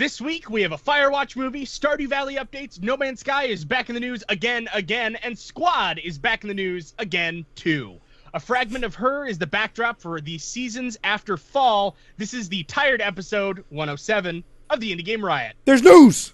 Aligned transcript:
This 0.00 0.18
week 0.18 0.48
we 0.48 0.62
have 0.62 0.72
a 0.72 0.78
Firewatch 0.78 1.36
movie, 1.36 1.66
Stardew 1.66 2.08
Valley 2.08 2.36
updates, 2.36 2.82
No 2.82 2.96
Man's 2.96 3.20
Sky 3.20 3.44
is 3.44 3.66
back 3.66 3.90
in 3.90 3.94
the 3.94 4.00
news 4.00 4.24
again, 4.30 4.66
again, 4.72 5.16
and 5.16 5.38
Squad 5.38 6.00
is 6.02 6.16
back 6.16 6.42
in 6.42 6.48
the 6.48 6.54
news 6.54 6.94
again, 6.98 7.44
too. 7.54 8.00
A 8.32 8.40
fragment 8.40 8.82
of 8.82 8.94
her 8.94 9.26
is 9.26 9.36
the 9.36 9.46
backdrop 9.46 10.00
for 10.00 10.18
the 10.22 10.38
seasons 10.38 10.96
after 11.04 11.36
fall. 11.36 11.98
This 12.16 12.32
is 12.32 12.48
the 12.48 12.62
tired 12.62 13.02
episode 13.02 13.62
107 13.68 14.42
of 14.70 14.80
the 14.80 14.90
Indie 14.90 15.04
Game 15.04 15.22
Riot. 15.22 15.54
There's 15.66 15.82
news. 15.82 16.32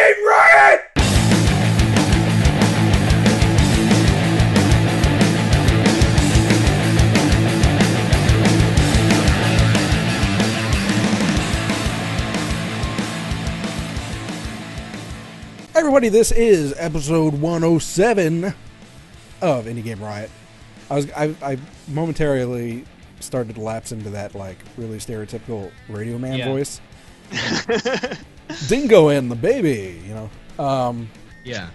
Indie 0.00 0.14
Game 0.16 0.26
Riot! 0.26 1.90
Everybody, 15.74 16.08
this 16.08 16.30
is 16.32 16.74
episode 16.78 17.34
107 17.34 18.44
of 18.44 18.54
Indie 19.64 19.82
Game 19.84 20.00
Riot. 20.02 20.30
I 20.90 20.94
was 20.96 21.10
I, 21.12 21.34
I 21.42 21.58
momentarily 21.88 22.84
started 23.20 23.54
to 23.54 23.60
lapse 23.60 23.92
into 23.92 24.10
that 24.10 24.34
like 24.34 24.58
really 24.76 24.98
stereotypical 24.98 25.70
radio 25.88 26.18
man 26.18 26.38
Yeah. 26.38 26.46
voice. 26.48 26.80
Dingo 28.68 29.08
and 29.08 29.30
the 29.30 29.36
baby, 29.36 30.00
you 30.06 30.14
know. 30.14 30.64
Um, 30.64 31.08
Yeah. 31.44 31.70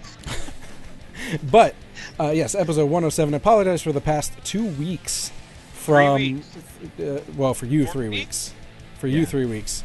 but 1.51 1.75
uh, 2.19 2.29
yes, 2.31 2.55
episode 2.55 2.85
107. 2.85 3.33
I 3.33 3.37
apologize 3.37 3.81
for 3.81 3.91
the 3.91 4.01
past 4.01 4.33
two 4.43 4.65
weeks 4.65 5.31
from 5.73 6.15
weeks. 6.15 6.55
Uh, 6.99 7.21
well, 7.35 7.53
for 7.53 7.65
you 7.65 7.85
Four 7.85 7.93
three 7.93 8.09
weeks? 8.09 8.19
weeks. 8.19 8.53
For 8.99 9.07
you 9.07 9.25
three 9.25 9.45
weeks. 9.45 9.83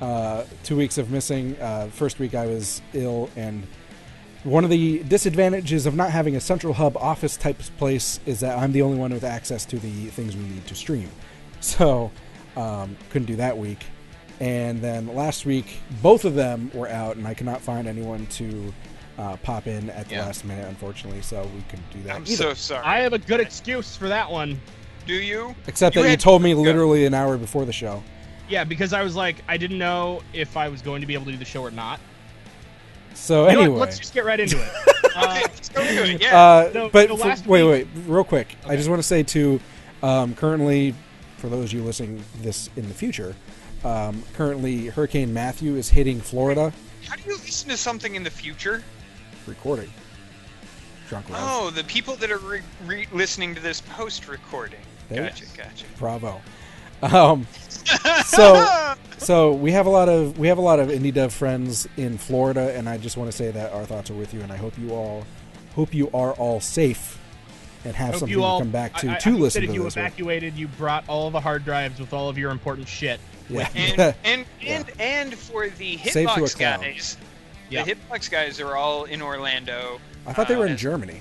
Uh, 0.00 0.44
two 0.62 0.76
weeks 0.76 0.98
of 0.98 1.10
missing. 1.10 1.56
Uh, 1.60 1.88
first 1.88 2.18
week 2.18 2.34
I 2.34 2.46
was 2.46 2.82
ill, 2.92 3.30
and 3.36 3.66
one 4.44 4.62
of 4.64 4.70
the 4.70 5.02
disadvantages 5.04 5.86
of 5.86 5.94
not 5.94 6.10
having 6.10 6.36
a 6.36 6.40
central 6.40 6.74
hub 6.74 6.96
office 6.98 7.36
type 7.36 7.58
place 7.78 8.20
is 8.26 8.40
that 8.40 8.58
I'm 8.58 8.72
the 8.72 8.82
only 8.82 8.98
one 8.98 9.12
with 9.12 9.24
access 9.24 9.64
to 9.66 9.78
the 9.78 10.06
things 10.06 10.36
we 10.36 10.42
need 10.44 10.66
to 10.66 10.74
stream. 10.74 11.10
So 11.60 12.12
um, 12.54 12.96
couldn't 13.10 13.26
do 13.26 13.36
that 13.36 13.56
week. 13.56 13.86
And 14.40 14.82
then 14.82 15.14
last 15.14 15.46
week, 15.46 15.80
both 16.02 16.24
of 16.24 16.34
them 16.34 16.70
were 16.74 16.88
out, 16.88 17.16
and 17.16 17.26
I 17.26 17.34
could 17.34 17.46
not 17.46 17.60
find 17.62 17.88
anyone 17.88 18.26
to 18.26 18.72
uh, 19.18 19.36
pop 19.38 19.66
in 19.66 19.88
at 19.90 20.08
the 20.08 20.16
Yeah. 20.16 20.26
last 20.26 20.44
minute, 20.44 20.68
unfortunately. 20.68 21.22
So 21.22 21.42
we 21.54 21.62
couldn't 21.70 21.90
do 21.90 22.02
that. 22.02 22.16
I'm 22.16 22.22
either. 22.22 22.36
so 22.36 22.54
sorry. 22.54 22.84
I 22.84 22.98
have 22.98 23.14
a 23.14 23.18
good 23.18 23.40
excuse 23.40 23.96
for 23.96 24.08
that 24.08 24.30
one. 24.30 24.60
Do 25.06 25.14
you? 25.14 25.54
Except 25.66 25.96
You 25.96 26.02
that 26.02 26.10
you 26.10 26.16
told 26.18 26.42
me 26.42 26.52
Go. 26.52 26.60
literally 26.60 27.06
an 27.06 27.14
hour 27.14 27.38
before 27.38 27.64
the 27.64 27.72
show. 27.72 28.02
Yeah, 28.48 28.64
because 28.64 28.92
I 28.92 29.02
was 29.02 29.16
like, 29.16 29.36
I 29.48 29.56
didn't 29.56 29.78
know 29.78 30.20
if 30.34 30.56
I 30.56 30.68
was 30.68 30.82
going 30.82 31.00
to 31.00 31.06
be 31.06 31.14
able 31.14 31.24
to 31.26 31.32
do 31.32 31.38
the 31.38 31.44
show 31.44 31.62
or 31.62 31.70
not. 31.70 31.98
So 33.14 33.44
You 33.48 33.60
anyway, 33.60 33.78
let's 33.78 33.98
just 33.98 34.12
get 34.12 34.24
right 34.24 34.38
into 34.40 34.60
it. 34.62 34.68
Uh, 35.16 35.38
let's 35.40 35.70
go 35.70 35.82
do 35.82 36.02
it. 36.02 36.20
Yeah. 36.20 36.38
Uh, 36.38 36.70
No, 36.74 36.88
but 36.90 37.08
no, 37.08 37.16
for- 37.16 37.28
last 37.28 37.46
wait, 37.46 37.62
wait, 37.64 37.86
real 38.06 38.22
quick. 38.22 38.54
I 38.66 38.76
just 38.76 38.90
want 38.90 38.98
to 38.98 39.02
say 39.08 39.22
too. 39.22 39.60
Um, 40.02 40.34
currently, 40.34 40.94
for 41.38 41.48
those 41.48 41.64
of 41.66 41.72
you 41.72 41.82
listening 41.82 42.22
this 42.42 42.68
in 42.76 42.86
the 42.86 42.92
future, 42.92 43.34
um, 43.86 44.22
currently 44.34 44.86
Hurricane 44.86 45.32
Matthew 45.32 45.76
is 45.76 45.88
hitting 45.88 46.20
Florida. 46.20 46.72
How 47.06 47.14
do 47.14 47.22
you 47.24 47.36
listen 47.36 47.70
to 47.70 47.76
something 47.76 48.16
in 48.16 48.24
the 48.24 48.30
future? 48.30 48.82
Recording. 49.46 49.90
Drunk. 51.08 51.26
Oh, 51.30 51.70
the 51.70 51.84
people 51.84 52.16
that 52.16 52.32
are 52.32 52.38
re- 52.38 52.62
re- 52.84 53.06
listening 53.12 53.54
to 53.54 53.60
this 53.62 53.80
post-recording. 53.82 54.80
There- 55.08 55.22
Gotcha, 55.22 55.44
gotcha. 55.56 55.84
Bravo. 55.98 56.40
Um, 57.00 57.46
so, 58.24 58.94
so 59.18 59.52
we 59.52 59.70
have 59.70 59.86
a 59.86 59.90
lot 59.90 60.08
of 60.08 60.36
we 60.38 60.48
have 60.48 60.58
a 60.58 60.62
lot 60.62 60.80
of 60.80 60.88
indie 60.88 61.14
dev 61.14 61.32
friends 61.32 61.86
in 61.96 62.18
Florida, 62.18 62.76
and 62.76 62.88
I 62.88 62.98
just 62.98 63.16
want 63.16 63.30
to 63.30 63.36
say 63.36 63.52
that 63.52 63.72
our 63.72 63.84
thoughts 63.84 64.10
are 64.10 64.14
with 64.14 64.34
you, 64.34 64.40
and 64.40 64.50
I 64.50 64.56
hope 64.56 64.76
you 64.78 64.90
all 64.90 65.24
hope 65.76 65.94
you 65.94 66.10
are 66.12 66.32
all 66.32 66.58
safe 66.58 67.20
and 67.86 67.96
have 67.96 68.10
hope 68.10 68.20
something 68.20 68.36
you 68.36 68.42
all 68.44 68.58
to 68.58 68.64
come 68.64 68.72
back 68.72 68.94
to 68.96 69.08
I, 69.08 69.14
I, 69.14 69.18
to 69.18 69.30
I 69.30 69.32
listen 69.32 69.62
that 69.62 69.66
to 69.66 69.72
if 69.72 69.74
you 69.74 69.82
this. 69.84 69.94
with. 69.96 70.04
evacuated, 70.04 70.54
you 70.54 70.68
brought 70.68 71.08
all 71.08 71.30
the 71.30 71.40
hard 71.40 71.64
drives 71.64 71.98
with 72.00 72.12
all 72.12 72.28
of 72.28 72.36
your 72.38 72.50
important 72.50 72.88
shit. 72.88 73.20
Yeah. 73.48 73.68
and 73.74 74.14
and 74.24 74.44
and 74.66 74.90
and 75.00 75.34
for 75.34 75.68
the 75.68 75.96
Save 75.98 76.28
to 76.28 76.34
Hitbox 76.40 76.58
guys, 76.58 77.16
Yeah. 77.70 77.84
the 77.84 77.94
Hitbox 77.94 78.30
guys 78.30 78.60
are 78.60 78.76
all 78.76 79.04
in 79.04 79.22
Orlando. 79.22 80.00
I 80.26 80.32
thought 80.32 80.48
they 80.48 80.56
were 80.56 80.66
uh, 80.66 80.70
in 80.70 80.76
Germany. 80.76 81.20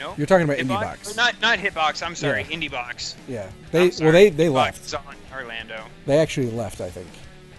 No, 0.00 0.12
You're 0.16 0.26
talking 0.26 0.44
about 0.44 0.58
Hitbox? 0.58 0.98
IndieBox. 1.06 1.12
Or 1.12 1.16
Not 1.16 1.40
not 1.40 1.58
Hitbox. 1.58 2.04
I'm 2.04 2.14
sorry, 2.16 2.44
Yeah. 2.50 2.56
IndieBox. 2.56 3.14
Yeah, 3.28 3.48
they 3.70 3.90
well 4.00 4.12
they 4.12 4.28
they 4.28 4.48
left. 4.48 4.84
is 4.84 4.92
on 4.94 5.02
Orlando. 5.32 5.84
They 6.06 6.18
actually 6.18 6.50
left, 6.50 6.80
I 6.80 6.90
think. 6.90 7.06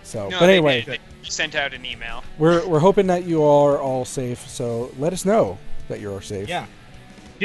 So, 0.03 0.29
No, 0.29 0.39
but 0.39 0.47
they 0.47 0.53
anyway, 0.57 0.81
did. 0.81 0.99
They 1.23 1.29
sent 1.29 1.55
out 1.55 1.73
an 1.73 1.85
email. 1.85 2.23
we're 2.37 2.67
we're 2.67 2.79
hoping 2.79 3.07
that 3.07 3.23
you 3.23 3.41
all 3.41 3.65
are 3.67 3.79
all 3.79 4.05
safe. 4.05 4.47
So 4.49 4.91
let 4.99 5.13
us 5.13 5.23
know 5.25 5.57
that 5.87 5.99
you're 6.01 6.21
safe. 6.21 6.47
Yeah. 6.49 6.65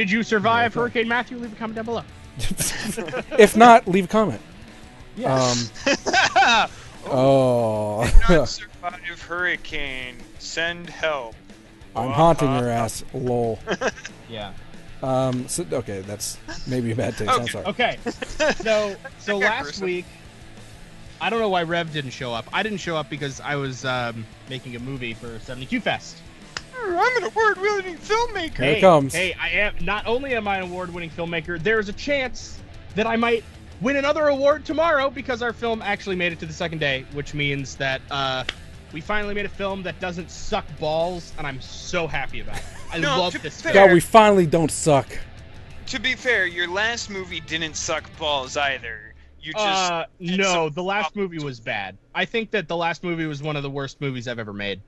Did 0.00 0.10
you 0.10 0.22
survive 0.22 0.72
Okay. 0.72 0.80
Hurricane 0.80 1.08
Matthew? 1.08 1.36
Leave 1.36 1.52
a 1.52 1.56
comment 1.56 1.76
down 1.76 1.84
below. 1.84 2.02
if 3.38 3.54
not, 3.54 3.86
leave 3.86 4.06
a 4.06 4.08
comment. 4.08 4.40
Yes. 5.14 5.70
Um, 5.86 6.70
oh, 7.12 8.22
Not 8.30 8.44
survive 8.48 9.20
hurricane. 9.20 10.16
Send 10.38 10.88
help. 10.88 11.34
I'm 11.94 12.12
haunting 12.12 12.50
your 12.50 12.70
ass. 12.70 13.04
Lol. 13.12 13.58
yeah. 14.26 14.54
Um, 15.02 15.46
so, 15.48 15.66
okay, 15.70 16.00
that's 16.00 16.38
maybe 16.66 16.92
a 16.92 16.96
bad 16.96 17.18
taste. 17.18 17.30
I'm 17.30 17.42
Okay. 17.42 17.50
sorry. 17.52 17.66
Okay. 17.66 17.98
So 18.62 18.96
so 19.18 19.36
last 19.36 19.64
gruesome. 19.64 19.84
week, 19.84 20.06
I 21.20 21.28
don't 21.28 21.40
know 21.40 21.50
why 21.50 21.64
Rev 21.64 21.92
didn't 21.92 22.12
show 22.12 22.32
up. 22.32 22.46
I 22.54 22.62
didn't 22.62 22.78
show 22.78 22.96
up 22.96 23.10
because 23.10 23.38
I 23.42 23.56
was 23.56 23.84
um, 23.84 24.24
making 24.48 24.76
a 24.76 24.78
movie 24.78 25.12
for 25.12 25.38
72 25.40 25.78
Fest. 25.82 26.16
I'm 26.82 27.16
an 27.22 27.24
award-winning 27.24 27.96
filmmaker. 27.96 28.56
Here 28.56 28.76
it 28.76 28.80
comes. 28.80 29.14
Hey, 29.14 29.34
I 29.40 29.48
am 29.50 29.74
not 29.80 30.06
only 30.06 30.34
am 30.34 30.48
I 30.48 30.58
an 30.58 30.64
award-winning 30.64 31.10
filmmaker, 31.10 31.62
there's 31.62 31.88
a 31.88 31.92
chance 31.92 32.60
that 32.94 33.06
I 33.06 33.16
might 33.16 33.44
win 33.80 33.96
another 33.96 34.28
award 34.28 34.64
tomorrow 34.64 35.10
because 35.10 35.42
our 35.42 35.52
film 35.52 35.82
actually 35.82 36.16
made 36.16 36.32
it 36.32 36.38
to 36.40 36.46
the 36.46 36.52
second 36.52 36.78
day, 36.78 37.04
which 37.12 37.34
means 37.34 37.76
that 37.76 38.00
uh, 38.10 38.44
we 38.92 39.00
finally 39.00 39.34
made 39.34 39.46
a 39.46 39.50
film 39.50 39.82
that 39.84 39.98
doesn't 40.00 40.30
suck 40.30 40.64
balls, 40.78 41.32
and 41.38 41.46
I'm 41.46 41.60
so 41.60 42.06
happy 42.06 42.40
about 42.40 42.56
it. 42.56 42.64
I 42.92 42.98
No, 42.98 43.20
love 43.20 43.32
to 43.34 43.38
this 43.38 43.56
be 43.62 43.70
film. 43.70 43.74
God, 43.74 43.92
we 43.92 44.00
finally 44.00 44.46
don't 44.46 44.70
suck. 44.70 45.06
To 45.86 46.00
be 46.00 46.14
fair, 46.14 46.46
your 46.46 46.68
last 46.68 47.10
movie 47.10 47.40
didn't 47.40 47.74
suck 47.74 48.04
balls 48.18 48.56
either. 48.56 49.14
You 49.40 49.52
just 49.52 49.92
Uh, 49.92 50.04
no, 50.18 50.68
the 50.68 50.82
last 50.82 51.16
movie 51.16 51.38
was 51.38 51.60
bad. 51.60 51.96
I 52.14 52.24
think 52.26 52.50
that 52.50 52.68
the 52.68 52.76
last 52.76 53.02
movie 53.02 53.26
was 53.26 53.42
one 53.42 53.56
of 53.56 53.62
the 53.62 53.70
worst 53.70 54.00
movies 54.00 54.28
I've 54.28 54.38
ever 54.38 54.52
made. 54.52 54.82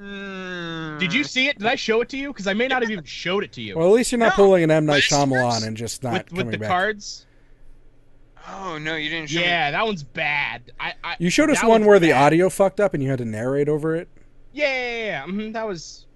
Mm. 0.00 0.98
Did 0.98 1.12
you 1.12 1.24
see 1.24 1.48
it? 1.48 1.58
Did 1.58 1.66
I 1.66 1.74
show 1.74 2.00
it 2.00 2.08
to 2.10 2.16
you? 2.16 2.28
Because 2.28 2.46
I 2.46 2.54
may 2.54 2.68
not 2.68 2.82
have 2.82 2.90
even 2.90 3.04
showed 3.04 3.44
it 3.44 3.52
to 3.52 3.60
you. 3.60 3.76
Well, 3.76 3.86
at 3.88 3.92
least 3.92 4.12
you're 4.12 4.18
not 4.18 4.30
No, 4.30 4.44
pulling 4.44 4.62
an 4.64 4.70
M 4.70 4.86
Night 4.86 5.10
last 5.10 5.10
Shyamalan 5.10 5.66
and 5.66 5.76
just 5.76 6.02
not 6.02 6.12
with 6.12 6.28
coming 6.28 6.46
with 6.46 6.52
the 6.52 6.58
back. 6.58 6.68
cards. 6.68 7.26
Oh 8.48 8.78
no, 8.78 8.96
you 8.96 9.10
didn't 9.10 9.28
show 9.30 9.40
Yeah, 9.40 9.70
that 9.70 9.84
one's 9.84 10.02
bad. 10.02 10.72
I, 10.80 10.94
I 11.04 11.16
You 11.18 11.28
showed 11.28 11.50
us 11.50 11.60
one 11.62 11.70
one's 11.70 11.86
where 11.86 11.98
the 11.98 12.12
audio 12.12 12.48
fucked 12.48 12.80
up 12.80 12.94
and 12.94 13.02
you 13.02 13.10
had 13.10 13.18
to 13.18 13.24
narrate 13.26 13.68
over 13.68 13.94
it, 13.94 14.08
Yeah, 14.52 14.66
yeah, 14.66 14.96
yeah, 14.96 15.04
yeah. 15.04 15.24
mhm, 15.26 15.52
that 15.52 15.66
was. 15.66 16.06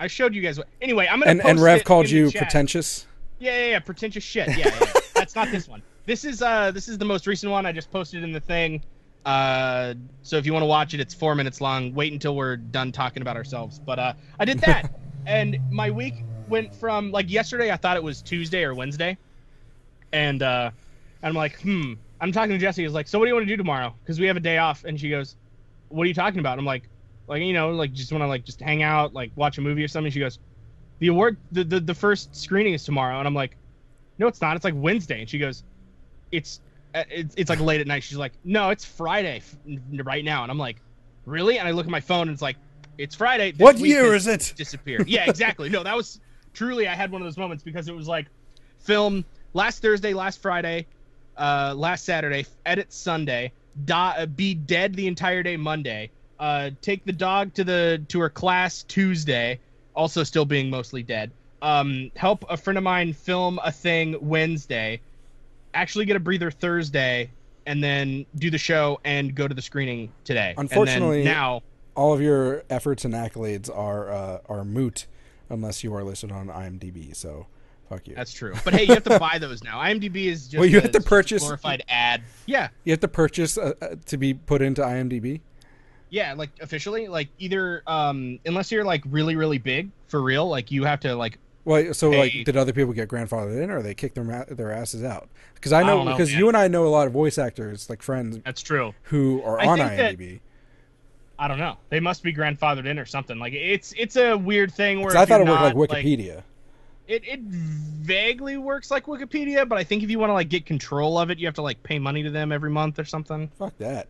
I 0.00 0.06
showed 0.06 0.34
you 0.34 0.40
guys. 0.42 0.58
What... 0.58 0.68
Anyway, 0.80 1.06
I'm 1.08 1.20
gonna. 1.20 1.30
and 1.30 1.44
and 1.44 1.60
Rev 1.60 1.80
it 1.80 1.84
called 1.84 2.08
you 2.08 2.30
pretentious. 2.30 3.06
Yeah, 3.38 3.58
yeah, 3.58 3.66
yeah, 3.72 3.78
pretentious 3.80 4.24
shit. 4.24 4.48
Yeah, 4.48 4.56
yeah, 4.68 4.78
yeah. 4.80 4.92
that's 5.14 5.36
not 5.36 5.50
this 5.50 5.68
one. 5.68 5.82
This 6.06 6.24
is 6.24 6.40
uh, 6.42 6.70
this 6.70 6.88
is 6.88 6.96
the 6.98 7.04
most 7.04 7.26
recent 7.26 7.52
one. 7.52 7.66
I 7.66 7.72
just 7.72 7.90
posted 7.90 8.24
in 8.24 8.32
the 8.32 8.40
thing. 8.40 8.82
Uh, 9.24 9.94
so 10.22 10.36
if 10.36 10.46
you 10.46 10.52
want 10.52 10.62
to 10.62 10.66
watch 10.66 10.94
it, 10.94 11.00
it's 11.00 11.14
four 11.14 11.34
minutes 11.34 11.60
long. 11.60 11.94
Wait 11.94 12.12
until 12.12 12.34
we're 12.34 12.56
done 12.56 12.92
talking 12.92 13.22
about 13.22 13.36
ourselves. 13.36 13.78
But 13.78 13.98
uh, 13.98 14.14
I 14.38 14.44
did 14.44 14.58
that, 14.60 14.94
and 15.26 15.58
my 15.70 15.90
week 15.90 16.24
went 16.48 16.74
from 16.74 17.10
like 17.12 17.30
yesterday. 17.30 17.70
I 17.70 17.76
thought 17.76 17.96
it 17.96 18.02
was 18.02 18.22
Tuesday 18.22 18.64
or 18.64 18.74
Wednesday, 18.74 19.16
and 20.12 20.42
uh, 20.42 20.70
I'm 21.22 21.34
like, 21.34 21.60
hmm. 21.60 21.94
I'm 22.20 22.30
talking 22.30 22.50
to 22.50 22.58
Jesse. 22.58 22.82
He's 22.82 22.92
like, 22.92 23.08
so 23.08 23.18
what 23.18 23.24
do 23.24 23.30
you 23.30 23.34
want 23.34 23.48
to 23.48 23.52
do 23.52 23.56
tomorrow? 23.56 23.94
Because 24.02 24.20
we 24.20 24.26
have 24.26 24.36
a 24.36 24.40
day 24.40 24.58
off. 24.58 24.84
And 24.84 24.98
she 24.98 25.10
goes, 25.10 25.34
what 25.88 26.04
are 26.04 26.06
you 26.06 26.14
talking 26.14 26.38
about? 26.38 26.56
I'm 26.56 26.64
like, 26.64 26.88
like 27.26 27.42
you 27.42 27.52
know, 27.52 27.70
like 27.70 27.92
just 27.92 28.12
want 28.12 28.22
to 28.22 28.28
like 28.28 28.44
just 28.44 28.60
hang 28.60 28.82
out, 28.82 29.12
like 29.12 29.32
watch 29.36 29.58
a 29.58 29.60
movie 29.60 29.82
or 29.82 29.88
something. 29.88 30.12
She 30.12 30.20
goes, 30.20 30.38
the 31.00 31.08
award, 31.08 31.36
the, 31.50 31.64
the 31.64 31.80
the 31.80 31.94
first 31.94 32.34
screening 32.34 32.74
is 32.74 32.84
tomorrow, 32.84 33.18
and 33.18 33.26
I'm 33.26 33.34
like, 33.34 33.56
no, 34.18 34.26
it's 34.26 34.40
not. 34.40 34.54
It's 34.54 34.64
like 34.64 34.74
Wednesday. 34.76 35.20
And 35.20 35.28
she 35.28 35.38
goes, 35.38 35.64
it's 36.30 36.60
it's, 36.94 37.34
it's 37.36 37.50
like 37.50 37.60
late 37.60 37.80
at 37.80 37.86
night. 37.86 38.02
She's 38.02 38.18
like, 38.18 38.32
no, 38.44 38.70
it's 38.70 38.84
Friday 38.84 39.42
right 39.92 40.24
now. 40.24 40.42
And 40.42 40.50
I'm 40.50 40.58
like, 40.58 40.76
really? 41.26 41.58
And 41.58 41.66
I 41.66 41.70
look 41.72 41.86
at 41.86 41.90
my 41.90 42.00
phone 42.00 42.22
and 42.22 42.30
it's 42.32 42.42
like, 42.42 42.56
it's 42.98 43.14
Friday. 43.14 43.52
This 43.52 43.60
What 43.60 43.78
year 43.78 44.14
is 44.14 44.26
it? 44.26 44.52
Disappeared. 44.56 45.08
Yeah, 45.08 45.28
exactly. 45.28 45.68
no, 45.68 45.82
that 45.82 45.96
was 45.96 46.20
truly. 46.52 46.86
I 46.88 46.94
had 46.94 47.10
one 47.10 47.22
of 47.22 47.26
those 47.26 47.38
moments 47.38 47.64
because 47.64 47.88
it 47.88 47.94
was 47.94 48.08
like, 48.08 48.26
film 48.80 49.24
last 49.54 49.82
Thursday, 49.82 50.14
last 50.14 50.42
Friday, 50.42 50.86
uh, 51.36 51.74
last 51.76 52.04
Saturday, 52.04 52.46
edit 52.66 52.92
Sunday, 52.92 53.52
die, 53.84 54.26
be 54.26 54.54
dead 54.54 54.94
the 54.94 55.06
entire 55.06 55.42
day 55.42 55.56
Monday. 55.56 56.10
Uh, 56.38 56.70
take 56.80 57.04
the 57.04 57.12
dog 57.12 57.54
to 57.54 57.64
the 57.64 58.02
to 58.08 58.20
her 58.20 58.28
class 58.28 58.82
Tuesday, 58.82 59.60
also 59.94 60.24
still 60.24 60.44
being 60.44 60.70
mostly 60.70 61.02
dead. 61.02 61.30
Um, 61.62 62.10
help 62.16 62.44
a 62.50 62.56
friend 62.56 62.76
of 62.76 62.82
mine 62.82 63.12
film 63.12 63.60
a 63.62 63.70
thing 63.70 64.16
Wednesday. 64.20 65.00
Actually, 65.74 66.04
get 66.04 66.16
a 66.16 66.20
breather 66.20 66.50
Thursday, 66.50 67.30
and 67.66 67.82
then 67.82 68.26
do 68.36 68.50
the 68.50 68.58
show 68.58 69.00
and 69.04 69.34
go 69.34 69.46
to 69.48 69.54
the 69.54 69.62
screening 69.62 70.12
today. 70.24 70.54
Unfortunately- 70.56 71.24
now 71.24 71.62
All 71.94 72.12
of 72.12 72.20
your 72.20 72.64
efforts 72.70 73.04
and 73.04 73.14
accolades 73.14 73.68
are 73.74 74.10
uh, 74.10 74.38
are 74.48 74.64
moot 74.64 75.06
unless 75.50 75.84
you 75.84 75.94
are 75.94 76.02
listed 76.02 76.32
on 76.32 76.48
IMDb. 76.48 77.14
So, 77.14 77.46
fuck 77.88 78.08
you. 78.08 78.14
that's 78.14 78.32
true. 78.32 78.54
But 78.64 78.74
hey, 78.74 78.84
you 78.84 78.94
have 78.94 79.04
to 79.04 79.18
buy 79.18 79.38
those 79.38 79.62
now. 79.62 79.78
IMDb 79.80 80.26
is 80.26 80.48
just 80.48 80.58
Well, 80.58 80.66
you 80.68 80.78
a 80.78 80.80
have 80.82 80.92
to 80.92 81.00
purchase- 81.00 81.42
glorified 81.42 81.84
ad. 81.88 82.22
Yeah, 82.46 82.68
You 82.84 82.92
have 82.92 83.00
to 83.00 83.08
purchase 83.08 83.56
uh, 83.58 83.74
uh, 83.82 83.96
to 84.06 84.16
be 84.16 84.32
put 84.34 84.62
into 84.62 84.82
IMDb. 84.82 85.40
Yeah, 86.10 86.34
like 86.34 86.50
officially, 86.60 87.08
like 87.08 87.28
either 87.38 87.82
um 87.86 88.38
unless 88.44 88.70
you're 88.72 88.84
like 88.84 89.02
really 89.08 89.34
really 89.36 89.58
big 89.58 89.90
for 90.08 90.20
real, 90.22 90.46
like 90.48 90.70
you 90.70 90.84
have 90.84 91.00
to 91.00 91.14
like 91.16 91.38
Well, 91.64 91.94
so 91.94 92.10
Hey. 92.10 92.18
like, 92.18 92.44
did 92.44 92.56
other 92.56 92.72
people 92.72 92.92
get 92.92 93.08
grandfathered 93.08 93.62
in, 93.62 93.70
or 93.70 93.82
they 93.82 93.94
kicked 93.94 94.16
their 94.16 94.44
their 94.50 94.72
asses 94.72 95.04
out? 95.04 95.28
Because 95.54 95.72
I 95.72 95.82
know 95.84 96.04
because 96.04 96.32
you 96.34 96.48
and 96.48 96.56
I 96.56 96.66
know 96.68 96.86
a 96.86 96.88
lot 96.88 97.06
of 97.06 97.12
voice 97.12 97.38
actors, 97.38 97.88
like 97.88 98.02
friends, 98.02 98.40
that's 98.44 98.62
true. 98.62 98.94
who 99.04 99.42
are 99.44 99.60
I 99.60 99.66
on 99.66 99.78
think 99.78 99.90
that- 99.96 100.18
IMDb. 100.18 100.40
I 101.38 101.48
don't 101.48 101.58
know. 101.58 101.76
They 101.88 101.98
must 101.98 102.22
be 102.22 102.32
grandfathered 102.32 102.86
in 102.86 102.98
or 102.98 103.06
something. 103.06 103.38
Like 103.38 103.52
it's 103.52 103.92
it's 103.96 104.16
a 104.16 104.36
weird 104.36 104.72
thing 104.72 105.00
where 105.02 105.16
I 105.16 105.24
thought 105.24 105.40
it 105.40 105.46
you're 105.46 105.54
worked 105.74 105.90
like 105.92 106.04
not, 106.04 106.04
Wikipedia. 106.04 106.42
it 107.08 107.22
it 107.26 107.40
vaguely 107.40 108.56
works 108.58 108.90
like 108.90 109.06
Wikipedia, 109.06 109.68
but 109.68 109.76
I 109.78 109.82
think 109.84 110.02
if 110.02 110.10
you 110.10 110.18
want 110.18 110.30
to 110.30 110.34
like 110.34 110.48
get 110.48 110.66
control 110.66 111.18
of 111.18 111.30
it, 111.30 111.38
you 111.38 111.46
have 111.46 111.54
to 111.56 111.62
like 111.62 111.82
pay 111.82 111.98
money 111.98 112.22
to 112.22 112.30
them 112.30 112.52
every 112.52 112.70
month 112.70 112.98
or 112.98 113.04
something. 113.04 113.48
Fuck 113.58 113.76
that. 113.78 114.08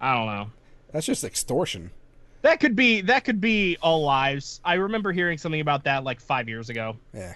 I 0.00 0.14
don't 0.14 0.26
know. 0.26 0.50
That's 0.92 1.06
just 1.06 1.24
extortion. 1.24 1.90
That 2.48 2.60
could 2.60 2.74
be 2.74 3.02
that 3.02 3.26
could 3.26 3.42
be 3.42 3.76
all 3.82 4.04
lives. 4.04 4.62
I 4.64 4.74
remember 4.74 5.12
hearing 5.12 5.36
something 5.36 5.60
about 5.60 5.84
that 5.84 6.02
like 6.02 6.18
five 6.18 6.48
years 6.48 6.70
ago. 6.70 6.96
Yeah. 7.12 7.34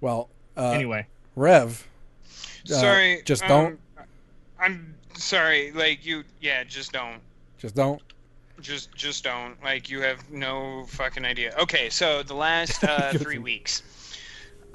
Well, 0.00 0.28
uh, 0.56 0.70
anyway, 0.70 1.08
Rev. 1.34 1.84
uh, 2.70 2.74
sorry. 2.74 3.22
just 3.24 3.42
um, 3.42 3.48
don't. 3.48 3.80
I'm 4.60 4.94
sorry. 5.14 5.72
Like 5.72 6.06
you, 6.06 6.22
yeah, 6.40 6.62
just 6.62 6.92
don't. 6.92 7.18
Just 7.58 7.74
don't. 7.74 8.00
Just, 8.60 8.94
just 8.94 9.24
don't. 9.24 9.60
Like 9.64 9.90
you 9.90 10.00
have 10.02 10.30
no 10.30 10.86
fucking 10.90 11.24
idea. 11.24 11.52
Okay, 11.58 11.90
so 11.90 12.22
the 12.22 12.34
last 12.34 12.84
uh, 12.84 13.12
three 13.14 13.38
weeks. 13.38 13.82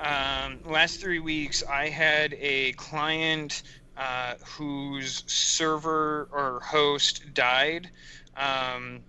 Um, 0.02 0.60
last 0.66 1.00
three 1.00 1.20
weeks, 1.20 1.64
I 1.64 1.88
had 1.88 2.34
a 2.34 2.74
client 2.74 3.64
uh, 3.96 4.34
whose 4.46 5.24
server 5.28 6.28
or 6.34 6.60
host 6.60 7.34
died. 7.34 7.90
Um, 8.36 9.00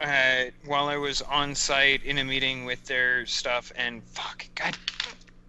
uh, 0.00 0.44
while 0.66 0.88
I 0.88 0.96
was 0.96 1.22
on 1.22 1.54
site 1.54 2.04
in 2.04 2.18
a 2.18 2.24
meeting 2.24 2.64
with 2.64 2.84
their 2.86 3.26
stuff, 3.26 3.72
and 3.76 4.02
fuck, 4.04 4.44
god 4.54 4.76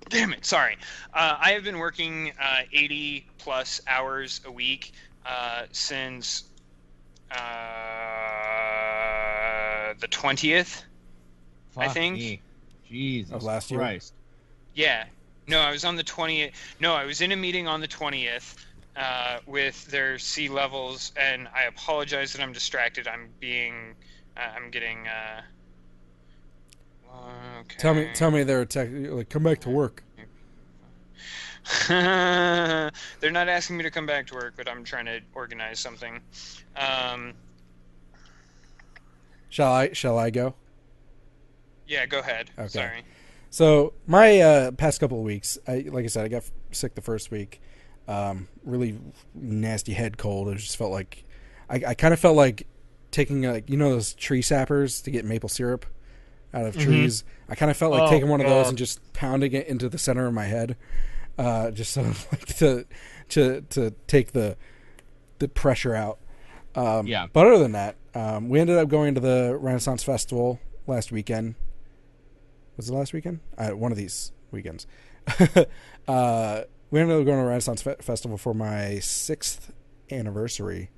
damn 0.09 0.33
it, 0.33 0.45
sorry. 0.45 0.77
Uh, 1.13 1.37
I 1.39 1.51
have 1.51 1.63
been 1.63 1.77
working 1.79 2.33
uh, 2.41 2.61
80 2.73 3.25
plus 3.37 3.79
hours 3.87 4.41
a 4.45 4.51
week 4.51 4.91
uh, 5.25 5.63
since 5.71 6.43
uh, 8.61 9.93
the 9.99 10.07
20th. 10.07 10.83
I 11.77 11.85
Fuck 11.85 11.93
think- 11.93 12.17
me. 12.17 12.41
Jesus 12.87 13.31
Of 13.31 13.43
last 13.43 13.71
year? 13.71 13.79
Christ. 13.79 14.13
Yeah. 14.75 15.05
No, 15.47 15.59
I 15.61 15.71
was 15.71 15.85
on 15.85 15.95
the 15.95 16.03
20th. 16.03 16.51
No, 16.81 16.93
I 16.93 17.05
was 17.05 17.21
in 17.21 17.31
a 17.31 17.37
meeting 17.37 17.65
on 17.67 17.79
the 17.79 17.87
20th 17.87 18.55
uh, 18.97 19.39
with 19.45 19.85
their 19.87 20.19
C-levels, 20.19 21.13
and 21.15 21.47
I 21.55 21.63
apologize 21.63 22.33
that 22.33 22.41
I'm 22.41 22.51
distracted. 22.51 23.07
I'm 23.07 23.29
being. 23.39 23.95
Uh, 24.37 24.39
I'm 24.55 24.71
getting. 24.71 25.07
Uh... 25.07 25.41
Okay. 27.61 27.75
Tell 27.77 27.93
me. 27.93 28.09
Tell 28.13 28.31
me 28.31 28.43
they're 28.43 28.65
tech, 28.65 28.89
like 28.91 29.29
come 29.29 29.43
back 29.43 29.59
to 29.61 29.69
work. 29.69 30.03
They're 31.87 32.91
not 33.21 33.47
asking 33.47 33.77
me 33.77 33.83
to 33.83 33.91
come 33.91 34.07
back 34.07 34.25
to 34.27 34.33
work, 34.33 34.55
but 34.57 34.67
I'm 34.67 34.83
trying 34.83 35.05
to 35.05 35.21
organize 35.35 35.79
something. 35.79 36.19
Um, 36.75 37.33
Shall 39.49 39.71
I? 39.71 39.91
Shall 39.93 40.17
I 40.17 40.29
go? 40.31 40.55
yeah, 41.91 42.05
go 42.05 42.19
ahead. 42.19 42.49
Okay. 42.57 42.67
Sorry. 42.69 43.03
So 43.49 43.93
my 44.07 44.39
uh, 44.39 44.71
past 44.71 45.01
couple 45.01 45.19
of 45.19 45.25
weeks, 45.25 45.57
I 45.67 45.85
like 45.89 46.05
I 46.05 46.07
said, 46.07 46.23
I 46.25 46.29
got 46.29 46.43
sick 46.71 46.95
the 46.95 47.01
first 47.01 47.31
week. 47.31 47.61
Um, 48.07 48.47
really 48.63 48.97
nasty 49.35 49.91
head 49.93 50.17
cold. 50.17 50.47
It 50.47 50.55
just 50.55 50.77
felt 50.77 50.91
like 50.91 51.25
I, 51.69 51.83
I 51.87 51.93
kind 51.93 52.13
of 52.13 52.19
felt 52.19 52.37
like 52.37 52.65
taking 53.11 53.41
like 53.43 53.69
you 53.69 53.77
know 53.77 53.89
those 53.91 54.13
tree 54.13 54.41
sappers 54.41 55.01
to 55.01 55.11
get 55.11 55.25
maple 55.25 55.49
syrup 55.49 55.85
out 56.53 56.65
of 56.65 56.75
Mhm. 56.75 56.81
trees. 56.83 57.23
I 57.49 57.55
kind 57.55 57.69
of 57.69 57.77
felt 57.77 57.91
like 57.93 58.03
Oh, 58.03 58.09
taking 58.09 58.29
one 58.29 58.41
of 58.41 58.47
those 58.47 58.69
and 58.69 58.77
just 58.77 58.99
pounding 59.13 59.53
it 59.53 59.67
into 59.67 59.87
the 59.89 59.97
center 59.97 60.25
of 60.27 60.33
my 60.33 60.45
head, 60.45 60.75
uh, 61.37 61.71
just 61.71 61.91
sort 61.93 62.07
of 62.07 62.27
like 62.31 62.45
to 62.57 62.85
to 63.29 63.61
to 63.69 63.91
take 64.07 64.31
the 64.31 64.57
the 65.39 65.47
pressure 65.47 65.95
out. 65.95 66.19
Um, 66.75 67.07
Yeah. 67.07 67.27
But 67.31 67.47
other 67.47 67.57
than 67.59 67.71
that, 67.73 67.95
um, 68.15 68.47
we 68.49 68.59
ended 68.59 68.77
up 68.77 68.87
going 68.89 69.13
to 69.15 69.21
the 69.21 69.57
Renaissance 69.59 70.03
Festival 70.03 70.59
last 70.87 71.11
weekend. 71.11 71.55
Was 72.77 72.89
it 72.89 72.93
last 72.93 73.11
weekend? 73.13 73.39
Uh, 73.57 73.69
one 73.71 73.91
of 73.91 73.97
these 73.97 74.31
weekends. 74.51 74.87
uh, 76.07 76.61
we 76.89 76.99
ended 76.99 77.19
up 77.19 77.25
going 77.25 77.37
to 77.39 77.43
the 77.43 77.49
Renaissance 77.49 77.81
Fe- 77.81 77.95
Festival 78.01 78.37
for 78.37 78.53
my 78.53 78.99
sixth 78.99 79.71
anniversary. 80.09 80.89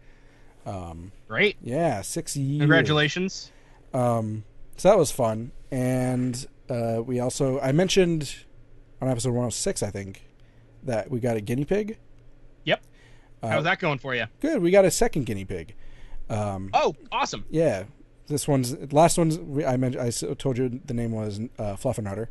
Um, 0.65 1.12
Great. 1.27 1.57
yeah, 1.62 2.01
six 2.01 2.36
years. 2.38 2.60
Congratulations. 2.62 3.51
Um, 3.94 4.44
so 4.77 4.89
that 4.89 4.98
was 4.98 5.12
fun, 5.12 5.51
and 5.71 6.45
uh, 6.69 7.01
we 7.06 7.19
also 7.19 7.60
I 7.60 7.71
mentioned 7.71 8.36
on 9.01 9.10
episode 9.10 9.31
one 9.31 9.42
hundred 9.42 9.51
six, 9.51 9.83
I 9.83 9.89
think, 9.92 10.24
that 10.83 11.12
we 11.12 11.19
got 11.19 11.38
a 11.38 11.42
guinea 11.42 11.65
pig. 11.65 11.98
Yep. 12.63 12.81
Uh, 13.42 13.48
How's 13.50 13.65
that 13.65 13.80
going 13.80 14.00
for 14.00 14.15
you? 14.15 14.25
Good. 14.39 14.62
We 14.62 14.71
got 14.71 14.86
a 14.86 14.92
second 14.92 15.25
guinea 15.25 15.45
pig. 15.45 15.75
Um, 16.30 16.69
Oh, 16.74 16.95
awesome. 17.12 17.45
yeah, 17.50 17.83
this 18.27 18.48
one's 18.48 18.92
last 18.94 19.18
one's. 19.18 19.38
I 19.65 19.75
mentioned. 19.77 20.01
I 20.01 20.33
told 20.36 20.57
you 20.57 20.81
the 20.86 20.94
name 20.94 21.12
was 21.12 21.39
uh, 21.60 21.75
Fluffernutter, 21.75 22.27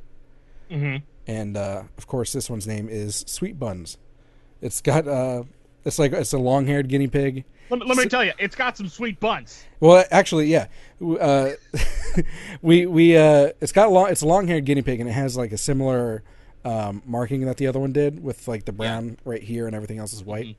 hmm 0.71 0.97
and 1.29 1.57
uh, 1.57 1.85
of 1.99 2.07
course 2.09 2.33
this 2.33 2.51
one's 2.51 2.67
name 2.67 2.89
is 2.89 3.25
Sweet 3.29 3.59
Buns. 3.59 3.99
It's 4.61 4.81
got 4.81 5.07
uh, 5.07 5.45
it's 5.85 5.99
like 5.99 6.13
it's 6.13 6.33
a 6.33 6.39
long-haired 6.39 6.89
guinea 6.89 7.07
pig. 7.09 7.45
Let, 7.73 7.81
me- 7.81 7.87
let 7.87 7.97
me 7.97 8.03
So- 8.05 8.09
tell 8.11 8.25
you, 8.25 8.33
it's 8.39 8.55
got 8.55 8.77
some 8.77 8.89
sweet 8.89 9.19
buns. 9.19 9.65
Well, 9.81 10.05
actually, 10.11 10.47
yeah. 10.47 10.67
Uh, 11.03 11.51
we 12.63 12.87
we 12.87 13.17
uh, 13.17 13.51
it's 13.61 13.73
got 13.73 13.91
long. 13.91 14.11
It's 14.11 14.23
a 14.23 14.27
long-haired 14.27 14.65
guinea 14.65 14.83
pig, 14.83 15.01
and 15.01 15.09
it 15.09 15.13
has 15.13 15.37
like 15.37 15.53
a 15.53 15.59
similar 15.59 16.23
um, 16.65 17.03
marking 17.07 17.41
that 17.47 17.57
the 17.57 17.67
other 17.67 17.81
one 17.81 17.93
did, 17.93 18.23
with 18.23 18.47
like 18.47 18.65
the 18.67 18.73
brown 18.73 19.17
right 19.25 19.43
here, 19.43 19.67
and 19.67 19.75
everything 19.75 19.99
else 19.99 20.13
is 20.13 20.23
white. 20.23 20.47
Mhm. 20.47 20.57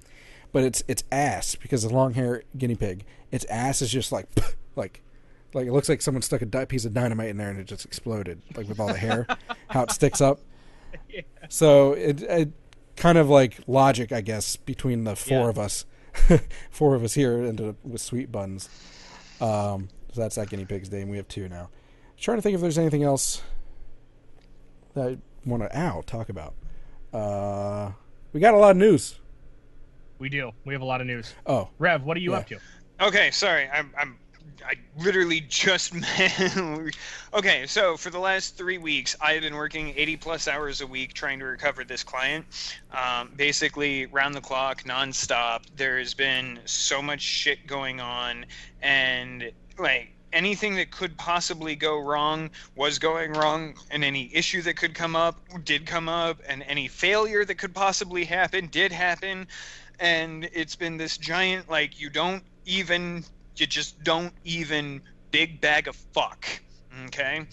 But 0.52 0.64
it's 0.64 0.84
it's 0.88 1.04
ass 1.12 1.56
because 1.56 1.84
the 1.84 1.90
long-haired 1.90 2.46
guinea 2.58 2.76
pig. 2.76 3.06
Its 3.32 3.46
ass 3.46 3.82
is 3.82 3.92
just 3.92 4.12
like 4.12 4.28
like 4.76 5.02
like 5.54 5.68
it 5.68 5.72
looks 5.72 5.90
like 5.90 6.02
someone 6.02 6.22
stuck 6.24 6.42
a 6.42 6.46
di- 6.46 6.66
piece 6.66 6.84
of 6.86 6.94
dynamite 6.94 7.30
in 7.30 7.38
there 7.38 7.50
and 7.52 7.60
it 7.60 7.66
just 7.66 7.86
exploded, 7.86 8.42
like 8.56 8.68
with 8.68 8.80
all 8.80 8.88
the 8.88 8.98
hair, 8.98 9.28
how 9.70 9.84
it 9.84 9.92
sticks 9.92 10.20
up. 10.22 10.40
Yeah. 11.10 11.22
So 11.50 11.94
it, 11.94 12.22
it 12.22 12.52
kind 12.96 13.18
of 13.18 13.28
like 13.30 13.60
logic, 13.66 14.12
I 14.12 14.22
guess, 14.22 14.56
between 14.58 15.04
the 15.06 15.16
four 15.16 15.44
Yeah. 15.44 15.50
of 15.50 15.58
us, 15.60 15.86
four 16.72 16.96
of 16.96 17.04
us 17.04 17.14
here 17.14 17.34
ended 17.44 17.68
up 17.70 17.76
with 17.84 18.02
sweet 18.02 18.32
buns. 18.32 18.70
Um, 19.42 19.90
so 20.14 20.22
that's 20.22 20.36
that 20.36 20.50
guinea 20.50 20.66
pig's 20.66 20.92
name. 20.92 21.10
We 21.10 21.18
have 21.18 21.28
two 21.28 21.50
now. 21.50 21.70
trying 22.20 22.38
to 22.38 22.42
think 22.42 22.56
if 22.56 22.62
there's 22.62 22.78
anything 22.78 23.04
else 23.04 23.42
that 24.94 25.08
I 25.08 25.18
want 25.46 25.64
to 25.64 25.78
ow 25.78 26.02
talk 26.06 26.30
about. 26.30 26.54
Uh, 27.14 27.92
we 28.32 28.40
got 28.40 28.54
a 28.54 28.58
lot 28.58 28.72
of 28.72 28.78
news. 28.78 29.20
We 30.20 30.30
do. 30.30 30.52
We 30.66 30.74
have 30.74 30.82
a 30.82 30.86
lot 30.86 31.02
of 31.02 31.08
news. 31.08 31.34
Oh, 31.46 31.70
Rev, 31.80 32.04
what 32.04 32.16
are 32.16 32.20
you 32.22 32.32
Yeah. 32.32 32.38
up 32.38 32.48
to? 32.48 32.60
Okay, 33.02 33.32
sorry. 33.32 33.68
I'm 33.70 33.92
I'm 33.98 34.18
I 34.66 34.76
literally 34.98 35.42
just 35.42 35.94
Okay, 37.34 37.66
so 37.68 37.98
for 37.98 38.10
the 38.10 38.20
last 38.20 38.58
3 38.58 38.78
weeks 38.78 39.16
I 39.22 39.34
have 39.34 39.42
been 39.42 39.56
working 39.56 39.94
80 39.96 40.18
plus 40.18 40.48
hours 40.48 40.82
a 40.82 40.88
week 40.88 41.14
trying 41.14 41.40
to 41.40 41.46
recover 41.46 41.84
this 41.84 42.04
client. 42.04 42.46
Um, 42.92 43.32
basically 43.36 44.06
round 44.08 44.36
the 44.36 44.42
clock 44.42 44.84
nonstop. 44.84 45.64
There's 45.76 46.14
been 46.14 46.60
so 46.66 47.02
much 47.02 47.22
shit 47.22 47.68
going 47.68 48.00
on 48.00 48.46
and 48.82 49.52
like 49.78 50.14
anything 50.34 50.76
that 50.76 50.92
could 50.92 51.16
possibly 51.18 51.76
go 51.76 52.00
wrong 52.00 52.50
was 52.76 53.00
going 53.00 53.34
wrong 53.34 53.76
and 53.92 54.04
any 54.04 54.34
issue 54.34 54.62
that 54.64 54.76
could 54.76 54.96
come 54.96 55.16
up 55.16 55.40
did 55.64 55.86
come 55.86 56.10
up 56.10 56.40
and 56.50 56.64
any 56.64 56.88
failure 56.88 57.46
that 57.46 57.56
could 57.56 57.74
possibly 57.74 58.26
happen 58.26 58.68
did 58.68 58.92
happen 58.92 59.48
and 60.00 60.50
it's 60.54 60.76
been 60.76 60.98
this 60.98 61.18
giant 61.18 61.70
like 61.70 62.00
you 62.00 62.10
don't 62.10 62.44
even 62.66 63.24
you 63.58 63.66
just 63.66 64.04
don't 64.04 64.34
even 64.44 65.02
big 65.32 65.62
bag 65.62 65.88
of 65.88 65.96
fuck 65.96 66.46
okay 67.06 67.46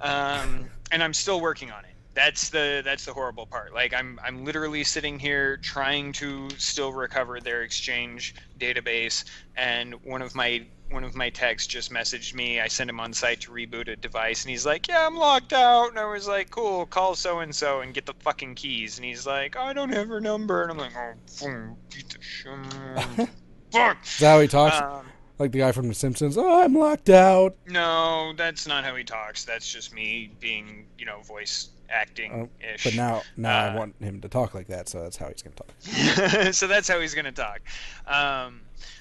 um, 0.00 0.68
and 0.92 1.02
i'm 1.02 1.14
still 1.14 1.40
working 1.40 1.70
on 1.70 1.84
it 1.84 1.90
that's 2.14 2.48
the 2.48 2.82
that's 2.84 3.04
the 3.04 3.12
horrible 3.12 3.46
part. 3.46 3.72
Like 3.72 3.94
I'm 3.94 4.18
I'm 4.22 4.44
literally 4.44 4.84
sitting 4.84 5.18
here 5.18 5.56
trying 5.58 6.12
to 6.14 6.48
still 6.58 6.92
recover 6.92 7.40
their 7.40 7.62
exchange 7.62 8.34
database, 8.58 9.24
and 9.56 9.94
one 10.04 10.22
of 10.22 10.34
my 10.34 10.66
one 10.90 11.04
of 11.04 11.14
my 11.14 11.30
techs 11.30 11.66
just 11.66 11.92
messaged 11.92 12.34
me. 12.34 12.60
I 12.60 12.66
sent 12.66 12.90
him 12.90 12.98
on 12.98 13.12
site 13.12 13.40
to 13.42 13.52
reboot 13.52 13.88
a 13.88 13.96
device, 13.96 14.42
and 14.42 14.50
he's 14.50 14.66
like, 14.66 14.88
"Yeah, 14.88 15.06
I'm 15.06 15.16
locked 15.16 15.52
out." 15.52 15.90
And 15.90 15.98
I 15.98 16.04
was 16.04 16.26
like, 16.26 16.50
"Cool, 16.50 16.86
call 16.86 17.14
so 17.14 17.40
and 17.40 17.54
so 17.54 17.80
and 17.80 17.94
get 17.94 18.06
the 18.06 18.14
fucking 18.20 18.56
keys." 18.56 18.98
And 18.98 19.04
he's 19.04 19.26
like, 19.26 19.56
"I 19.56 19.72
don't 19.72 19.92
have 19.92 20.08
her 20.08 20.20
number," 20.20 20.62
and 20.62 20.72
I'm 20.72 20.78
like, 20.78 20.92
"Oh, 20.96 21.12
boom, 21.40 21.76
beat 21.94 22.08
the 22.08 22.20
shit." 22.20 23.28
Fuck. 23.70 23.98
Is 24.04 24.18
that 24.18 24.30
how 24.30 24.40
he 24.40 24.48
talks? 24.48 24.80
Um, 24.80 25.06
like 25.40 25.52
the 25.52 25.58
guy 25.58 25.72
from 25.72 25.88
The 25.88 25.94
Simpsons? 25.94 26.36
Oh, 26.38 26.62
I'm 26.62 26.74
locked 26.74 27.10
out. 27.10 27.56
no, 27.66 28.32
that's 28.36 28.66
not 28.66 28.84
how 28.84 28.94
he 28.94 29.02
talks. 29.04 29.44
That's 29.44 29.70
just 29.72 29.92
me 29.94 30.30
being, 30.38 30.86
you 30.98 31.06
know, 31.06 31.20
voice 31.22 31.70
acting 31.88 32.48
ish. 32.60 32.84
But 32.84 32.94
now, 32.94 33.22
now 33.36 33.64
I 33.64 33.68
Uh, 33.70 33.76
want 33.78 33.96
him 34.00 34.20
to 34.20 34.28
talk 34.28 34.54
like 34.54 34.68
that, 34.68 34.88
so 34.88 35.02
that's 35.02 35.16
how 35.16 35.28
he's 35.28 35.42
going 35.42 35.54
to 35.56 35.62
talk. 35.64 36.52
so 36.54 36.66
that's 36.68 36.86
how 36.86 37.00
he's 37.00 37.14
gonna 37.14 37.32
talk. 37.32 37.60
Um, 38.06 38.60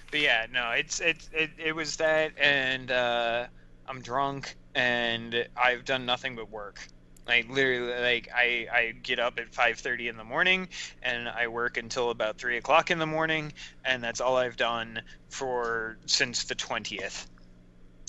but 0.09 0.21
yeah, 0.21 0.47
no, 0.51 0.71
it's 0.71 0.99
it, 0.99 1.29
it 1.31 1.51
it 1.57 1.75
was 1.75 1.97
that, 1.97 2.31
and 2.39 2.89
uh, 2.89 3.45
I'm 3.87 4.01
drunk, 4.01 4.55
and 4.73 5.47
I've 5.55 5.85
done 5.85 6.05
nothing 6.07 6.35
but 6.35 6.49
work. 6.49 6.87
Like 7.29 7.47
literally, 7.47 7.93
like 8.01 8.27
I 8.35 8.67
I 8.73 8.93
get 9.03 9.19
up 9.19 9.39
at 9.39 9.51
5:30 9.51 10.09
in 10.09 10.17
the 10.17 10.23
morning, 10.23 10.67
and 11.03 11.29
I 11.29 11.47
work 11.47 11.77
until 11.77 12.09
about 12.09 12.39
three 12.39 12.57
o'clock 12.57 12.89
in 12.89 12.97
the 12.97 13.05
morning, 13.05 13.53
and 13.85 14.03
that's 14.03 14.19
all 14.19 14.35
I've 14.35 14.57
done 14.57 14.99
for 15.29 15.99
since 16.07 16.45
the 16.45 16.55
20th, 16.55 17.27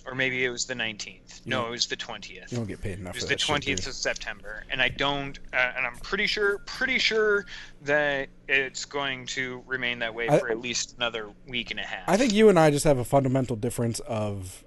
or 0.07 0.15
maybe 0.15 0.43
it 0.43 0.49
was 0.49 0.65
the 0.65 0.73
19th. 0.75 1.43
No, 1.45 1.67
it 1.67 1.71
was 1.71 1.87
the 1.87 1.99
20th. 1.99 2.50
You 2.50 2.57
don't 2.57 2.67
get 2.67 2.81
paid 2.81 2.99
enough 2.99 3.15
It 3.15 3.17
was 3.17 3.25
for 3.25 3.29
the 3.29 3.35
that 3.35 3.41
shit, 3.41 3.47
do 3.47 3.53
twentieth 3.67 3.87
of 3.87 3.93
September, 3.93 4.65
and 4.71 4.81
I 4.81 4.89
don't, 4.89 5.39
uh, 5.53 5.73
and 5.77 5.87
I'm 5.87 5.97
pretty 5.99 6.27
sure, 6.27 6.59
pretty 6.61 6.99
sure 6.99 7.45
that 7.83 8.31
it's 8.49 8.87
going 8.87 9.27
to 9.27 9.62
remain 9.67 9.99
that 9.99 10.15
way 10.15 10.31
I- 10.31 10.39
for 10.39 10.50
at 10.50 10.61
least 10.61 10.97
another 10.97 11.31
week 11.47 11.71
and 11.71 11.79
a 11.79 11.85
half. 11.85 12.09
I 12.09 12.17
think 12.17 12.33
you 12.33 12.49
and 12.49 12.59
I 12.59 12.71
just 12.71 12.85
have 12.87 12.97
a 12.97 13.05
fundamental 13.05 13.55
difference 13.55 14.00
of 14.00 14.65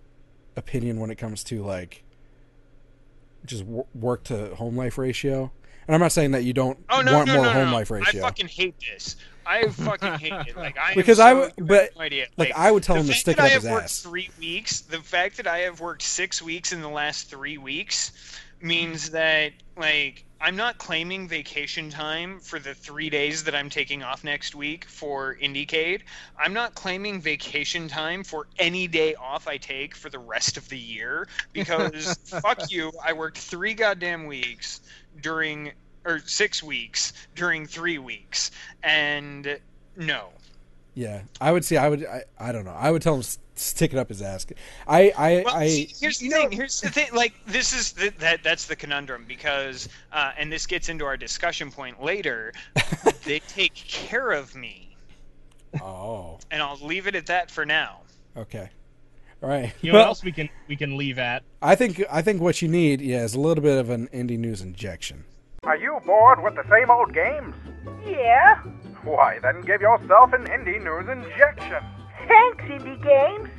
opinion 0.55 0.99
when 0.99 1.09
it 1.09 1.17
comes 1.17 1.43
to 1.45 1.63
like 1.63 2.02
just 3.45 3.63
work 3.65 4.23
to 4.25 4.55
home 4.55 4.75
life 4.77 4.97
ratio. 4.97 5.51
And 5.87 5.93
I'm 5.95 5.99
not 6.01 6.11
saying 6.13 6.31
that 6.31 6.43
you 6.43 6.53
don't 6.53 6.77
Oh 6.89 7.01
no, 7.01 7.13
want 7.13 7.27
no, 7.27 7.35
more 7.35 7.45
no, 7.45 7.51
home 7.53 7.71
life 7.73 7.91
ratio. 7.91 8.21
I 8.21 8.23
fucking 8.23 8.47
hate 8.47 8.75
this. 8.79 9.17
I 9.45 9.67
fucking 9.67 10.13
hate 10.13 10.31
it. 10.47 10.55
Like 10.55 10.77
I 10.77 10.93
Because 10.95 11.19
am 11.19 11.27
I 11.27 11.33
would- 11.33 11.53
but, 11.57 11.89
no 11.97 12.01
idea. 12.03 12.27
like, 12.37 12.53
I 12.55 12.71
would 12.71 12.83
tell 12.83 12.95
him 12.95 13.05
to 13.07 13.13
stick 13.13 13.37
it 13.37 13.39
up 13.41 13.45
I 13.45 13.49
his 13.49 13.65
worked 13.65 13.83
ass. 13.85 13.99
Three 14.01 14.29
weeks. 14.39 14.79
The 14.81 14.99
fact 14.99 15.35
that 15.37 15.47
I 15.47 15.59
have 15.59 15.81
worked 15.81 16.01
six 16.03 16.41
weeks 16.41 16.71
in 16.71 16.81
the 16.81 16.87
last 16.89 17.29
three 17.29 17.57
weeks 17.57 18.13
means 18.61 19.09
that 19.09 19.51
like 19.75 20.23
I'm 20.43 20.57
not 20.57 20.77
claiming 20.77 21.29
vacation 21.29 21.89
time 21.89 22.41
for 22.41 22.59
the 22.59 22.73
three 22.73 23.09
days 23.09 23.45
that 23.45 23.55
I'm 23.55 23.69
taking 23.69 24.03
off 24.03 24.25
next 24.25 24.53
week 24.53 24.83
for 24.83 25.37
IndieCade. 25.41 26.01
I'm 26.37 26.51
not 26.51 26.75
claiming 26.75 27.21
vacation 27.21 27.87
time 27.87 28.25
for 28.25 28.47
any 28.59 28.89
day 28.89 29.15
off 29.15 29.47
I 29.47 29.55
take 29.55 29.95
for 29.95 30.09
the 30.09 30.19
rest 30.19 30.57
of 30.57 30.67
the 30.67 30.77
year 30.77 31.29
because 31.53 32.15
fuck 32.41 32.69
you. 32.69 32.91
I 33.01 33.13
worked 33.13 33.37
three 33.37 33.73
goddamn 33.73 34.25
weeks 34.25 34.81
during 35.21 35.71
or 36.03 36.19
six 36.25 36.61
weeks 36.61 37.13
during 37.35 37.65
three 37.65 37.97
weeks, 37.97 38.51
and 38.83 39.57
no. 39.95 40.27
Yeah, 40.93 41.21
I 41.39 41.53
would 41.53 41.63
say 41.63 41.77
I 41.77 41.87
would. 41.87 42.05
I, 42.05 42.23
I 42.37 42.51
don't 42.51 42.65
know. 42.65 42.75
I 42.77 42.91
would 42.91 43.01
tell 43.01 43.13
him 43.13 43.21
s- 43.21 43.39
stick 43.55 43.93
it 43.93 43.99
up 43.99 44.09
his 44.09 44.21
ass. 44.21 44.45
I 44.87 45.13
I, 45.17 45.43
Well, 45.45 45.55
I 45.55 45.67
see, 45.67 45.93
here's 45.99 46.19
the 46.19 46.25
you 46.25 46.31
thing. 46.31 46.51
Here's 46.51 46.81
the 46.81 46.89
thing. 46.89 47.07
Like 47.13 47.33
this 47.45 47.73
is 47.73 47.91
the, 47.93 48.09
that 48.19 48.43
that's 48.43 48.65
the 48.67 48.75
conundrum 48.75 49.25
because, 49.27 49.89
uh, 50.11 50.31
and 50.37 50.51
this 50.51 50.65
gets 50.65 50.89
into 50.89 51.05
our 51.05 51.17
discussion 51.17 51.71
point 51.71 52.03
later. 52.03 52.53
they 53.25 53.39
take 53.39 53.73
care 53.73 54.31
of 54.31 54.55
me, 54.55 54.95
oh 55.81 56.39
and 56.51 56.61
I'll 56.61 56.77
leave 56.81 57.07
it 57.07 57.15
at 57.15 57.27
that 57.27 57.51
for 57.51 57.65
now. 57.65 58.01
okay. 58.37 58.69
All 59.41 59.49
right. 59.49 59.73
You 59.81 59.91
know 59.91 59.99
what 59.99 60.07
else 60.07 60.23
we 60.23 60.31
can 60.31 60.47
we 60.69 60.77
can 60.77 60.95
leave 60.95 61.19
at? 61.19 61.43
I 61.61 61.75
think 61.75 62.01
I 62.09 62.21
think 62.21 62.41
what 62.41 62.61
you 62.61 62.69
need, 62.69 63.01
yeah, 63.01 63.23
is 63.23 63.35
a 63.35 63.41
little 63.41 63.61
bit 63.61 63.77
of 63.77 63.89
an 63.89 64.07
indie 64.13 64.39
news 64.39 64.61
injection. 64.61 65.25
Are 65.63 65.75
you 65.75 65.99
bored 66.05 66.41
with 66.41 66.55
the 66.55 66.63
same 66.69 66.89
old 66.89 67.13
games? 67.13 67.53
Yeah. 68.05 68.55
Why, 69.03 69.39
then 69.41 69.61
give 69.61 69.81
yourself 69.81 70.31
an 70.31 70.45
indie 70.45 70.81
news 70.81 71.09
injection. 71.09 71.83
Thanks, 72.27 72.63
Indie 72.65 73.03
Games. 73.03 73.49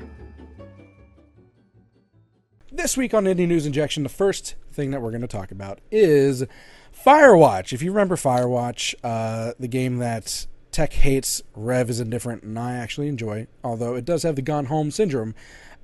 This 2.73 2.97
week 2.97 3.15
on 3.15 3.25
Indie 3.25 3.47
News 3.47 3.67
Injection, 3.67 4.03
the 4.03 4.09
first 4.09 4.57
thing 4.73 4.91
that 4.91 5.01
we're 5.01 5.11
going 5.11 5.21
to 5.21 5.29
talk 5.29 5.51
about 5.51 5.81
is 5.91 6.45
Firewatch. 6.93 7.73
If 7.73 7.83
you 7.83 7.93
remember 7.93 8.17
Firewatch, 8.17 8.95
uh, 9.05 9.53
the 9.59 9.69
game 9.69 9.99
that 9.99 10.47
Tech 10.73 10.93
hates, 10.93 11.43
Rev 11.55 11.89
is 11.89 12.01
indifferent, 12.01 12.43
and 12.43 12.59
I 12.59 12.75
actually 12.75 13.09
enjoy, 13.09 13.47
although 13.63 13.95
it 13.95 14.05
does 14.05 14.25
have 14.25 14.35
the 14.35 14.43
Gone 14.43 14.67
Home 14.67 14.91
syndrome, 14.91 15.35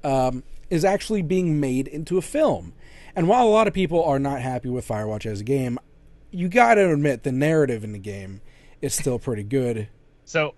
um, 0.02 0.42
is 0.68 0.84
actually 0.84 1.22
being 1.22 1.60
made 1.60 1.86
into 1.86 2.18
a 2.18 2.22
film. 2.22 2.72
And 3.14 3.28
while 3.28 3.46
a 3.46 3.50
lot 3.50 3.68
of 3.68 3.74
people 3.74 4.02
are 4.02 4.18
not 4.18 4.40
happy 4.40 4.68
with 4.68 4.88
Firewatch 4.88 5.26
as 5.26 5.40
a 5.40 5.44
game, 5.44 5.78
you 6.30 6.48
got 6.48 6.74
to 6.74 6.92
admit 6.92 7.22
the 7.22 7.32
narrative 7.32 7.84
in 7.84 7.92
the 7.92 7.98
game 7.98 8.40
is 8.80 8.94
still 8.94 9.18
pretty 9.18 9.44
good. 9.44 9.88
So, 10.24 10.54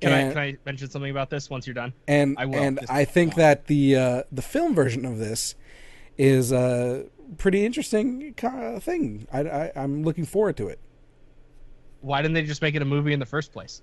can 0.00 0.12
I 0.12 0.28
can 0.28 0.38
I 0.38 0.56
mention 0.64 0.90
something 0.90 1.10
about 1.10 1.30
this 1.30 1.50
once 1.50 1.66
you're 1.66 1.74
done? 1.74 1.92
and 2.08 2.36
I 2.38 2.46
will. 2.46 2.62
and 2.62 2.80
I 2.88 3.04
think 3.04 3.34
that 3.36 3.66
the 3.66 3.96
uh, 3.96 4.22
the 4.32 4.42
film 4.42 4.74
version 4.74 5.04
of 5.04 5.18
this 5.18 5.54
is 6.16 6.52
a 6.52 7.06
pretty 7.38 7.64
interesting 7.64 8.34
kind 8.34 8.76
of 8.76 8.82
thing. 8.82 9.26
I, 9.32 9.40
I 9.40 9.72
I'm 9.76 10.02
looking 10.02 10.24
forward 10.24 10.56
to 10.58 10.68
it. 10.68 10.78
Why 12.00 12.20
didn't 12.22 12.34
they 12.34 12.42
just 12.42 12.62
make 12.62 12.74
it 12.74 12.82
a 12.82 12.84
movie 12.84 13.12
in 13.12 13.18
the 13.18 13.26
first 13.26 13.52
place? 13.52 13.82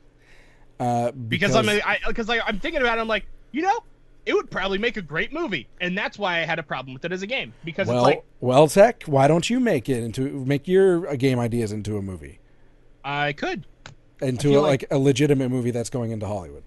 Uh, 0.79 1.11
Because, 1.11 1.55
I'm 1.55 1.67
because 2.07 2.27
like 2.27 2.41
I'm 2.45 2.59
thinking 2.59 2.81
about 2.81 2.97
it, 2.97 3.01
I'm 3.01 3.07
like, 3.07 3.25
you 3.51 3.61
know, 3.61 3.83
it 4.25 4.33
would 4.33 4.49
probably 4.49 4.77
make 4.77 4.97
a 4.97 5.01
great 5.01 5.33
movie, 5.33 5.67
and 5.79 5.97
that's 5.97 6.17
why 6.17 6.39
I 6.39 6.45
had 6.45 6.59
a 6.59 6.63
problem 6.63 6.93
with 6.93 7.05
it 7.05 7.11
as 7.11 7.21
a 7.21 7.27
game 7.27 7.53
because 7.63 7.87
well, 7.87 8.05
it's 8.05 8.15
like 8.15 8.25
well, 8.39 8.67
Tech, 8.67 9.03
why 9.03 9.27
don't 9.27 9.49
you 9.49 9.59
make 9.59 9.89
it 9.89 10.03
into 10.03 10.45
make 10.45 10.67
your 10.67 11.09
uh, 11.09 11.15
game 11.15 11.39
ideas 11.39 11.71
into 11.71 11.97
a 11.97 12.01
movie, 12.01 12.39
I 13.03 13.33
could. 13.33 13.65
Into 14.21 14.57
a, 14.57 14.59
like- 14.59 14.81
like 14.81 14.85
a 14.91 14.97
legitimate 14.97 15.49
movie 15.49 15.71
that's 15.71 15.89
going 15.89 16.11
into 16.11 16.27
Hollywood? 16.27 16.63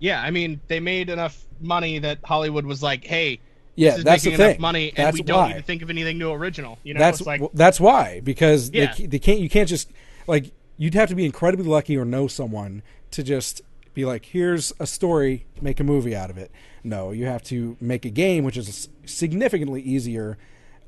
Yeah, 0.00 0.20
I 0.20 0.30
mean, 0.30 0.60
they 0.68 0.80
made 0.80 1.08
enough 1.08 1.40
money 1.60 1.98
that 2.00 2.18
Hollywood 2.24 2.66
was 2.66 2.82
like, 2.82 3.04
hey, 3.04 3.38
Yeah, 3.76 3.90
this 3.90 3.98
is 3.98 4.04
that's 4.04 4.22
the 4.24 4.30
making 4.30 4.44
enough 4.44 4.52
thing. 4.54 4.60
money, 4.60 4.88
and 4.96 5.06
that's 5.06 5.14
we 5.14 5.22
don't 5.22 5.38
why. 5.38 5.48
need 5.48 5.54
to 5.54 5.62
think 5.62 5.82
of 5.82 5.90
anything 5.90 6.18
new 6.18 6.30
original. 6.32 6.78
You 6.82 6.94
know, 6.94 7.00
that's 7.00 7.20
it's 7.20 7.26
like 7.26 7.40
that's 7.54 7.80
why 7.80 8.20
because 8.20 8.70
Yeah. 8.70 8.92
they, 8.98 9.06
they 9.06 9.18
can't 9.18 9.38
you 9.40 9.48
can't 9.48 9.68
just 9.68 9.90
like 10.26 10.52
you'd 10.76 10.94
have 10.94 11.08
to 11.08 11.14
be 11.14 11.24
incredibly 11.24 11.66
lucky 11.66 11.96
or 11.96 12.04
know 12.04 12.26
someone 12.26 12.82
to 13.12 13.22
just 13.22 13.62
be 13.94 14.04
like 14.04 14.26
here's 14.26 14.72
a 14.80 14.86
story 14.86 15.46
make 15.62 15.78
a 15.78 15.84
movie 15.84 16.16
out 16.16 16.28
of 16.28 16.36
it 16.36 16.50
no 16.82 17.12
you 17.12 17.26
have 17.26 17.42
to 17.44 17.76
make 17.80 18.04
a 18.04 18.10
game 18.10 18.42
which 18.42 18.56
is 18.56 18.88
significantly 19.06 19.80
easier 19.80 20.36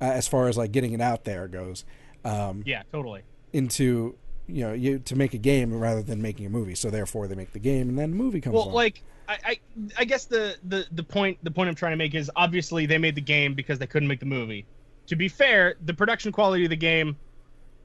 uh, 0.01 0.05
as 0.07 0.27
far 0.27 0.49
as 0.49 0.57
like 0.59 0.73
getting 0.73 0.93
it 0.93 1.01
out 1.01 1.23
there 1.25 1.47
goes 1.47 1.85
um, 2.25 2.65
yeah, 2.67 2.83
totally. 2.91 3.23
into 3.53 4.17
you 4.49 4.63
know 4.63 4.73
you 4.73 4.99
to 5.01 5.17
make 5.17 5.35
a 5.35 5.39
game 5.39 5.73
rather 5.77 6.03
than 6.03 6.23
making 6.23 6.47
a 6.47 6.51
movie 6.51 6.75
so 6.75 6.91
therefore 6.91 7.27
they 7.27 7.35
make 7.35 7.53
the 7.53 7.59
game 7.59 7.89
and 7.89 7.99
then 7.99 8.11
the 8.11 8.17
movie 8.17 8.41
comes 8.41 8.55
Well, 8.55 8.71
like 8.71 9.03
I, 9.29 9.39
I, 9.45 9.61
I 9.99 10.05
guess 10.05 10.27
the, 10.27 10.57
the 10.69 10.87
the 10.93 11.03
point 11.03 11.39
the 11.43 11.51
point 11.51 11.69
I'm 11.69 11.75
trying 11.75 11.93
to 11.93 11.97
make 11.97 12.15
is 12.15 12.31
obviously 12.37 12.87
they 12.87 12.99
made 12.99 13.15
the 13.15 13.21
game 13.21 13.55
because 13.55 13.79
they 13.79 13.87
couldn't 13.87 14.09
make 14.09 14.21
the 14.21 14.27
movie. 14.27 14.67
To 15.09 15.17
be 15.17 15.29
fair, 15.29 15.77
the 15.85 15.95
production 15.95 16.33
quality 16.33 16.65
of 16.65 16.71
the 16.71 16.77
game, 16.77 17.17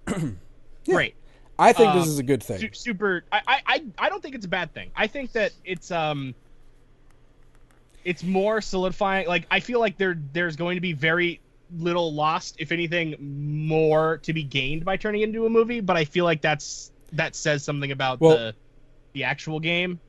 great, 0.86 1.16
I 1.58 1.74
think 1.74 1.94
this 1.94 2.08
uh, 2.08 2.10
is 2.10 2.20
a 2.20 2.24
good 2.24 2.42
thing 2.42 2.60
Su- 2.60 2.74
super. 2.74 3.24
I, 3.32 3.62
I, 3.68 3.84
I 3.98 4.10
don't 4.10 4.22
think 4.22 4.36
it's 4.36 4.46
a 4.46 4.50
bad 4.50 4.74
thing. 4.74 4.92
I 4.96 5.08
think 5.08 5.32
that 5.34 5.52
it's 5.64 5.92
um, 5.92 6.34
it's 8.04 8.24
more 8.24 8.62
solidifying. 8.62 9.28
Like 9.28 9.46
I 9.52 9.60
feel 9.60 9.80
like 9.80 9.98
there 9.98 10.20
there's 10.34 10.56
going 10.56 10.76
to 10.76 10.82
be 10.82 10.94
very 10.94 11.40
little 11.78 12.14
lost, 12.14 12.56
if 12.60 12.72
anything, 12.72 13.16
more 13.20 14.18
to 14.24 14.34
be 14.34 14.44
gained 14.44 14.84
by 14.86 14.98
turning 14.98 15.22
into 15.22 15.46
a 15.46 15.50
movie. 15.50 15.80
But 15.80 15.98
I 15.98 16.06
feel 16.06 16.26
like 16.26 16.42
that's 16.42 16.92
that 17.14 17.36
says 17.36 17.64
something 17.64 17.92
about 17.92 18.20
Well- 18.22 18.38
the 18.38 18.56
the 19.14 19.24
actual 19.26 19.60
game 19.60 20.00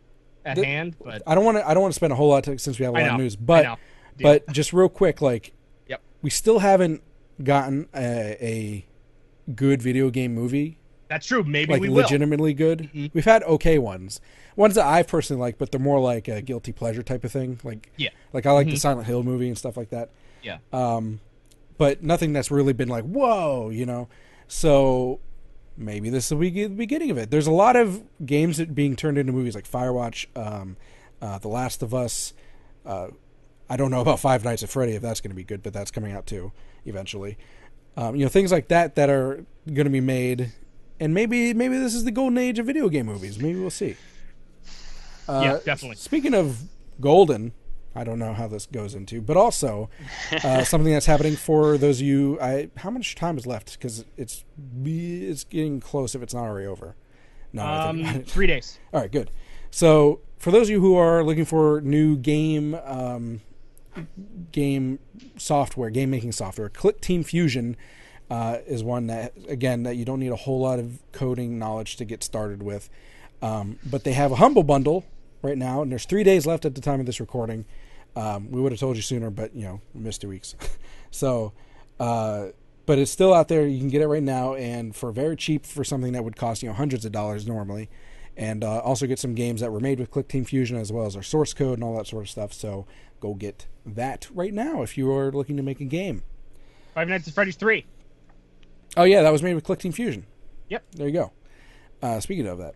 at 0.44 0.56
The- 0.56 0.64
hand. 0.64 0.96
But 1.04 1.22
I 1.26 1.34
don't 1.34 1.44
want 1.44 1.58
to 1.58 1.68
I 1.68 1.74
don't 1.74 1.82
want 1.82 1.92
to 1.92 1.96
spend 1.96 2.12
a 2.12 2.16
whole 2.16 2.28
lot 2.28 2.46
of, 2.48 2.60
since 2.60 2.78
we 2.78 2.84
have 2.84 2.94
a 2.94 2.98
lot 2.98 3.06
know, 3.06 3.14
of 3.14 3.20
news 3.20 3.36
but. 3.36 3.78
But 4.20 4.46
just 4.52 4.72
real 4.74 4.90
quick, 4.90 5.22
like, 5.22 5.52
Yep. 5.88 6.00
we 6.20 6.28
still 6.30 6.58
haven't 6.58 7.02
gotten 7.42 7.88
a, 7.94 8.36
a 8.40 8.86
good 9.54 9.80
video 9.82 10.10
game 10.10 10.34
movie, 10.34 10.76
that's 11.08 11.26
true. 11.26 11.42
Maybe 11.42 11.72
like 11.72 11.80
we 11.80 11.88
will. 11.88 11.96
legitimately 12.02 12.52
good. 12.54 12.90
Mhm. 12.94 13.10
We've 13.14 13.24
had 13.24 13.42
okay 13.44 13.78
ones, 13.78 14.20
ones 14.54 14.74
that 14.74 14.86
I 14.86 15.02
personally 15.02 15.40
like, 15.40 15.56
but 15.58 15.72
they're 15.72 15.80
more 15.80 15.98
like 15.98 16.28
a 16.28 16.42
guilty 16.42 16.72
pleasure 16.72 17.02
type 17.02 17.24
of 17.24 17.32
thing. 17.32 17.58
Like, 17.64 17.90
Yeah. 17.96 18.10
like 18.34 18.44
I 18.46 18.52
like 18.52 18.66
the 18.66 18.74
Mhm. 18.74 18.78
Silent 18.80 19.06
Hill 19.06 19.22
movie 19.22 19.48
and 19.48 19.56
stuff 19.58 19.76
like 19.78 19.88
that. 19.90 20.10
Yeah. 20.42 20.58
Um, 20.72 21.20
but 21.82 22.00
nothing 22.00 22.32
that's 22.32 22.48
really 22.48 22.72
been 22.72 22.88
like 22.88 23.02
whoa, 23.02 23.68
you 23.68 23.84
know. 23.84 24.08
So 24.46 25.18
maybe 25.76 26.10
this 26.10 26.30
will 26.30 26.38
be 26.38 26.50
the 26.50 26.68
beginning 26.68 27.10
of 27.10 27.18
it. 27.18 27.28
There's 27.32 27.48
a 27.48 27.52
lot 27.52 27.74
of 27.74 28.04
games 28.24 28.58
that 28.58 28.72
being 28.72 28.94
turned 28.94 29.18
into 29.18 29.32
movies, 29.32 29.56
like 29.56 29.68
Firewatch, 29.68 30.26
um, 30.36 30.76
uh, 31.20 31.38
The 31.38 31.48
Last 31.48 31.82
of 31.82 31.92
Us. 31.92 32.34
Uh, 32.86 33.08
I 33.68 33.76
don't 33.76 33.90
know 33.90 34.00
about 34.00 34.20
Five 34.20 34.44
Nights 34.44 34.62
at 34.62 34.68
Freddy 34.68 34.92
if 34.92 35.02
that's 35.02 35.20
going 35.20 35.32
to 35.32 35.34
be 35.34 35.42
good, 35.42 35.60
but 35.60 35.72
that's 35.72 35.90
coming 35.90 36.12
out 36.12 36.24
too 36.24 36.52
eventually. 36.84 37.36
Um, 37.96 38.14
you 38.14 38.24
know, 38.24 38.28
things 38.28 38.52
like 38.52 38.68
that 38.68 38.94
that 38.94 39.10
are 39.10 39.44
going 39.66 39.86
to 39.86 39.90
be 39.90 40.00
made, 40.00 40.52
and 41.00 41.12
maybe 41.12 41.52
maybe 41.52 41.76
this 41.78 41.96
is 41.96 42.04
the 42.04 42.12
golden 42.12 42.38
age 42.38 42.60
of 42.60 42.66
video 42.66 42.88
game 42.90 43.06
movies. 43.06 43.40
Maybe 43.40 43.58
we'll 43.58 43.70
see. 43.70 43.96
Uh, 45.26 45.40
Yeah, 45.42 45.58
definitely. 45.64 45.96
Speaking 45.96 46.32
of 46.32 46.62
golden, 47.00 47.54
I 47.94 48.04
don't 48.04 48.18
know 48.18 48.32
how 48.32 48.46
this 48.48 48.66
goes 48.66 48.94
into, 48.94 49.20
but 49.20 49.36
also 49.36 49.90
uh, 50.44 50.64
something 50.64 50.92
that's 50.92 51.06
happening 51.06 51.36
for 51.36 51.76
those 51.76 52.00
of 52.00 52.06
you. 52.06 52.40
I 52.40 52.70
how 52.78 52.90
much 52.90 53.14
time 53.14 53.36
is 53.36 53.46
left? 53.46 53.72
Because 53.72 54.04
it's 54.16 54.44
it's 54.84 55.44
getting 55.44 55.80
close 55.80 56.14
if 56.14 56.22
it's 56.22 56.34
not 56.34 56.44
already 56.44 56.66
over. 56.66 56.96
No, 57.52 57.64
Um, 57.66 58.22
three 58.26 58.46
days. 58.46 58.78
all 58.94 59.00
right, 59.00 59.12
good. 59.12 59.30
So, 59.70 60.20
for 60.38 60.50
those 60.50 60.68
of 60.68 60.70
you 60.70 60.80
who 60.80 60.96
are 60.96 61.22
looking 61.22 61.44
for 61.44 61.80
new 61.82 62.16
game 62.16 62.74
um, 62.84 63.40
game 64.52 64.98
software, 65.36 65.90
game 65.90 66.10
making 66.10 66.32
software, 66.32 66.68
Clickteam 66.70 67.24
Fusion 67.24 67.76
uh, 68.30 68.58
is 68.66 68.82
one 68.82 69.06
that 69.08 69.34
again 69.48 69.82
that 69.82 69.96
you 69.96 70.04
don't 70.04 70.20
need 70.20 70.32
a 70.32 70.36
whole 70.36 70.60
lot 70.60 70.78
of 70.78 70.98
coding 71.12 71.58
knowledge 71.58 71.96
to 71.96 72.04
get 72.04 72.24
started 72.24 72.62
with. 72.62 72.88
Um, 73.42 73.78
but 73.84 74.04
they 74.04 74.12
have 74.12 74.32
a 74.32 74.36
humble 74.36 74.62
bundle 74.62 75.04
right 75.42 75.58
now, 75.58 75.82
and 75.82 75.90
there's 75.90 76.04
three 76.06 76.22
days 76.22 76.46
left 76.46 76.64
at 76.64 76.74
the 76.74 76.80
time 76.80 77.00
of 77.00 77.06
this 77.06 77.20
recording. 77.20 77.64
Um, 78.14 78.50
we 78.50 78.60
would 78.60 78.72
have 78.72 78.80
told 78.80 78.96
you 78.96 79.02
sooner, 79.02 79.30
but 79.30 79.54
you 79.54 79.62
know, 79.62 79.80
we 79.94 80.00
missed 80.00 80.20
two 80.20 80.28
weeks. 80.28 80.54
so, 81.10 81.52
uh, 81.98 82.48
but 82.84 82.98
it's 82.98 83.10
still 83.10 83.32
out 83.32 83.48
there. 83.48 83.66
You 83.66 83.78
can 83.78 83.88
get 83.88 84.02
it 84.02 84.08
right 84.08 84.22
now, 84.22 84.54
and 84.54 84.94
for 84.94 85.12
very 85.12 85.36
cheap 85.36 85.64
for 85.64 85.84
something 85.84 86.12
that 86.12 86.24
would 86.24 86.36
cost 86.36 86.62
you 86.62 86.68
know 86.68 86.74
hundreds 86.74 87.04
of 87.04 87.12
dollars 87.12 87.46
normally, 87.46 87.88
and 88.36 88.64
uh, 88.64 88.78
also 88.80 89.06
get 89.06 89.18
some 89.18 89.34
games 89.34 89.60
that 89.60 89.72
were 89.72 89.80
made 89.80 89.98
with 89.98 90.10
Clickteam 90.10 90.46
Fusion 90.46 90.76
as 90.76 90.92
well 90.92 91.06
as 91.06 91.16
our 91.16 91.22
source 91.22 91.54
code 91.54 91.74
and 91.78 91.84
all 91.84 91.96
that 91.96 92.06
sort 92.06 92.24
of 92.24 92.30
stuff. 92.30 92.52
So 92.52 92.86
go 93.20 93.34
get 93.34 93.66
that 93.86 94.28
right 94.32 94.52
now 94.52 94.82
if 94.82 94.98
you 94.98 95.12
are 95.12 95.30
looking 95.30 95.56
to 95.56 95.62
make 95.62 95.80
a 95.80 95.84
game. 95.84 96.22
Five 96.94 97.08
Nights 97.08 97.28
at 97.28 97.34
Freddy's 97.34 97.56
three. 97.56 97.86
Oh 98.96 99.04
yeah, 99.04 99.22
that 99.22 99.32
was 99.32 99.42
made 99.42 99.54
with 99.54 99.64
Clickteam 99.64 99.94
Fusion. 99.94 100.26
Yep. 100.68 100.84
There 100.92 101.06
you 101.06 101.12
go. 101.12 101.32
Uh, 102.02 102.20
speaking 102.20 102.46
of 102.46 102.58
that, 102.58 102.74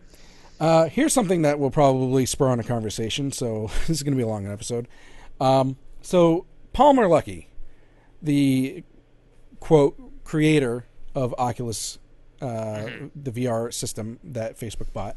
uh, 0.59 0.87
here's 0.87 1.13
something 1.13 1.43
that 1.43 1.59
will 1.59 1.69
probably 1.69 2.25
spur 2.25 2.47
on 2.47 2.59
a 2.59 2.63
conversation. 2.63 3.31
So 3.31 3.69
this 3.87 3.89
is 3.89 4.03
going 4.03 4.13
to 4.13 4.17
be 4.17 4.23
a 4.23 4.27
long 4.27 4.47
episode. 4.47 4.87
Um, 5.39 5.77
so 6.01 6.45
Palmer 6.73 7.03
Luckey, 7.05 7.47
the 8.21 8.83
quote 9.59 9.97
creator 10.23 10.85
of 11.15 11.33
Oculus, 11.37 11.99
uh, 12.41 12.87
the 13.15 13.31
VR 13.31 13.73
system 13.73 14.19
that 14.23 14.59
Facebook 14.59 14.91
bought, 14.93 15.15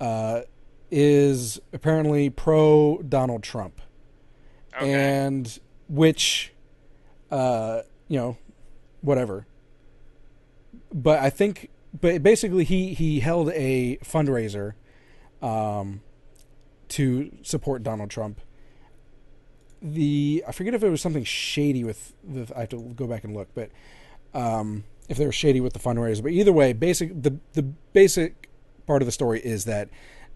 uh, 0.00 0.42
is 0.90 1.60
apparently 1.72 2.30
pro 2.30 3.02
Donald 3.06 3.42
Trump, 3.42 3.80
Okay. 4.76 4.92
and 4.92 5.58
which, 5.88 6.52
uh, 7.30 7.82
you 8.08 8.18
know, 8.18 8.36
whatever. 9.02 9.46
But 10.92 11.18
I 11.18 11.28
think, 11.30 11.68
but 11.98 12.22
basically, 12.22 12.64
he 12.64 12.94
he 12.94 13.20
held 13.20 13.50
a 13.50 13.98
fundraiser, 13.98 14.72
um, 15.42 16.00
to 16.88 17.30
support 17.42 17.82
Donald 17.82 18.08
Trump. 18.10 18.40
The 19.80 20.44
I 20.46 20.52
forget 20.52 20.74
if 20.74 20.82
it 20.82 20.88
was 20.88 21.00
something 21.00 21.24
shady 21.24 21.84
with 21.84 22.14
the 22.24 22.50
I 22.56 22.60
have 22.60 22.68
to 22.70 22.80
go 22.96 23.06
back 23.06 23.24
and 23.24 23.34
look, 23.34 23.48
but 23.54 23.70
um, 24.34 24.84
if 25.08 25.16
they 25.16 25.26
were 25.26 25.32
shady 25.32 25.60
with 25.60 25.72
the 25.72 25.78
fundraiser. 25.78 26.22
But 26.22 26.32
either 26.32 26.52
way, 26.52 26.72
basic 26.72 27.22
the 27.22 27.38
the 27.52 27.62
basic 27.62 28.48
part 28.86 29.02
of 29.02 29.06
the 29.06 29.12
story 29.12 29.40
is 29.40 29.64
that 29.66 29.88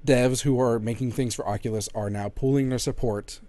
devs 0.04 0.42
who 0.42 0.60
are 0.60 0.78
making 0.78 1.12
things 1.12 1.34
for 1.34 1.46
Oculus 1.48 1.88
are 1.94 2.10
now 2.10 2.28
pulling 2.28 2.68
their 2.68 2.78
support 2.78 3.40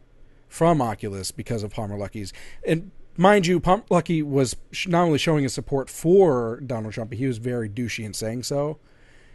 from 0.47 0.81
Oculus 0.81 1.31
because 1.31 1.63
of 1.63 1.71
Palmer 1.71 1.97
Luckey's. 1.97 2.31
And 2.67 2.91
mind 3.17 3.47
you, 3.47 3.59
Palmer 3.59 3.83
Luckey 3.89 4.23
was 4.23 4.55
not 4.87 5.03
only 5.03 5.17
showing 5.17 5.43
his 5.43 5.53
support 5.53 5.89
for 5.89 6.59
Donald 6.65 6.93
Trump, 6.93 7.09
but 7.09 7.17
he 7.17 7.25
was 7.25 7.37
very 7.37 7.69
douchey 7.69 8.05
in 8.05 8.13
saying 8.13 8.43
so. 8.43 8.77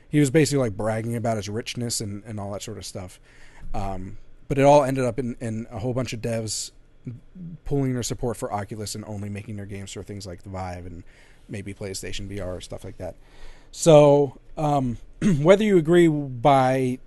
He 0.09 0.21
was 0.21 0.31
basically 0.31 0.61
like 0.61 0.77
bragging 0.77 1.17
about 1.17 1.37
his 1.37 1.49
richness 1.49 2.01
and, 2.01 2.23
and 2.25 2.41
all 2.41 2.53
that 2.53 2.63
sort 2.63 2.79
of 2.79 2.87
stuff. 2.87 3.21
Um, 3.75 4.19
but 4.49 4.59
it 4.59 4.63
all 4.63 4.83
ended 4.85 5.05
up 5.05 5.19
in, 5.19 5.37
in 5.41 5.67
a 5.71 5.79
whole 5.79 5.95
bunch 5.95 6.13
of 6.13 6.21
devs 6.21 6.73
pulling 7.65 7.95
their 7.95 8.03
support 8.03 8.37
for 8.37 8.53
Oculus 8.53 8.95
and 8.95 9.05
only 9.07 9.29
making 9.29 9.57
their 9.57 9.67
games 9.67 9.93
for 9.93 10.03
things 10.03 10.27
like 10.27 10.43
the 10.43 10.51
Vive 10.51 10.87
and 10.87 11.05
maybe 11.49 11.73
PlayStation 11.73 12.29
VR 12.29 12.57
or 12.57 12.61
stuff 12.61 12.85
like 12.85 12.99
that. 12.99 13.17
So, 13.71 14.39
um, 14.57 14.99
whether 15.41 15.65
you 15.65 15.79
agree 15.79 16.09
by 16.09 16.99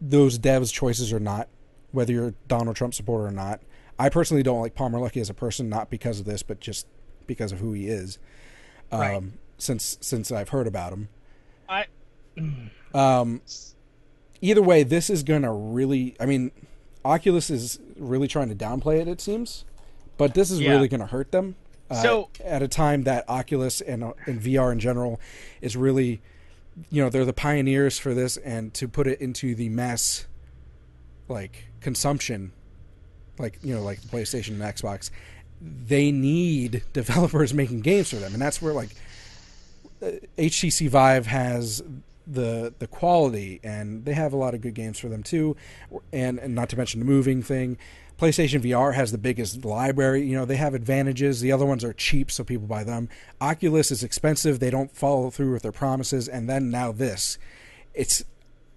those 0.00 0.38
devs' 0.38 0.72
choices 0.72 1.12
or 1.12 1.20
not, 1.20 1.48
whether 1.92 2.12
you're 2.12 2.28
a 2.28 2.34
Donald 2.48 2.76
Trump 2.76 2.94
supporter 2.94 3.26
or 3.26 3.30
not, 3.30 3.60
I 3.98 4.08
personally 4.08 4.42
don't 4.42 4.60
like 4.60 4.74
Palmer 4.74 4.98
Luckey 4.98 5.20
as 5.20 5.30
a 5.30 5.34
person, 5.34 5.68
not 5.68 5.90
because 5.90 6.18
of 6.18 6.26
this, 6.26 6.42
but 6.42 6.60
just 6.60 6.86
because 7.26 7.52
of 7.52 7.58
who 7.58 7.72
he 7.72 7.88
is. 7.88 8.18
Um, 8.90 9.00
Right. 9.00 9.22
Since 9.58 9.98
since 10.00 10.32
I've 10.32 10.48
heard 10.48 10.66
about 10.66 10.92
him, 10.92 11.08
I 11.68 11.86
um, 12.92 13.42
either 14.42 14.60
way, 14.60 14.82
this 14.82 15.08
is 15.08 15.22
gonna 15.22 15.52
really. 15.54 16.14
I 16.20 16.26
mean, 16.26 16.50
Oculus 17.04 17.48
is 17.48 17.78
really 17.96 18.28
trying 18.28 18.48
to 18.50 18.54
downplay 18.54 19.00
it. 19.00 19.08
It 19.08 19.20
seems, 19.22 19.64
but 20.18 20.34
this 20.34 20.50
is 20.50 20.60
Yeah. 20.60 20.72
really 20.72 20.88
gonna 20.88 21.06
hurt 21.06 21.32
them. 21.32 21.56
Uh, 21.90 22.02
So- 22.02 22.28
at 22.44 22.62
a 22.62 22.68
time 22.68 23.04
that 23.04 23.24
Oculus 23.28 23.80
and 23.80 24.04
uh, 24.04 24.12
and 24.26 24.40
VR 24.40 24.70
in 24.72 24.78
general 24.80 25.18
is 25.60 25.76
really, 25.76 26.20
you 26.90 27.02
know, 27.02 27.08
they're 27.08 27.24
the 27.24 27.32
pioneers 27.32 27.98
for 27.98 28.12
this, 28.14 28.36
and 28.36 28.72
to 28.74 28.86
put 28.88 29.06
it 29.06 29.20
into 29.20 29.54
the 29.54 29.68
mass, 29.70 30.26
like 31.28 31.64
consumption, 31.80 32.52
like 33.38 33.58
you 33.62 33.74
know, 33.74 33.82
like 33.82 34.00
the 34.02 34.08
PlayStation 34.08 34.50
and 34.50 34.62
Xbox, 34.62 35.10
they 35.60 36.10
need 36.12 36.82
developers 36.92 37.52
making 37.54 37.80
games 37.80 38.10
for 38.10 38.16
them, 38.16 38.32
and 38.32 38.40
that's 38.42 38.60
where 38.62 38.72
like 38.72 38.90
HTC 40.38 40.88
Vive 40.88 41.26
has 41.26 41.82
the 42.26 42.72
the 42.78 42.86
quality, 42.86 43.60
and 43.62 44.04
they 44.04 44.14
have 44.14 44.32
a 44.32 44.36
lot 44.36 44.54
of 44.54 44.60
good 44.60 44.74
games 44.74 44.98
for 44.98 45.08
them 45.08 45.22
too, 45.22 45.56
and 46.12 46.38
and 46.38 46.54
not 46.54 46.68
to 46.70 46.76
mention 46.76 47.00
the 47.00 47.06
moving 47.06 47.42
thing. 47.42 47.78
PlayStation 48.18 48.60
VR 48.62 48.94
has 48.94 49.10
the 49.10 49.18
biggest 49.18 49.64
library. 49.64 50.22
You 50.24 50.36
know 50.36 50.44
they 50.44 50.56
have 50.56 50.74
advantages. 50.74 51.40
The 51.40 51.50
other 51.52 51.66
ones 51.66 51.82
are 51.82 51.92
cheap, 51.92 52.30
so 52.30 52.44
people 52.44 52.66
buy 52.66 52.84
them. 52.84 53.08
Oculus 53.40 53.90
is 53.90 54.04
expensive. 54.04 54.60
They 54.60 54.70
don't 54.70 54.94
follow 54.94 55.30
through 55.30 55.52
with 55.52 55.62
their 55.62 55.72
promises, 55.72 56.28
and 56.28 56.48
then 56.48 56.70
now 56.70 56.92
this, 56.92 57.38
it's. 57.94 58.22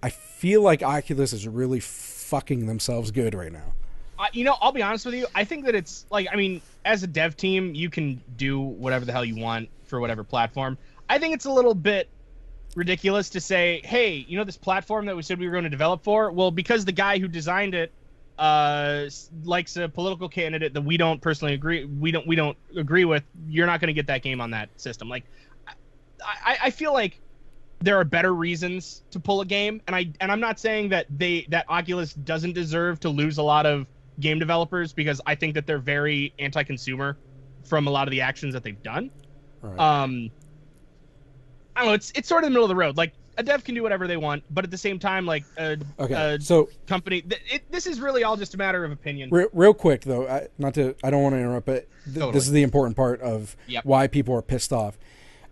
I 0.04 0.10
feel 0.10 0.62
like 0.62 0.84
Oculus 0.84 1.34
is 1.34 1.48
really 1.48 1.80
fucking 1.80 2.68
themselves 2.68 3.12
good 3.12 3.34
right 3.34 3.52
now. 3.52 3.74
I- 4.20 4.30
you 4.34 4.44
know, 4.44 4.56
I'll 4.62 4.72
be 4.72 4.82
honest 4.84 5.06
with 5.06 5.16
you. 5.16 5.26
I 5.34 5.44
think 5.44 5.66
that 5.66 5.74
it's 5.76 6.06
like, 6.12 6.28
I 6.32 6.36
mean, 6.36 6.62
as 6.86 7.02
a 7.04 7.08
dev 7.08 7.36
team, 7.36 7.74
you 7.74 7.90
can 7.90 8.22
do 8.38 8.60
whatever 8.60 9.04
the 9.06 9.12
hell 9.12 9.26
you 9.26 9.36
want 9.42 9.70
for 9.86 10.00
whatever 10.00 10.24
platform. 10.24 10.78
I 11.10 11.18
think 11.18 11.34
it's 11.34 11.46
a 11.46 11.52
little 11.52 11.74
bit 11.74 12.08
ridiculous 12.76 13.30
to 13.32 13.42
say, 13.42 13.82
hey, 13.84 14.26
you 14.28 14.38
know, 14.38 14.44
this 14.44 14.58
platform 14.58 15.06
that 15.06 15.16
we 15.16 15.22
said 15.22 15.40
we 15.40 15.48
were 15.48 15.52
going 15.52 15.64
to 15.64 15.70
develop 15.70 16.04
for, 16.04 16.32
well, 16.32 16.52
because 16.52 16.86
the 16.86 16.92
guy 16.92 17.18
who 17.18 17.28
designed 17.28 17.74
it 17.74 17.92
uh 18.38 19.06
likes 19.46 19.78
a 19.78 19.88
political 19.88 20.28
candidate 20.28 20.74
that 20.74 20.82
we 20.82 20.98
don't 20.98 21.22
personally 21.22 21.54
agree 21.54 21.86
we 21.86 22.12
don't 22.12 22.28
we 22.28 22.36
don't 22.36 22.58
agree 22.76 23.06
with 23.06 23.24
you're 23.48 23.66
not 23.66 23.80
going 23.80 23.88
to 23.88 23.94
get 23.94 24.08
that 24.08 24.22
game 24.22 24.42
on 24.42 24.52
that 24.52 24.70
system. 24.76 25.08
Like 25.08 25.24
I, 26.22 26.58
I 26.64 26.70
feel 26.70 26.92
like 26.92 27.22
there 27.80 27.98
are 27.98 28.04
better 28.04 28.34
reasons 28.34 29.04
to 29.12 29.20
pull 29.20 29.42
a 29.42 29.46
game 29.46 29.82
and 29.88 29.96
i 29.96 30.12
and 30.20 30.32
i'm 30.32 30.40
not 30.40 30.60
saying 30.60 30.90
that 30.90 31.06
they 31.10 31.46
that 31.50 31.66
oculus 31.70 32.14
doesn't 32.14 32.54
deserve 32.54 33.00
to 33.00 33.10
lose 33.10 33.38
a 33.38 33.44
lot 33.44 33.66
of 33.66 33.86
game 34.20 34.40
developers 34.40 34.92
because 34.92 35.22
i 35.26 35.36
think 35.36 35.54
that 35.54 35.68
they're 35.68 35.78
very 35.78 36.34
anti-consumer 36.40 37.18
from 37.64 37.88
a 37.88 37.90
lot 37.90 38.08
of 38.08 38.12
the 38.12 38.22
actions 38.22 38.54
that 38.54 38.64
they've 38.64 38.84
done. 38.84 39.12
Right. 39.62 39.80
um 39.80 40.30
i 41.76 41.80
don't 41.82 41.88
know 41.90 41.94
it's 41.94 42.12
it's 42.16 42.28
sort 42.28 42.44
of 42.44 42.48
the 42.48 42.52
middle 42.52 42.64
of 42.66 42.70
the 42.70 42.76
road 42.76 42.98
like 42.98 43.14
a 43.38 43.44
dev 43.44 43.64
can 43.66 43.76
do 43.76 43.84
whatever 43.84 44.08
they 44.08 44.16
want 44.18 44.44
but 44.50 44.64
at 44.64 44.72
the 44.72 44.78
same 44.78 44.98
time 44.98 45.26
like 45.26 45.44
a, 45.58 45.78
okay, 46.00 46.36
a 46.36 46.40
so 46.42 46.70
company 46.88 47.22
th- 47.22 47.42
it, 47.52 47.72
this 47.72 47.86
is 47.86 48.00
really 48.00 48.24
all 48.24 48.38
just 48.38 48.54
a 48.54 48.58
matter 48.58 48.86
of 48.86 48.92
opinion 48.92 49.30
Real, 49.30 49.48
real 49.52 49.74
quick 49.74 50.02
though, 50.04 50.28
I, 50.28 50.48
not 50.58 50.74
to 50.76 50.96
I 51.04 51.10
don't 51.10 51.22
want 51.22 51.34
to 51.34 51.40
interrupt, 51.40 51.66
but 51.66 51.88
th- 52.06 52.16
Totally. 52.16 52.32
this 52.32 52.46
is 52.46 52.52
the 52.52 52.64
important 52.64 52.96
part 52.96 53.20
of 53.22 53.58
Yep. 53.68 53.84
why 53.86 54.08
people 54.08 54.34
are 54.36 54.42
pissed 54.42 54.72
off. 54.72 54.98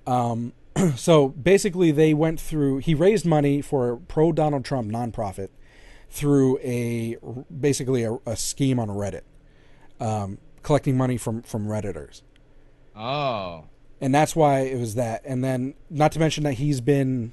Um, 0.07 0.53
so 0.95 1.29
basically, 1.29 1.91
they 1.91 2.13
went 2.13 2.39
through. 2.39 2.77
He 2.79 2.93
raised 2.95 3.25
money 3.25 3.61
for 3.61 3.91
a 3.91 3.97
pro 3.97 4.31
Donald 4.31 4.65
Trump 4.65 4.89
nonprofit 4.91 5.49
through 6.09 6.57
a 6.59 7.17
basically 7.51 8.03
a, 8.03 8.17
a 8.25 8.35
scheme 8.35 8.79
on 8.79 8.87
Reddit, 8.89 9.21
um, 9.99 10.37
collecting 10.61 10.95
money 10.97 11.17
from 11.17 11.41
from 11.43 11.67
redditors, 11.67 12.21
oh 12.95 13.65
and 14.03 14.13
that's 14.13 14.35
why 14.35 14.59
it 14.59 14.77
was 14.77 14.95
that. 14.95 15.21
And 15.23 15.41
then, 15.41 15.75
not 15.89 16.11
to 16.11 16.19
mention 16.19 16.43
that 16.43 16.55
he's 16.55 16.81
been 16.81 17.31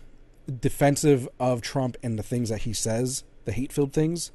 defensive 0.61 1.29
of 1.41 1.63
Trump 1.63 1.97
and 2.01 2.17
the 2.17 2.23
things 2.23 2.49
that 2.49 2.59
he 2.59 2.73
says, 2.73 3.25
the 3.45 3.51
hate-filled 3.51 3.93
things, 3.93 4.31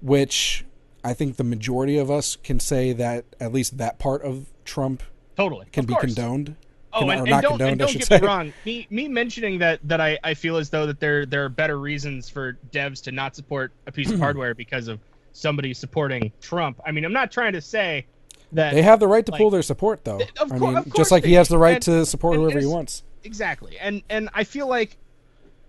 which 0.00 0.64
I 1.04 1.12
think 1.12 1.36
the 1.36 1.44
majority 1.44 1.98
of 1.98 2.10
us 2.10 2.36
can 2.36 2.60
say 2.60 2.94
that 2.94 3.26
at 3.38 3.52
least 3.52 3.76
that 3.76 3.98
part 3.98 4.22
of 4.22 4.46
Trump 4.64 5.02
totally 5.36 5.66
can 5.70 5.84
Of 5.84 5.88
be 5.88 5.92
course. 5.92 6.14
condoned. 6.14 6.56
Oh, 6.94 7.02
and, 7.02 7.10
or 7.10 7.12
and 7.14 7.26
not 7.26 7.42
don't, 7.42 7.50
condoned, 7.52 7.70
and 7.72 7.78
don't 7.80 7.92
get 7.92 8.06
say. 8.06 8.20
me 8.20 8.26
wrong. 8.26 8.52
Me, 8.64 8.86
me 8.88 9.08
mentioning 9.08 9.58
that 9.58 9.80
that 9.84 10.00
I, 10.00 10.18
I 10.24 10.32
feel 10.32 10.56
as 10.56 10.70
though 10.70 10.86
that 10.86 10.98
there 10.98 11.26
there 11.26 11.44
are 11.44 11.50
better 11.50 11.78
reasons 11.78 12.30
for 12.30 12.56
devs 12.72 13.02
to 13.02 13.12
not 13.12 13.36
support 13.36 13.72
a 13.86 13.92
piece 13.92 14.10
of 14.10 14.18
hardware 14.26 14.54
because 14.54 14.88
of 14.88 14.98
somebody 15.32 15.74
supporting 15.74 16.32
Trump. 16.40 16.80
I 16.86 16.92
mean, 16.92 17.04
I'm 17.04 17.12
not 17.12 17.30
trying 17.30 17.52
to 17.52 17.60
say 17.60 18.06
that 18.52 18.74
They 18.74 18.82
have 18.82 19.00
the 19.00 19.08
right 19.08 19.24
to 19.26 19.32
pull 19.32 19.50
their 19.50 19.62
support, 19.62 20.04
though. 20.04 20.20
Of 20.40 20.52
I 20.52 20.58
mean, 20.58 20.76
of 20.76 20.84
course 20.84 20.96
just 20.96 21.10
like 21.10 21.24
he 21.24 21.34
has 21.34 21.48
the 21.48 21.58
right 21.58 21.74
And- 21.74 21.82
to 21.84 22.06
support 22.06 22.34
and 22.34 22.42
whoever 22.44 22.60
he 22.60 22.66
wants. 22.66 23.02
exactly 23.24 23.76
and 23.80 24.02
and 24.08 24.28
i 24.34 24.44
feel 24.44 24.68
like 24.68 24.96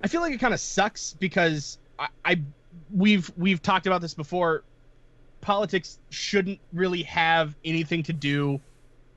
i 0.03 0.07
feel 0.07 0.21
like 0.21 0.31
it 0.31 0.39
kind 0.39 0.53
of 0.53 0.59
sucks 0.59 1.15
because 1.19 1.79
I, 1.97 2.07
I 2.23 2.41
we've 2.93 3.31
we've 3.35 3.61
talked 3.63 3.87
about 3.87 4.01
this 4.01 4.13
before 4.13 4.63
politics 5.41 5.97
shouldn't 6.11 6.59
really 6.71 7.01
have 7.03 7.55
anything 7.65 8.03
to 8.03 8.13
do 8.13 8.59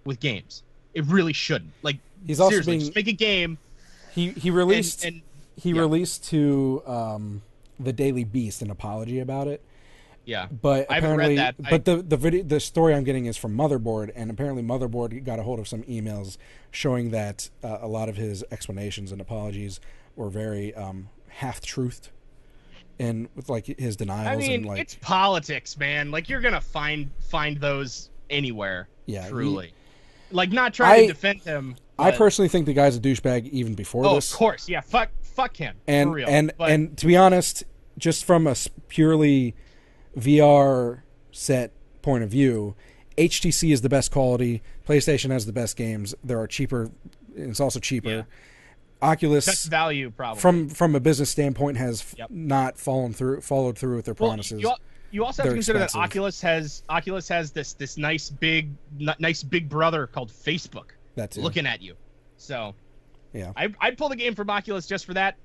with 0.07 0.21
games 0.21 0.63
it 0.95 1.05
really 1.07 1.35
shouldn't 1.35 1.73
like 1.83 1.99
He's 2.27 2.41
also 2.41 2.63
being 2.63 2.81
just 2.81 2.95
make 2.95 3.09
a 3.09 3.13
game 3.13 3.59
he 4.13 4.31
he 4.31 4.49
and, 4.49 4.57
released 4.57 5.05
and 5.05 5.21
he 5.57 5.71
yeah. 5.71 5.81
released 5.81 6.25
to 6.31 6.83
um, 6.87 7.43
the 7.79 7.93
Daily 7.93 8.25
Beast 8.25 8.63
an 8.63 8.71
apology 8.71 9.21
about 9.21 9.47
it. 9.47 9.63
Yeah 10.25 10.47
But 10.51 10.91
I 10.91 10.99
apparently, 10.99 11.37
that. 11.37 11.55
I- 11.65 11.71
but 11.71 11.85
the 11.85 11.97
the 12.03 12.17
video, 12.17 12.43
the 12.43 12.61
story 12.61 12.95
I'm 12.95 13.05
getting 13.05 13.27
is 13.27 13.37
from 13.37 13.57
Motherboard, 13.57 14.11
and 14.15 14.31
apparently 14.31 14.63
Motherboard 14.63 15.25
got 15.25 15.39
a 15.39 15.43
hold 15.43 15.59
of 15.59 15.67
some 15.69 15.83
emails 15.85 16.37
showing 16.71 17.11
that 17.11 17.51
uh, 17.65 17.79
a 17.81 17.89
lot 17.89 18.09
of 18.09 18.17
his 18.17 18.45
explanations 18.51 19.13
and 19.13 19.21
apologies 19.21 19.81
were 20.17 20.29
very 20.31 20.75
um, 20.75 21.09
half 21.29 21.61
truthed, 21.61 22.09
and 22.99 23.29
with 23.35 23.49
like 23.49 23.67
his 23.79 23.97
denials 23.97 24.29
i 24.29 24.37
mean 24.37 24.53
and 24.53 24.67
like 24.67 24.81
it's 24.81 24.95
politics 24.97 25.79
man 25.79 26.11
like 26.11 26.29
you're 26.29 26.41
gonna 26.41 26.61
find 26.61 27.11
find 27.21 27.59
those 27.59 28.11
anywhere 28.29 28.89
Yeah, 29.07 29.25
he- 29.25 29.31
truly 29.31 29.73
like 30.31 30.51
not 30.53 30.75
trying 30.75 30.93
I- 30.93 31.01
to 31.03 31.07
defend 31.09 31.41
him 31.43 31.77
I 31.99 32.13
personally 32.13 32.49
think 32.49 32.65
the 32.65 32.73
guy's 32.73 32.97
a 32.97 33.01
douchebag 33.01 33.51
even 33.51 33.75
before 33.75 34.07
oh 34.07 34.15
this. 34.15 34.33
of 34.33 34.39
course 34.39 34.69
yeah 34.69 34.81
fuck 34.81 35.11
fuck 35.23 35.55
him 35.57 35.77
and 35.87 36.09
for 36.11 36.15
real. 36.15 36.29
and 36.29 36.53
but, 36.57 36.71
and 36.71 36.97
to 36.99 37.07
be 37.07 37.15
honest, 37.17 37.65
just 37.99 38.25
from 38.25 38.47
a 38.47 38.55
purely 38.89 39.55
VR 40.17 41.03
set 41.33 41.73
point 42.03 42.25
of 42.25 42.31
view, 42.31 42.75
HTC 43.19 43.73
is 43.73 43.83
the 43.83 43.89
best 43.89 44.11
quality. 44.11 44.63
PlayStation 44.87 45.31
has 45.31 45.47
the 45.47 45.53
best 45.53 45.77
games. 45.77 46.15
There 46.25 46.39
are 46.41 46.47
cheaper. 46.47 46.91
It's 47.37 47.61
also 47.61 47.79
cheaper. 47.81 48.09
Yeah. 48.11 48.23
Oculus, 49.03 49.47
best 49.47 49.69
value 49.71 50.11
probably 50.11 50.41
from 50.41 50.69
from 50.69 50.95
a 50.95 51.01
business 51.01 51.31
standpoint, 51.31 51.79
has 51.79 52.15
Yep. 52.19 52.31
not 52.31 52.79
fallen 52.79 53.15
through 53.15 53.41
followed 53.41 53.79
through 53.79 53.97
with 53.97 54.05
their 54.05 54.15
Well, 54.19 54.31
promises. 54.31 54.61
You, 54.61 54.73
you 55.11 55.25
also 55.25 55.43
have 55.43 55.47
They're 55.47 55.53
to 55.53 55.57
consider 55.57 55.79
expensive. 55.79 56.01
that 56.01 56.05
Oculus 56.05 56.41
has 56.43 56.83
Oculus 56.91 57.27
has 57.29 57.51
this 57.51 57.73
this 57.73 57.97
nice 57.97 58.29
big 58.29 58.69
nice 59.19 59.43
big 59.43 59.71
brother 59.71 60.07
called 60.07 60.31
Facebook 60.31 60.91
That's 61.15 61.39
looking 61.39 61.67
at 61.67 61.81
you. 61.81 61.95
So 62.37 62.75
Yeah. 63.33 63.53
I 63.57 63.73
I'd 63.81 63.97
pull 63.97 64.11
the 64.11 64.17
game 64.17 64.35
from 64.35 64.51
Oculus 64.51 64.87
just 64.87 65.07
for 65.07 65.15
that. 65.15 65.37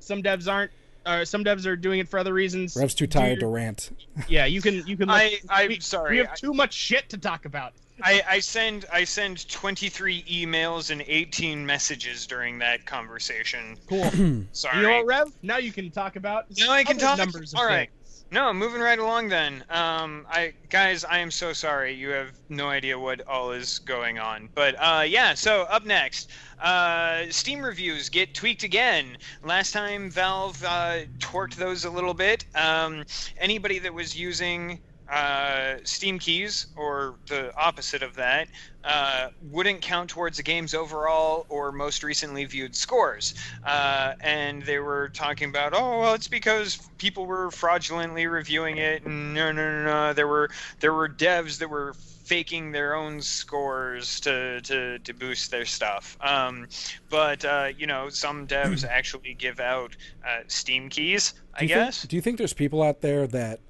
Some 0.00 0.20
devs 0.22 0.50
aren't. 0.50 0.72
Uh, 1.06 1.24
some 1.24 1.44
devs 1.44 1.66
are 1.66 1.76
doing 1.76 2.00
it 2.00 2.08
for 2.08 2.18
other 2.18 2.32
reasons. 2.32 2.76
Rev's 2.76 2.94
too 2.94 3.06
Do 3.06 3.18
tired 3.18 3.40
to 3.40 3.46
rant. 3.46 3.90
Yeah, 4.28 4.46
you 4.46 4.60
can 4.62 4.86
you 4.86 4.96
can. 4.96 5.08
Look, 5.08 5.16
I- 5.16 5.38
I'm 5.50 5.68
we, 5.68 5.80
sorry, 5.80 6.12
We 6.12 6.18
have 6.18 6.30
I- 6.30 6.34
too 6.36 6.54
much 6.54 6.72
shit 6.72 7.08
to 7.10 7.18
talk 7.18 7.44
about. 7.44 7.72
I, 8.02 8.22
I 8.28 8.40
send 8.40 8.86
I 8.92 9.04
send 9.04 9.48
23 9.48 10.24
emails 10.24 10.90
and 10.90 11.04
18 11.06 11.64
messages 11.64 12.26
during 12.26 12.58
that 12.58 12.86
conversation. 12.86 13.76
Cool. 13.88 14.10
Sorry. 14.52 14.76
You 14.78 14.82
know 14.82 14.96
what, 14.96 15.06
Rev? 15.06 15.32
Now 15.42 15.58
you 15.58 15.70
can 15.72 15.90
talk 15.92 16.16
about. 16.16 16.46
Now 16.58 16.72
I 16.72 16.82
can 16.82 16.96
other 16.96 17.04
talk- 17.06 17.18
Numbers 17.18 17.52
of 17.52 17.60
all 17.60 17.66
right. 17.66 17.88
things. 17.90 18.03
No, 18.34 18.52
moving 18.52 18.80
right 18.80 18.98
along 18.98 19.28
then. 19.28 19.62
Um, 19.70 20.26
I 20.28 20.54
guys, 20.68 21.04
I 21.04 21.18
am 21.18 21.30
so 21.30 21.52
sorry. 21.52 21.94
You 21.94 22.08
have 22.08 22.32
no 22.48 22.68
idea 22.68 22.98
what 22.98 23.24
all 23.28 23.52
is 23.52 23.78
going 23.78 24.18
on. 24.18 24.48
But 24.52 24.74
uh, 24.76 25.04
yeah. 25.06 25.34
So 25.34 25.62
up 25.62 25.86
next, 25.86 26.32
uh, 26.60 27.26
Steam 27.30 27.64
reviews 27.64 28.08
get 28.08 28.34
tweaked 28.34 28.64
again. 28.64 29.18
Last 29.44 29.70
time 29.70 30.10
Valve 30.10 30.60
uh, 30.64 31.02
torqued 31.20 31.54
those 31.54 31.84
a 31.84 31.90
little 31.90 32.12
bit. 32.12 32.44
Um, 32.56 33.04
anybody 33.38 33.78
that 33.78 33.94
was 33.94 34.16
using 34.16 34.80
uh, 35.08 35.76
Steam 35.84 36.18
keys 36.18 36.66
or 36.76 37.16
the 37.26 37.54
opposite 37.56 38.02
of 38.02 38.14
that 38.14 38.48
uh, 38.84 39.28
wouldn't 39.50 39.80
count 39.80 40.10
towards 40.10 40.36
the 40.36 40.42
game's 40.42 40.74
overall 40.74 41.46
or 41.48 41.72
most 41.72 42.02
recently 42.02 42.44
viewed 42.44 42.74
scores. 42.74 43.34
Uh, 43.64 44.14
and 44.20 44.62
they 44.62 44.78
were 44.78 45.10
talking 45.10 45.48
about, 45.48 45.74
oh, 45.74 46.00
well, 46.00 46.14
it's 46.14 46.28
because 46.28 46.88
people 46.98 47.26
were 47.26 47.50
fraudulently 47.50 48.26
reviewing 48.26 48.78
it. 48.78 49.04
And 49.04 49.34
no, 49.34 49.52
no, 49.52 49.82
no, 49.82 49.84
no. 49.84 50.12
There 50.12 50.28
were 50.28 50.50
there 50.80 50.92
were 50.92 51.08
devs 51.08 51.58
that 51.58 51.68
were 51.68 51.94
faking 52.24 52.72
their 52.72 52.94
own 52.94 53.20
scores 53.20 54.18
to 54.20 54.60
to, 54.62 54.98
to 54.98 55.12
boost 55.14 55.50
their 55.50 55.66
stuff. 55.66 56.16
Um, 56.20 56.66
but 57.10 57.44
uh, 57.44 57.68
you 57.76 57.86
know, 57.86 58.08
some 58.08 58.46
devs 58.46 58.84
actually 58.88 59.34
give 59.34 59.60
out 59.60 59.96
uh, 60.26 60.40
Steam 60.46 60.88
keys. 60.88 61.34
I 61.54 61.60
Do 61.60 61.68
guess. 61.68 62.00
Think, 62.00 62.10
do 62.10 62.16
you 62.16 62.22
think 62.22 62.38
there's 62.38 62.54
people 62.54 62.82
out 62.82 63.00
there 63.00 63.26
that 63.28 63.60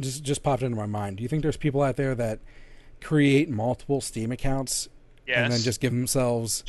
just 0.00 0.22
just 0.22 0.42
popped 0.42 0.62
into 0.62 0.76
my 0.76 0.86
mind? 0.86 1.16
Do 1.16 1.22
you 1.22 1.28
think 1.28 1.42
there's 1.42 1.56
people 1.56 1.82
out 1.82 1.96
there 1.96 2.14
that 2.14 2.40
create 3.00 3.48
multiple 3.50 4.00
Steam 4.00 4.32
accounts 4.32 4.88
yes. 5.26 5.38
and 5.38 5.52
then 5.52 5.60
just 5.60 5.80
give 5.80 5.92
themselves 5.92 6.64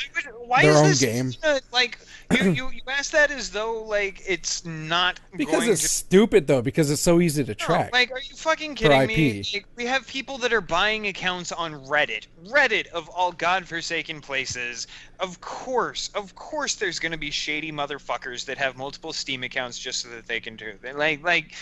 Why 0.45 0.61
their 0.63 0.71
is 0.71 0.77
own 0.77 0.87
this 0.87 0.99
game. 0.99 1.31
uh, 1.43 1.59
like 1.71 1.97
you, 2.31 2.51
you 2.51 2.69
you 2.71 2.81
ask 2.89 3.11
that 3.11 3.31
as 3.31 3.51
though 3.51 3.81
like 3.83 4.21
it's 4.27 4.65
not 4.65 5.19
because 5.37 5.59
going 5.61 5.71
it's 5.71 5.81
to 5.83 5.87
stupid 5.87 6.45
though 6.47 6.61
because 6.61 6.91
it's 6.91 7.01
so 7.01 7.21
easy 7.21 7.43
to 7.45 7.51
No, 7.51 7.53
track. 7.55 7.93
like, 7.93 8.11
are 8.11 8.19
you 8.19 8.35
fucking 8.35 8.75
kidding 8.75 9.07
me? 9.07 9.43
Like, 9.53 9.65
we 9.77 9.85
have 9.85 10.05
people 10.07 10.37
that 10.39 10.51
are 10.51 10.59
buying 10.61 11.07
accounts 11.07 11.53
on 11.53 11.73
Reddit. 11.85 12.27
Reddit 12.47 12.87
of 12.87 13.07
all 13.09 13.31
godforsaken 13.31 14.19
places. 14.19 14.87
Of 15.21 15.39
course, 15.39 16.09
of 16.15 16.35
course, 16.35 16.75
there's 16.75 16.99
gonna 16.99 17.17
be 17.17 17.31
shady 17.31 17.71
motherfuckers 17.71 18.43
that 18.45 18.57
have 18.57 18.75
multiple 18.75 19.13
Steam 19.13 19.43
accounts 19.43 19.79
just 19.79 20.01
so 20.01 20.09
that 20.09 20.27
they 20.27 20.41
can 20.41 20.57
do 20.57 20.73
it. 20.83 20.97
Like, 20.97 21.23
like, 21.23 21.53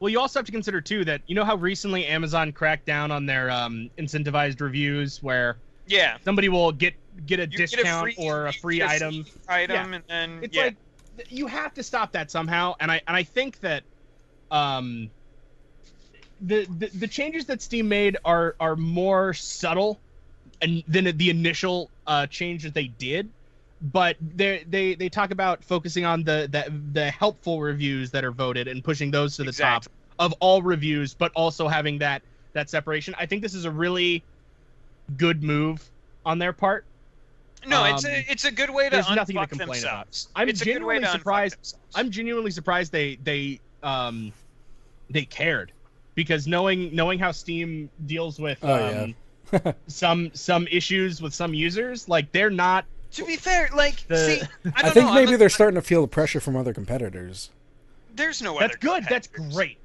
Well, 0.00 0.08
you 0.10 0.20
also 0.20 0.38
have 0.38 0.46
to 0.46 0.52
consider 0.52 0.80
too 0.80 1.04
that 1.04 1.22
you 1.26 1.34
know 1.34 1.44
how 1.44 1.56
recently 1.56 2.06
Amazon 2.06 2.52
cracked 2.52 2.86
down 2.86 3.10
on 3.10 3.26
their 3.26 3.50
um, 3.50 3.90
incentivized 3.98 4.60
reviews, 4.60 5.22
where 5.22 5.56
yeah, 5.86 6.18
somebody 6.24 6.48
will 6.48 6.72
get 6.72 6.94
get 7.26 7.40
a 7.40 7.42
you 7.42 7.48
get 7.48 7.70
discount 7.70 8.14
free- 8.14 8.26
or 8.26 8.46
a 8.46 8.52
free 8.52 8.82
item. 8.82 9.26
item, 9.48 9.94
and 9.94 10.04
then 10.08 10.40
It's 10.42 10.56
yeah, 10.56 10.64
like 10.64 10.76
you 11.28 11.46
have 11.46 11.74
to 11.74 11.82
stop 11.82 12.12
that 12.12 12.30
somehow, 12.30 12.74
and 12.78 12.90
I 12.92 13.00
and 13.06 13.16
I 13.16 13.24
think 13.24 13.58
that 13.60 13.82
um, 14.50 15.10
the, 16.40 16.66
the 16.78 16.90
the 16.94 17.08
changes 17.08 17.46
that 17.46 17.60
Steam 17.60 17.88
made 17.88 18.16
are 18.24 18.54
are 18.60 18.76
more 18.76 19.34
subtle 19.34 20.00
and 20.62 20.84
than 20.86 21.16
the 21.16 21.30
initial 21.30 21.90
uh, 22.06 22.26
change 22.26 22.62
that 22.62 22.74
they 22.74 22.86
did. 22.86 23.30
But 23.80 24.16
they 24.20 24.64
they 24.68 24.94
they 24.96 25.08
talk 25.08 25.30
about 25.30 25.62
focusing 25.62 26.04
on 26.04 26.24
the, 26.24 26.48
the 26.50 26.72
the 26.92 27.10
helpful 27.10 27.60
reviews 27.60 28.10
that 28.10 28.24
are 28.24 28.32
voted 28.32 28.66
and 28.66 28.82
pushing 28.82 29.10
those 29.10 29.36
to 29.36 29.44
the 29.44 29.50
Exactly. 29.50 29.92
top 30.18 30.26
of 30.26 30.34
all 30.40 30.62
reviews, 30.62 31.14
but 31.14 31.30
also 31.36 31.68
having 31.68 31.98
that 31.98 32.22
that 32.54 32.68
separation. 32.68 33.14
I 33.18 33.26
think 33.26 33.40
this 33.42 33.54
is 33.54 33.64
a 33.64 33.70
really 33.70 34.24
good 35.16 35.42
move 35.44 35.88
on 36.26 36.38
their 36.40 36.52
part. 36.52 36.84
no, 37.66 37.84
it's 37.84 38.04
um, 38.04 38.10
a 38.10 38.24
it's 38.28 38.44
a 38.44 38.50
good 38.50 38.70
way 38.70 38.84
to 38.86 38.90
there's 38.90 39.10
nothing 39.10 39.36
to 39.36 39.42
unfuck 39.42 39.48
complain 39.50 39.82
about. 39.84 40.26
I'm 40.34 40.48
it's 40.48 40.60
a 40.60 40.64
good 40.64 40.82
way 40.82 40.96
genuinely 40.98 41.00
to 41.00 41.06
unfuck 41.06 41.12
surprised- 41.18 41.54
themselves. 41.58 41.86
I'm 41.94 42.10
genuinely 42.10 42.50
surprised 42.50 42.90
they 42.90 43.16
they 43.22 43.60
um 43.84 44.32
they 45.08 45.24
cared 45.24 45.72
because 46.16 46.48
knowing 46.48 46.92
knowing 46.96 47.20
how 47.20 47.30
Steam 47.30 47.90
deals 48.06 48.40
with 48.40 48.58
Oh, 48.64 48.76
yeah. 48.76 49.62
um, 49.64 49.74
some 49.86 50.30
some 50.34 50.66
issues 50.68 51.22
with 51.22 51.32
some 51.32 51.54
users, 51.54 52.08
like 52.08 52.32
they're 52.32 52.50
not 52.50 52.84
To 53.12 53.24
be 53.24 53.36
fair, 53.36 53.70
like, 53.74 54.06
The- 54.08 54.16
see, 54.16 54.40
I, 54.66 54.72
I 54.76 54.82
don't 54.82 54.92
think 54.94 55.06
know, 55.06 55.14
maybe 55.14 55.28
I'm 55.28 55.34
a- 55.34 55.38
they're 55.38 55.48
starting 55.48 55.76
to 55.80 55.82
feel 55.86 56.02
the 56.02 56.08
pressure 56.08 56.40
from 56.40 56.56
other 56.56 56.72
competitors. 56.74 57.50
There's 58.14 58.42
no 58.42 58.52
way 58.54 58.60
that's 58.60 58.76
good, 58.76 59.04
that's 59.08 59.28
great. 59.28 59.78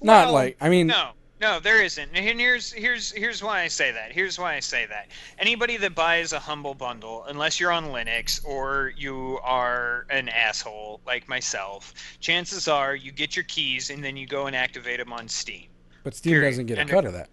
Not 0.00 0.26
Well, 0.26 0.34
like 0.34 0.56
I 0.60 0.68
mean, 0.68 0.86
No, 0.86 1.10
no, 1.40 1.58
there 1.60 1.82
isn't. 1.82 2.10
And 2.14 2.40
here's 2.40 2.72
here's 2.72 3.10
here's 3.12 3.42
why 3.42 3.62
I 3.62 3.68
say 3.68 3.90
that. 3.90 4.12
Here's 4.12 4.38
why 4.38 4.54
I 4.54 4.60
say 4.60 4.86
that. 4.86 5.08
Anybody 5.40 5.76
that 5.78 5.94
buys 5.94 6.32
a 6.32 6.38
humble 6.38 6.74
bundle, 6.74 7.24
unless 7.24 7.58
you're 7.58 7.72
on 7.72 7.86
Linux 7.86 8.44
or 8.44 8.92
you 8.96 9.40
are 9.42 10.06
an 10.10 10.28
asshole 10.28 11.00
like 11.04 11.28
myself, 11.28 11.92
chances 12.20 12.68
are 12.68 12.94
you 12.94 13.10
get 13.10 13.34
your 13.34 13.44
keys 13.44 13.90
and 13.90 14.02
then 14.04 14.16
you 14.16 14.26
go 14.26 14.46
and 14.46 14.54
activate 14.54 14.98
them 15.00 15.12
on 15.12 15.26
Steam. 15.28 15.66
but 16.04 16.14
Steam 16.14 16.34
period. 16.34 16.50
doesn't 16.50 16.66
get 16.66 16.78
a 16.78 16.82
And- 16.82 16.90
cut 16.90 17.04
of 17.04 17.12
that. 17.12 17.28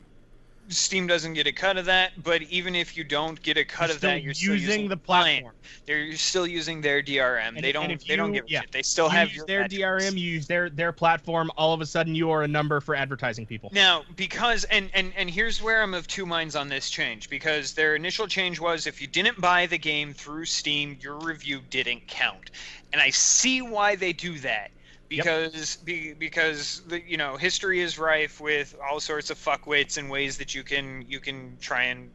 Steam 0.70 1.06
doesn't 1.08 1.34
get 1.34 1.48
a 1.48 1.52
cut 1.52 1.78
of 1.78 1.86
that, 1.86 2.12
but 2.24 2.42
even 2.44 2.76
if 2.76 2.98
you 2.98 3.04
don't 3.04 3.42
get 3.42 3.58
a 3.58 3.64
cut 3.66 3.88
You're 3.90 3.96
of 3.96 4.02
that, 4.02 4.24
you're 4.24 4.34
still 4.34 4.54
using 4.54 4.68
using 4.68 4.90
the 4.90 4.98
client. 4.98 5.44
platform. 5.44 5.56
They're 5.86 6.16
still 6.16 6.48
using 6.48 6.82
their 6.82 7.02
DRM. 7.04 7.56
And- 7.56 7.64
they 7.64 7.72
don't. 7.72 7.92
if 7.92 8.06
they 8.06 8.16
don't 8.16 8.34
you- 8.34 8.42
give 8.42 8.46
a 8.46 8.52
yeah. 8.52 8.62
shit. 8.62 8.72
They 8.72 8.82
still 8.82 9.06
You 9.06 9.12
have 9.12 9.30
their. 9.48 9.68
DRM, 9.68 10.18
you 10.18 10.32
use 10.32 10.48
their 10.48 10.70
their 10.70 10.92
platform. 10.92 11.52
All 11.58 11.74
of 11.74 11.82
a 11.82 11.86
sudden, 11.86 12.16
you 12.16 12.32
are 12.32 12.44
a 12.44 12.48
number 12.48 12.80
for 12.82 12.96
advertising 12.96 13.46
people. 13.46 13.70
Now, 13.74 14.04
because 14.16 14.64
and 14.66 14.90
and 14.94 15.14
and 15.16 15.30
here's 15.30 15.62
where 15.62 15.82
I'm 15.84 15.94
of 15.94 16.08
two 16.08 16.26
minds 16.26 16.56
on 16.56 16.70
this 16.70 16.90
change 16.90 17.30
because 17.30 17.74
their 17.74 17.96
initial 17.96 18.28
change 18.28 18.60
was 18.60 18.88
if 18.88 19.00
you 19.02 19.08
didn't 19.08 19.40
buy 19.40 19.66
the 19.68 19.78
game 19.78 20.14
through 20.14 20.46
Steam, 20.46 20.98
your 21.02 21.18
review 21.20 21.62
didn't 21.70 22.08
count, 22.08 22.52
and 22.94 23.02
I 23.02 23.10
see 23.12 23.62
why 23.62 23.96
they 23.96 24.14
do 24.14 24.40
that 24.40 24.72
because 25.10 25.78
be, 25.78 26.14
because 26.14 26.82
the, 26.88 27.02
you 27.08 27.18
know 27.18 27.38
history 27.38 27.82
is 27.82 28.00
rife 28.00 28.40
with 28.40 28.76
all 28.88 29.00
sorts 29.00 29.30
of 29.30 29.38
fuckwits 29.38 29.98
and 29.98 30.10
ways 30.10 30.38
that 30.38 30.56
you 30.56 30.64
can 30.64 31.04
you 31.08 31.20
can 31.20 31.58
try 31.60 31.84
and 31.84 32.12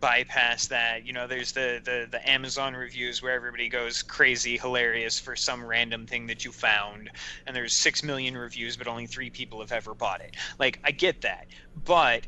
bypass 0.00 0.66
that. 0.66 1.06
You 1.06 1.12
know 1.12 1.26
there's 1.26 1.52
the, 1.52 1.80
the 1.84 2.06
the 2.10 2.28
amazon 2.28 2.74
reviews 2.74 3.22
where 3.22 3.32
everybody 3.32 3.68
goes 3.68 4.02
crazy 4.02 4.56
hilarious 4.58 5.18
for 5.18 5.36
some 5.36 5.64
random 5.64 6.06
thing 6.06 6.26
that 6.26 6.44
you 6.44 6.52
found. 6.52 7.10
And 7.46 7.54
there's 7.54 7.72
six 7.72 8.02
million 8.02 8.36
reviews 8.36 8.76
but 8.76 8.86
only 8.86 9.06
three 9.06 9.30
people 9.30 9.60
have 9.60 9.72
ever 9.72 9.94
bought 9.94 10.20
it. 10.20 10.36
Like 10.58 10.80
i 10.84 10.90
get 10.90 11.22
that. 11.22 11.46
But 11.84 12.26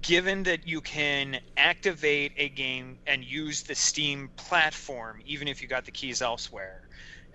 given 0.00 0.44
that 0.44 0.66
you 0.66 0.80
can 0.80 1.40
activate 1.56 2.32
a 2.36 2.48
game 2.50 2.98
and 3.06 3.24
use 3.24 3.62
the 3.62 3.74
Steam 3.74 4.30
platform, 4.36 5.20
even 5.24 5.48
if 5.48 5.60
you 5.60 5.68
got 5.68 5.84
the 5.84 5.90
keys 5.90 6.22
elsewhere, 6.22 6.87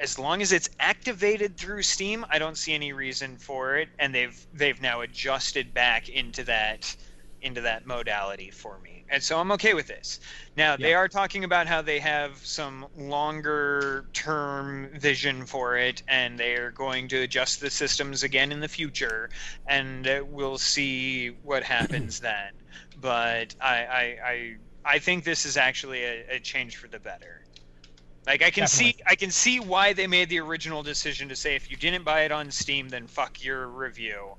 as 0.04 0.20
long 0.20 0.42
as 0.42 0.52
it's 0.52 0.70
activated 0.82 1.56
through 1.58 1.82
Steam, 1.82 2.26
I 2.30 2.38
don't 2.38 2.58
see 2.58 2.74
any 2.74 2.92
reason 2.92 3.38
for 3.38 3.78
it, 3.78 3.88
and 3.98 4.13
they've 4.13 4.48
they've 4.54 4.80
now 4.82 5.00
adjusted 5.00 5.74
back 5.74 6.10
into 6.10 6.44
that 6.44 6.96
into 7.42 7.62
that 7.62 7.86
modality 7.86 8.52
for 8.52 8.80
me, 8.80 9.06
and 9.10 9.24
so 9.24 9.39
I'm 9.39 9.50
okay 9.54 9.74
with 9.74 9.88
this. 9.88 10.20
Now 10.58 10.76
they 10.76 10.94
are 10.94 11.08
talking 11.08 11.46
about 11.46 11.68
how 11.68 11.82
they 11.82 12.00
have 12.00 12.38
some 12.46 12.86
longer 12.98 14.06
term 14.12 14.89
vision 14.94 15.46
for 15.46 15.78
it, 15.78 16.04
and 16.10 16.38
they 16.38 16.56
are 16.56 16.72
going 16.72 17.08
to 17.08 17.22
adjust 17.22 17.62
the 17.62 17.70
systems 17.70 18.24
again 18.24 18.52
in 18.52 18.60
the 18.60 18.68
future, 18.68 19.30
and 19.68 20.06
uh, 20.06 20.22
we'll 20.28 20.58
see 20.58 21.30
what 21.44 21.63
happens 21.63 22.20
then. 22.20 22.52
But 23.00 23.56
I 23.62 23.78
I, 23.86 24.18
I 24.26 24.56
I 24.86 25.00
think 25.00 25.24
this 25.24 25.46
is 25.46 25.56
actually 25.56 26.04
a, 26.04 26.36
a 26.36 26.39
change 26.42 26.76
for 26.76 26.89
the 26.89 27.00
better. 27.00 27.46
Like 28.26 28.42
I 28.42 28.50
can 28.52 28.68
see 28.68 28.96
I 29.06 29.16
can 29.16 29.32
see 29.32 29.60
why 29.60 29.94
they 29.94 30.08
made 30.08 30.30
the 30.30 30.40
original 30.40 30.82
decision 30.84 31.28
to 31.30 31.36
say 31.36 31.56
if 31.56 31.70
you 31.70 31.78
didn't 31.78 32.04
buy 32.04 32.22
it 32.22 32.32
on 32.32 32.50
Steam 32.52 32.88
then 32.90 33.08
fuck 33.08 33.44
your 33.44 33.68
review. 33.68 34.36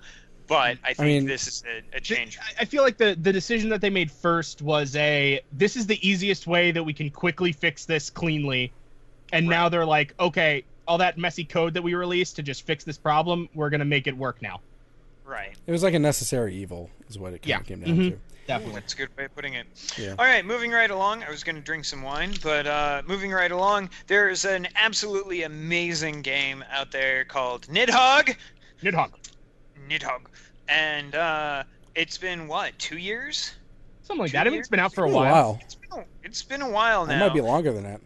But 0.46 0.78
I 0.84 0.92
think 0.94 1.06
mean- 1.06 1.26
this 1.26 1.46
is 1.46 1.64
a, 1.92 1.96
a 1.96 2.00
change. 2.00 2.38
I- 2.38 2.62
I 2.62 2.64
feel 2.64 2.82
like 2.82 2.96
the 2.98 3.16
the 3.20 3.32
decision 3.32 3.68
that 3.70 3.80
they 3.80 3.90
made 3.90 4.10
first 4.10 4.62
was 4.62 4.94
a 4.96 5.40
this 5.52 5.76
is 5.76 5.86
the 5.86 6.06
easiest 6.06 6.46
way 6.46 6.70
that 6.72 6.82
we 6.82 6.92
can 6.92 7.10
quickly 7.10 7.52
fix 7.52 7.84
this 7.84 8.10
cleanly, 8.10 8.72
and 9.32 9.46
now 9.46 9.68
they're 9.68 9.86
like, 9.86 10.14
okay, 10.20 10.64
all 10.86 10.98
that 10.98 11.16
messy 11.18 11.44
code 11.44 11.72
that 11.74 11.82
we 11.82 11.94
released 11.94 12.36
to 12.36 12.42
just 12.42 12.66
fix 12.66 12.84
this 12.84 12.98
problem, 12.98 13.48
we're 13.54 13.70
gonna 13.70 13.84
make 13.86 14.06
it 14.06 14.16
work 14.16 14.40
now. 14.42 14.60
Right. 15.24 15.54
It 15.66 15.72
was 15.72 15.82
like 15.82 15.94
a 15.94 15.98
necessary 15.98 16.54
evil, 16.56 16.90
is 17.08 17.18
what 17.18 17.32
it 17.32 17.38
kind 17.40 17.48
Yeah. 17.48 17.60
of 17.60 17.66
came 17.66 17.80
down 17.80 17.96
Mhm. 17.96 18.10
to. 18.10 18.18
Definitely. 18.46 18.74
That's 18.80 18.92
a 18.92 18.96
good 18.96 19.16
way 19.16 19.24
of 19.24 19.34
putting 19.34 19.54
it. 19.54 19.66
Yeah. 19.96 20.14
All 20.18 20.24
right, 20.24 20.44
moving 20.44 20.70
right 20.70 20.90
along. 20.90 21.22
I 21.22 21.30
was 21.30 21.42
going 21.42 21.56
to 21.56 21.62
drink 21.62 21.84
some 21.84 22.02
wine, 22.02 22.34
but 22.42 22.66
uh, 22.66 23.02
moving 23.06 23.32
right 23.32 23.50
along, 23.50 23.90
there's 24.06 24.44
an 24.44 24.68
absolutely 24.74 25.42
amazing 25.44 26.22
game 26.22 26.64
out 26.70 26.90
there 26.92 27.24
called 27.24 27.66
Nidhogg. 27.68 28.36
Nidhogg. 28.82 29.12
Nidhogg. 29.88 30.20
And 30.68 31.14
uh, 31.14 31.62
it's 31.94 32.18
been, 32.18 32.46
what, 32.46 32.78
two 32.78 32.98
years? 32.98 33.54
Something 34.02 34.20
like 34.20 34.30
Two 34.32 34.36
that. 34.36 34.40
I 34.42 34.44
mean, 34.44 34.54
years? 34.54 34.60
it's 34.64 34.68
been 34.68 34.80
out 34.80 34.94
for 34.94 35.04
a 35.04 35.10
while. 35.10 35.32
wow. 35.32 35.58
It's 35.62 35.74
been 35.74 35.98
a, 35.98 36.04
it's 36.22 36.42
been 36.42 36.62
a 36.62 36.68
while 36.68 37.06
now. 37.06 37.16
It 37.16 37.20
might 37.20 37.34
be 37.34 37.40
longer 37.40 37.72
than 37.72 37.84
that. 37.84 38.00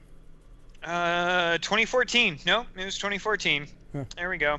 Uh, 0.85 1.59
2014. 1.59 2.39
No, 2.47 2.65
it 2.77 2.85
was 2.85 2.97
2014. 2.97 3.67
Huh. 3.93 4.05
There 4.17 4.31
we 4.31 4.39
go. 4.39 4.59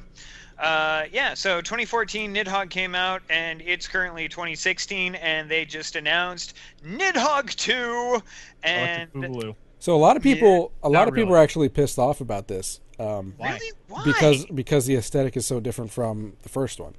Uh, 0.59 1.05
yeah, 1.11 1.33
so 1.33 1.61
2014 1.61 2.33
Nidhogg 2.35 2.69
came 2.69 2.93
out, 2.93 3.21
and 3.29 3.61
it's 3.61 3.87
currently 3.87 4.27
2016, 4.27 5.15
and 5.15 5.49
they 5.49 5.63
just 5.65 5.95
announced 5.95 6.55
Nidhogg 6.85 7.55
2, 7.55 8.21
and 8.63 9.09
Electric 9.15 9.55
So 9.79 9.95
a 9.95 9.97
lot 9.97 10.17
of 10.17 10.23
people, 10.23 10.71
a 10.83 10.89
lot 10.89 10.99
not 10.99 11.07
of 11.07 11.13
people 11.13 11.29
really. 11.31 11.39
are 11.39 11.43
actually 11.43 11.69
pissed 11.69 11.97
off 11.97 12.19
about 12.19 12.47
this 12.49 12.81
um, 12.99 13.33
Why? 13.37 13.53
really 13.53 13.71
why? 13.87 14.03
because 14.03 14.45
because 14.47 14.85
the 14.85 14.95
aesthetic 14.95 15.37
is 15.37 15.45
so 15.45 15.59
different 15.59 15.91
from 15.91 16.33
the 16.43 16.49
first 16.49 16.79
one. 16.79 16.95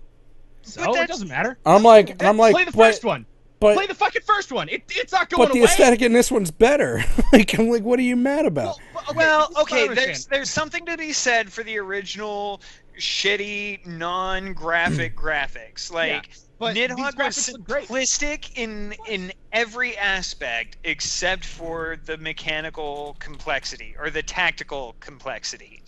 So 0.63 0.87
But 0.87 0.97
it 1.05 1.09
doesn't 1.09 1.29
matter. 1.29 1.59
I'm 1.67 1.83
like, 1.83 2.11
and 2.11 2.23
I'm 2.23 2.37
like, 2.39 2.55
play 2.55 2.65
the 2.65 2.73
but, 2.73 2.87
first 2.87 3.05
one. 3.05 3.27
but 3.61 3.75
play 3.77 3.87
the 3.87 3.95
fucking 3.95 4.23
first 4.23 4.51
one. 4.51 4.69
It, 4.69 4.83
it's 4.91 5.13
not 5.13 5.29
going 5.29 5.47
but 5.47 5.53
the 5.53 5.61
away. 5.61 5.67
aesthetic 5.67 6.01
in 6.03 6.13
this 6.13 6.31
one's 6.31 6.51
better. 6.51 7.03
like 7.33 7.59
I'm 7.59 7.69
like, 7.69 7.83
what 7.83 7.99
are 7.99 8.03
you 8.03 8.17
mad 8.17 8.47
about? 8.47 8.79
Well, 8.95 9.05
okay, 9.11 9.15
Well, 9.15 9.49
this 9.49 9.49
is 9.49 9.55
what 9.55 9.59
I 9.59 9.63
okay, 9.63 9.95
there's 9.95 10.27
there's 10.27 10.51
something 10.51 10.87
to 10.87 10.97
be 10.97 11.13
said 11.13 11.53
for 11.53 11.63
the 11.63 11.79
original 11.79 12.63
shitty 13.01 13.85
non-graphic 13.87 15.17
graphics. 15.25 15.93
Like 15.93 16.31
but 16.61 16.77
Nidhogg 16.77 16.99
was 16.99 17.15
graphics 17.15 17.53
look 17.53 17.65
great. 17.65 17.89
simplistic 17.89 18.51
in 18.55 18.95
in 19.09 19.33
every 19.53 19.97
aspect 19.97 20.77
except 20.85 21.45
for 21.45 21.97
the 22.05 22.19
mechanical 22.19 23.17
complexity 23.19 23.97
or 23.99 24.11
the 24.11 24.23
tactical 24.23 24.95
complexity. 25.01 25.83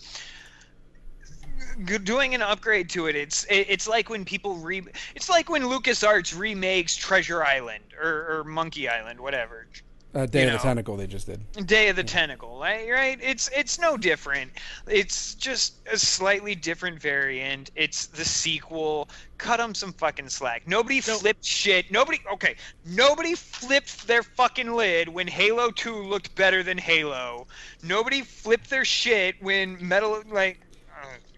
Doing 2.03 2.33
an 2.33 2.41
upgrade 2.41 2.89
to 2.89 3.05
it, 3.05 3.15
it's 3.15 3.45
it, 3.45 3.67
it's 3.69 3.87
like 3.87 4.09
when 4.09 4.25
people 4.25 4.55
re, 4.55 4.81
it's 5.15 5.29
like 5.29 5.49
when 5.49 5.61
LucasArts 5.63 6.37
remakes 6.37 6.95
Treasure 6.95 7.43
Island 7.43 7.93
or, 8.01 8.39
or 8.39 8.43
Monkey 8.43 8.89
Island, 8.89 9.19
whatever. 9.19 9.67
Uh, 10.15 10.27
Day 10.27 10.41
you 10.43 10.47
of 10.47 10.53
the. 10.53 10.59
Tentacle 10.59 10.95
they 10.95 11.07
just 11.07 11.25
did. 11.25 11.41
Day 11.65 11.89
of 11.89 11.95
the 11.95 12.03
Tentacle, 12.03 12.59
right? 12.59 12.87
right? 12.89 13.17
It's 13.21 13.49
it's 13.55 13.79
no 13.79 13.97
different. 13.97 14.51
It's 14.87 15.33
just 15.33 15.75
a 15.91 15.97
slightly 15.97 16.53
different 16.53 17.01
variant. 17.01 17.71
It's 17.75 18.05
the 18.05 18.23
sequel. 18.23 19.09
Cut 19.39 19.57
them 19.57 19.73
some 19.73 19.91
fucking 19.93 20.29
slack. 20.29 20.67
Nobody 20.67 20.97
No. 21.07 21.17
flipped 21.17 21.43
shit. 21.43 21.91
Nobody 21.91 22.19
okay. 22.31 22.55
Nobody 22.85 23.33
flipped 23.33 24.05
their 24.05 24.21
fucking 24.21 24.73
lid 24.73 25.09
when 25.09 25.27
Halo 25.27 25.71
2 25.71 26.03
looked 26.03 26.35
better 26.35 26.61
than 26.61 26.77
Halo. 26.77 27.47
Nobody 27.81 28.21
flipped 28.21 28.69
their 28.69 28.85
shit 28.85 29.41
when 29.41 29.77
Metal 29.85 30.21
like 30.31 30.59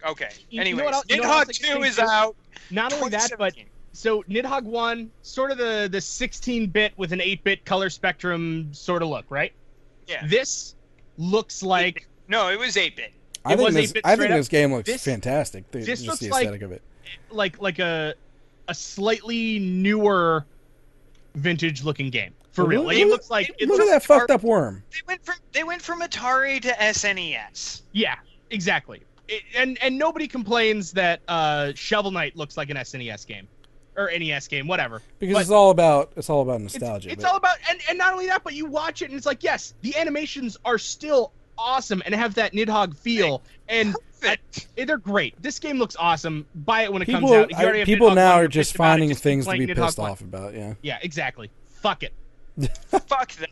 uh, 0.04 0.10
okay. 0.10 0.28
Anyway, 0.52 0.52
you 0.52 0.58
know 0.58 0.88
Anyways, 0.88 1.02
you 1.08 1.16
know 1.22 1.28
what 1.28 1.48
Nidhogg 1.48 1.48
else 1.48 1.76
2 1.78 1.82
is 1.82 1.98
out. 1.98 2.36
Not 2.70 2.92
only 2.92 3.10
that, 3.10 3.30
but 3.38 3.54
2017. 3.54 3.66
So 3.96 4.22
Nidhogg 4.24 4.64
one, 4.64 5.10
sort 5.22 5.50
of 5.50 5.58
the 5.58 5.88
the 5.90 5.98
16-bit 5.98 6.92
with 6.96 7.12
an 7.12 7.20
8-bit 7.20 7.64
color 7.64 7.90
spectrum 7.90 8.68
sort 8.72 9.02
of 9.02 9.08
look, 9.08 9.24
right? 9.30 9.52
yeah. 10.06 10.26
This 10.26 10.74
looks 11.18 11.62
like 11.62 12.06
No, 12.28 12.48
it 12.50 12.58
was 12.58 12.76
8-bit. 12.76 13.12
I 13.44 13.52
It 13.52 13.56
think 13.56 13.66
was 13.66 13.74
this, 13.74 13.92
I 14.04 14.16
think 14.16 14.30
up. 14.30 14.36
this 14.38 14.48
game 14.48 14.72
looks 14.72 14.86
This- 14.86 15.04
fantastic. 15.04 15.70
The, 15.70 15.78
this 15.78 15.86
just 16.02 16.06
looks 16.06 16.18
the 16.20 16.28
like- 16.30 16.62
of 16.62 16.72
it. 16.72 16.82
like 17.30 17.60
like 17.60 17.78
a 17.78 18.14
a 18.68 18.74
slightly 18.74 19.58
newer 19.60 20.44
vintage 21.34 21.84
looking 21.84 22.10
game. 22.10 22.32
For 22.52 22.64
real. 22.64 22.84
Like, 22.84 22.96
it 22.98 23.06
looks 23.06 23.30
like 23.30 23.50
it 23.58 23.68
look 23.68 23.78
at 23.80 23.86
looks 23.86 23.90
that 23.92 24.02
fucked 24.02 24.30
up 24.30 24.42
worm. 24.42 24.82
They 24.90 25.00
went 25.06 25.24
from 25.24 25.34
they 25.52 25.62
went 25.64 25.82
from 25.82 26.00
Atari 26.00 26.60
to 26.62 26.68
SNES. 26.72 27.82
Yeah, 27.92 28.16
exactly. 28.50 29.02
It, 29.28 29.42
and 29.56 29.76
and 29.82 29.98
nobody 29.98 30.26
complains 30.26 30.92
that 30.92 31.20
uh, 31.28 31.72
Shovel 31.74 32.10
Knight 32.12 32.34
looks 32.36 32.56
like 32.56 32.70
an 32.70 32.76
SNES 32.78 33.26
game 33.26 33.46
or 33.96 34.10
NES 34.16 34.48
game, 34.48 34.66
whatever. 34.66 35.02
Because 35.18 35.34
But 35.34 35.40
it's 35.42 35.50
all 35.50 35.70
about 35.70 36.12
it's 36.16 36.28
all 36.30 36.42
about 36.42 36.60
nostalgia. 36.60 37.10
it's 37.10 37.22
but- 37.22 37.30
all 37.30 37.36
about 37.36 37.56
and, 37.70 37.78
and 37.88 37.98
not 37.98 38.12
only 38.12 38.26
that, 38.26 38.42
but 38.44 38.54
you 38.54 38.66
watch 38.66 39.02
it 39.02 39.06
and 39.06 39.14
it's 39.14 39.26
like, 39.26 39.42
yes, 39.42 39.74
the 39.82 39.96
animations 39.96 40.56
are 40.64 40.78
still 40.78 41.32
awesome 41.58 42.02
and 42.04 42.14
have 42.14 42.34
that 42.34 42.52
Nidhogg 42.52 42.94
feel, 42.96 43.42
and 43.68 43.94
Perfect. 44.20 44.66
I- 44.78 44.84
they're 44.84 44.98
great. 44.98 45.40
This 45.42 45.58
game 45.58 45.78
looks 45.78 45.96
awesome. 45.98 46.46
Buy 46.54 46.82
it 46.82 46.92
when 46.92 47.00
it 47.02 47.06
people 47.06 47.20
comes 47.30 47.52
out. 47.54 47.54
I- 47.54 47.84
people 47.84 48.10
Nidhogg 48.10 48.14
now 48.16 48.32
are 48.34 48.48
just 48.48 48.70
pissed 48.70 48.74
about 48.76 48.84
it, 48.84 48.88
finding 48.90 49.08
just 49.10 49.22
things 49.22 49.46
to 49.46 49.52
be 49.52 49.66
Nidhogg 49.66 49.84
pissed 49.86 49.98
one. 49.98 50.10
off 50.10 50.20
about. 50.20 50.54
Yeah. 50.54 50.74
Yeah, 50.82 50.98
exactly. 51.02 51.50
Fuck 51.80 52.02
it. 52.02 52.12
Fuck 53.06 53.32
them. 53.32 53.48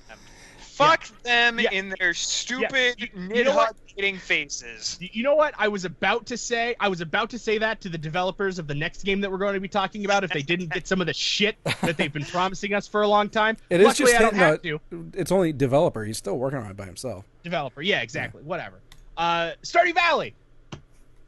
Fuck 0.59 1.07
them 1.23 1.61
Yeah. 1.61 1.71
in 1.71 1.95
their 2.01 2.15
stupid 2.15 2.97
You- 2.99 3.09
you? 3.15 3.29
Nidhogg 3.45 3.73
hating 3.97 4.19
faces. 4.19 4.99
You 5.01 5.23
know 5.23 5.35
what? 5.35 5.55
I 5.59 5.69
was 5.69 5.85
about 5.85 6.27
to 6.27 6.37
say. 6.37 6.75
I 6.81 6.89
was 6.89 7.01
about 7.01 7.31
to 7.31 7.39
say 7.39 7.59
that 7.59 7.81
to 7.83 7.89
the 7.89 7.99
developers 7.99 8.59
of 8.59 8.67
the 8.67 8.75
next 8.75 9.05
game 9.05 9.21
that 9.21 9.31
we're 9.31 9.39
going 9.39 9.55
to 9.55 9.61
be 9.61 9.69
talking 9.69 10.05
about 10.05 10.25
if 10.25 10.31
they 10.31 10.43
didn't 10.43 10.73
get 10.73 10.87
some 10.87 11.01
of 11.01 11.07
the 11.07 11.15
shit 11.15 11.57
that 11.83 11.97
they've 11.97 12.13
been 12.13 12.25
promising 12.25 12.75
us 12.75 12.89
for 12.89 13.03
a 13.03 13.09
long 13.09 13.29
time. 13.29 13.57
It 13.71 13.81
is 13.81 13.87
Luckily, 13.87 14.13
just 14.13 14.21
I 14.21 14.23
don't 14.23 14.35
him, 14.35 14.41
have 14.41 14.63
to. 14.63 14.81
It's 15.15 15.33
only 15.33 15.53
developer. 15.53 16.05
He's 16.05 16.19
still 16.19 16.39
working 16.39 16.59
on 16.59 16.71
it 16.71 16.77
by 16.77 16.87
himself. 16.87 17.25
Developer, 17.43 17.83
yeah, 17.83 18.03
exactly. 18.03 18.43
Whatever. 18.43 18.81
Uh, 19.17 19.53
Stardew 19.63 19.95
Valley, 19.95 20.35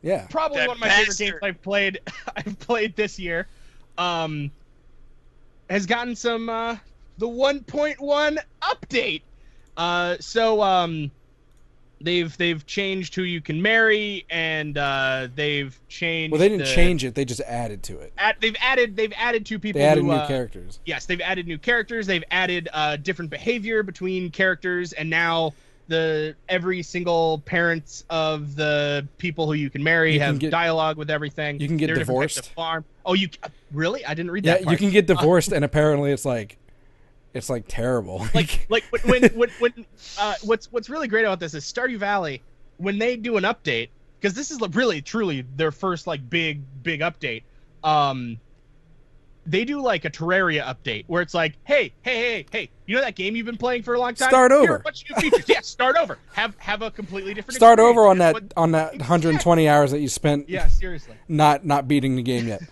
Yeah. 0.03 0.27
probably 0.31 0.59
That 0.59 0.69
one 0.69 0.77
of 0.77 0.81
my 0.81 0.89
favorite 0.89 1.19
games 1.19 1.35
I've 1.43 1.63
played. 1.63 2.01
I've 2.37 2.59
played 2.59 2.95
this 2.97 3.19
year. 3.19 3.49
Um, 3.99 4.51
has 5.71 5.87
gotten 5.87 6.15
some 6.15 6.49
uh, 6.49 6.77
the 7.19 7.27
1.1 7.29 8.39
update. 8.63 9.23
Uh, 9.77 10.17
so 10.21 10.63
um, 10.63 11.11
they've 12.01 12.37
they've 12.37 12.65
changed 12.67 13.15
who 13.15 13.23
you 13.23 13.41
can 13.41 13.61
marry, 13.63 14.25
and 14.31 14.77
uh, 14.79 15.29
they've 15.35 15.79
changed. 15.89 16.33
Well, 16.33 16.39
they 16.41 16.49
didn't 16.49 16.67
the- 16.67 16.75
change 16.75 17.05
it. 17.05 17.15
They 17.15 17.25
just 17.25 17.41
added 17.43 17.83
to 17.85 17.99
it. 17.99 18.13
Add, 18.19 18.37
they've 18.41 18.57
added 18.61 18.97
they've 18.97 19.13
added 19.17 19.47
two 19.47 19.59
people. 19.59 19.81
They 19.81 19.87
added 19.87 20.03
who, 20.03 20.09
new 20.09 20.15
uh, 20.15 20.27
characters. 20.27 20.81
Yes, 20.85 21.07
they've 21.07 21.21
added 21.21 21.47
new 21.47 21.59
characters. 21.59 22.07
They've 22.07 22.25
added 22.31 22.69
uh, 22.73 22.97
different 22.97 23.31
behavior 23.31 23.83
between 23.83 24.31
characters, 24.31 24.93
and 24.93 25.09
now 25.11 25.53
the 25.89 26.35
every 26.49 26.83
single 26.83 27.39
parents 27.45 28.05
of 28.11 28.57
the 28.57 29.07
people 29.19 29.47
who 29.47 29.53
you 29.53 29.71
can 29.71 29.83
marry 29.85 30.15
You 30.15 30.19
can 30.19 30.27
have 30.27 30.39
get- 30.41 30.51
dialogue 30.51 30.97
with 30.97 31.11
everything. 31.11 31.61
you 31.61 31.69
can 31.69 31.77
get 31.77 31.87
There 31.87 31.95
are 31.95 31.99
different 32.01 32.21
types 32.23 32.37
of 32.39 32.43
divorced. 32.45 32.55
Farm. 32.57 32.85
Oh, 33.05 33.15
you 33.15 33.29
uh, 33.45 33.49
really? 33.73 34.05
I 34.05 34.13
didn't 34.15 34.33
read 34.33 34.45
Yeah, 34.45 34.59
that. 34.59 34.69
you 34.71 34.77
can 34.77 34.91
get 34.91 35.07
divorced, 35.15 35.53
and 35.53 35.65
apparently 35.65 36.11
it's 36.11 36.25
like, 36.25 36.59
it's 37.37 37.51
like 37.51 37.65
terrible. 37.69 38.27
like 38.35 38.67
like 38.69 38.85
when 38.93 39.05
when 39.05 39.23
when, 39.35 39.51
when 39.59 39.87
uh, 40.19 40.35
what's 40.43 40.73
what's 40.73 40.89
really 40.89 41.09
great 41.09 41.25
about 41.25 41.41
this 41.41 41.55
is 41.55 41.65
Stardew 41.65 41.99
Valley 41.99 42.43
when 42.79 42.99
they 42.99 43.17
do 43.17 43.37
an 43.37 43.45
update 43.45 43.91
because 44.21 44.35
this 44.35 44.51
is 44.51 44.61
really 44.75 45.03
truly 45.03 45.45
their 45.57 45.71
first 45.71 46.07
like 46.07 46.29
big 46.29 46.63
big 46.83 47.01
update. 47.01 47.43
Um, 47.85 48.39
they 49.49 49.65
do 49.65 49.81
like 49.81 50.05
a 50.05 50.11
Terraria 50.11 50.65
update 50.65 51.05
where 51.07 51.23
it's 51.23 51.35
like, 51.35 51.57
hey 51.65 51.93
hey 52.03 52.15
hey 52.17 52.47
hey, 52.51 52.71
you 52.87 52.97
know 52.97 53.03
that 53.03 53.15
game 53.15 53.37
you've 53.37 53.47
been 53.47 53.57
playing 53.57 53.83
for 53.83 53.95
a 53.95 53.99
long 54.01 54.15
time? 54.15 54.29
Start 54.29 54.51
over. 54.51 54.77
a 54.77 54.81
bunch 54.81 55.09
of 55.09 55.23
new 55.23 55.31
features. 55.31 55.49
yeah, 55.49 55.61
start 55.61 55.97
over. 55.97 56.19
Have 56.33 56.57
have 56.59 56.83
a 56.83 56.91
completely 56.91 57.35
different. 57.35 57.55
Start 57.57 57.79
experience. 57.79 57.99
over 57.99 58.09
on 58.09 58.19
that 58.19 58.35
what- 58.35 58.53
on 58.57 58.73
that 58.73 58.93
120 58.97 59.69
hours 59.69 59.91
that 59.93 60.01
you 60.01 60.09
spent 60.09 60.49
yeah, 60.49 60.67
seriously. 60.67 61.15
not 61.29 61.65
not 61.65 61.87
beating 61.87 62.17
the 62.17 62.23
game 62.23 62.49
yet. 62.49 62.63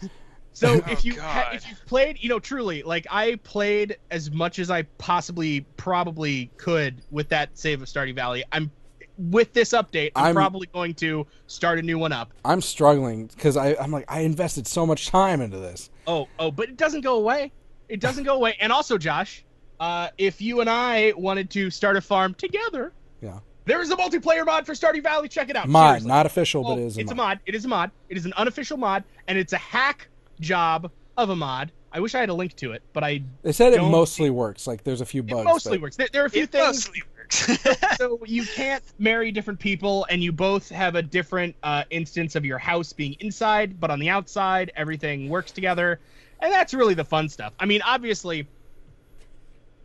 So 0.54 0.80
Oh, 0.86 0.90
if 0.90 1.04
you 1.04 1.20
ha- 1.20 1.50
if 1.52 1.68
you've 1.68 1.84
played, 1.84 2.16
you 2.20 2.28
know, 2.30 2.38
truly, 2.38 2.82
like 2.82 3.06
I 3.10 3.36
played 3.42 3.98
as 4.10 4.30
much 4.30 4.58
as 4.58 4.70
I 4.70 4.82
possibly 4.98 5.66
probably 5.76 6.50
could 6.56 7.02
with 7.10 7.28
that 7.28 7.50
save 7.58 7.82
of 7.82 7.88
Stardew 7.88 8.14
Valley. 8.14 8.44
I'm 8.52 8.70
with 9.18 9.52
this 9.52 9.70
update. 9.70 10.12
I'm, 10.16 10.24
I'm- 10.26 10.34
probably 10.34 10.68
going 10.72 10.94
to 10.94 11.26
start 11.48 11.78
a 11.78 11.82
new 11.82 11.98
one 11.98 12.12
up. 12.12 12.32
I'm 12.44 12.60
struggling 12.62 13.26
because 13.26 13.56
I'm 13.56 13.90
like 13.90 14.04
I 14.08 14.20
invested 14.20 14.66
so 14.66 14.86
much 14.86 15.08
time 15.08 15.40
into 15.40 15.58
this. 15.58 15.90
Oh, 16.06 16.28
oh, 16.38 16.50
but 16.50 16.68
it 16.68 16.76
doesn't 16.76 17.02
go 17.02 17.16
away. 17.16 17.52
It 17.88 18.00
doesn't 18.00 18.24
go 18.24 18.34
away. 18.36 18.56
And 18.60 18.72
also, 18.72 18.96
Josh, 18.96 19.44
uh, 19.80 20.08
if 20.16 20.40
you 20.40 20.60
and 20.60 20.70
I 20.70 21.12
wanted 21.16 21.50
to 21.50 21.68
start 21.70 21.96
a 21.96 22.00
farm 22.00 22.32
together, 22.34 22.92
Yeah. 23.20 23.40
there 23.66 23.80
is 23.82 23.90
a 23.90 23.96
multiplayer 23.96 24.46
mod 24.46 24.64
for 24.66 24.72
Stardew 24.72 25.02
Valley. 25.02 25.28
Check 25.28 25.50
it 25.50 25.56
out. 25.56 25.68
Mod, 25.68 25.88
Seriously. 25.90 26.08
not 26.08 26.26
official, 26.26 26.62
but 26.62 26.70
Oh, 26.70 26.78
it 26.78 26.84
is. 26.86 26.96
A 26.96 27.00
it's 27.00 27.08
mod. 27.10 27.12
a 27.12 27.16
mod. 27.16 27.40
It 27.46 27.54
is 27.54 27.64
a 27.64 27.68
mod. 27.68 27.90
It 28.08 28.16
is 28.16 28.24
an 28.26 28.32
unofficial 28.36 28.76
mod, 28.78 29.04
and 29.28 29.36
it's 29.36 29.52
a 29.52 29.58
hack 29.58 30.08
job 30.44 30.90
of 31.16 31.30
a 31.30 31.36
mod. 31.36 31.72
I 31.92 32.00
wish 32.00 32.14
I 32.14 32.20
had 32.20 32.28
a 32.28 32.34
link 32.34 32.56
to 32.56 32.72
it, 32.72 32.82
but 32.92 33.04
I 33.04 33.22
They 33.42 33.52
said 33.52 33.72
it 33.72 33.76
Don't- 33.76 33.90
mostly 33.92 34.28
works. 34.30 34.66
Like 34.66 34.82
there's 34.84 35.00
a 35.00 35.06
few 35.06 35.22
it 35.22 35.28
bugs. 35.28 35.44
mostly 35.44 35.78
but- 35.78 35.82
works. 35.82 35.96
There, 35.96 36.08
there 36.12 36.22
are 36.22 36.26
a 36.26 36.30
few 36.30 36.42
It 36.44 36.50
things. 36.52 36.64
mostly 36.66 37.02
works. 37.16 37.96
so 37.98 38.20
you 38.26 38.44
can't 38.44 38.82
marry 38.98 39.30
different 39.32 39.58
people, 39.60 40.06
and 40.10 40.22
you 40.22 40.32
both 40.32 40.68
have 40.70 40.94
a 40.96 41.02
different 41.02 41.54
uh, 41.62 41.84
instance 41.90 42.34
of 42.34 42.44
your 42.44 42.58
house 42.58 42.92
being 42.92 43.16
inside, 43.20 43.78
but 43.80 43.90
on 43.90 43.98
the 44.00 44.08
outside, 44.10 44.72
everything 44.76 45.28
works 45.28 45.52
together, 45.52 46.00
and 46.40 46.52
that's 46.52 46.74
really 46.74 46.94
the 46.94 47.04
fun 47.04 47.28
stuff. 47.28 47.52
I 47.60 47.64
mean, 47.66 47.80
obviously, 47.82 48.46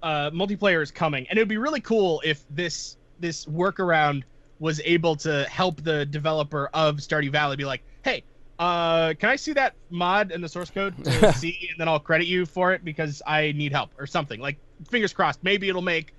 uh, 0.01 0.31
multiplayer 0.31 0.81
is 0.81 0.91
coming, 0.91 1.27
and 1.29 1.37
it 1.37 1.41
would 1.41 1.47
be 1.49 1.57
really 1.57 1.81
cool 1.81 2.21
if 2.25 2.43
this 2.49 2.97
this 3.19 3.45
workaround 3.45 4.23
was 4.59 4.81
able 4.83 5.15
to 5.17 5.43
help 5.45 5.81
the 5.83 6.05
developer 6.05 6.69
of 6.73 6.97
Stardew 6.97 7.31
Valley 7.31 7.55
be 7.55 7.65
like, 7.65 7.83
hey. 8.03 8.23
Uh, 8.59 9.13
can 9.17 9.29
I 9.29 9.37
see 9.37 9.53
that 9.53 9.73
mod 9.89 10.31
and 10.31 10.43
the 10.43 10.49
source 10.49 10.69
code 10.69 11.01
to 11.05 11.33
see, 11.37 11.67
and 11.71 11.79
then 11.79 11.87
I'll 11.87 11.99
credit 11.99 12.27
you 12.27 12.45
for 12.45 12.73
it 12.73 12.83
because 12.83 13.21
I 13.25 13.53
need 13.53 13.71
help 13.71 13.91
or 13.97 14.05
something. 14.05 14.39
Like, 14.41 14.57
fingers 14.89 15.13
crossed. 15.13 15.41
Maybe 15.43 15.69
it'll 15.69 15.81
make 15.81 16.13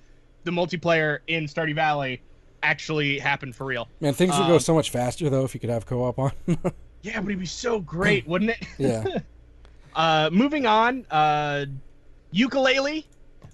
the 0.44 0.50
multiplayer 0.50 1.18
in 1.26 1.44
Stardew 1.44 1.74
Valley 1.74 2.22
actually 2.62 3.18
happen 3.18 3.52
for 3.52 3.66
real. 3.66 3.88
Man, 4.00 4.14
things 4.14 4.36
would 4.38 4.46
go 4.46 4.54
Um, 4.54 4.60
so 4.60 4.74
much 4.74 4.90
faster 4.90 5.28
though 5.30 5.44
if 5.44 5.52
you 5.54 5.60
could 5.60 5.70
have 5.70 5.84
co-op 5.86 6.18
on. 6.18 6.32
Yeah, 7.02 7.18
but 7.20 7.28
it'd 7.30 7.40
be 7.40 7.46
so 7.46 7.80
great, 7.80 8.26
wouldn't 8.28 8.50
it? 8.50 8.66
yeah. 8.78 9.04
Uh, 9.94 10.30
moving 10.32 10.66
on, 10.66 11.04
uh, 11.10 11.64
Yooka-Laylee. 12.32 13.04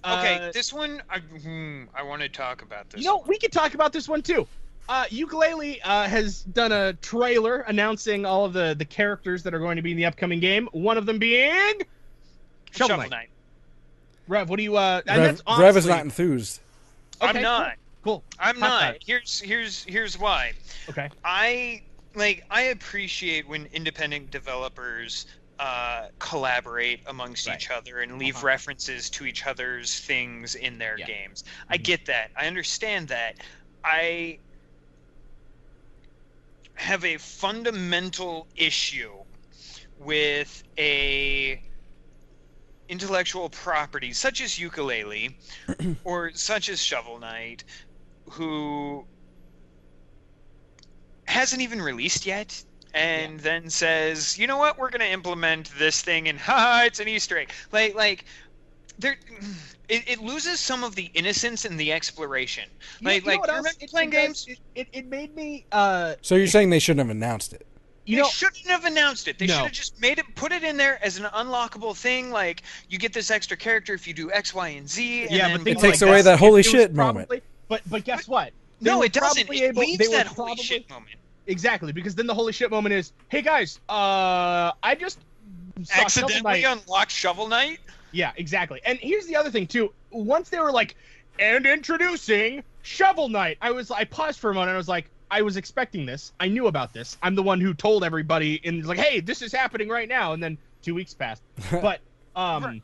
okay, 0.05 0.35
Uh, 0.35 0.51
this 0.51 0.71
one 0.71 1.01
I, 1.09 1.19
hmm, 1.19 1.85
I 1.95 2.03
want 2.03 2.21
to 2.21 2.29
talk 2.29 2.61
about 2.61 2.89
this. 2.89 3.01
you 3.01 3.07
know, 3.09 3.23
we 3.25 3.39
could 3.39 3.51
talk 3.51 3.73
about 3.73 3.91
this 3.91 4.07
one 4.07 4.21
too. 4.21 4.47
Uh, 4.89 5.03
Yooka-Laylee 5.05 5.79
uh, 5.83 6.07
has 6.07 6.43
done 6.43 6.71
a 6.71 6.93
trailer 6.93 7.59
announcing 7.61 8.25
all 8.25 8.45
of 8.45 8.53
the 8.53 8.75
the 8.77 8.85
characters 8.85 9.43
that 9.43 9.53
are 9.53 9.59
going 9.59 9.75
to 9.75 9.81
be 9.81 9.91
in 9.91 9.97
the 9.97 10.05
upcoming 10.05 10.39
game. 10.39 10.67
One 10.71 10.97
of 10.97 11.05
them 11.05 11.19
being 11.19 11.73
Shovel, 12.71 12.87
Shovel 12.87 12.97
Knight. 12.97 13.09
Knight. 13.11 13.29
Rev. 14.27 14.49
What 14.49 14.57
do 14.57 14.63
you? 14.63 14.77
Uh, 14.77 15.01
and 15.07 15.19
Rev, 15.21 15.41
that's 15.45 15.59
Rev 15.59 15.77
is 15.77 15.85
not 15.85 16.01
enthused. 16.03 16.59
Okay, 17.21 17.37
I'm 17.37 17.41
not. 17.41 17.73
Cool. 18.03 18.23
I'm 18.39 18.55
Hot 18.59 18.69
not. 18.69 18.81
dive. 18.93 18.97
Here's 19.05 19.39
here's 19.39 19.83
here's 19.85 20.17
why. 20.19 20.53
Okay. 20.89 21.09
I 21.23 21.81
like 22.15 22.45
I 22.49 22.63
appreciate 22.63 23.47
when 23.47 23.67
independent 23.73 24.31
developers 24.31 25.25
uh, 25.59 26.07
collaborate 26.19 26.99
amongst 27.07 27.47
Right. 27.47 27.57
each 27.57 27.71
other 27.71 28.01
and 28.01 28.19
leave 28.19 28.35
Uh-huh. 28.35 28.45
references 28.47 29.09
to 29.09 29.25
each 29.25 29.47
other's 29.47 29.99
things 29.99 30.53
in 30.55 30.77
their 30.77 30.97
Yeah. 30.99 31.07
games. 31.07 31.43
I 31.69 31.77
Mhm. 31.77 31.83
get 31.83 32.05
that. 32.05 32.29
I 32.37 32.45
understand 32.47 33.07
that. 33.07 33.37
I 33.83 34.37
have 36.77 37.03
a 37.03 37.17
fundamental 37.17 38.47
issue 38.55 39.11
with 39.99 40.63
a 40.77 41.61
intellectual 42.87 43.49
property 43.49 44.13
such 44.13 44.41
as 44.41 44.51
Yooka-Laylee 44.51 45.33
or 46.03 46.31
such 46.33 46.69
as 46.69 46.81
shovel 46.81 47.19
knight 47.19 47.63
who 48.29 49.05
hasn't 51.25 51.61
even 51.61 51.81
released 51.81 52.25
yet 52.25 52.63
and 52.93 53.39
then 53.39 53.69
says 53.69 54.37
you 54.37 54.47
know 54.47 54.57
what? 54.57 54.77
We're 54.77 54.89
going 54.89 55.01
to 55.01 55.11
implement 55.11 55.71
this 55.77 56.01
thing 56.01 56.27
and 56.27 56.39
ha 56.39 56.83
it's 56.85 56.99
an 56.99 57.07
easter 57.07 57.37
egg. 57.39 57.51
Like 57.71 57.95
like 57.95 58.25
there 58.99 59.17
it, 59.89 60.07
it 60.09 60.19
loses 60.21 60.59
some 60.59 60.83
of 60.83 60.95
the 60.95 61.09
innocence 61.13 61.63
and 61.65 61.79
the 61.79 61.91
exploration 61.93 62.65
like 63.01 63.21
you 63.23 63.27
know 63.27 63.31
like 63.31 63.39
what 63.41 63.49
you 63.49 63.55
else 63.55 63.63
remember 63.65 63.83
it- 63.85 63.89
playing 63.91 64.09
it 64.09 64.11
games 64.11 64.45
It, 64.47 64.59
it, 64.75 64.87
it 64.93 65.05
made 65.07 65.35
me. 65.35 65.65
Uh, 65.71 66.15
So 66.21 66.35
you're 66.35 66.47
saying 66.47 66.69
they 66.69 66.79
shouldn't 66.79 67.07
have 67.07 67.15
announced 67.15 67.53
it? 67.53 67.65
you 68.05 68.15
they 68.15 68.21
know, 68.21 68.27
shouldn't 68.29 68.65
have 68.67 68.85
announced 68.85 69.27
it. 69.27 69.37
They 69.37 69.47
No. 69.47 69.53
should 69.55 69.63
have 69.63 69.71
just 69.73 69.99
made 70.01 70.17
it, 70.17 70.25
put 70.35 70.51
it 70.53 70.63
in 70.63 70.77
there 70.77 70.97
as 71.03 71.17
an 71.17 71.25
unlockable 71.25 71.95
thing. 71.95 72.31
Like 72.31 72.63
you 72.89 72.97
get 72.97 73.11
this 73.13 73.29
extra 73.31 73.57
character 73.57 73.93
if 73.93 74.07
you 74.07 74.13
do 74.13 74.31
X, 74.31 74.53
Y, 74.53 74.67
and 74.69 74.89
Z. 74.89 75.23
And 75.23 75.31
yeah, 75.31 75.47
then 75.49 75.57
but 75.57 75.63
things 75.65 75.81
takes 75.81 76.01
like 76.01 76.09
away 76.09 76.21
that 76.21 76.39
holy 76.39 76.61
it 76.61 76.65
was 76.67 76.71
shit 76.71 76.93
probably- 76.95 77.21
moment. 77.27 77.43
But 77.67 77.81
but 77.89 78.03
guess 78.05 78.27
what? 78.27 78.51
They 78.81 78.89
no, 78.91 79.01
it 79.01 79.11
doesn't. 79.11 79.45
probably 79.47 79.63
It 79.65 79.75
leaves 79.75 79.97
they 79.97 80.07
were 80.07 80.13
that 80.15 80.27
holy 80.27 80.47
probably- 80.49 80.63
shit 80.63 80.89
moment. 80.89 81.15
Exactly, 81.47 81.91
because 81.93 82.13
then 82.15 82.27
the 82.27 82.33
holy 82.33 82.51
shit 82.53 82.69
moment 82.71 82.93
is, 82.93 83.11
hey 83.29 83.41
guys, 83.41 83.79
uh, 83.89 84.71
I 84.83 84.95
just 84.99 85.19
Accidentally 85.93 86.63
unlocked 86.63 87.11
Shovel 87.11 87.47
Knight. 87.47 87.79
Yeah, 88.11 88.31
exactly. 88.37 88.81
And 88.85 88.97
here's 88.99 89.25
the 89.27 89.35
other 89.35 89.51
thing 89.51 89.67
too. 89.67 89.93
Once 90.11 90.49
they 90.49 90.59
were 90.59 90.71
like, 90.71 90.95
and 91.39 91.65
introducing 91.65 92.63
Shovel 92.81 93.29
Knight, 93.29 93.57
I 93.61 93.71
was 93.71 93.91
I 93.91 94.03
paused 94.05 94.39
for 94.39 94.49
a 94.51 94.53
moment. 94.53 94.69
and 94.69 94.75
I 94.75 94.77
was 94.77 94.87
like, 94.87 95.09
I 95.29 95.41
was 95.41 95.57
expecting 95.57 96.05
this. 96.05 96.31
I 96.39 96.47
knew 96.47 96.67
about 96.67 96.93
this. 96.93 97.17
I'm 97.21 97.35
the 97.35 97.43
one 97.43 97.59
who 97.59 97.73
told 97.73 98.03
everybody 98.03 98.61
and 98.63 98.77
was 98.77 98.87
like, 98.87 98.97
hey, 98.97 99.19
this 99.19 99.41
is 99.41 99.51
happening 99.51 99.89
right 99.89 100.07
now. 100.07 100.33
And 100.33 100.41
then 100.41 100.57
two 100.81 100.95
weeks 100.95 101.13
passed. 101.13 101.41
But 101.71 101.99
um, 102.35 102.63
Right. 102.63 102.81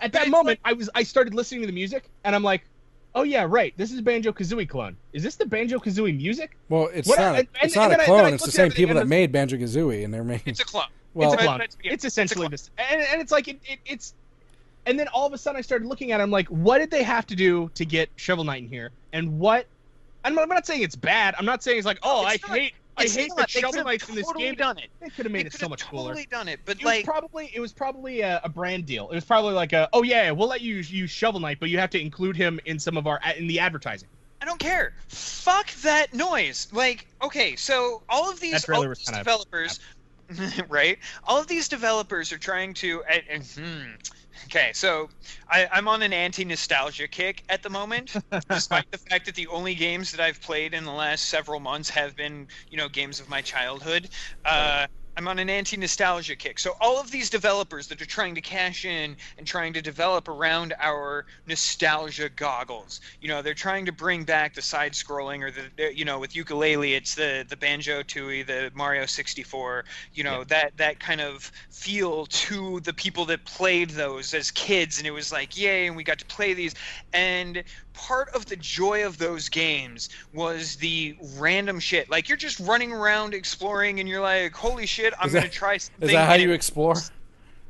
at 0.00 0.12
that 0.12 0.22
it's 0.22 0.30
moment, 0.30 0.58
I 0.64 0.72
was 0.72 0.90
I 0.94 1.02
started 1.04 1.34
listening 1.34 1.60
to 1.62 1.66
the 1.66 1.72
music, 1.72 2.10
and 2.24 2.34
I'm 2.34 2.42
like, 2.42 2.64
oh 3.14 3.22
yeah, 3.22 3.46
right. 3.48 3.72
This 3.76 3.92
is 3.92 4.00
Banjo 4.00 4.32
Kazooie 4.32 4.68
clone. 4.68 4.96
Is 5.12 5.22
this 5.22 5.36
the 5.36 5.46
Banjo 5.46 5.78
Kazooie 5.78 6.16
music? 6.16 6.56
Well, 6.68 6.88
it's 6.92 7.08
What- 7.08 7.18
not. 7.18 7.34
A, 7.34 7.38
and- 7.40 7.48
and- 7.60 7.64
it's 7.66 7.76
not 7.76 7.86
a 7.86 7.90
then 7.90 8.00
I- 8.00 8.02
I 8.02 8.06
clone. 8.06 8.34
It's 8.34 8.44
the 8.44 8.50
same 8.50 8.66
everything 8.66 8.76
people 8.82 8.94
that 8.94 9.00
I'm- 9.02 9.08
made 9.08 9.30
Banjo 9.32 9.56
Kazooie, 9.58 10.04
and 10.04 10.12
they're 10.12 10.24
making. 10.24 10.50
It's 10.52 10.60
a 10.60 10.64
clone. 10.64 10.84
Well, 11.14 11.32
it's 11.34 11.40
a 11.42 11.46
clone. 11.46 11.58
but- 11.58 11.76
yeah, 11.84 11.92
it's 11.92 12.04
essentially 12.04 12.46
it's 12.46 12.62
this, 12.64 12.70
and, 12.78 13.00
and 13.02 13.20
it's 13.20 13.30
like 13.30 13.46
it, 13.46 13.60
it, 13.64 13.78
it's, 13.86 14.14
and 14.86 14.98
then 14.98 15.08
all 15.08 15.26
of 15.26 15.32
a 15.32 15.38
sudden 15.38 15.58
I 15.58 15.62
started 15.62 15.86
looking 15.86 16.12
at. 16.12 16.20
it, 16.20 16.22
I'm 16.22 16.30
like, 16.30 16.48
what 16.48 16.78
did 16.78 16.90
they 16.90 17.02
have 17.02 17.26
to 17.28 17.36
do 17.36 17.70
to 17.74 17.84
get 17.84 18.08
Shovel 18.16 18.44
Knight 18.44 18.62
in 18.62 18.68
here, 18.68 18.90
and 19.12 19.38
what? 19.38 19.66
I'm, 20.24 20.38
I'm 20.38 20.48
not 20.48 20.66
saying 20.66 20.82
it's 20.82 20.96
bad. 20.96 21.34
I'm 21.38 21.44
not 21.44 21.62
saying 21.62 21.76
it's 21.78 21.86
like, 21.86 21.98
oh, 22.02 22.26
It's 22.26 22.42
I 22.42 22.48
not. 22.48 22.58
hate, 22.58 22.72
I 22.96 23.02
hate 23.02 23.28
not. 23.28 23.36
that 23.36 23.50
They 23.52 23.60
Shovel 23.60 23.84
Knight's 23.84 24.08
in 24.08 24.14
this 24.14 24.24
totally 24.26 24.44
game. 24.46 24.54
done 24.54 24.78
it. 24.78 24.88
They 25.00 25.10
could 25.10 25.26
have 25.26 25.32
made 25.32 25.44
it 25.46 25.52
so 25.52 25.68
much 25.68 25.84
cooler. 25.86 26.10
totally 26.10 26.26
done 26.30 26.48
it, 26.48 26.60
but 26.64 26.78
It 26.80 26.84
like 26.84 27.06
was 27.06 27.12
probably 27.12 27.50
it 27.52 27.60
was 27.60 27.72
probably 27.74 28.20
a, 28.22 28.40
a 28.42 28.48
brand 28.48 28.86
deal. 28.86 29.10
It 29.10 29.14
was 29.16 29.24
probably 29.24 29.52
like 29.52 29.72
a 29.74 29.88
oh 29.92 30.02
yeah, 30.02 30.30
we'll 30.30 30.48
let 30.48 30.62
you 30.62 30.76
use 30.76 31.10
Shovel 31.10 31.40
Knight, 31.40 31.58
but 31.60 31.68
you 31.68 31.78
have 31.78 31.90
to 31.90 32.00
include 32.00 32.36
him 32.36 32.58
in 32.64 32.78
some 32.78 32.96
of 32.96 33.06
our 33.06 33.20
in 33.36 33.46
the 33.46 33.60
advertising. 33.60 34.08
I 34.40 34.46
don't 34.46 34.60
care. 34.60 34.92
Fuck 35.08 35.70
that 35.82 36.12
noise. 36.12 36.68
Like, 36.70 37.06
okay, 37.22 37.56
so 37.56 38.02
all 38.10 38.30
of 38.30 38.40
these, 38.40 38.68
all 38.68 38.82
of 38.82 38.98
these 38.98 39.06
developers, 39.06 39.80
right? 40.68 40.98
All 41.24 41.40
of 41.40 41.46
these 41.46 41.66
developers 41.68 42.30
are 42.30 42.38
trying 42.38 42.74
to. 42.74 43.02
And, 43.04 43.22
and, 43.30 43.44
hmm. 43.44 43.90
Okay, 44.54 44.70
so 44.72 45.08
I, 45.48 45.66
I'm 45.72 45.88
on 45.88 46.02
an 46.02 46.12
anti-nostalgia 46.12 47.08
kick 47.08 47.42
at 47.48 47.64
the 47.64 47.70
moment, 47.70 48.20
despite 48.52 48.84
the 48.92 48.98
fact 48.98 49.26
that 49.26 49.34
the 49.34 49.48
only 49.48 49.74
games 49.74 50.12
that 50.12 50.20
I've 50.20 50.40
played 50.40 50.74
in 50.74 50.84
the 50.84 50.92
last 50.92 51.24
several 51.24 51.58
months 51.58 51.90
have 51.90 52.14
been, 52.14 52.46
you 52.70 52.76
know, 52.78 52.88
games 52.88 53.18
of 53.18 53.28
my 53.28 53.42
childhood. 53.42 54.08
Uh, 54.44 54.86
I'm 55.16 55.28
on 55.28 55.38
an 55.38 55.48
anti-nostalgia 55.48 56.34
kick. 56.36 56.58
So 56.58 56.72
all 56.80 57.00
of 57.00 57.10
these 57.10 57.30
developers 57.30 57.86
that 57.88 58.02
are 58.02 58.06
trying 58.06 58.34
to 58.34 58.40
cash 58.40 58.84
in 58.84 59.16
and 59.38 59.46
trying 59.46 59.72
to 59.74 59.82
develop 59.82 60.26
around 60.28 60.74
our 60.80 61.26
nostalgia 61.46 62.28
goggles, 62.28 63.00
you 63.20 63.28
know, 63.28 63.40
they're 63.42 63.54
trying 63.54 63.86
to 63.86 63.92
bring 63.92 64.24
back 64.24 64.54
the 64.54 64.62
side-scrolling 64.62 65.42
or 65.42 65.50
the, 65.50 65.62
the- 65.76 65.96
you 65.96 66.04
know, 66.04 66.18
with 66.18 66.32
Yooka-Laylee, 66.32 66.96
it's 66.96 67.14
the 67.14 67.44
the 67.48 67.56
Banjo 67.56 68.02
Tooie, 68.02 68.44
the 68.46 68.70
Mario 68.74 69.06
64, 69.06 69.84
you 70.14 70.24
know, 70.24 70.38
Yeah. 70.38 70.44
that 70.48 70.76
that 70.78 71.00
kind 71.00 71.20
of 71.20 71.52
feel 71.70 72.26
to 72.26 72.80
the 72.80 72.92
people 72.94 73.24
that 73.26 73.44
played 73.44 73.90
those 73.90 74.32
as 74.34 74.50
kids, 74.50 74.98
and 74.98 75.06
it 75.06 75.10
was 75.12 75.30
like, 75.30 75.56
yay, 75.56 75.86
and 75.86 75.94
we 75.96 76.02
got 76.02 76.18
to 76.18 76.24
play 76.26 76.54
these, 76.54 76.74
and 77.12 77.62
part 77.92 78.28
of 78.34 78.46
the 78.46 78.56
joy 78.56 79.06
of 79.06 79.18
those 79.18 79.48
games 79.48 80.08
was 80.32 80.74
the 80.76 81.16
random 81.36 81.78
shit. 81.78 82.10
Like 82.10 82.28
you're 82.28 82.36
just 82.38 82.58
running 82.60 82.92
around 82.92 83.34
exploring, 83.34 84.00
and 84.00 84.08
you're 84.08 84.20
like, 84.22 84.54
"Holy 84.54 84.86
shit, 84.86 85.03
I'm 85.20 85.26
Is 85.26 85.32
that- 85.34 85.40
gonna 85.40 85.50
try 85.50 85.76
something." 85.76 86.08
Is 86.08 86.12
that 86.14 86.26
how 86.28 86.34
you 86.34 86.50
it- 86.52 86.54
explore? 86.54 86.94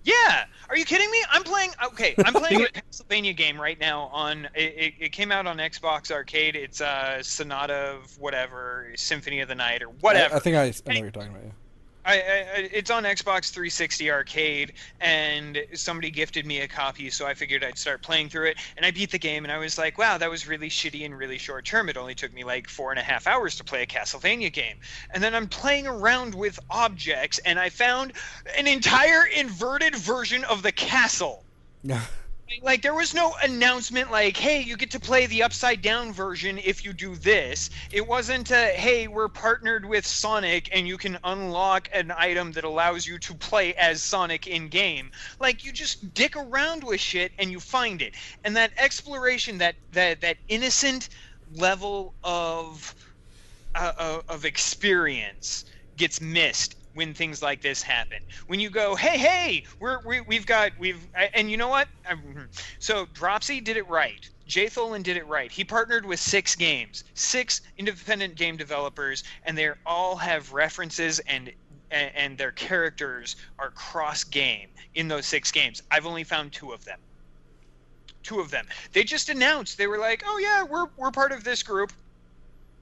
Yeah. 0.05 0.45
Are 0.69 0.77
you 0.77 0.85
kidding 0.85 1.11
me? 1.11 1.19
I'm 1.31 1.43
playing. 1.45 1.71
Okay, 1.83 2.15
I'm 2.25 2.33
playing 2.35 2.63
a 2.63 2.67
Castlevania 2.67 3.35
game 3.37 3.61
right 3.61 3.79
now. 3.81 4.03
On 4.13 4.45
it, 4.55 4.75
it, 4.77 4.95
it 4.99 5.09
came 5.13 5.33
out 5.33 5.47
on 5.47 5.57
Xbox 5.59 6.11
Arcade. 6.11 6.57
It's 6.57 6.81
uh, 6.81 7.23
Sonata 7.23 7.73
of 7.97 8.19
whatever, 8.19 8.89
Symphony 8.97 9.41
of 9.41 9.49
the 9.49 9.55
Night 9.55 9.83
or 9.83 9.87
whatever. 9.89 10.35
I, 10.35 10.37
I 10.37 10.41
think 10.41 10.57
I, 10.57 10.63
I 10.63 10.65
know 10.67 10.73
what 10.87 10.97
you're 10.97 11.11
talking 11.11 11.31
about. 11.31 11.43
Yeah. 11.45 11.51
I, 12.05 12.15
I 12.15 12.21
it's 12.73 12.91
on 12.91 13.05
Xbox 13.05 13.51
360 13.51 14.11
Arcade, 14.11 14.73
and 15.01 15.65
somebody 15.73 16.11
gifted 16.11 16.47
me 16.47 16.61
a 16.61 16.69
copy, 16.69 17.11
so 17.11 17.27
I 17.27 17.35
figured 17.35 17.65
I'd 17.65 17.79
start 17.79 18.03
playing 18.03 18.29
through 18.29 18.49
it. 18.49 18.59
And 18.77 18.85
I 18.85 18.91
beat 18.91 19.11
the 19.11 19.19
game, 19.19 19.45
and 19.45 19.53
I 19.53 19.59
was 19.59 19.79
like, 19.79 19.99
"Wow, 19.99 20.19
that 20.19 20.31
was 20.31 20.47
really 20.47 20.69
shitty 20.69 21.05
and 21.05 21.17
really 21.17 21.39
short 21.39 21.65
term. 21.65 21.89
It 21.89 21.97
only 21.97 22.15
took 22.15 22.33
me 22.33 22.45
like 22.45 22.69
four 22.69 22.91
and 22.91 22.99
a 22.99 23.03
half 23.03 23.27
hours 23.27 23.57
to 23.57 23.65
play 23.65 23.83
a 23.83 23.87
Castlevania 23.87 24.53
game." 24.53 24.79
And 25.11 25.23
then 25.23 25.35
I'm 25.35 25.49
playing 25.49 25.87
around 25.87 26.35
with 26.35 26.59
objects, 26.71 27.39
and 27.41 27.59
I 27.59 27.71
found 27.71 28.13
an 28.57 28.67
entire 28.67 29.25
inverted 29.27 29.95
version 29.97 30.45
of 30.45 30.63
the 30.63 30.73
castle. 30.73 31.45
like 32.63 32.83
there 32.83 32.95
was 32.95 33.15
no 33.15 33.35
announcement 33.43 34.11
like 34.11 34.37
hey 34.37 34.61
you 34.61 34.77
get 34.77 34.91
to 34.91 35.01
play 35.01 35.27
the 35.27 35.43
upside 35.43 35.83
down 35.83 36.13
version 36.13 36.59
if 36.59 36.85
you 36.85 36.93
do 36.93 37.17
this. 37.17 37.71
It 37.91 38.07
wasn't 38.07 38.51
a 38.51 38.67
hey 38.69 39.09
we're 39.09 39.29
partnered 39.29 39.85
with 39.85 40.07
sonic 40.07 40.69
and 40.73 40.87
you 40.87 40.97
can 40.99 41.19
unlock 41.25 41.89
an 41.93 42.13
item 42.17 42.53
that 42.53 42.65
allows 42.65 43.07
you 43.07 43.19
to 43.19 43.35
play 43.35 43.75
as 43.75 44.03
sonic 44.03 44.47
in 44.47 44.69
game. 44.69 45.11
Like 45.41 45.65
you 45.65 45.73
just 45.73 46.15
dick 46.15 46.37
around 46.37 46.85
with 46.85 47.01
shit 47.01 47.33
and 47.39 47.51
you 47.51 47.61
find 47.61 48.03
it. 48.03 48.15
And 48.45 48.57
that 48.57 48.73
exploration 48.79 49.59
that 49.59 49.77
that 49.93 50.21
that 50.21 50.37
innocent 50.49 51.09
level 51.55 52.15
of 52.23 52.95
uh, 53.75 54.21
of 54.29 54.45
experience 54.45 55.65
gets 55.97 56.21
missed 56.21 56.77
when 56.95 57.15
things 57.15 57.43
like 57.43 57.61
this 57.61 57.83
happen. 57.83 58.19
When 58.47 58.61
you 58.61 58.71
go, 58.71 58.95
hey, 58.95 59.19
hey, 59.19 59.65
we're, 59.81 60.01
we, 60.07 60.21
we've 60.23 60.47
got, 60.47 60.73
we've, 60.79 61.07
and 61.35 61.51
you 61.51 61.57
know 61.57 61.69
what? 61.69 61.89
Mm-hmm. 62.09 62.43
So 62.79 63.07
Dropsy 63.13 63.61
did 63.61 63.77
it 63.77 63.89
right. 63.89 64.29
Jay 64.47 64.67
Tholen 64.67 65.03
did 65.03 65.17
it 65.17 65.27
right. 65.27 65.51
He 65.51 65.65
partnered 65.65 66.05
with 66.05 66.21
six 66.21 66.55
games, 66.55 67.05
six 67.15 67.63
independent 67.79 68.37
game 68.37 68.57
developers, 68.57 69.25
and 69.45 69.57
they 69.57 69.71
all 69.87 70.17
have 70.17 70.53
references 70.53 71.19
and 71.21 71.53
and 71.91 72.37
their 72.37 72.51
characters 72.51 73.37
are 73.61 73.71
cross 73.71 74.25
game 74.25 74.69
in 74.95 75.07
those 75.07 75.27
six 75.27 75.53
games. 75.53 75.81
I've 75.93 76.07
only 76.07 76.25
found 76.25 76.53
two 76.53 76.73
of 76.73 76.85
them. 76.85 76.99
Two 78.25 78.41
of 78.41 78.51
them. 78.51 78.67
They 78.93 79.05
just 79.05 79.29
announced 79.29 79.79
they 79.79 79.87
were 79.87 79.99
like, 79.99 80.25
"Oh 80.27 80.39
yeah, 80.39 80.65
we're 80.65 80.87
we're 80.97 81.13
part 81.13 81.31
of 81.31 81.45
this 81.45 81.63
group." 81.63 81.93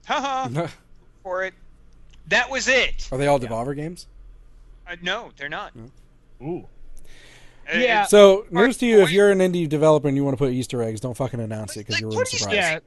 Haha. 0.07 0.67
for 1.23 1.43
it. 1.43 1.53
That 2.27 2.49
was 2.49 2.67
it. 2.67 3.07
Are 3.11 3.17
they 3.17 3.27
all 3.27 3.39
Devolver 3.39 3.75
games? 3.75 4.07
Uh, 4.87 4.95
no, 5.01 5.31
they're 5.37 5.49
not. 5.49 5.73
Ooh. 6.41 6.67
Uh, 7.71 7.77
Yeah. 7.77 8.05
So, 8.05 8.45
news 8.51 8.77
to 8.77 8.85
you: 8.85 9.01
if 9.01 9.11
you're 9.11 9.31
an 9.31 9.39
indie 9.39 9.67
developer 9.67 10.07
and 10.07 10.17
you 10.17 10.23
want 10.23 10.37
to 10.37 10.43
put 10.43 10.51
Easter 10.51 10.81
eggs, 10.83 10.99
don't 10.99 11.15
fucking 11.15 11.39
announce 11.39 11.75
it 11.75 11.79
because 11.79 11.95
Like, 11.95 12.01
you're 12.01 12.09
put 12.11 12.15
ruin 12.15 12.25
Easter 12.27 12.37
surprise. 12.37 12.55
Yeah. 12.55 12.79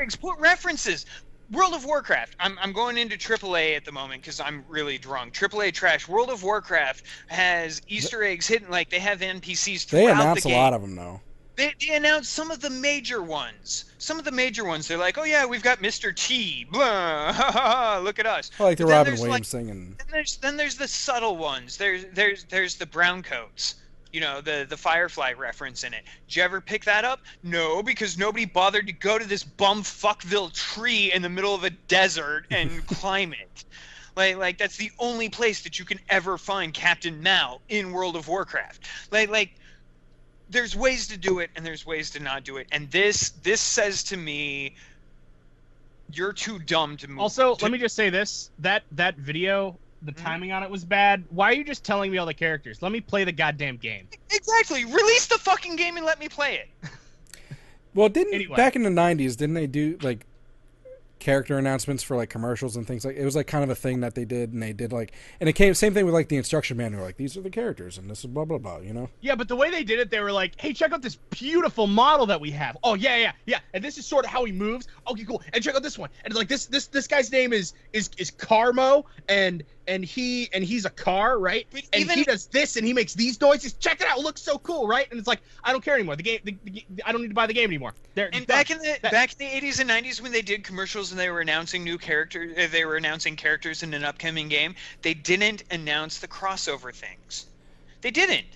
eggs, 0.00 0.16
Put 0.16 0.38
references. 0.38 1.06
World 1.50 1.74
of 1.74 1.84
Warcraft. 1.84 2.36
I'm, 2.40 2.58
I'm 2.62 2.72
going 2.72 2.96
into 2.96 3.16
AAA 3.18 3.76
at 3.76 3.84
the 3.84 3.92
moment 3.92 4.22
because 4.22 4.40
I'm 4.40 4.64
really 4.68 4.96
drunk. 4.96 5.34
AAA 5.34 5.74
trash. 5.74 6.08
World 6.08 6.30
of 6.30 6.42
Warcraft 6.42 7.04
has 7.26 7.82
Easter 7.88 8.22
eggs 8.22 8.46
hidden. 8.46 8.70
Like 8.70 8.88
they 8.88 8.98
have 9.00 9.20
NPCs 9.20 9.84
throughout 9.84 9.90
the 9.90 9.96
game. 9.96 10.06
They 10.06 10.12
throughout 10.12 10.22
announce 10.22 10.42
the 10.44 10.54
a 10.54 10.56
lot 10.56 10.72
of 10.72 10.80
them 10.80 10.96
though. 10.96 11.20
They, 11.56 11.74
they 11.80 11.94
announced 11.94 12.32
some 12.32 12.50
of 12.50 12.60
the 12.60 12.70
major 12.70 13.22
ones. 13.22 13.84
Some 13.98 14.18
of 14.18 14.24
the 14.24 14.32
major 14.32 14.64
ones. 14.64 14.88
They're 14.88 14.98
like, 14.98 15.18
oh 15.18 15.24
yeah, 15.24 15.44
we've 15.44 15.62
got 15.62 15.80
Mr. 15.80 16.14
T. 16.14 16.64
Blah, 16.64 16.82
ha, 17.32 17.32
ha, 17.32 17.50
ha, 17.52 18.00
look 18.02 18.18
at 18.18 18.26
us. 18.26 18.50
I 18.58 18.64
like 18.64 18.78
the 18.78 18.86
Robin 18.86 19.14
Williams 19.14 19.30
like, 19.30 19.62
thing 19.62 19.70
and 19.70 19.98
Then 19.98 20.06
there's 20.10 20.36
then 20.38 20.56
there's 20.56 20.76
the 20.76 20.88
subtle 20.88 21.36
ones. 21.36 21.76
There's 21.76 22.04
there's 22.12 22.44
there's 22.44 22.76
the 22.76 22.86
brown 22.86 23.22
coats. 23.22 23.76
You 24.12 24.20
know, 24.20 24.40
the 24.40 24.66
the 24.68 24.76
Firefly 24.76 25.32
reference 25.32 25.84
in 25.84 25.94
it. 25.94 26.04
Did 26.26 26.36
you 26.36 26.42
ever 26.42 26.60
pick 26.60 26.84
that 26.84 27.04
up? 27.04 27.20
No, 27.42 27.82
because 27.82 28.18
nobody 28.18 28.44
bothered 28.44 28.86
to 28.86 28.92
go 28.92 29.18
to 29.18 29.26
this 29.26 29.42
bum 29.42 29.82
fuckville 29.82 30.52
tree 30.52 31.12
in 31.12 31.22
the 31.22 31.30
middle 31.30 31.54
of 31.54 31.64
a 31.64 31.70
desert 31.70 32.46
and 32.50 32.86
climb 32.86 33.32
it. 33.32 33.64
Like 34.16 34.36
like 34.36 34.58
that's 34.58 34.76
the 34.76 34.90
only 34.98 35.28
place 35.28 35.62
that 35.62 35.78
you 35.78 35.84
can 35.84 35.98
ever 36.08 36.36
find 36.38 36.74
Captain 36.74 37.22
Mal 37.22 37.60
in 37.68 37.92
World 37.92 38.16
of 38.16 38.28
Warcraft. 38.28 38.86
Like 39.10 39.30
like 39.30 39.52
there's 40.52 40.76
ways 40.76 41.08
to 41.08 41.16
do 41.16 41.38
it 41.40 41.50
and 41.56 41.64
there's 41.66 41.84
ways 41.84 42.10
to 42.10 42.20
not 42.20 42.44
do 42.44 42.58
it. 42.58 42.68
And 42.72 42.90
this 42.90 43.30
this 43.42 43.60
says 43.60 44.04
to 44.04 44.16
me 44.16 44.74
you're 46.12 46.32
too 46.32 46.58
dumb 46.58 46.96
to 46.98 47.08
move. 47.08 47.18
Also, 47.20 47.54
to- 47.54 47.64
let 47.64 47.72
me 47.72 47.78
just 47.78 47.96
say 47.96 48.10
this: 48.10 48.50
that 48.58 48.82
that 48.92 49.16
video, 49.16 49.78
the 50.02 50.12
Mhm. 50.12 50.22
timing 50.22 50.52
on 50.52 50.62
it 50.62 50.70
was 50.70 50.84
bad. 50.84 51.24
Why 51.30 51.50
are 51.50 51.54
you 51.54 51.64
just 51.64 51.84
telling 51.84 52.12
me 52.12 52.18
all 52.18 52.26
the 52.26 52.34
characters? 52.34 52.82
Let 52.82 52.92
me 52.92 53.00
play 53.00 53.24
the 53.24 53.32
goddamn 53.32 53.78
game. 53.78 54.08
Exactly. 54.30 54.84
Release 54.84 55.26
the 55.26 55.38
fucking 55.38 55.76
game 55.76 55.96
and 55.96 56.04
let 56.04 56.18
me 56.20 56.28
play 56.28 56.56
it. 56.56 56.90
well, 57.94 58.08
didn't 58.10 58.34
Anyway. 58.34 58.56
back 58.56 58.76
in 58.76 58.82
the 58.82 58.90
'90s 58.90 59.36
didn't 59.36 59.54
they 59.54 59.66
do 59.66 59.96
like 60.02 60.26
character 61.22 61.56
announcements 61.56 62.02
for 62.02 62.16
like 62.16 62.28
commercials 62.28 62.76
and 62.76 62.86
things 62.86 63.04
like 63.04 63.16
it 63.16 63.24
was 63.24 63.36
like 63.36 63.46
kind 63.46 63.62
of 63.62 63.70
a 63.70 63.74
thing 63.74 64.00
that 64.00 64.14
they 64.16 64.24
did 64.24 64.52
and 64.52 64.62
they 64.62 64.72
did 64.72 64.92
like 64.92 65.12
and 65.40 65.48
it 65.48 65.52
came 65.52 65.72
same 65.72 65.94
thing 65.94 66.04
with 66.04 66.12
like 66.12 66.28
the 66.28 66.36
instruction 66.36 66.76
manual 66.76 67.02
like 67.02 67.16
these 67.16 67.36
are 67.36 67.40
the 67.40 67.50
characters 67.50 67.96
and 67.96 68.10
this 68.10 68.18
is 68.20 68.26
blah 68.26 68.44
blah 68.44 68.58
blah 68.58 68.78
you 68.78 68.92
know 68.92 69.08
Yeah, 69.20 69.36
but 69.36 69.46
the 69.48 69.56
way 69.56 69.70
they 69.70 69.84
did 69.84 70.00
it, 70.00 70.10
they 70.10 70.20
were 70.20 70.32
like, 70.32 70.60
"Hey, 70.60 70.72
check 70.72 70.92
out 70.92 71.00
this 71.00 71.16
beautiful 71.30 71.86
model 71.86 72.26
that 72.26 72.40
we 72.40 72.50
have. 72.50 72.76
Oh 72.82 72.94
yeah, 72.94 73.16
yeah, 73.16 73.32
yeah. 73.46 73.60
And 73.72 73.84
this 73.84 73.98
is 73.98 74.06
sort 74.06 74.24
of 74.24 74.30
how 74.30 74.44
he 74.44 74.52
moves. 74.52 74.88
Okay, 75.08 75.24
cool. 75.24 75.42
And 75.52 75.62
check 75.62 75.74
out 75.76 75.82
this 75.82 75.98
one. 75.98 76.10
And 76.24 76.34
like 76.34 76.48
this, 76.48 76.66
this, 76.66 76.88
this 76.88 77.06
guy's 77.06 77.30
name 77.30 77.52
is 77.52 77.74
is 77.92 78.10
is 78.18 78.30
Carmo, 78.30 79.04
and 79.28 79.62
and 79.86 80.04
he 80.04 80.48
and 80.52 80.62
he's 80.64 80.84
a 80.84 80.90
car, 80.90 81.38
right? 81.38 81.66
But 81.70 81.82
and 81.92 82.02
even- 82.02 82.18
he 82.18 82.24
does 82.24 82.46
this, 82.46 82.76
and 82.76 82.86
he 82.86 82.92
makes 82.92 83.14
these 83.14 83.40
noises. 83.40 83.72
Check 83.74 84.00
it 84.00 84.06
out. 84.06 84.18
It 84.18 84.22
looks 84.24 84.40
so 84.42 84.58
cool, 84.58 84.86
right? 84.86 85.06
And 85.10 85.18
it's 85.18 85.28
like, 85.28 85.40
I 85.64 85.72
don't 85.72 85.84
care 85.84 85.94
anymore. 85.94 86.16
The 86.16 86.22
game, 86.22 86.40
the, 86.44 86.56
the, 86.64 86.84
I 87.04 87.12
don't 87.12 87.22
need 87.22 87.28
to 87.28 87.34
buy 87.34 87.46
the 87.46 87.54
game 87.54 87.68
anymore. 87.70 87.94
They're, 88.14 88.30
And 88.32 88.46
back 88.46 88.68
done. 88.68 88.78
in 88.78 88.82
the 88.84 88.98
That- 89.02 89.12
back 89.12 89.32
in 89.32 89.38
the 89.38 89.66
80s 89.68 89.80
and 89.80 89.90
90s 89.90 90.20
when 90.20 90.32
they 90.32 90.42
did 90.42 90.64
commercials 90.64 91.10
and 91.10 91.18
they 91.20 91.30
were 91.30 91.40
announcing 91.40 91.82
new 91.84 91.98
characters, 91.98 92.56
uh, 92.56 92.68
they 92.70 92.84
were 92.84 92.96
announcing 92.96 93.36
characters 93.36 93.82
in 93.82 93.92
an 93.94 94.04
upcoming 94.04 94.48
game. 94.48 94.74
They 95.02 95.14
didn't 95.14 95.64
announce 95.70 96.18
the 96.18 96.28
crossover 96.28 96.94
things. 96.94 97.46
They 98.02 98.10
didn't. 98.10 98.46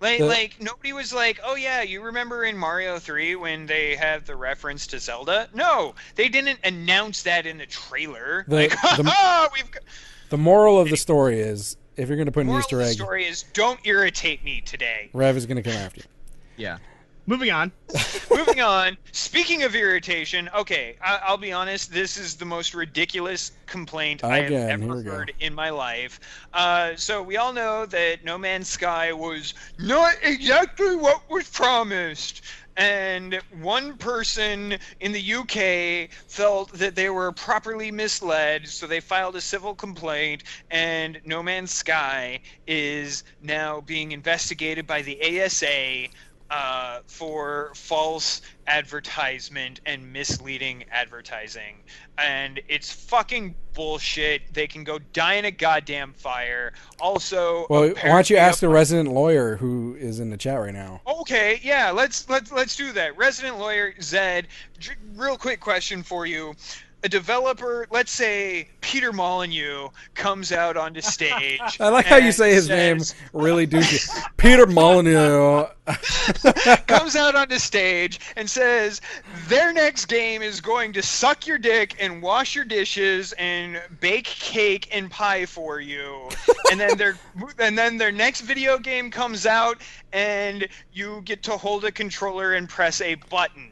Like, 0.00 0.20
The- 0.20 0.26
like 0.26 0.60
nobody 0.60 0.92
was 0.92 1.12
like, 1.12 1.40
"Oh 1.42 1.56
yeah, 1.56 1.82
you 1.82 2.02
remember 2.02 2.44
in 2.44 2.56
Mario 2.56 3.00
3 3.00 3.34
when 3.34 3.66
they 3.66 3.96
have 3.96 4.26
the 4.26 4.36
reference 4.36 4.86
to 4.88 5.00
Zelda?" 5.00 5.48
No, 5.52 5.96
they 6.14 6.28
didn't 6.28 6.60
announce 6.62 7.22
that 7.24 7.46
in 7.46 7.58
the 7.58 7.66
trailer. 7.66 8.44
The- 8.46 8.54
like, 8.54 8.70
the- 8.96 9.10
"Ha 9.10 9.48
we've 9.52 9.68
got, 9.68 9.82
the 10.30 10.38
moral 10.38 10.78
of 10.80 10.88
the 10.90 10.96
story 10.96 11.40
is 11.40 11.76
if 11.96 12.08
you're 12.08 12.16
going 12.16 12.26
to 12.26 12.32
put 12.32 12.40
an 12.40 12.46
moral 12.46 12.60
Easter 12.60 12.80
of 12.80 12.84
the 12.84 12.90
egg 12.90 12.96
story 12.96 13.24
is 13.24 13.44
don't 13.54 13.80
irritate 13.84 14.44
me 14.44 14.60
today. 14.60 15.10
Rev 15.12 15.36
is 15.36 15.46
going 15.46 15.56
to 15.56 15.62
come 15.62 15.78
after 15.78 16.00
you 16.00 16.06
yeah. 16.58 16.78
Moving 17.28 17.50
on. 17.50 17.70
Moving 18.30 18.62
on. 18.62 18.96
Speaking 19.12 19.62
of 19.62 19.74
irritation, 19.74 20.48
okay, 20.56 20.96
I- 21.04 21.20
I'll 21.24 21.36
be 21.36 21.52
honest. 21.52 21.92
This 21.92 22.16
is 22.16 22.36
the 22.36 22.46
most 22.46 22.72
ridiculous 22.72 23.52
complaint 23.66 24.24
I 24.24 24.38
have 24.40 24.50
ever 24.50 25.02
heard 25.02 25.34
in 25.38 25.54
my 25.54 25.68
life. 25.68 26.20
Uh, 26.54 26.96
so 26.96 27.22
we 27.22 27.36
all 27.36 27.52
know 27.52 27.84
that 27.84 28.24
No 28.24 28.38
Man's 28.38 28.68
Sky 28.68 29.12
was 29.12 29.52
not 29.78 30.14
exactly 30.22 30.96
what 30.96 31.28
was 31.28 31.46
promised. 31.50 32.40
And 32.78 33.40
one 33.60 33.98
person 33.98 34.78
in 35.00 35.10
the 35.12 35.34
UK 35.34 36.10
felt 36.28 36.72
that 36.74 36.94
they 36.94 37.10
were 37.10 37.32
properly 37.32 37.90
misled, 37.90 38.68
so 38.68 38.86
they 38.86 39.00
filed 39.00 39.34
a 39.34 39.40
civil 39.40 39.74
complaint. 39.74 40.44
And 40.70 41.20
No 41.26 41.42
Man's 41.42 41.72
Sky 41.72 42.40
is 42.68 43.24
now 43.42 43.80
being 43.82 44.12
investigated 44.12 44.86
by 44.86 45.02
the 45.02 45.42
ASA 45.42 46.06
uh, 46.50 47.00
for 47.06 47.72
false 47.74 48.40
advertisement 48.66 49.80
and 49.86 50.12
misleading 50.12 50.84
advertising. 50.90 51.76
And 52.16 52.60
it's 52.68 52.90
fucking 52.90 53.54
bullshit. 53.74 54.52
They 54.52 54.66
can 54.66 54.84
go 54.84 54.98
die 55.12 55.34
in 55.34 55.44
a 55.44 55.50
goddamn 55.50 56.12
fire. 56.14 56.72
Also, 57.00 57.66
well 57.70 57.88
why 57.88 58.02
don't 58.02 58.30
you 58.30 58.36
ask 58.36 58.60
the 58.60 58.68
resident 58.68 59.10
lawyer 59.10 59.56
who 59.56 59.96
is 59.98 60.20
in 60.20 60.30
the 60.30 60.36
chat 60.36 60.58
right 60.58 60.74
now 60.74 61.00
Okay, 61.06 61.60
yeah, 61.62 61.90
let's 61.90 62.28
let's 62.28 62.52
let's 62.52 62.76
do 62.76 62.92
that. 62.92 63.16
Resident 63.16 63.58
lawyer 63.58 63.94
Zed, 64.00 64.48
real 65.14 65.36
quick 65.36 65.60
question 65.60 66.02
for 66.02 66.26
you. 66.26 66.54
A 67.04 67.08
developer, 67.08 67.86
let's 67.90 68.10
say 68.10 68.68
Peter 68.80 69.12
Molyneux, 69.12 69.88
comes 70.14 70.50
out 70.50 70.76
onto 70.76 71.00
stage. 71.00 71.60
I 71.80 71.90
like 71.90 72.06
how 72.06 72.16
you 72.16 72.32
say 72.32 72.52
his 72.52 72.68
name 72.68 72.98
really 73.32 73.66
douchey. 73.66 74.08
Peter 74.36 74.66
Molyneux. 74.66 75.66
comes 76.86 77.16
out 77.16 77.34
onto 77.34 77.58
stage 77.58 78.20
and 78.36 78.50
says 78.50 79.00
their 79.46 79.72
next 79.72 80.06
game 80.06 80.42
is 80.42 80.60
going 80.60 80.92
to 80.92 81.02
suck 81.02 81.46
your 81.46 81.56
dick 81.56 81.96
and 82.00 82.20
wash 82.20 82.54
your 82.54 82.64
dishes 82.64 83.32
and 83.38 83.80
bake 84.00 84.26
cake 84.26 84.88
and 84.92 85.10
pie 85.10 85.46
for 85.46 85.80
you 85.80 86.28
and 86.70 86.78
then 86.78 86.96
their 86.98 87.16
and 87.58 87.78
then 87.78 87.96
their 87.96 88.12
next 88.12 88.42
video 88.42 88.78
game 88.78 89.10
comes 89.10 89.46
out 89.46 89.80
and 90.12 90.68
you 90.92 91.22
get 91.24 91.42
to 91.42 91.56
hold 91.56 91.84
a 91.84 91.92
controller 91.92 92.54
and 92.54 92.68
press 92.68 93.00
a 93.00 93.14
button 93.30 93.70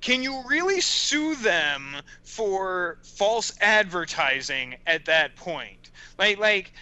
can 0.00 0.22
you 0.22 0.42
really 0.48 0.80
sue 0.80 1.34
them 1.36 1.96
for 2.22 2.98
false 3.02 3.52
advertising 3.60 4.76
at 4.86 5.04
that 5.06 5.34
point 5.36 5.90
like 6.18 6.38
like 6.38 6.72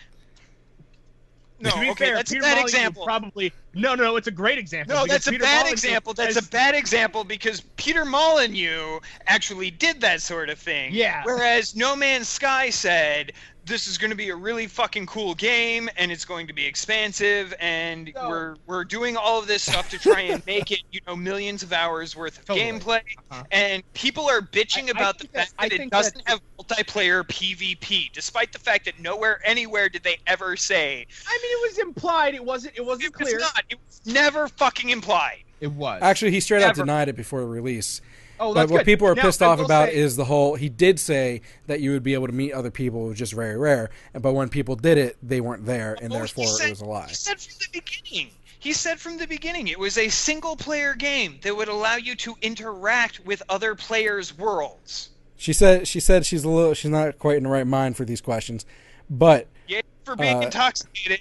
no 1.61 1.70
to 1.70 1.80
be 1.80 1.91
okay 1.91 2.07
fair, 2.07 2.16
that's 2.16 2.30
Peter 2.33 2.41
a 2.41 2.43
bad 2.43 2.55
Molyneux 2.57 2.66
example 2.66 3.05
Probably 3.05 3.53
no, 3.74 3.95
no, 3.95 4.16
it's 4.16 4.26
a 4.26 4.33
great 4.33 4.59
example. 4.59 4.95
no, 4.95 5.07
that's 5.07 5.26
a 5.26 5.30
Peter 5.30 5.45
bad 5.45 5.61
Molyneux 5.61 5.72
example. 5.72 6.12
That's 6.12 6.35
has- 6.35 6.47
a 6.47 6.51
bad 6.51 6.74
example 6.74 7.24
because 7.24 7.62
Peter 7.76 8.05
Molyneux 8.05 9.01
actually 9.26 9.70
did 9.70 10.01
that 10.03 10.20
sort 10.20 10.51
of 10.51 10.59
thing. 10.59 10.93
Yeah. 10.93 11.22
Whereas 11.24 11.74
No 11.74 11.97
Man's 11.97 12.28
Sky 12.28 12.68
said 12.68 13.33
this 13.64 13.86
is 13.86 13.96
going 13.96 14.10
to 14.10 14.16
be 14.16 14.30
a 14.30 14.36
really 14.36 14.66
fucking 14.66 15.06
cool 15.06 15.34
game 15.34 15.88
and 15.96 16.10
it's 16.10 16.24
going 16.24 16.46
to 16.48 16.52
be 16.52 16.66
expansive 16.66 17.54
and 17.60 18.10
No. 18.14 18.28
we're 18.28 18.56
we're 18.66 18.84
doing 18.84 19.16
all 19.16 19.38
of 19.38 19.46
this 19.46 19.62
stuff 19.62 19.88
to 19.90 19.98
try 19.98 20.20
and 20.22 20.44
make 20.46 20.70
it 20.72 20.80
you 20.90 21.00
know 21.06 21.14
millions 21.14 21.62
of 21.62 21.72
hours 21.72 22.16
worth 22.16 22.38
of 22.38 22.44
Totally. 22.44 22.66
gameplay 22.66 23.00
Uh-huh. 23.30 23.44
and 23.52 23.82
people 23.94 24.28
are 24.28 24.40
bitching 24.40 24.84
I- 24.84 24.88
I 24.88 24.90
about 24.90 25.18
the 25.18 25.24
think 25.24 25.32
that- 25.34 25.48
fact 25.48 25.54
I 25.58 25.68
that 25.68 25.80
it 25.80 25.90
doesn't 25.90 26.24
that- 26.24 26.28
have 26.28 26.40
multiplayer 26.58 27.22
PvP 27.24 28.10
despite 28.12 28.52
the 28.52 28.58
fact 28.58 28.84
that 28.86 28.98
nowhere 29.00 29.40
anywhere 29.44 29.88
did 29.88 30.02
they 30.02 30.16
ever 30.26 30.56
say 30.56 31.06
I 31.26 31.38
mean, 31.42 31.52
it 31.52 31.68
was 31.70 31.78
implied. 31.78 32.34
It 32.34 32.44
wasn't. 32.44 32.76
It 32.76 32.84
wasn't 32.84 33.14
it 33.14 33.18
was 33.24 33.32
not 33.34 33.62
it 33.70 33.78
was 33.86 34.00
never 34.12 34.48
fucking 34.48 34.90
implied 34.90 35.44
It 35.60 35.70
was. 35.72 36.02
Actually, 36.02 36.32
he 36.32 36.40
straight 36.40 36.62
out 36.62 36.74
denied 36.74 37.08
it 37.08 37.16
before 37.16 37.46
release. 37.46 38.00
Oh, 38.41 38.55
But 38.55 38.70
what 38.70 38.78
good. 38.78 38.85
people 38.87 39.07
are 39.09 39.14
Now, 39.14 39.22
pissed 39.22 39.43
I 39.43 39.47
off 39.47 39.61
about 39.61 39.89
say- 39.91 39.95
is 39.97 40.16
the 40.16 40.24
whole. 40.24 40.55
He 40.55 40.68
did 40.68 40.99
say 41.01 41.43
that 41.66 41.80
you 41.80 41.93
would 41.93 42.03
be 42.03 42.14
able 42.14 42.26
to 42.26 42.33
meet 42.33 42.53
other 42.53 42.70
people, 42.70 43.09
which 43.09 43.20
is 43.20 43.33
very 43.33 43.57
rare. 43.57 43.91
But 44.12 44.33
when 44.33 44.49
people 44.49 44.76
did 44.76 44.99
it, 44.99 45.16
they 45.22 45.41
weren't 45.41 45.66
there, 45.66 45.97
and 46.01 46.11
Well, 46.11 46.20
therefore 46.20 46.47
said- 46.47 46.66
it 46.68 46.70
was 46.70 46.80
a 46.80 46.85
lie. 46.87 47.07
He 47.09 47.14
said 47.14 47.41
from 47.41 47.55
the 47.61 47.80
beginning. 47.80 48.30
He 48.59 48.72
said 48.72 49.01
from 49.01 49.18
the 49.18 49.26
beginning 49.26 49.66
it 49.68 49.78
was 49.78 49.99
a 49.99 50.09
single 50.09 50.55
player 50.57 50.95
game 50.95 51.39
that 51.43 51.57
would 51.57 51.66
allow 51.68 51.97
you 51.97 52.14
to 52.16 52.37
interact 52.43 53.18
with 53.26 53.43
other 53.49 53.74
players' 53.74 54.37
worlds. 54.39 55.11
She 55.37 55.53
said. 55.53 55.89
She 55.89 55.99
said 55.99 56.24
she's 56.24 56.45
a 56.45 56.49
little. 56.49 56.72
She's 56.74 56.91
not 56.93 57.18
quite 57.18 57.37
in 57.39 57.43
the 57.43 57.49
right 57.49 57.66
mind 57.66 57.97
for 57.97 58.05
these 58.05 58.20
questions, 58.20 58.64
but 59.11 59.49
Yeah, 59.66 59.80
for 60.05 60.14
being 60.14 60.37
Uh, 60.37 60.41
intoxicated. 60.43 61.20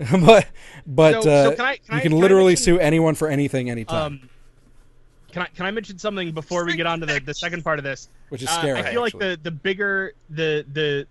but 0.24 0.46
but 0.86 1.12
So- 1.14 1.20
so 1.22 1.30
uh, 1.30 1.54
can 1.54 1.64
I- 1.64 1.76
can 1.76 1.84
you 1.92 1.98
I- 1.98 2.00
can 2.00 2.10
can 2.10 2.12
I 2.14 2.16
literally 2.20 2.50
mention- 2.52 2.64
sue 2.64 2.78
anyone 2.80 3.14
for 3.14 3.28
anything, 3.28 3.70
anytime, 3.70 4.02
Um, 4.22 4.30
can 5.32 5.42
I 5.42 5.46
can 5.46 5.66
I 5.66 5.70
mention 5.70 5.98
something 5.98 6.32
before 6.32 6.64
we 6.64 6.76
get 6.76 6.86
on 6.86 7.00
to 7.00 7.06
the, 7.06 7.20
the 7.20 7.34
second 7.34 7.62
part 7.64 7.78
of 7.78 7.84
this? 7.84 8.08
which 8.28 8.42
is 8.42 8.48
Uh, 8.48 8.58
scary. 8.58 8.78
I 8.80 8.90
feel 8.92 9.00
like 9.00 9.18
the 9.18 9.38
the 9.42 9.50
bigger 9.50 10.12
the 10.28 10.64
the 10.72 11.06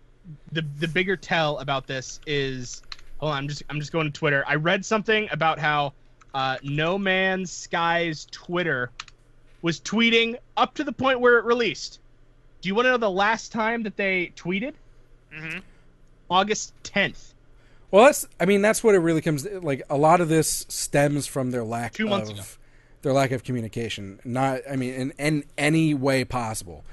the 0.51 0.61
the 0.79 0.87
bigger 0.87 1.15
tell 1.17 1.57
about 1.59 1.87
this 1.87 2.19
is 2.27 2.81
hold 3.17 3.31
on, 3.31 3.37
I'm 3.39 3.47
just 3.47 3.63
I'm 3.69 3.79
just 3.79 3.91
going 3.91 4.05
to 4.11 4.17
Twitter. 4.17 4.43
I 4.47 4.55
read 4.55 4.85
something 4.85 5.27
about 5.31 5.59
how 5.59 5.93
uh, 6.33 6.57
No 6.63 6.97
Man's 6.97 7.51
Sky's 7.51 8.27
Twitter 8.31 8.91
was 9.61 9.79
tweeting 9.79 10.37
up 10.55 10.75
to 10.75 10.83
the 10.83 10.91
point 10.93 11.19
where 11.19 11.37
it 11.39 11.45
released. 11.45 11.99
Do 12.61 12.69
you 12.69 12.75
want 12.75 12.85
to 12.85 12.91
know 12.91 12.97
the 12.97 13.09
last 13.09 13.51
time 13.51 13.83
that 13.83 13.97
they 13.97 14.31
tweeted? 14.35 14.73
hmm 15.33 15.59
August 16.29 16.73
10th. 16.83 17.33
Well, 17.91 18.05
that's. 18.05 18.27
I 18.39 18.45
mean, 18.45 18.61
that's 18.61 18.83
what 18.83 18.93
it 18.93 18.99
really 18.99 19.21
comes. 19.21 19.47
Like 19.47 19.81
a 19.89 19.97
lot 19.97 20.21
of 20.21 20.29
this 20.29 20.65
stems 20.69 21.25
from 21.25 21.49
their 21.51 21.63
lack 21.63 21.93
Two 21.93 22.07
months 22.07 22.29
of 22.29 22.35
ago. 22.35 22.45
Their 23.01 23.13
lack 23.13 23.31
of 23.31 23.43
communication. 23.43 24.19
Not. 24.23 24.61
I 24.69 24.75
mean, 24.75 24.93
in, 24.93 25.13
in 25.17 25.43
any 25.57 25.93
way 25.93 26.23
possible. 26.25 26.83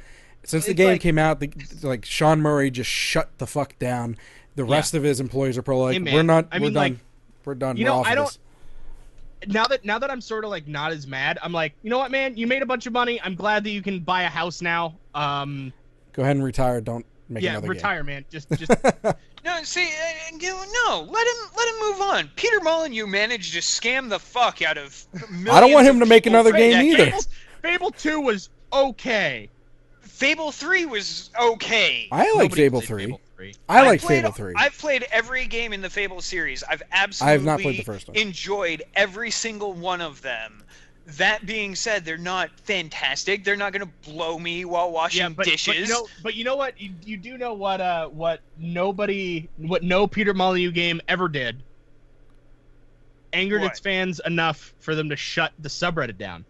Since 0.45 0.67
the 0.67 0.71
It's 0.73 0.77
game 0.77 0.89
like- 0.93 1.01
came 1.01 1.19
out, 1.19 1.41
the, 1.41 1.51
like 1.83 2.05
Sean 2.05 2.41
Murray 2.41 2.71
just 2.71 2.91
shut 2.91 3.31
the 3.39 3.47
fuck 3.47 3.79
down. 3.79 4.17
The 4.55 4.65
rest 4.65 4.95
of 4.95 5.03
his 5.03 5.21
employees 5.21 5.59
are 5.59 5.63
probably 5.63 5.99
like, 5.99 6.09
Hey, 6.09 6.15
"We're 6.15 6.23
not. 6.23 6.47
I 6.53 6.59
we're 6.59 6.65
mean, 6.67 6.73
done. 6.73 6.83
like, 6.83 6.99
we're 7.45 7.55
done. 7.57 7.77
you 7.77 7.85
know, 7.85 8.03
I 8.05 8.15
don't- 8.15 8.27
this." 8.27 8.39
now 9.49 9.65
that 9.67 9.85
now 9.85 9.99
that 9.99 10.11
I'm 10.11 10.21
sort 10.21 10.45
of 10.45 10.51
like 10.51 10.67
not 10.67 10.93
as 10.93 11.07
mad, 11.07 11.39
I'm 11.43 11.53
like, 11.53 11.75
you 11.83 11.91
know 11.91 11.99
what, 11.99 12.11
man? 12.11 12.37
You 12.37 12.47
made 12.47 12.63
a 12.63 12.67
bunch 12.67 12.87
of 12.87 12.93
money. 12.93 13.21
I'm 13.23 13.35
glad 13.35 13.65
that 13.65 13.71
you 13.71 13.83
can 13.83 14.01
buy 14.01 14.23
a 14.23 14.29
house 14.29 14.63
now. 14.63 14.95
Um, 15.15 15.73
Go 16.15 16.23
ahead 16.23 16.37
and 16.37 16.45
retire. 16.45 16.81
Don't 16.81 17.05
make 17.29 17.43
yeah, 17.43 17.53
another 17.53 17.68
retire, 17.68 18.05
man. 18.05 18.24
Just 18.31 18.49
just 18.51 18.70
No, 19.45 19.62
see, 19.62 19.89
uh, 19.89 20.39
no, 20.39 21.07
let 21.09 21.27
him 21.27 21.51
let 21.57 21.68
him 21.68 21.81
move 21.81 22.01
on. 22.01 22.31
Peter 22.35 22.61
Molyneux 22.61 23.07
managed 23.07 23.55
to 23.55 23.61
scam 23.61 24.09
the 24.09 24.18
fuck 24.18 24.61
out 24.61 24.77
of. 24.77 25.07
I 25.51 25.61
don't 25.61 25.72
want 25.72 25.87
him 25.87 26.01
to 26.01 26.07
make 26.07 26.27
another 26.27 26.53
game 26.53 26.85
either. 26.85 27.07
Fable, 27.07 27.22
Fable 27.62 27.91
Two 27.93 28.20
was 28.20 28.49
okay. 28.72 29.49
Fable 30.01 30.51
Three 30.51 30.87
was 30.87 31.31
okay. 31.41 32.09
I 32.11 32.33
like 32.35 32.55
Fable 32.55 32.81
three. 32.81 33.05
Fable 33.05 33.20
3. 33.37 33.55
I 33.68 33.83
like 33.83 34.01
played- 34.01 34.22
Fable 34.22 34.33
three. 34.33 34.55
I've 34.57 34.77
played 34.79 35.07
every 35.12 35.47
game 35.47 35.72
in 35.72 35.83
the 35.83 35.91
Fable 35.91 36.22
series. 36.22 36.62
I've 36.62 36.83
I 36.91 37.05
absolutely 37.05 37.33
have 37.33 37.45
not 37.45 37.61
played 37.61 37.79
the 37.79 37.85
first 37.85 38.09
one. 38.09 38.16
enjoyed 38.16 38.83
every 38.95 39.31
single 39.31 39.74
one 39.74 40.01
of 40.01 40.22
them. 40.22 40.64
That 41.07 41.47
being 41.47 41.77
said, 41.77 42.05
they're 42.05 42.19
not 42.19 42.51
fantastic. 42.65 43.45
They're 43.45 43.55
not 43.57 43.73
going 43.73 43.87
to 43.87 44.11
blow 44.11 44.39
me 44.41 44.65
while 44.65 44.91
washing 44.91 45.23
Yeah, 45.23 45.29
but, 45.29 45.47
dishes. 45.47 45.67
but 45.75 45.77
you 45.79 45.87
know, 45.89 46.07
but 46.23 46.35
you 46.35 46.45
know 46.45 46.57
what? 46.57 46.81
You, 46.81 46.91
you 47.05 47.17
do 47.17 47.39
know 47.39 47.55
what? 47.55 47.81
Uh, 47.81 48.09
what 48.09 48.41
nobody, 48.59 49.49
what 49.57 49.85
no 49.85 50.09
Peter 50.09 50.35
Molyneux 50.35 50.73
game 50.73 51.01
ever 51.07 51.29
did. 51.29 51.63
Angered 53.33 53.61
What? 53.63 53.73
its 53.73 53.81
fans 53.81 54.21
enough 54.25 54.73
for 54.81 54.95
them 54.95 55.11
to 55.11 55.17
shut 55.17 55.53
the 55.59 55.69
subreddit 55.69 56.17
down, 56.19 56.45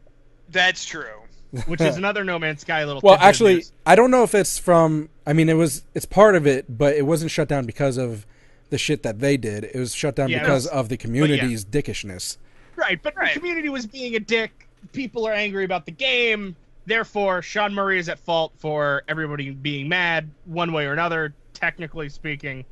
That's 0.50 0.84
true. 0.84 1.22
which 1.66 1.80
is 1.80 1.96
another 1.98 2.24
No 2.24 2.38
Man's 2.38 2.60
Sky 2.62 2.84
little. 2.84 3.00
Well, 3.02 3.16
actually. 3.20 3.64
I 3.84 3.94
don't 3.94 4.10
know 4.10 4.22
if 4.22 4.34
it's 4.34 4.58
from. 4.58 5.08
I 5.26 5.32
mean, 5.32 5.48
it 5.48 5.54
was. 5.54 5.82
It's 5.94 6.06
part 6.06 6.34
of 6.36 6.46
it, 6.46 6.64
but 6.78 6.94
it 6.96 7.02
wasn't 7.02 7.30
shut 7.30 7.48
down 7.48 7.66
because 7.66 7.96
of 7.96 8.24
the 8.70 8.78
shit 8.78 9.02
that 9.02 9.18
they 9.20 9.36
did. 9.36 9.64
It 9.64 9.76
was 9.76 9.94
shut 9.94 10.16
down 10.16 10.28
Yeah, 10.28 10.40
because 10.40 10.64
was- 10.64 10.72
of 10.72 10.88
the 10.88 10.96
community's 10.96 11.64
dickishness. 11.64 12.36
Right, 12.76 13.00
but 13.02 13.16
Right. 13.16 13.34
the 13.34 13.40
community 13.40 13.68
was 13.68 13.86
being 13.86 14.14
a 14.16 14.20
dick. 14.20 14.68
People 14.92 15.26
are 15.26 15.32
angry 15.32 15.64
about 15.64 15.86
the 15.86 15.92
game. 15.92 16.56
Therefore, 16.86 17.42
Sean 17.42 17.74
Murray 17.74 17.98
is 17.98 18.08
at 18.08 18.18
fault 18.20 18.52
for 18.58 19.02
everybody 19.08 19.50
being 19.50 19.88
mad 19.88 20.30
one 20.44 20.72
way 20.72 20.86
or 20.86 20.92
another. 20.92 21.34
Technically 21.52 22.08
speaking, 22.08 22.64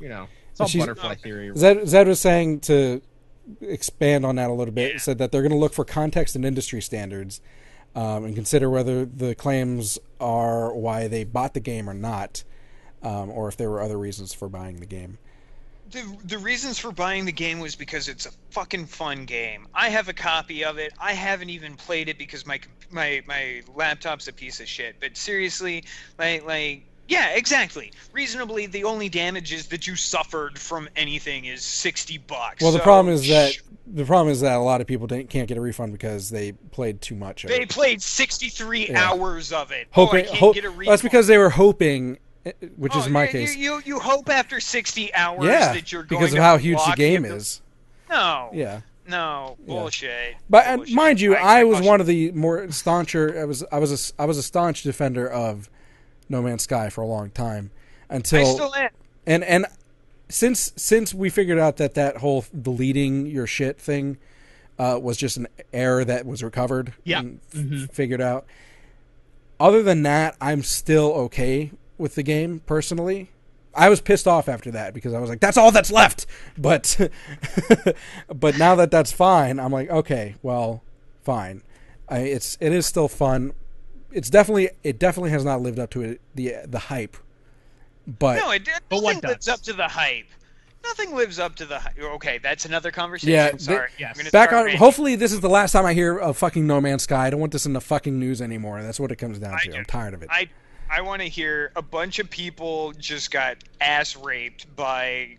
you 0.00 0.08
know, 0.08 0.28
it's 0.50 0.60
all 0.60 0.66
She's- 0.68 0.82
butterfly 0.84 1.14
theory. 1.16 1.50
Zed, 1.56 1.88
Zed 1.88 2.06
was 2.06 2.20
saying 2.20 2.60
to 2.60 3.00
expand 3.60 4.24
on 4.24 4.36
that 4.36 4.50
a 4.50 4.52
little 4.52 4.74
bit. 4.74 4.92
Yeah. 4.92 4.98
Said 4.98 5.18
that 5.18 5.32
they're 5.32 5.42
going 5.42 5.52
to 5.52 5.58
look 5.58 5.72
for 5.74 5.84
context 5.84 6.36
and 6.36 6.44
industry 6.44 6.80
standards, 6.80 7.40
um, 7.94 8.24
and 8.24 8.34
consider 8.34 8.70
whether 8.70 9.04
the 9.04 9.34
claims 9.34 9.98
are 10.20 10.72
why 10.74 11.08
they 11.08 11.24
bought 11.24 11.54
the 11.54 11.60
game 11.60 11.88
or 11.90 11.94
not, 11.94 12.44
um, 13.02 13.30
or 13.30 13.48
if 13.48 13.56
there 13.56 13.70
were 13.70 13.80
other 13.80 13.98
reasons 13.98 14.32
for 14.32 14.48
buying 14.48 14.76
the 14.76 14.86
game. 14.86 15.18
The, 15.92 16.16
the 16.24 16.38
reasons 16.38 16.78
for 16.78 16.90
buying 16.90 17.24
the 17.26 17.32
game 17.32 17.60
was 17.60 17.76
because 17.76 18.08
it's 18.08 18.26
a 18.26 18.30
fucking 18.50 18.86
fun 18.86 19.24
game. 19.26 19.66
I 19.74 19.90
have 19.90 20.08
a 20.08 20.12
copy 20.14 20.64
of 20.64 20.78
it. 20.78 20.92
I 21.00 21.12
haven't 21.12 21.50
even 21.50 21.76
played 21.76 22.08
it 22.08 22.18
because 22.18 22.46
my 22.46 22.60
my 22.90 23.22
my 23.26 23.62
laptop's 23.74 24.26
a 24.28 24.32
piece 24.32 24.58
of 24.60 24.66
shit. 24.68 24.96
But 25.00 25.16
seriously, 25.16 25.84
like 26.18 26.44
like 26.46 26.84
yeah, 27.08 27.30
exactly. 27.34 27.92
Reasonably, 28.12 28.66
the 28.66 28.84
only 28.84 29.08
damages 29.10 29.66
that 29.66 29.86
you 29.86 29.94
suffered 29.96 30.58
from 30.58 30.88
anything 30.96 31.44
is 31.44 31.62
sixty 31.62 32.16
bucks. 32.16 32.62
Well, 32.62 32.72
the 32.72 32.78
So, 32.78 32.84
problem 32.84 33.12
is 33.14 33.28
that 33.28 33.52
sh- 33.52 33.60
the 33.86 34.06
problem 34.06 34.32
is 34.32 34.40
that 34.40 34.56
a 34.56 34.60
lot 34.60 34.80
of 34.80 34.86
people 34.86 35.06
didn't, 35.06 35.28
can't 35.28 35.46
get 35.48 35.58
a 35.58 35.60
refund 35.60 35.92
because 35.92 36.30
they 36.30 36.52
played 36.52 37.02
too 37.02 37.16
much. 37.16 37.44
Of 37.44 37.50
they 37.50 37.62
it. 37.62 37.68
played 37.68 38.00
sixty 38.00 38.48
three 38.48 38.88
Yeah. 38.88 39.10
hours 39.10 39.52
of 39.52 39.72
it. 39.72 39.88
hoping. 39.90 40.20
oh, 40.20 40.22
I 40.22 40.26
can't 40.28 40.38
hope- 40.38 40.54
get 40.54 40.64
a 40.64 40.70
refund. 40.70 40.88
that's 40.88 41.02
because 41.02 41.26
they 41.26 41.36
were 41.36 41.50
hoping, 41.50 42.18
which 42.76 42.92
Oh, 42.94 42.98
is 43.00 43.08
my 43.08 43.24
you, 43.24 43.30
case. 43.30 43.56
You, 43.56 43.74
you 43.76 43.82
you 43.84 43.98
hope 44.00 44.28
after 44.28 44.60
sixty 44.60 45.12
hours 45.14 45.44
yeah, 45.46 45.72
that 45.72 45.92
you're 45.92 46.02
going 46.02 46.20
because 46.20 46.32
of 46.32 46.38
to 46.38 46.42
how 46.42 46.56
huge 46.58 46.78
the 46.84 46.94
game 46.96 47.22
the- 47.22 47.34
is. 47.36 47.60
No. 48.10 48.50
Yeah. 48.52 48.80
No, 49.08 49.56
Yeah. 49.60 49.66
bullshit. 49.66 50.36
But 50.48 50.66
and 50.66 50.78
Bullshit. 50.78 50.94
mind 50.94 51.20
you, 51.20 51.34
I- 51.34 51.40
I, 51.40 51.60
I 51.60 51.64
was 51.64 51.78
caution- 51.78 51.88
one 51.88 52.00
of 52.00 52.06
the 52.06 52.30
more 52.32 52.70
stauncher. 52.70 53.40
I 53.40 53.44
was 53.44 53.64
I 53.72 53.78
was 53.78 54.12
a, 54.16 54.22
I 54.22 54.26
was 54.26 54.38
a 54.38 54.42
staunch 54.42 54.82
defender 54.82 55.28
of 55.28 55.68
No 56.28 56.40
Man's 56.42 56.62
Sky 56.62 56.88
for 56.90 57.00
a 57.02 57.06
long 57.06 57.30
time 57.30 57.70
until 58.08 58.40
I 58.40 58.52
still 58.54 58.74
am. 58.74 58.90
and 59.26 59.42
and 59.44 59.66
since 60.28 60.72
since 60.76 61.12
we 61.14 61.30
figured 61.30 61.58
out 61.58 61.76
that 61.78 61.94
that 61.94 62.18
whole 62.18 62.44
deleting 62.60 63.26
your 63.26 63.46
shit 63.46 63.78
thing 63.80 64.18
uh, 64.78 64.98
was 65.02 65.16
just 65.16 65.36
an 65.36 65.46
error 65.72 66.04
that 66.04 66.24
was 66.26 66.42
recovered 66.42 66.92
Yeah. 67.04 67.20
and 67.20 67.40
f- 67.52 67.60
Mhm. 67.60 67.92
figured 67.92 68.20
out. 68.20 68.46
Other 69.60 69.82
than 69.82 70.02
that, 70.04 70.36
I'm 70.40 70.62
still 70.62 71.12
okay 71.12 71.70
with 71.98 72.14
the 72.14 72.22
game 72.22 72.60
personally. 72.66 73.30
I 73.74 73.88
was 73.88 74.00
pissed 74.02 74.28
off 74.28 74.48
after 74.48 74.70
that 74.72 74.92
because 74.92 75.14
I 75.14 75.18
was 75.18 75.30
like, 75.30 75.40
"That's 75.40 75.56
all 75.56 75.70
that's 75.70 75.90
left." 75.90 76.26
But, 76.58 76.98
but 78.34 78.58
now 78.58 78.74
that 78.74 78.90
that's 78.90 79.12
fine, 79.12 79.58
I'm 79.58 79.72
like, 79.72 79.88
okay, 79.90 80.34
well, 80.42 80.82
fine. 81.22 81.62
I, 82.08 82.18
it's 82.18 82.58
it 82.60 82.72
is 82.72 82.84
still 82.86 83.08
fun. 83.08 83.52
It's 84.10 84.28
definitely 84.28 84.70
it 84.82 84.98
definitely 84.98 85.30
has 85.30 85.44
not 85.44 85.62
lived 85.62 85.78
up 85.78 85.90
to 85.90 86.02
it, 86.02 86.20
the 86.34 86.56
the 86.66 86.78
hype. 86.78 87.16
But 88.06 88.36
No, 88.40 88.50
it 88.50 88.64
But 88.90 88.96
nothing 88.96 89.04
what 89.04 89.24
lives 89.24 89.46
does? 89.46 89.54
up 89.60 89.62
to 89.62 89.72
the 89.72 89.88
hype. 89.88 90.26
Nothing 90.84 91.14
lives 91.14 91.38
up 91.38 91.54
to 91.56 91.64
the 91.64 91.78
hype. 91.78 91.96
Okay, 91.98 92.38
that's 92.42 92.64
another 92.66 92.90
conversation. 92.90 93.32
Yeah, 93.32 93.56
sorry. 93.56 93.88
they- 93.98 94.04
I'm 94.04 94.14
gonna 94.16 94.30
back 94.30 94.52
on. 94.52 94.64
ranting. 94.64 94.78
Hopefully, 94.78 95.14
this 95.16 95.32
is 95.32 95.40
the 95.40 95.48
last 95.48 95.72
time 95.72 95.86
I 95.86 95.94
hear 95.94 96.18
of 96.18 96.36
fucking 96.36 96.66
No 96.66 96.80
Man's 96.80 97.04
Sky. 97.04 97.26
I 97.28 97.30
don't 97.30 97.40
want 97.40 97.52
this 97.52 97.64
in 97.64 97.72
the 97.72 97.80
fucking 97.80 98.18
news 98.18 98.42
anymore. 98.42 98.82
That's 98.82 98.98
what 99.00 99.10
it 99.12 99.16
comes 99.16 99.38
down 99.38 99.54
I 99.54 99.60
to. 99.64 99.70
do. 99.70 99.78
I'm 99.78 99.84
tired 99.84 100.12
of 100.14 100.22
it. 100.22 100.28
I 100.30 100.48
I 100.94 101.00
want 101.00 101.22
to 101.22 101.28
hear 101.28 101.72
a 101.74 101.80
bunch 101.82 102.18
of 102.18 102.28
people 102.28 102.92
just 102.98 103.30
got 103.30 103.56
ass 103.80 104.14
raped 104.14 104.74
by 104.76 105.38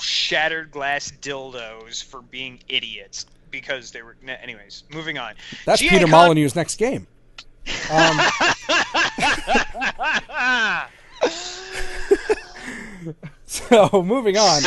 shattered 0.00 0.70
glass 0.70 1.12
dildos 1.20 2.02
for 2.02 2.22
being 2.22 2.60
idiots 2.68 3.26
because 3.50 3.90
they 3.90 4.00
were. 4.00 4.16
Anyways, 4.26 4.84
moving 4.92 5.18
on. 5.18 5.34
That's 5.66 5.82
GA 5.82 5.90
Peter 5.90 6.06
Con- 6.06 6.34
Molyneux's 6.34 6.56
next 6.56 6.76
game. 6.76 7.06
Um, 7.90 8.18
so 13.46 14.02
moving 14.02 14.36
on. 14.38 14.62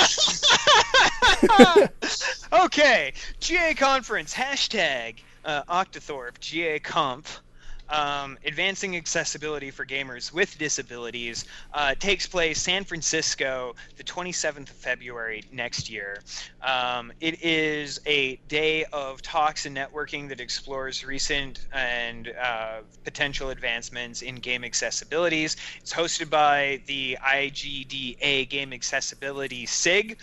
okay, 2.65 3.13
GA 3.39 3.73
conference 3.73 4.34
hashtag. 4.34 5.15
uh, 5.45 5.63
Octothorpe 5.63 6.39
GA 6.39 6.80
Conf. 6.80 7.41
Um, 7.89 8.37
advancing 8.45 8.95
accessibility 8.95 9.71
for 9.71 9.85
gamers 9.85 10.31
with 10.31 10.57
disabilities 10.59 11.45
uh, 11.73 11.95
takes 11.95 12.27
place 12.27 12.61
San 12.61 12.83
Francisco 12.83 13.75
the 13.97 14.03
27th 14.03 14.69
of 14.69 14.75
February 14.75 15.43
next 15.51 15.89
year. 15.89 16.21
Um, 16.61 17.11
it 17.19 17.43
is 17.43 17.99
a 18.05 18.35
day 18.47 18.85
of 18.93 19.21
talks 19.23 19.65
and 19.65 19.75
networking 19.75 20.29
that 20.29 20.39
explores 20.39 21.03
recent 21.03 21.65
and 21.73 22.31
uh, 22.39 22.81
potential 23.03 23.49
advancements 23.49 24.21
in 24.21 24.35
game 24.35 24.61
accessibilities. 24.61 25.55
It's 25.79 25.93
hosted 25.93 26.29
by 26.29 26.81
the 26.85 27.17
IGDA 27.21 28.49
Game 28.49 28.71
Accessibility 28.71 29.65
SIG, 29.65 30.19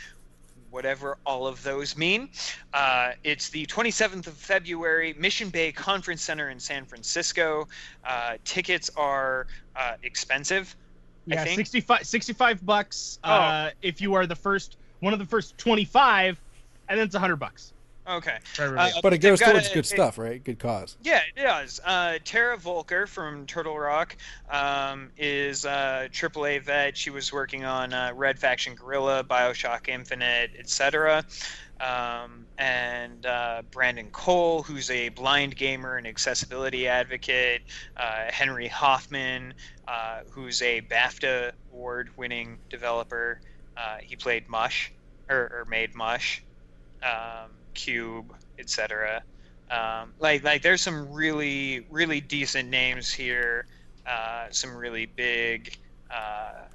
whatever 0.77 1.17
all 1.25 1.47
of 1.47 1.63
those 1.63 1.97
mean. 1.97 2.29
Uh, 2.75 3.13
it's 3.25 3.49
the 3.49 3.65
27th 3.65 4.27
of 4.27 4.35
February, 4.35 5.15
Mission 5.19 5.49
Bay 5.49 5.73
Conference 5.73 6.21
Center 6.23 6.51
in 6.51 6.61
San 6.61 6.85
Francisco. 6.85 7.67
Uh, 8.05 8.37
tickets 8.45 8.91
are 8.95 9.47
uh, 9.75 9.95
expensive. 10.03 10.77
I 11.31 11.35
Yeah, 11.35 11.45
think. 11.45 11.57
65, 11.57 12.07
65 12.07 12.67
bucks 12.67 13.19
Oh. 13.25 13.31
uh, 13.33 13.71
if 13.81 14.03
you 14.03 14.13
are 14.15 14.27
the 14.27 14.37
first 14.37 14.77
one 15.01 15.15
of 15.15 15.19
the 15.19 15.25
first 15.25 15.57
25, 15.57 16.39
and 16.91 16.99
then 16.99 17.07
it's 17.07 17.15
100 17.15 17.37
bucks 17.37 17.73
Okay. 18.09 18.39
for 18.55 18.63
everybody 18.63 18.93
Uh. 18.93 19.01
But 19.03 19.13
it 19.15 19.19
goes 19.19 19.41
towards 19.41 19.71
a- 19.71 19.75
good 19.75 19.85
a- 19.85 19.89
stuff, 19.89 20.19
right? 20.19 20.43
Good 20.43 20.59
cause. 20.59 20.97
Yeah, 21.03 21.21
it 21.35 21.41
does. 21.41 21.81
Uh, 21.85 22.19
Tara 22.25 22.57
Voelker 22.57 23.09
from 23.09 23.47
Turtle 23.47 23.79
Rock 23.79 24.17
um, 24.51 25.11
is 25.17 25.65
a 25.65 26.09
AAA 26.13 26.63
vet. 26.63 26.97
She 26.97 27.11
was 27.11 27.33
working 27.33 27.65
on 27.65 27.93
uh, 27.93 28.13
Red 28.15 28.39
Faction 28.39 28.75
Guerrilla, 28.75 29.25
Bioshock 29.25 29.89
Infinite, 29.89 30.53
etc. 30.59 31.25
Um, 31.81 32.47
and 32.57 33.27
uh, 33.27 33.63
Brandon 33.71 34.09
Cole, 34.11 34.63
who's 34.63 34.89
a 34.91 35.11
blind 35.11 35.57
gamer 35.57 35.97
and 35.97 36.07
accessibility 36.07 36.89
advocate. 36.89 37.63
Uh, 37.97 38.31
Henry 38.31 38.69
Hoffman, 38.69 39.53
uh, 39.87 40.21
who's 40.31 40.63
a 40.63 40.81
BAFTA 40.83 41.53
award-winning 41.73 42.59
developer. 42.71 43.41
Uh, 43.77 43.99
he 44.01 44.17
played 44.17 44.49
Mush, 44.49 44.91
or, 45.29 45.37
or 45.37 45.67
made 45.69 45.95
Mush, 45.95 46.43
um, 47.03 47.51
Cube, 47.77 48.35
etc. 48.59 49.23
Um, 49.71 50.15
like 50.19 50.43
like 50.43 50.63
there's 50.63 50.83
some 50.83 51.13
really 51.13 51.87
really 51.91 52.21
decent 52.21 52.69
names 52.69 53.13
here, 53.13 53.67
uh, 54.07 54.47
some 54.51 54.75
really 54.75 55.07
big 55.07 55.77
uh, 56.11 56.67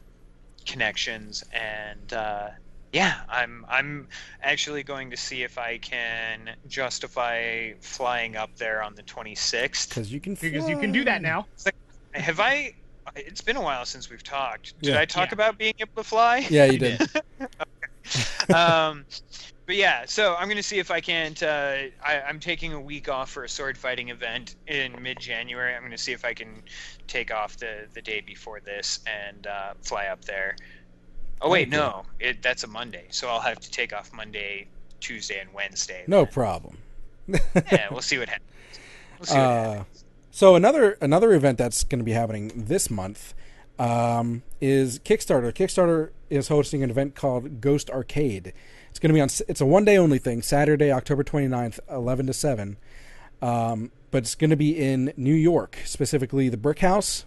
connections, 0.65 1.43
and 1.53 2.13
uh, 2.13 2.49
yeah, 2.93 3.21
I'm 3.29 3.65
I'm 3.69 4.07
actually 4.41 4.83
going 4.83 5.09
to 5.11 5.17
see 5.17 5.43
if 5.43 5.57
I 5.57 5.77
can 5.77 6.51
justify 6.67 7.71
flying 7.81 8.35
up 8.35 8.49
there 8.57 8.83
on 8.83 8.95
the 8.95 9.03
26th. 9.03 9.89
Because 9.89 10.11
you 10.11 10.19
can. 10.19 10.35
because 10.35 10.67
you 10.69 10.77
can 10.77 10.91
do 10.91 11.03
that 11.05 11.21
fly. 11.21 11.29
now. 11.29 11.45
Have 12.13 12.39
I? 12.39 12.71
It's 13.15 13.41
been 13.41 13.55
a 13.57 13.61
while 13.61 13.85
since 13.85 14.09
we've 14.09 14.23
talked. 14.23 14.73
Did 14.81 14.93
Yeah. 14.93 14.99
I 14.99 15.05
talk 15.05 15.29
Yeah. 15.29 15.33
about 15.33 15.57
being 15.57 15.73
able 15.79 15.91
to 15.97 16.03
fly? 16.03 16.45
Yeah, 16.49 16.65
you 16.65 16.77
did. 16.77 17.01
um, 18.53 19.05
but 19.71 19.77
yeah, 19.77 20.03
so 20.05 20.35
I'm 20.37 20.49
gonna 20.49 20.61
see 20.61 20.79
if 20.79 20.91
I 20.91 20.99
can't. 20.99 21.41
Uh, 21.41 21.75
I, 22.03 22.19
I'm 22.27 22.41
taking 22.41 22.73
a 22.73 22.81
week 22.81 23.07
off 23.07 23.29
for 23.31 23.45
a 23.45 23.49
sword 23.49 23.77
fighting 23.77 24.09
event 24.09 24.55
in 24.67 25.01
mid-January. 25.01 25.73
I'm 25.73 25.81
gonna 25.81 25.97
see 25.97 26.11
if 26.11 26.25
I 26.25 26.33
can 26.33 26.61
take 27.07 27.33
off 27.33 27.55
the 27.55 27.87
the 27.93 28.01
day 28.01 28.19
before 28.19 28.59
this 28.59 28.99
and 29.07 29.47
uh, 29.47 29.73
fly 29.81 30.07
up 30.07 30.25
there. 30.25 30.57
Oh 31.41 31.49
wait, 31.49 31.69
Okay. 31.69 31.77
no, 31.77 32.03
it, 32.19 32.41
that's 32.41 32.65
a 32.65 32.67
Monday, 32.67 33.05
so 33.11 33.29
I'll 33.29 33.39
have 33.39 33.61
to 33.61 33.71
take 33.71 33.93
off 33.93 34.11
Monday, 34.11 34.67
Tuesday, 34.99 35.39
and 35.39 35.53
Wednesday. 35.53 36.03
No 36.05 36.25
problem. 36.25 36.77
Yeah, 37.29 37.87
we'll 37.91 38.01
see 38.01 38.17
what 38.17 38.27
happens. 38.27 38.49
We'll 39.19 39.25
see 39.25 39.35
what 39.35 39.41
Uh, 39.41 39.73
happens. 39.75 40.03
so 40.31 40.55
another 40.55 40.97
another 40.99 41.31
event 41.31 41.57
that's 41.57 41.85
going 41.85 41.99
to 41.99 42.03
be 42.05 42.11
happening 42.11 42.51
this 42.53 42.89
month 42.89 43.33
um, 43.79 44.43
is 44.59 44.99
Kickstarter. 44.99 45.53
Kickstarter 45.53 46.09
is 46.29 46.49
hosting 46.49 46.83
an 46.83 46.89
event 46.89 47.15
called 47.15 47.61
Ghost 47.61 47.89
Arcade. 47.89 48.51
It's 48.91 48.99
going 48.99 49.09
to 49.09 49.13
be 49.13 49.21
on. 49.21 49.29
It's 49.47 49.61
a 49.61 49.65
one 49.65 49.85
day 49.85 49.97
only 49.97 50.19
thing. 50.19 50.41
Saturday, 50.41 50.91
October 50.91 51.23
29th, 51.23 51.79
eleven 51.89 52.27
to 52.27 52.33
seven. 52.33 52.77
Um, 53.41 53.91
but 54.11 54.19
it's 54.19 54.35
going 54.35 54.49
to 54.49 54.57
be 54.57 54.77
in 54.77 55.13
New 55.17 55.33
York, 55.33 55.79
specifically 55.85 56.49
the 56.49 56.57
Brick 56.57 56.79
House, 56.79 57.25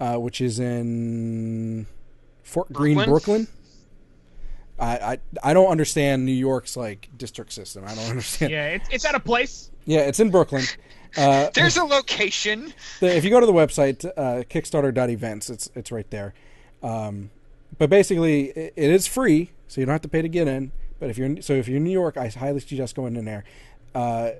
uh, 0.00 0.16
which 0.16 0.40
is 0.40 0.58
in 0.58 1.86
Fort 2.42 2.72
Greene, 2.72 2.96
Brooklyn? 2.96 3.44
Brooklyn. 3.44 3.48
I, 4.80 4.98
I 4.98 5.18
I 5.50 5.54
don't 5.54 5.68
understand 5.68 6.26
New 6.26 6.32
York's 6.32 6.76
like 6.76 7.08
district 7.16 7.52
system. 7.52 7.84
I 7.86 7.94
don't 7.94 8.04
understand. 8.10 8.52
Yeah, 8.52 8.66
it's, 8.66 8.88
it's 8.90 9.04
at 9.04 9.14
a 9.14 9.20
place. 9.20 9.70
Yeah, 9.86 10.00
it's 10.00 10.20
in 10.20 10.30
Brooklyn. 10.30 10.64
Uh, 11.16 11.48
There's 11.54 11.78
a 11.78 11.84
location. 11.84 12.72
the, 13.00 13.16
if 13.16 13.24
you 13.24 13.30
go 13.30 13.40
to 13.40 13.46
the 13.46 13.52
website 13.52 14.04
uh, 14.04 14.44
kickstarter.events 14.44 15.48
it's 15.48 15.70
it's 15.74 15.90
right 15.90 16.08
there 16.10 16.34
um, 16.82 17.30
but 17.78 17.88
basically 17.88 18.50
it, 18.50 18.74
it 18.76 18.90
is 18.90 19.06
free 19.06 19.50
so 19.68 19.80
you 19.80 19.86
don't 19.86 19.94
have 19.94 20.02
to 20.02 20.08
pay 20.08 20.20
to 20.20 20.28
get 20.28 20.46
in 20.46 20.70
but 20.98 21.10
if 21.10 21.18
you're 21.18 21.40
so 21.40 21.54
if 21.54 21.68
you're 21.68 21.78
in 21.78 21.84
new 21.84 21.90
york 21.90 22.16
i 22.16 22.28
highly 22.28 22.60
suggest 22.60 22.94
going 22.94 23.16
in 23.16 23.24
there. 23.24 23.44
Uh, 23.94 24.30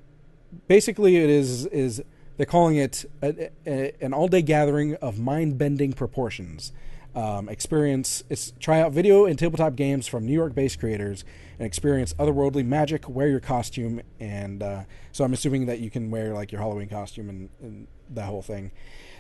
basically 0.67 1.17
it 1.17 1.31
is 1.31 1.67
is 1.67 2.03
they're 2.37 2.47
calling 2.47 2.77
it 2.77 3.05
a, 3.23 3.51
a, 3.67 3.93
an 4.01 4.15
all-day 4.15 4.43
gathering 4.43 4.95
of 4.97 5.19
mind-bending 5.19 5.93
proportions. 5.93 6.73
Um, 7.15 7.49
experience 7.49 8.23
it's 8.29 8.53
try 8.61 8.81
out 8.81 8.93
video 8.93 9.25
and 9.25 9.39
tabletop 9.39 9.75
games 9.75 10.07
from 10.07 10.27
new 10.27 10.35
york-based 10.35 10.79
creators 10.79 11.25
and 11.59 11.67
experience 11.67 12.13
otherworldly 12.15 12.65
magic 12.65 13.09
wear 13.09 13.29
your 13.29 13.41
costume 13.41 14.03
and 14.21 14.63
uh, 14.63 14.83
so 15.11 15.25
i'm 15.25 15.33
assuming 15.33 15.67
that 15.67 15.81
you 15.81 15.91
can 15.91 16.11
wear 16.11 16.35
like 16.35 16.53
your 16.53 16.61
halloween 16.61 16.89
costume 16.89 17.31
and, 17.31 17.49
and 17.61 17.87
that 18.11 18.27
whole 18.27 18.43
thing. 18.43 18.71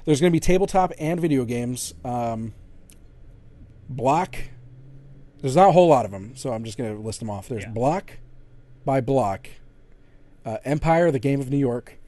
There's 0.05 0.21
going 0.21 0.33
to 0.33 0.37
be 0.37 0.41
tabletop 0.41 0.93
and 0.99 1.21
video 1.21 1.45
games. 1.45 1.95
Um, 2.05 2.55
block 3.89 4.37
there's 5.41 5.57
not 5.57 5.69
a 5.69 5.73
whole 5.73 5.89
lot 5.89 6.05
of 6.05 6.11
them 6.11 6.35
so 6.37 6.53
i'm 6.53 6.65
just 6.65 6.77
going 6.79 6.95
to 6.95 7.01
list 7.01 7.21
them 7.21 7.31
off 7.31 7.49
there's 7.49 7.65
Yeah. 7.65 7.71
block 7.71 8.13
by 8.85 9.01
block 9.01 9.49
uh, 10.45 10.59
empire 10.65 11.11
the 11.11 11.19
game 11.19 11.41
of 11.41 11.51
new 11.51 11.59
york 11.59 11.99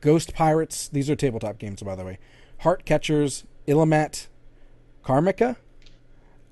ghost 0.00 0.34
pirates 0.34 0.88
these 0.88 1.08
are 1.10 1.16
tabletop 1.16 1.58
games 1.58 1.82
by 1.82 1.94
the 1.94 2.04
way 2.04 2.18
heart 2.58 2.84
catchers 2.84 3.44
illimat 3.66 4.26
karmika 5.04 5.56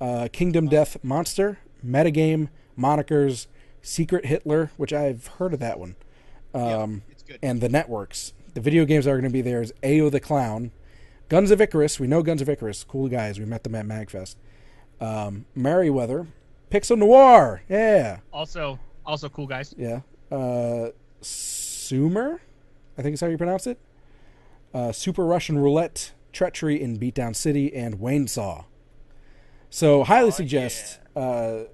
uh, 0.01 0.29
kingdom 0.33 0.69
death 0.69 0.97
monster 1.03 1.59
metagame 1.85 2.49
monikers 2.79 3.47
secret 3.83 4.27
hitler 4.27 4.71
which 4.77 4.93
i've 4.93 5.27
heard 5.39 5.53
of 5.55 5.61
that 5.61 5.79
one 5.79 5.97
um, 6.55 7.03
It's 7.11 7.23
good. 7.23 7.39
and 7.43 7.61
the 7.61 7.69
networks. 7.69 8.33
The 8.55 8.61
video 8.61 8.85
games 8.85 9.05
that 9.05 9.13
are 9.13 9.21
going 9.21 9.31
to 9.31 9.33
be 9.33 9.41
there 9.41 9.63
is 9.63 9.73
AO 9.85 10.11
the 10.11 10.19
Clown, 10.19 10.73
Guns 11.29 11.53
of 11.53 11.61
Icarus. 11.61 12.01
We 12.01 12.09
know 12.09 12.25
Guns 12.25 12.43
of 12.43 12.49
Icarus, 12.49 12.83
cool 12.83 13.07
guys. 13.07 13.39
We 13.39 13.45
met 13.45 13.63
them 13.63 13.77
at 13.77 13.87
Magfest. 13.87 14.35
Um, 15.01 15.47
Merryweather, 15.55 16.27
Pixel 16.71 16.99
Noir, 16.99 17.63
yeah, 17.69 18.19
Also, 18.33 18.79
also 19.07 19.29
cool 19.29 19.47
guys. 19.47 19.75
yeah. 19.79 20.01
Uh, 20.31 20.91
Sumer, 21.23 22.41
I 22.99 23.03
think 23.03 23.15
is 23.15 23.21
how 23.21 23.27
you 23.27 23.39
pronounce 23.39 23.67
it. 23.67 23.79
Uh, 24.73 24.93
Super 24.93 25.25
Russian 25.25 25.59
Roulette, 25.59 26.13
Treachery 26.33 26.81
in 26.81 26.99
Beatdown 26.99 27.35
City, 27.35 27.75
and 27.75 27.99
Wayne 27.99 28.29
Saw. 28.29 28.65
So 29.71 30.05
highly 30.05 30.31
suggest, 30.31 31.01
uh, 31.17 31.65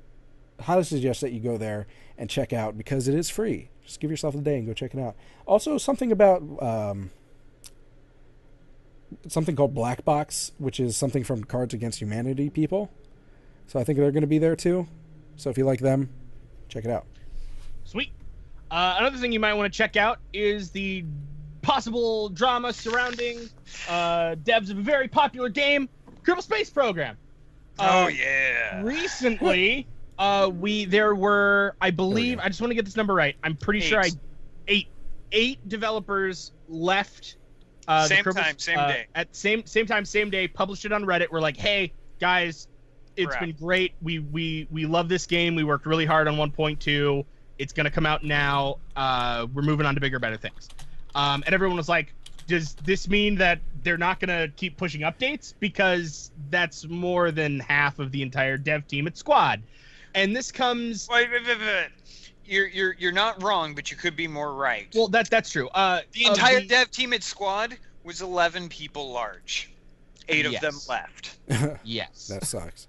highly 0.61 0.85
suggest 0.85 1.21
that 1.21 1.33
you 1.33 1.41
go 1.41 1.59
there 1.59 1.87
and 2.17 2.31
check 2.31 2.53
out 2.53 2.79
because 2.79 3.09
it 3.09 3.15
is 3.15 3.29
free. 3.29 3.69
Just 3.85 4.01
give 4.01 4.11
yourself 4.11 4.35
a 4.35 4.39
day 4.39 4.57
and 4.59 4.67
go 4.67 4.73
check 4.73 4.95
it 4.95 5.01
out. 5.01 5.17
Also, 5.47 5.79
something 5.79 6.11
about 6.11 6.43
um, 6.63 7.11
something 9.29 9.55
called 9.57 9.75
Black 9.75 10.05
Box, 10.05 10.53
which 10.59 10.81
is 10.81 10.97
something 10.97 11.25
from 11.25 11.45
Cards 11.45 11.75
Against 11.75 12.01
Humanity 12.01 12.51
people. 12.51 12.91
So 13.67 13.79
I 13.81 13.85
think 13.85 13.99
they're 13.99 14.13
going 14.13 14.23
to 14.23 14.27
be 14.29 14.39
there 14.39 14.57
too. 14.57 14.87
So 15.37 15.51
if 15.51 15.59
you 15.59 15.65
like 15.65 15.81
them, 15.81 16.09
check 16.69 16.85
it 16.85 16.91
out. 16.91 17.07
Sweet. 17.85 18.11
Uh, 18.71 18.97
another 18.99 19.19
thing 19.19 19.33
you 19.33 19.41
might 19.41 19.55
want 19.55 19.73
to 19.73 19.77
check 19.77 19.97
out 19.97 20.19
is 20.33 20.71
the 20.71 21.05
possible 21.63 22.29
drama 22.29 22.73
surrounding 22.73 23.49
uh, 23.89 24.35
devs 24.45 24.71
of 24.71 24.79
a 24.79 24.83
very 24.83 25.09
popular 25.09 25.49
game, 25.49 25.89
Kerbal 26.25 26.43
Space 26.43 26.71
Program. 26.71 27.17
Oh 27.79 28.05
Uh, 28.05 28.09
yeah. 28.09 28.83
Recently, 28.83 29.87
uh, 30.19 30.51
we 30.53 30.85
there 30.87 31.15
were, 31.15 31.77
I 31.81 31.91
believe, 31.91 32.39
go. 32.39 32.45
I 32.45 32.49
just 32.49 32.61
want 32.61 32.71
to 32.71 32.75
get 32.75 32.85
this 32.85 32.97
number 32.97 33.15
right. 33.15 33.37
I'm 33.43 33.57
pretty 33.57 33.81
sure 33.81 34.01
I 34.01 34.07
Eight. 34.07 34.17
eight 34.69 34.89
eight 35.33 35.69
developers 35.69 36.53
left. 36.69 37.37
Uh, 37.89 38.07
Same 38.09 38.25
Kerbal- 38.25 38.35
time, 38.43 38.59
same 38.59 38.79
uh, 38.79 38.89
day. 38.89 39.07
At 39.15 39.35
same 39.37 39.65
same 39.67 39.87
time, 39.87 40.05
same 40.05 40.31
day. 40.31 40.49
Published 40.49 40.85
it 40.85 40.93
on 40.93 41.05
Reddit. 41.05 41.31
We're 41.31 41.41
like, 41.41 41.57
hey 41.57 41.93
guys, 42.19 42.67
it's 43.17 43.29
Crap. 43.29 43.41
been 43.41 43.53
great. 43.53 43.95
We 44.03 44.19
we 44.21 44.69
we 44.71 44.87
love 44.87 45.09
this 45.09 45.27
game. 45.27 45.55
We 45.55 45.65
worked 45.65 45.87
really 45.87 46.07
hard 46.07 46.29
on 46.29 46.37
1.2. 46.37 47.25
It's 47.59 47.73
gonna 47.73 47.91
come 47.91 48.07
out 48.07 48.23
now. 48.25 48.77
Uh, 48.97 49.47
we're 49.55 49.63
moving 49.63 49.87
on 49.87 49.95
to 49.95 50.01
bigger, 50.01 50.19
better 50.19 50.37
things. 50.37 50.69
Um, 51.15 51.43
and 51.47 51.55
everyone 51.55 51.77
was 51.77 51.89
like, 51.89 52.13
does 52.47 52.75
this 52.85 53.09
mean 53.09 53.37
that 53.37 53.61
they're 53.83 53.97
not 53.99 54.21
gonna 54.21 54.49
keep 54.57 54.77
pushing 54.77 55.01
updates? 55.03 55.55
Because 55.59 56.31
that's 56.51 56.87
more 56.87 57.31
than 57.31 57.61
half 57.61 57.99
of 57.99 58.13
the 58.13 58.23
entire 58.23 58.57
dev 58.59 58.87
team 58.87 59.07
at 59.07 59.17
Squad. 59.17 59.63
And 60.15 60.35
this 60.35 60.51
comes 60.53 61.09
Wait, 61.11 61.31
wait, 61.31 61.47
wait, 61.47 61.59
wait. 61.59 61.89
you're 62.45 62.67
you're 62.69 62.95
you're 62.99 63.13
not 63.13 63.43
wrong, 63.43 63.75
but 63.75 63.91
you 63.91 63.97
could 63.97 64.17
be 64.17 64.29
more 64.29 64.55
right. 64.55 64.89
Well, 64.95 65.09
that 65.09 65.31
that's 65.31 65.51
true. 65.51 65.69
Uh, 65.69 66.01
the 66.13 66.27
entire 66.27 66.61
the- 66.61 66.67
dev 66.67 66.91
team 66.91 67.13
at 67.13 67.23
Squad 67.23 67.77
was 68.05 68.21
11 68.23 68.69
people 68.69 69.13
large. 69.13 69.73
Eight 70.29 70.45
of 70.47 70.61
them 70.61 70.75
left. 70.89 71.37
yes. 71.85 72.27
that 72.29 72.45
sucks. 72.45 72.89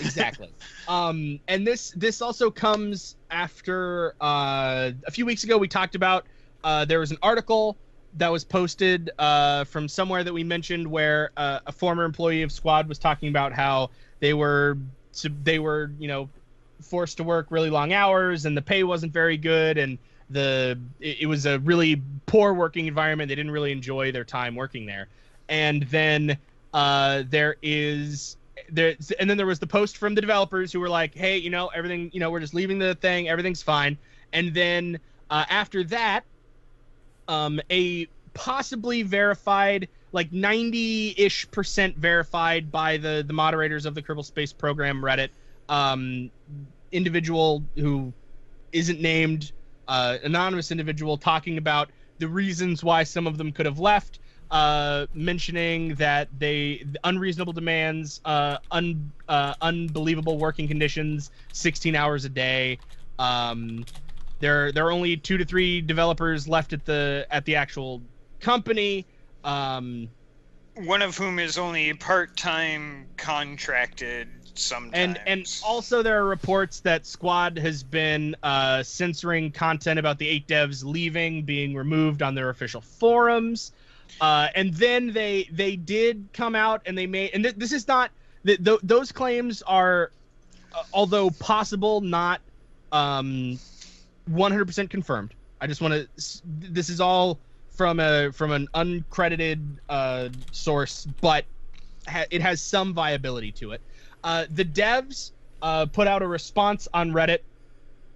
Exactly. 0.00 0.52
Um, 0.88 1.38
and 1.48 1.66
this 1.66 1.92
this 1.96 2.22
also 2.22 2.50
comes 2.50 3.16
after 3.30 4.14
uh, 4.22 4.92
a 5.06 5.10
few 5.10 5.26
weeks 5.26 5.44
ago 5.44 5.58
we 5.58 5.68
talked 5.68 5.94
about 5.94 6.24
uh, 6.64 6.86
there 6.86 6.98
was 6.98 7.10
an 7.10 7.18
article 7.20 7.76
that 8.16 8.32
was 8.32 8.42
posted 8.42 9.10
uh, 9.18 9.64
from 9.64 9.86
somewhere 9.86 10.24
that 10.24 10.32
we 10.32 10.42
mentioned 10.42 10.86
where 10.86 11.30
uh, 11.36 11.60
a 11.66 11.72
former 11.72 12.04
employee 12.04 12.40
of 12.40 12.50
Squad 12.50 12.88
was 12.88 12.98
talking 12.98 13.28
about 13.28 13.52
how 13.52 13.90
they 14.20 14.32
were 14.32 14.78
they 15.44 15.58
were 15.58 15.90
you 15.98 16.08
know 16.08 16.30
forced 16.80 17.18
to 17.18 17.22
work 17.22 17.48
really 17.50 17.68
long 17.68 17.92
hours 17.92 18.46
and 18.46 18.56
the 18.56 18.62
pay 18.62 18.82
wasn't 18.82 19.12
very 19.12 19.36
good 19.36 19.76
and 19.76 19.98
the 20.30 20.78
it, 21.00 21.22
it 21.22 21.26
was 21.26 21.44
a 21.44 21.58
really 21.58 22.00
poor 22.24 22.54
working 22.54 22.86
environment 22.86 23.28
they 23.28 23.34
didn't 23.34 23.52
really 23.52 23.72
enjoy 23.72 24.10
their 24.10 24.24
time 24.24 24.54
working 24.54 24.86
there 24.86 25.08
and 25.50 25.82
then 25.84 26.38
uh, 26.72 27.24
there 27.28 27.56
is 27.62 28.37
there 28.70 28.96
and 29.18 29.28
then 29.28 29.36
there 29.36 29.46
was 29.46 29.58
the 29.58 29.66
post 29.66 29.96
from 29.96 30.14
the 30.14 30.20
developers 30.20 30.72
who 30.72 30.80
were 30.80 30.88
like 30.88 31.14
hey 31.14 31.36
you 31.36 31.50
know 31.50 31.68
everything 31.68 32.10
you 32.12 32.20
know 32.20 32.30
we're 32.30 32.40
just 32.40 32.54
leaving 32.54 32.78
the 32.78 32.94
thing 32.96 33.28
everything's 33.28 33.62
fine. 33.62 33.98
And 34.32 34.52
then 34.52 35.00
uh, 35.30 35.44
after 35.48 35.84
that 35.84 36.24
um, 37.28 37.60
a 37.70 38.06
possibly 38.34 39.02
verified 39.02 39.88
like 40.12 40.30
90-ish 40.30 41.50
percent 41.50 41.96
verified 41.96 42.70
by 42.70 42.96
the 42.96 43.24
the 43.26 43.32
moderators 43.32 43.84
of 43.86 43.94
the 43.94 44.02
kerbal 44.02 44.24
space 44.24 44.52
program 44.52 45.02
reddit 45.02 45.30
um, 45.68 46.30
individual 46.92 47.62
who 47.76 48.12
isn't 48.72 49.00
named 49.00 49.52
uh, 49.88 50.18
anonymous 50.22 50.70
individual 50.70 51.16
talking 51.16 51.58
about 51.58 51.90
the 52.18 52.28
reasons 52.28 52.82
why 52.82 53.02
some 53.02 53.26
of 53.26 53.38
them 53.38 53.52
could 53.52 53.66
have 53.66 53.78
left 53.78 54.18
uh, 54.50 55.06
mentioning 55.12 55.94
that 55.96 56.28
they 56.38 56.84
unreasonable 57.04 57.52
demands, 57.52 58.20
uh, 58.24 58.58
un, 58.70 59.12
uh, 59.28 59.54
unbelievable 59.60 60.38
working 60.38 60.66
conditions, 60.68 61.30
16 61.52 61.94
hours 61.94 62.24
a 62.24 62.28
day. 62.28 62.78
Um, 63.18 63.84
there, 64.40 64.72
there 64.72 64.86
are 64.86 64.92
only 64.92 65.16
two 65.16 65.36
to 65.36 65.44
three 65.44 65.80
developers 65.80 66.48
left 66.48 66.72
at 66.72 66.84
the 66.84 67.26
at 67.30 67.44
the 67.44 67.56
actual 67.56 68.00
company. 68.40 69.04
Um, 69.44 70.08
One 70.76 71.02
of 71.02 71.16
whom 71.16 71.38
is 71.38 71.58
only 71.58 71.92
part-time 71.94 73.08
contracted 73.16 74.28
sometimes. 74.54 74.94
and 74.94 75.20
and 75.26 75.60
also 75.64 76.02
there 76.02 76.20
are 76.20 76.24
reports 76.26 76.80
that 76.80 77.06
Squad 77.06 77.58
has 77.58 77.82
been 77.82 78.36
uh, 78.42 78.82
censoring 78.82 79.50
content 79.50 79.98
about 79.98 80.18
the 80.18 80.28
eight 80.28 80.46
devs 80.46 80.84
leaving, 80.84 81.42
being 81.42 81.74
removed 81.74 82.22
on 82.22 82.34
their 82.34 82.50
official 82.50 82.80
forums. 82.80 83.72
Uh, 84.20 84.48
and 84.54 84.74
then 84.74 85.12
they 85.12 85.48
they 85.52 85.76
did 85.76 86.28
come 86.32 86.54
out 86.54 86.82
and 86.86 86.98
they 86.98 87.06
made 87.06 87.30
and 87.34 87.44
th- 87.44 87.54
this 87.56 87.72
is 87.72 87.86
not 87.86 88.10
th- 88.46 88.62
th- 88.64 88.80
those 88.82 89.12
claims 89.12 89.62
are 89.62 90.10
uh, 90.74 90.82
although 90.92 91.30
possible 91.30 92.00
not 92.00 92.40
um 92.92 93.60
100% 94.28 94.90
confirmed. 94.90 95.34
I 95.60 95.66
just 95.66 95.80
want 95.80 95.94
to 95.94 96.08
this 96.44 96.88
is 96.88 97.00
all 97.00 97.40
from 97.70 98.00
a 98.00 98.32
from 98.32 98.50
an 98.52 98.66
uncredited 98.74 99.76
uh 99.88 100.30
source 100.50 101.06
but 101.20 101.44
ha- 102.08 102.26
it 102.30 102.42
has 102.42 102.62
some 102.62 102.94
viability 102.94 103.52
to 103.52 103.72
it. 103.72 103.82
Uh 104.24 104.46
the 104.50 104.64
devs 104.64 105.30
uh 105.62 105.86
put 105.86 106.06
out 106.08 106.22
a 106.22 106.26
response 106.28 106.88
on 106.92 107.12
reddit 107.12 107.38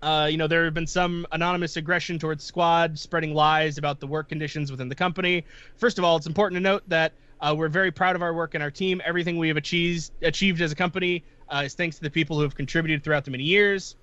uh, 0.03 0.27
you 0.29 0.37
know, 0.37 0.49
there 0.49 0.65
have 0.65 0.75
been 0.75 0.87
some 0.87 1.27
anonymous 1.31 1.77
aggression 1.77 2.19
towards 2.19 2.43
Squad, 2.43 2.99
spreading 2.99 3.35
lies 3.35 3.79
about 3.79 4.01
the 4.01 4.07
work 4.07 4.29
conditions 4.29 4.71
within 4.71 4.89
the 4.89 4.95
company. 4.95 5.45
First 5.77 5.99
of 5.99 6.05
all, 6.05 6.17
it's 6.17 6.27
important 6.27 6.57
to 6.57 6.63
note 6.63 6.83
that 6.89 7.13
uh, 7.41 7.55
we're 7.57 7.69
very 7.69 7.93
proud 7.93 8.17
of 8.17 8.23
our 8.23 8.35
work 8.35 8.55
and 8.55 8.63
our 8.63 8.71
team. 8.71 9.01
Everything 9.05 9.39
we 9.39 9.49
have 9.49 9.57
achieved 9.57 10.11
achieved 10.23 10.61
as 10.61 10.73
a 10.73 10.75
company 10.75 11.25
uh, 11.49 11.63
is 11.65 11.75
thanks 11.75 11.97
to 11.97 12.03
the 12.03 12.11
people 12.11 12.37
who 12.37 12.43
have 12.43 12.55
contributed 12.55 13.05
throughout 13.05 13.25
the 13.25 13.31
many 13.31 13.45
years. 13.45 13.97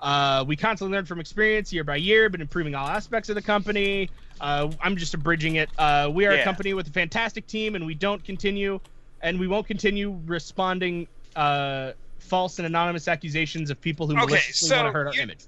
Uh, 0.00 0.44
we 0.46 0.56
constantly 0.56 0.96
learn 0.96 1.04
from 1.04 1.20
experience 1.20 1.72
year 1.72 1.84
by 1.84 1.96
year, 1.96 2.28
been 2.30 2.40
improving 2.40 2.74
all 2.74 2.88
aspects 2.88 3.28
of 3.28 3.34
the 3.34 3.42
company. 3.42 4.10
Uh, 4.40 4.70
I'm 4.80 4.96
just 4.96 5.12
abridging 5.12 5.56
it. 5.56 5.68
Uh, 5.76 6.10
we 6.12 6.26
are 6.26 6.32
a 6.32 6.44
company 6.44 6.72
with 6.72 6.88
a 6.88 6.90
fantastic 6.90 7.46
team, 7.46 7.74
and 7.74 7.84
we 7.84 7.94
don't 7.94 8.24
continue, 8.24 8.80
and 9.20 9.38
we 9.38 9.46
won't 9.46 9.66
continue 9.66 10.18
responding 10.24 11.06
uh, 11.36 11.92
false 12.20 12.58
and 12.58 12.66
anonymous 12.66 13.08
accusations 13.08 13.70
of 13.70 13.80
people 13.80 14.06
who 14.06 14.14
Okay, 14.14 14.26
maliciously 14.26 14.68
so 14.68 14.76
want 14.76 14.88
to 14.88 14.92
hurt 14.92 15.06
our 15.08 15.14
you- 15.14 15.22
image. 15.22 15.44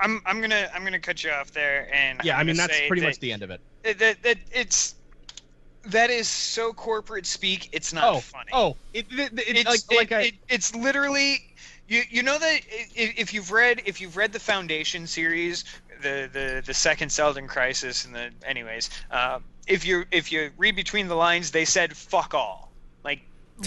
I'm 0.00 0.20
I'm 0.26 0.40
gonna 0.40 0.68
I'm 0.74 0.84
gonna 0.84 1.00
cut 1.00 1.24
you 1.24 1.30
off 1.30 1.50
there, 1.52 1.88
and 1.92 2.20
Yeah, 2.24 2.38
I 2.38 2.44
mean 2.44 2.56
that's 2.56 2.78
pretty 2.86 3.00
that, 3.00 3.08
much 3.08 3.18
the 3.18 3.32
end 3.32 3.42
of 3.42 3.50
it. 3.50 3.60
that, 3.82 3.98
that 3.98 4.22
that 4.22 4.38
it's 4.52 4.94
that 5.84 6.10
is 6.10 6.28
so 6.28 6.72
corporate 6.72 7.26
speak. 7.26 7.68
It's 7.72 7.92
not 7.92 8.04
oh, 8.04 8.20
funny. 8.20 8.50
oh, 8.52 8.76
it, 8.92 9.06
it, 9.10 9.32
it, 9.38 9.56
it's 9.56 9.66
like 9.68 9.80
it- 9.90 9.96
like 9.96 10.12
I, 10.12 10.20
it- 10.22 10.34
it's 10.48 10.74
literally 10.74 11.38
you 11.88 12.02
you 12.10 12.22
know 12.22 12.38
that 12.38 12.60
if 12.94 13.32
you've 13.32 13.52
read 13.52 13.82
if 13.86 14.00
you've 14.00 14.16
read 14.16 14.32
the 14.32 14.40
Foundation 14.40 15.06
series, 15.06 15.64
the 16.02 16.28
the 16.32 16.62
the 16.66 16.74
second 16.74 17.10
Seldon 17.10 17.46
Crisis, 17.48 18.04
and 18.04 18.14
the 18.14 18.30
anyways, 18.44 18.90
uh, 19.10 19.38
if 19.66 19.86
you 19.86 20.04
if 20.10 20.30
you 20.32 20.50
read 20.56 20.76
between 20.76 21.08
the 21.08 21.14
lines, 21.14 21.50
they 21.52 21.64
said 21.64 21.96
fuck 21.96 22.34
all. 22.34 22.65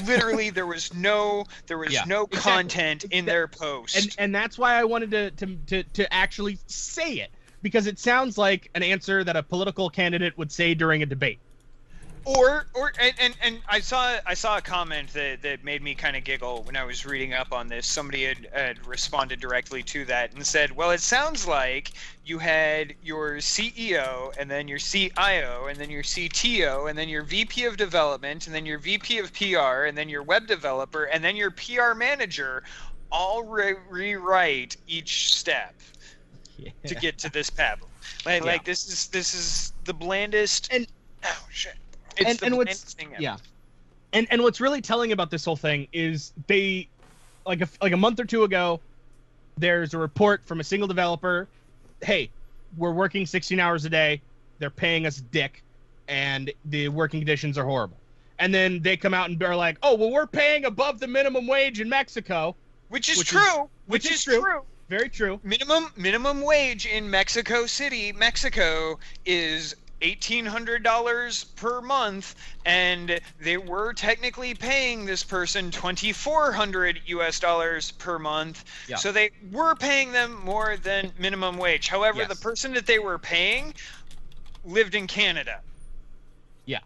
Literally, 0.05 0.49
there 0.49 0.65
was 0.65 0.93
no 0.93 1.45
there 1.67 1.77
was 1.77 1.91
Yeah, 1.91 2.03
no 2.05 2.23
exactly. 2.25 2.51
content 2.51 3.05
in 3.11 3.25
their 3.25 3.47
post. 3.47 3.95
and 3.95 4.15
and 4.17 4.35
that's 4.35 4.57
why 4.57 4.75
I 4.75 4.83
wanted 4.83 5.11
to, 5.11 5.31
to 5.31 5.55
to 5.67 5.83
to 5.83 6.13
actually 6.13 6.59
say 6.67 7.13
it 7.15 7.31
because 7.61 7.87
it 7.87 7.99
sounds 7.99 8.37
like 8.37 8.69
an 8.75 8.83
answer 8.83 9.23
that 9.23 9.35
a 9.35 9.43
political 9.43 9.89
candidate 9.89 10.37
would 10.37 10.51
say 10.51 10.73
during 10.73 11.01
a 11.03 11.05
debate. 11.05 11.39
Or 12.25 12.65
or 12.73 12.91
and, 12.99 13.13
and 13.19 13.35
and 13.41 13.61
I 13.67 13.79
saw 13.79 14.17
I 14.25 14.33
saw 14.33 14.57
a 14.57 14.61
comment 14.61 15.13
that 15.13 15.41
that 15.41 15.63
made 15.63 15.81
me 15.81 15.95
kind 15.95 16.15
of 16.15 16.23
giggle 16.23 16.63
when 16.63 16.75
I 16.75 16.83
was 16.83 17.05
reading 17.05 17.33
up 17.33 17.51
on 17.51 17.67
this. 17.67 17.87
Somebody 17.87 18.25
had, 18.25 18.47
had 18.53 18.85
responded 18.85 19.39
directly 19.39 19.83
to 19.83 20.05
that 20.05 20.33
and 20.33 20.45
said, 20.45 20.75
"Well, 20.75 20.91
it 20.91 21.01
sounds 21.01 21.47
like 21.47 21.91
you 22.25 22.37
had 22.39 22.93
your 23.01 23.37
CEO 23.37 24.31
and 24.37 24.49
then 24.49 24.67
your 24.67 24.79
CIO 24.79 25.67
and 25.67 25.77
then 25.79 25.89
your 25.89 26.03
CTO 26.03 26.89
and 26.89 26.97
then 26.97 27.09
your 27.09 27.23
VP 27.23 27.65
of 27.65 27.77
development 27.77 28.45
and 28.47 28.55
then 28.55 28.65
your 28.65 28.79
VP 28.79 29.19
of 29.19 29.33
PR 29.33 29.85
and 29.85 29.97
then 29.97 30.09
your 30.09 30.23
web 30.23 30.47
developer 30.47 31.05
and 31.05 31.23
then 31.23 31.35
your 31.35 31.51
PR 31.51 31.93
manager 31.95 32.63
all 33.11 33.43
re- 33.43 33.75
rewrite 33.89 34.77
each 34.87 35.33
step 35.35 35.73
to 36.85 36.95
get 36.95 37.17
to 37.17 37.31
this 37.31 37.49
pebble. 37.49 37.89
Like, 38.25 38.41
Yeah. 38.43 38.51
like 38.51 38.65
this 38.65 38.87
is 38.87 39.07
this 39.07 39.33
is 39.33 39.73
the 39.85 39.93
blandest 39.93 40.71
And- 40.71 40.87
oh 41.23 41.47
shit. 41.49 41.75
It's 42.19 42.29
and 42.29 42.39
the 42.39 42.45
and 42.47 42.57
what's 42.57 42.67
blandest 42.79 42.97
thing 42.97 43.07
ever. 43.13 43.21
yeah, 43.21 43.37
and 44.13 44.27
and 44.31 44.41
what's 44.41 44.59
really 44.61 44.81
telling 44.81 45.11
about 45.11 45.31
this 45.31 45.45
whole 45.45 45.55
thing 45.55 45.87
is 45.93 46.33
they 46.47 46.87
like 47.45 47.61
a 47.61 47.69
like 47.81 47.93
a 47.93 47.97
month 47.97 48.19
or 48.19 48.25
two 48.25 48.43
ago, 48.43 48.79
there's 49.57 49.93
a 49.93 49.97
report 49.97 50.43
from 50.45 50.59
a 50.59 50.63
single 50.63 50.87
developer, 50.87 51.47
hey, 52.01 52.29
we're 52.77 52.91
working 52.91 53.25
16 53.25 53.59
hours 53.59 53.85
a 53.85 53.89
day, 53.89 54.21
they're 54.59 54.69
paying 54.69 55.05
us 55.05 55.21
dick, 55.31 55.63
and 56.07 56.51
the 56.65 56.89
working 56.89 57.19
conditions 57.19 57.57
are 57.57 57.65
horrible. 57.65 57.97
And 58.37 58.53
then 58.53 58.81
they 58.81 58.95
come 58.95 59.13
out 59.13 59.29
and 59.29 59.41
are 59.43 59.55
like, 59.55 59.77
oh 59.83 59.95
well, 59.95 60.11
we're 60.11 60.27
paying 60.27 60.65
above 60.65 60.99
the 60.99 61.07
minimum 61.07 61.45
wage 61.47 61.81
in 61.81 61.89
Mexico, 61.89 62.55
Which 62.89 63.09
is 63.09 63.17
Which 63.17 63.33
is- 63.33 63.41
true. 63.41 63.61
which 63.87 64.03
which, 64.03 64.05
is 64.05 64.11
is, 64.19 64.23
true. 64.23 64.41
true. 64.41 64.61
very 64.87 65.09
true. 65.09 65.39
Minimum 65.43 65.91
minimum 65.97 66.41
wage 66.41 66.85
in 66.85 67.09
Mexico 67.09 67.65
City, 67.65 68.11
Mexico 68.13 68.97
is 69.25 69.75
eighteen 70.01 70.45
hundred 70.45 70.83
dollars 70.83 71.43
per 71.43 71.81
month, 71.81 72.35
and 72.65 73.19
they 73.41 73.57
were 73.57 73.93
technically 73.93 74.53
paying 74.53 75.05
this 75.05 75.23
person 75.23 75.71
twenty 75.71 76.11
four 76.13 76.51
hundred 76.51 76.99
U.S. 77.07 77.39
dollars 77.39 77.91
per 77.91 78.19
month. 78.19 78.63
Yeah. 78.87 78.97
So 78.97 79.11
they 79.11 79.31
were 79.51 79.75
paying 79.75 80.11
them 80.11 80.39
more 80.43 80.77
than 80.77 81.11
minimum 81.19 81.57
wage. 81.57 81.87
However, 81.87 82.19
Yes. 82.19 82.29
the 82.29 82.41
person 82.43 82.73
that 82.73 82.85
they 82.85 82.99
were 82.99 83.17
paying 83.17 83.73
lived 84.65 84.95
in 84.95 85.07
Canada. 85.07 85.61
Yeah 86.65 86.79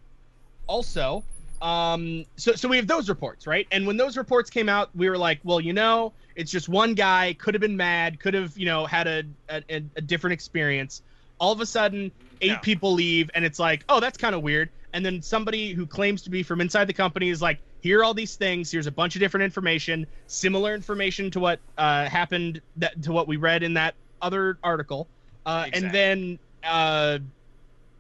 also 0.68 1.24
um 1.62 2.26
so 2.36 2.54
so 2.54 2.68
we 2.68 2.78
have 2.78 2.88
those 2.88 3.10
reports 3.10 3.48
right 3.48 3.68
and 3.72 3.86
when 3.88 3.98
those 3.98 4.18
reports 4.18 4.50
came 4.50 4.68
out 4.70 4.90
we 4.96 5.10
were 5.10 5.18
like 5.18 5.40
well 5.44 5.60
you 5.60 5.74
know 5.74 6.12
it's 6.36 6.52
just 6.52 6.68
one 6.70 6.94
guy 6.94 7.34
could 7.40 7.54
have 7.54 7.62
been 7.62 7.78
mad 7.78 8.20
could 8.20 8.34
have 8.34 8.58
you 8.58 8.66
know 8.66 8.86
had 8.86 9.08
a 9.08 9.24
a, 9.50 9.62
a 9.96 10.02
different 10.02 10.34
experience 10.34 11.02
all 11.44 11.52
of 11.52 11.60
a 11.60 11.66
sudden 11.66 12.10
eight 12.40 12.62
people 12.62 12.94
leave 12.94 13.30
and 13.36 13.44
it's 13.44 13.60
like 13.60 13.84
oh 13.90 14.00
that's 14.00 14.18
kind 14.18 14.34
of 14.34 14.42
weird 14.42 14.70
and 14.94 15.06
then 15.06 15.22
somebody 15.22 15.74
who 15.74 15.86
claims 15.86 16.22
to 16.22 16.30
be 16.30 16.42
from 16.42 16.62
inside 16.62 16.86
the 16.86 16.94
company 16.94 17.28
is 17.28 17.42
like 17.42 17.60
here 17.82 18.00
are 18.00 18.04
all 18.06 18.14
these 18.14 18.38
things 18.38 18.72
here's 18.72 18.88
a 18.88 18.92
bunch 18.92 19.14
of 19.16 19.20
different 19.20 19.44
information 19.44 20.08
similar 20.28 20.74
information 20.74 21.30
to 21.30 21.42
what 21.42 21.60
uh, 21.78 22.06
happened 22.06 22.62
that 22.78 23.02
to 23.04 23.12
what 23.12 23.28
we 23.28 23.36
read 23.36 23.62
in 23.62 23.74
that 23.74 23.94
other 24.22 24.58
article 24.64 25.06
uh, 25.46 25.66
and 25.74 25.92
then 25.92 26.40
uh, 26.64 27.20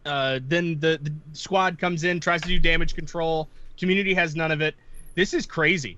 uh, 0.06 0.40
then 0.48 0.80
the, 0.80 0.98
the 1.02 1.14
squad 1.34 1.78
comes 1.80 2.06
in, 2.06 2.20
tries 2.20 2.42
to 2.42 2.48
do 2.48 2.60
damage 2.60 2.96
control. 2.96 3.50
Community 3.78 4.14
has 4.14 4.36
none 4.36 4.52
of 4.52 4.62
it. 4.62 4.76
This 5.16 5.34
is 5.34 5.46
crazy. 5.46 5.98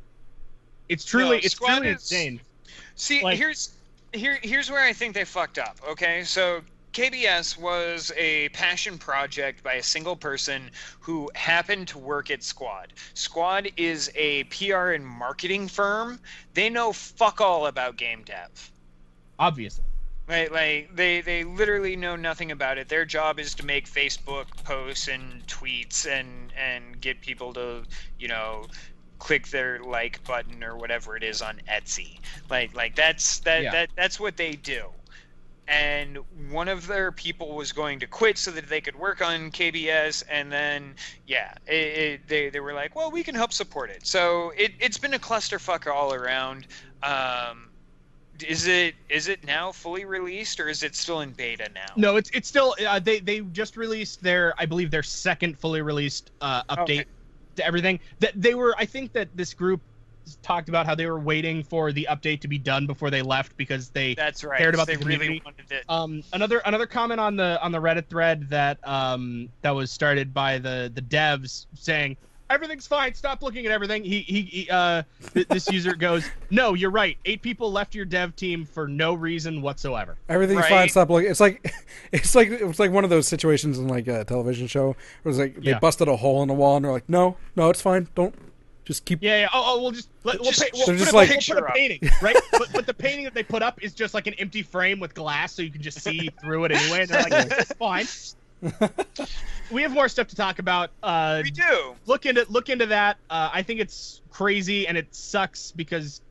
It's 0.89 1.06
truly, 1.06 1.38
No, 1.38 1.41
it's 1.43 1.54
truly 1.54 1.88
is- 1.89 1.93
insane. 2.12 2.41
See, 2.96 3.24
Like- 3.24 3.38
here's 3.38 3.72
here 4.14 4.39
here's 4.41 4.72
where 4.72 4.84
I 4.84 4.93
think 4.93 5.14
they 5.14 5.26
fucked 5.26 5.58
up. 5.60 5.78
Okay, 5.89 6.24
so 6.24 6.62
KSP 6.96 7.58
was 7.58 8.14
a 8.16 8.48
passion 8.50 8.98
project 8.98 9.62
by 9.62 9.74
a 9.74 9.84
single 9.84 10.16
person 10.16 10.72
who 11.02 11.30
happened 11.36 11.89
to 11.89 11.98
work 11.98 12.32
at 12.32 12.41
Squad. 12.41 12.93
Squad 13.14 13.70
is 13.76 14.10
a 14.16 14.46
PR 14.46 14.91
and 14.91 15.06
marketing 15.06 15.68
firm. 15.68 16.22
They 16.54 16.70
know 16.70 16.93
fuck 16.93 17.41
all 17.41 17.68
about 17.68 17.98
game 17.98 18.24
dev. 18.24 18.72
Obviously. 19.38 19.84
Right, 20.28 20.50
like 20.50 20.96
they 20.96 21.20
they 21.20 21.43
literally 21.43 21.98
know 21.98 22.16
nothing 22.16 22.52
about 22.52 22.78
it. 22.78 22.88
Their 22.88 23.04
job 23.04 23.39
is 23.39 23.54
to 23.56 23.66
make 23.66 23.88
Facebook 23.88 24.48
posts 24.64 25.10
and 25.10 25.46
tweets 25.48 26.08
and 26.08 26.54
and 26.58 27.02
get 27.02 27.20
people 27.20 27.54
to, 27.56 27.84
you 28.18 28.30
know, 28.30 28.68
click 29.20 29.50
their 29.50 29.84
like 29.84 30.24
button 30.24 30.64
or 30.64 30.78
whatever 30.78 31.18
it 31.18 31.24
is 31.24 31.41
on 31.41 31.60
Etsy. 31.70 32.20
Like 32.50 32.74
like 32.74 32.96
that's 32.96 33.39
that 33.39 33.64
Yeah. 33.64 33.72
that 33.72 33.89
that's 33.96 34.18
what 34.18 34.38
they 34.38 34.54
do. 34.54 34.89
And 35.68 36.20
one 36.51 36.68
of 36.68 36.86
their 36.88 37.11
people 37.11 37.55
was 37.55 37.72
going 37.72 37.99
to 37.99 38.07
quit 38.07 38.38
so 38.38 38.51
that 38.51 38.70
they 38.70 38.82
could 38.82 38.95
work 38.95 39.22
on 39.22 39.51
KSP, 39.51 40.24
and 40.30 40.51
then 40.51 40.95
yeah, 41.26 41.53
it, 41.66 41.74
it, 41.74 42.28
they 42.28 42.49
they 42.49 42.59
were 42.59 42.74
like, 42.74 42.95
well, 42.95 43.11
we 43.11 43.24
can 43.24 43.34
help 43.36 43.51
support 43.51 43.89
it. 43.89 44.05
So 44.05 44.51
it 44.57 44.74
it's 44.80 44.97
been 44.99 45.16
a 45.16 45.20
clusterfuck 45.20 45.91
all 45.91 46.13
around. 46.13 46.68
Um, 47.01 47.72
is 48.45 48.68
it 48.68 48.95
is 49.09 49.28
it 49.28 49.43
now 49.45 49.72
fully 49.72 50.05
released 50.05 50.59
or 50.59 50.68
is 50.68 50.84
it 50.84 50.95
still 50.95 51.22
in 51.22 51.34
beta 51.34 51.70
now? 51.74 51.93
No, 51.95 52.16
it's 52.18 52.30
it's 52.34 52.47
still 52.47 52.76
uh, 52.86 52.99
they 52.99 53.20
they 53.20 53.39
just 53.41 53.78
released 53.78 54.22
their 54.22 54.53
I 54.59 54.66
believe 54.66 54.91
their 54.91 55.03
second 55.03 55.59
fully 55.59 55.82
released 55.82 56.32
uh, 56.41 56.63
update 56.70 56.82
Okay. 56.82 57.05
to 57.55 57.66
everything. 57.66 57.99
That 58.20 58.34
they 58.36 58.53
were 58.55 58.76
I 58.78 58.86
think 58.86 59.13
that 59.13 59.30
this 59.34 59.53
group 59.53 59.82
talked 60.41 60.69
about 60.69 60.86
how 60.86 60.95
they 60.95 61.05
were 61.05 61.19
waiting 61.19 61.63
for 61.63 61.91
the 61.91 62.07
update 62.09 62.41
to 62.41 62.47
be 62.47 62.57
done 62.57 62.86
before 62.88 63.09
they 63.09 63.21
left 63.21 63.55
because 63.57 63.89
they 63.89 64.15
That's 64.15 64.43
right. 64.43 64.57
cared 64.57 64.73
about 64.73 64.88
they 64.88 64.95
the 64.95 65.05
really 65.05 65.17
community. 65.39 65.41
wanted 65.45 65.71
it. 65.71 65.84
um 65.89 66.23
another 66.34 66.59
another 66.65 66.86
comment 66.88 67.19
on 67.19 67.36
the 67.36 67.61
on 67.61 67.71
the 67.71 67.80
Reddit 67.80 68.07
thread 68.07 68.49
that 68.49 68.78
um 68.88 69.49
that 69.61 69.71
was 69.71 69.91
started 69.91 70.34
by 70.34 70.57
the 70.57 70.91
the 70.93 71.01
devs 71.01 71.65
saying 71.76 72.17
everything's 72.51 72.86
fine 72.86 73.11
stop 73.13 73.41
looking 73.41 73.65
at 73.65 73.71
everything 73.71 74.03
he 74.03 74.19
he, 74.21 74.41
he 74.43 74.69
uh 74.69 75.01
th- 75.34 75.47
this 75.47 75.67
user 75.71 75.95
goes 76.07 76.30
no 76.51 76.76
you're 76.76 76.91
right 76.91 77.17
eight 77.26 77.41
people 77.41 77.71
left 77.71 77.95
your 77.95 78.05
dev 78.05 78.36
team 78.36 78.63
for 78.65 78.88
no 78.88 79.15
reason 79.15 79.63
whatsoever 79.63 80.15
Everything's 80.30 80.67
fine. 80.67 80.88
Stop 80.89 81.09
looking. 81.09 81.30
It's 81.32 81.39
like, 81.39 81.73
it's 82.11 82.36
like 82.36 82.49
it's 82.49 82.78
like 82.80 82.91
one 82.91 83.03
of 83.03 83.09
those 83.09 83.28
situations 83.28 83.80
in 83.80 83.88
like 83.88 84.07
a 84.07 84.23
television 84.26 84.67
show 84.67 84.95
where 85.23 85.30
it's 85.32 85.39
like 85.39 85.55
they 85.55 85.71
Yeah. 85.71 85.80
busted 85.80 86.07
a 86.07 86.15
hole 86.17 86.41
in 86.43 86.47
the 86.47 86.53
wall 86.53 86.76
and 86.76 86.86
they're 86.86 86.91
like, 86.91 87.09
no, 87.09 87.36
no, 87.55 87.69
it's 87.71 87.82
fine. 87.82 88.07
Don't 88.15 88.36
just 88.86 89.04
keep. 89.06 89.22
Yeah, 89.22 89.42
yeah. 89.42 89.48
Oh, 89.54 89.76
oh 89.76 89.82
we'll 89.82 89.92
just 89.92 90.10
let, 90.24 90.40
we'll, 90.40 90.52
Just- 90.52 90.62
pay, 90.62 90.70
we'll 90.74 90.86
put, 90.86 90.98
just 90.98 91.12
a, 91.12 91.16
like- 91.16 91.28
we'll 91.30 91.38
put 91.38 91.46
Picture 91.46 91.58
a 91.58 91.68
up. 91.68 91.76
painting, 91.76 92.10
right? 92.22 92.38
but, 92.52 92.70
but 92.74 92.86
the 92.86 92.94
painting 92.94 93.26
that 93.26 93.34
they 93.34 93.44
put 93.44 93.62
up 93.62 93.84
is 93.84 93.94
just 93.94 94.14
like 94.14 94.28
an 94.28 94.34
empty 94.36 94.62
frame 94.62 95.00
with 95.00 95.14
glass, 95.14 95.54
so 95.54 95.62
you 95.62 95.72
can 95.72 95.82
just 95.82 96.00
see 96.02 96.30
through 96.42 96.66
it 96.66 96.72
anyway. 96.72 97.02
And 97.02 97.10
they're 97.10 97.24
like, 97.24 97.52
"It's 97.52 97.74
fine." 97.74 98.06
we 99.72 99.82
have 99.82 99.92
more 99.92 100.08
stuff 100.08 100.28
to 100.28 100.36
talk 100.36 100.60
about. 100.60 100.92
Uh, 101.04 101.42
we 101.44 101.52
do. 101.52 101.96
look 102.06 102.26
into 102.26 102.46
look 102.50 102.70
into 102.70 102.86
that. 102.88 103.18
Uh, 103.30 103.50
I 103.54 103.62
think 103.62 103.80
it's 103.80 104.22
crazy 104.32 104.88
and 104.88 104.98
it 104.98 105.14
sucks 105.14 105.72
because 105.72 106.22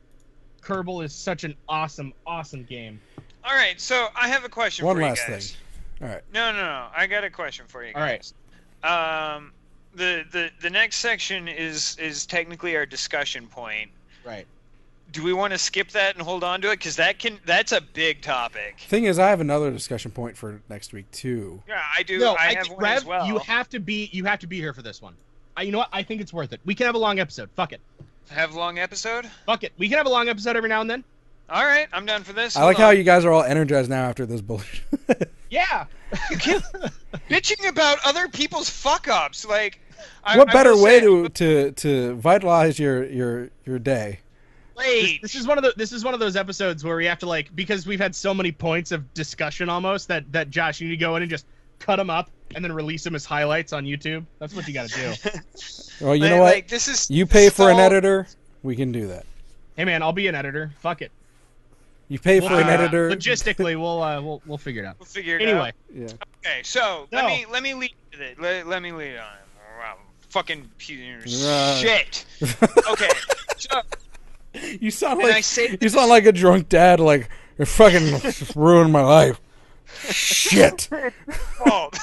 Kerbal 0.61 1.03
is 1.03 1.13
such 1.13 1.43
an 1.43 1.55
awesome, 1.69 2.13
awesome 2.25 2.63
game. 2.63 2.99
All 3.43 3.53
right, 3.53 3.79
so 3.79 4.07
I 4.15 4.27
have 4.27 4.43
a 4.43 4.49
question 4.49 4.85
One 4.85 4.95
for 4.95 5.03
last 5.03 5.27
you 5.27 5.27
guys. 5.27 5.27
One 5.27 5.33
last 5.33 5.51
thing. 5.51 6.07
All 6.07 6.13
right. 6.15 6.23
No, 6.33 6.51
no, 6.51 6.61
no. 6.61 6.87
I 6.95 7.07
got 7.07 7.23
a 7.23 7.29
question 7.29 7.65
for 7.67 7.85
you 7.85 7.93
Guys. 7.93 8.01
All 8.01 8.07
right. 8.07 8.33
guys. 8.83 9.37
Um, 9.37 9.51
the 9.95 10.25
the 10.31 10.49
the 10.61 10.69
next 10.69 10.97
section 10.97 11.47
is 11.47 11.97
is 11.99 12.25
technically 12.25 12.75
our 12.75 12.85
discussion 12.85 13.47
point. 13.47 13.91
Right. 14.23 14.45
Do 15.11 15.23
we 15.23 15.33
want 15.33 15.53
to 15.53 15.57
skip 15.57 15.91
that 15.91 16.15
and 16.15 16.23
hold 16.23 16.43
on 16.43 16.61
to 16.61 16.71
it? 16.71 16.79
Because 16.79 16.95
that 16.97 17.19
can 17.19 17.39
that's 17.45 17.71
a 17.71 17.81
big 17.81 18.21
topic. 18.21 18.79
Thing 18.81 19.05
is, 19.05 19.19
I 19.19 19.29
have 19.29 19.39
another 19.39 19.71
discussion 19.71 20.11
point 20.11 20.35
for 20.35 20.61
next 20.69 20.93
week 20.93 21.09
too. 21.11 21.61
Yeah, 21.67 21.81
I 21.97 22.03
do. 22.03 22.19
No, 22.19 22.33
I, 22.33 22.35
I, 22.35 22.53
have 22.53 22.63
think 22.65 22.77
one 22.77 22.83
Rev, 22.83 22.97
as 22.97 23.05
well. 23.05 23.27
you 23.27 23.37
have 23.39 23.69
to 23.69 23.79
be 23.79 24.09
you 24.11 24.25
have 24.25 24.39
to 24.39 24.47
be 24.47 24.59
here 24.59 24.73
for 24.73 24.81
this 24.81 25.01
one. 25.01 25.15
I, 25.57 25.61
you 25.61 25.71
know 25.71 25.79
what? 25.79 25.89
I 25.93 26.03
think 26.03 26.21
it's 26.21 26.33
worth 26.33 26.51
it. 26.51 26.59
We 26.65 26.75
can 26.75 26.85
have 26.85 26.95
a 26.95 26.99
long 26.99 27.19
episode. 27.19 27.49
Fuck 27.55 27.71
it. 27.71 27.81
have 28.29 28.53
a 28.53 28.59
long 28.59 28.77
episode. 28.79 29.29
Fuck 29.45 29.63
it. 29.63 29.71
We 29.77 29.87
can 29.87 29.97
have 29.97 30.07
a 30.07 30.09
long 30.09 30.27
episode 30.27 30.57
every 30.57 30.69
now 30.69 30.81
and 30.81 30.89
then. 30.89 31.03
All 31.47 31.63
right, 31.63 31.87
I'm 31.93 32.07
done 32.07 32.23
for 32.23 32.33
this. 32.33 32.57
I 32.57 32.63
like 32.63 32.77
Hold 32.77 32.85
how 32.85 32.89
you 32.89 33.03
guys 33.03 33.23
are 33.23 33.31
all 33.31 33.43
energized 33.43 33.89
now 33.89 34.09
after 34.09 34.25
this 34.25 34.41
bullshit. 34.41 34.83
Yeah. 35.49 35.85
bitching 37.29 37.67
about 37.67 37.97
other 38.05 38.27
people's 38.27 38.69
fuck 38.69 39.07
ups. 39.07 39.45
Like, 39.45 39.79
I, 39.79 39.84
what 40.35 40.49
I 40.49 40.53
better 40.53 40.73
will 40.75 40.83
way 40.83 40.99
say, 40.99 41.05
to 41.05 41.29
to 41.29 41.71
to 41.71 42.15
vitalize 42.15 42.79
your 42.79 43.05
your 43.05 43.49
your 43.65 43.79
day? 43.79 44.19
This, 44.77 44.85
Wait. 44.85 45.21
this 45.21 45.35
is 45.35 45.47
one 45.47 45.57
of 45.57 45.63
the 45.63 45.73
this 45.77 45.91
is 45.93 46.03
one 46.03 46.13
of 46.13 46.19
those 46.19 46.35
episodes 46.35 46.83
where 46.83 46.95
we 46.97 47.05
have 47.05 47.19
to 47.19 47.25
like 47.25 47.55
because 47.55 47.87
we've 47.87 47.99
had 47.99 48.13
so 48.15 48.33
many 48.33 48.51
points 48.51 48.91
of 48.91 49.13
discussion 49.13 49.69
almost 49.69 50.07
that 50.09 50.29
that 50.33 50.49
Josh 50.49 50.81
you 50.81 50.87
need 50.89 50.95
to 50.95 50.99
go 50.99 51.15
in 51.15 51.21
and 51.23 51.29
just 51.31 51.45
cut 51.79 51.95
them 51.97 52.09
up 52.09 52.29
and 52.55 52.63
then 52.63 52.71
release 52.73 53.03
them 53.03 53.15
as 53.15 53.25
highlights 53.25 53.73
on 53.73 53.85
YouTube. 53.85 54.25
That's 54.39 54.53
what 54.53 54.67
you 54.67 54.73
got 54.73 54.89
to 54.89 55.13
do. 55.23 55.29
Well, 56.01 56.13
you 56.13 56.23
Like- 56.23 56.31
know 56.31 56.39
what? 56.41 56.53
Like, 56.55 56.67
this 56.67 56.89
is 56.89 57.09
you 57.09 57.25
pay 57.25 57.45
is 57.45 57.53
for 57.53 57.69
an 57.69 57.75
all- 57.75 57.79
editor, 57.81 58.27
we 58.63 58.75
can 58.75 58.91
do 58.91 59.07
that. 59.07 59.25
hey 59.77 59.85
man, 59.85 60.03
I'll 60.03 60.11
be 60.11 60.27
an 60.27 60.35
editor. 60.35 60.71
Fuck 60.81 61.01
it. 61.01 61.11
You 62.09 62.19
pay 62.19 62.39
for 62.41 62.49
We'll 62.49 62.59
an 62.59 62.65
figure 62.65 62.73
it 62.73 62.75
out. 62.75 62.93
editor. 62.93 63.09
Logistically, 63.15 63.79
we'll 63.79 64.03
uh, 64.03 64.21
we'll 64.21 64.41
we'll 64.45 64.57
figure 64.57 64.83
it 64.83 64.85
out. 64.87 64.97
We'll 64.99 65.05
figure 65.05 65.39
it 65.39 65.47
Anyway, 65.47 65.69
out. 65.69 65.73
Yeah. 65.93 66.07
Okay, 66.45 66.61
so 66.63 67.07
No. 67.13 67.19
let 67.19 67.25
me 67.27 67.45
let 67.49 67.63
me 67.63 67.73
lead 67.75 67.93
it. 68.11 68.39
Let, 68.41 68.67
let 68.67 68.81
me 68.81 68.91
lead 68.91 69.15
on. 69.17 69.23
Wow, 69.23 69.33
fucking 70.35 70.69
piece 70.77 71.31
of 71.31 71.47
Right. 71.47 71.77
shit. 71.81 72.25
Okay, 72.91 73.09
so 73.57 73.81
You 74.81 74.91
sound 74.91 75.21
And 75.21 75.31
I 75.31 75.35
like 75.35 75.43
say 75.45 75.77
you 75.79 75.87
sound 75.89 76.09
like 76.09 76.25
a 76.25 76.33
drunk 76.33 76.67
dad. 76.67 76.99
Like 76.99 77.29
you're 77.57 77.65
fucking 77.65 78.19
ruined 78.61 78.91
my 78.91 79.01
life. 79.01 79.39
Shit. 80.09 80.89
fault. 81.65 81.97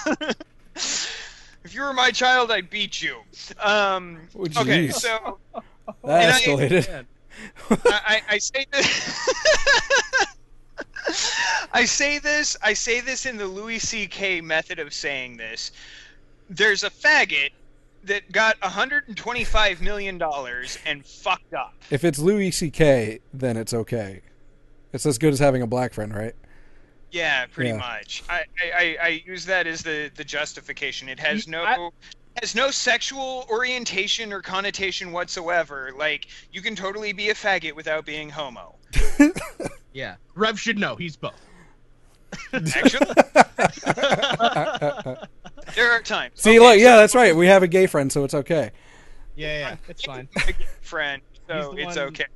if 0.74 1.74
you 1.74 1.82
were 1.82 1.92
my 1.92 2.10
child, 2.10 2.50
I'd 2.50 2.70
beat 2.70 3.02
you. 3.02 3.18
Um, 3.60 4.18
Oh, 4.34 4.46
okay, 4.62 4.88
so 4.88 5.38
That 6.04 6.32
I- 6.32 6.40
escalated. 6.40 7.04
I, 7.70 7.76
I, 7.86 8.22
I 8.30 8.38
say 8.38 8.66
this. 8.72 9.28
I 11.72 11.84
say 11.84 12.18
this. 12.18 12.56
I 12.62 12.72
say 12.74 13.00
this 13.00 13.26
in 13.26 13.36
the 13.36 13.46
Louis 13.46 13.78
C.K. 13.78 14.40
method 14.40 14.78
of 14.78 14.92
saying 14.94 15.36
this. 15.36 15.72
There's 16.50 16.82
a 16.84 16.90
faggot 16.90 17.50
that 18.04 18.30
got 18.32 18.60
125 18.62 19.80
million 19.80 20.18
dollars 20.18 20.78
and 20.86 21.04
fucked 21.06 21.54
up. 21.54 21.74
If 21.90 22.04
it's 22.04 22.18
Louis 22.18 22.50
C.K., 22.50 23.20
then 23.32 23.56
it's 23.56 23.72
okay. 23.74 24.22
It's 24.92 25.06
as 25.06 25.18
good 25.18 25.32
as 25.32 25.38
having 25.38 25.62
a 25.62 25.66
black 25.66 25.92
friend, 25.94 26.14
right? 26.14 26.34
Yeah, 27.10 27.46
pretty 27.46 27.70
Yeah. 27.70 27.76
much. 27.76 28.22
I, 28.28 28.44
I, 28.60 28.72
I, 28.76 28.96
I 29.02 29.22
use 29.26 29.44
that 29.46 29.66
as 29.66 29.82
the, 29.82 30.10
the 30.14 30.24
justification. 30.24 31.08
It 31.08 31.18
has 31.20 31.46
no 31.48 31.62
I- 31.64 31.88
has 32.40 32.54
no 32.54 32.70
sexual 32.70 33.44
orientation 33.50 34.32
or 34.32 34.40
connotation 34.40 35.12
whatsoever. 35.12 35.90
Like 35.96 36.28
you 36.50 36.62
can 36.62 36.74
totally 36.74 37.12
be 37.12 37.28
a 37.28 37.34
faggot 37.34 37.74
without 37.74 38.06
being 38.06 38.30
homo. 38.30 38.74
Yeah. 39.94 40.14
Rev 40.34 40.58
should 40.58 40.78
know. 40.78 40.96
He's 40.96 41.16
both. 41.16 41.34
Actually, 42.54 43.04
there 45.74 45.90
are 45.92 46.00
times. 46.02 46.40
See, 46.40 46.50
Okay, 46.50 46.58
look, 46.60 46.78
yeah, 46.78 46.94
so- 46.94 46.96
that's 46.98 47.14
right. 47.14 47.34
We 47.34 47.46
have 47.46 47.62
a 47.62 47.68
gay 47.68 47.86
friend, 47.86 48.10
so 48.12 48.24
it's 48.24 48.34
okay. 48.34 48.70
Yeah, 49.36 49.58
yeah. 49.58 49.76
It's 49.88 50.04
fine. 50.04 50.28
my 50.36 50.42
gay 50.46 50.66
friend, 50.82 51.22
so 51.48 51.74
it's 51.76 51.96
one- 51.96 52.06
okay. 52.08 52.26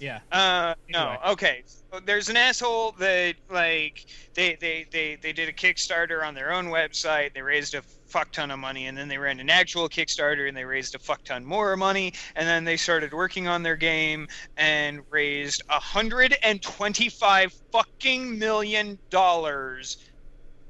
Yeah. 0.00 0.20
Uh, 0.32 0.74
no, 0.90 0.98
Anyway. 0.98 1.18
okay. 1.32 1.62
So 1.66 2.00
there's 2.04 2.28
an 2.28 2.36
asshole 2.36 2.92
that 2.98 3.36
like 3.48 4.04
they, 4.34 4.56
they 4.60 4.86
they 4.90 5.16
they 5.22 5.32
did 5.32 5.48
a 5.48 5.52
Kickstarter 5.52 6.26
on 6.26 6.34
their 6.34 6.52
own 6.52 6.66
website. 6.66 7.32
They 7.32 7.40
raised 7.42 7.74
a 7.74 7.82
fuck 8.06 8.30
ton 8.32 8.50
of 8.50 8.58
money, 8.58 8.86
and 8.86 8.98
then 8.98 9.08
they 9.08 9.16
ran 9.18 9.38
an 9.40 9.48
actual 9.48 9.88
Kickstarter, 9.88 10.46
and 10.48 10.56
they 10.56 10.64
raised 10.64 10.94
a 10.96 10.98
fuck 10.98 11.22
ton 11.24 11.44
more 11.44 11.76
money, 11.76 12.12
and 12.34 12.46
then 12.46 12.64
they 12.64 12.76
started 12.76 13.14
working 13.14 13.46
on 13.46 13.62
their 13.62 13.76
game 13.76 14.26
and 14.56 15.00
raised 15.10 15.62
a 15.70 15.78
hundred 15.78 16.36
and 16.42 16.60
twenty-five 16.60 17.52
fucking 17.72 18.36
million 18.38 18.98
dollars 19.10 19.98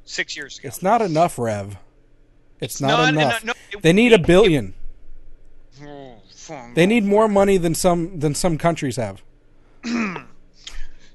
six 0.04 0.36
years 0.36 0.58
ago. 0.58 0.68
It's 0.68 0.82
not 0.82 1.00
enough, 1.02 1.38
Rev. 1.38 1.76
It's 2.60 2.80
not, 2.80 3.08
enough. 3.10 3.44
no, 3.44 3.52
it- 3.72 3.82
They 3.82 3.92
need 3.92 4.12
a 4.12 4.18
billion. 4.18 4.74
Fuck. 6.30 6.74
They 6.74 6.86
need 6.86 7.04
more 7.04 7.26
money 7.28 7.56
than 7.56 7.74
some 7.74 8.18
than 8.20 8.34
some 8.34 8.58
countries 8.58 8.96
have. 8.96 9.22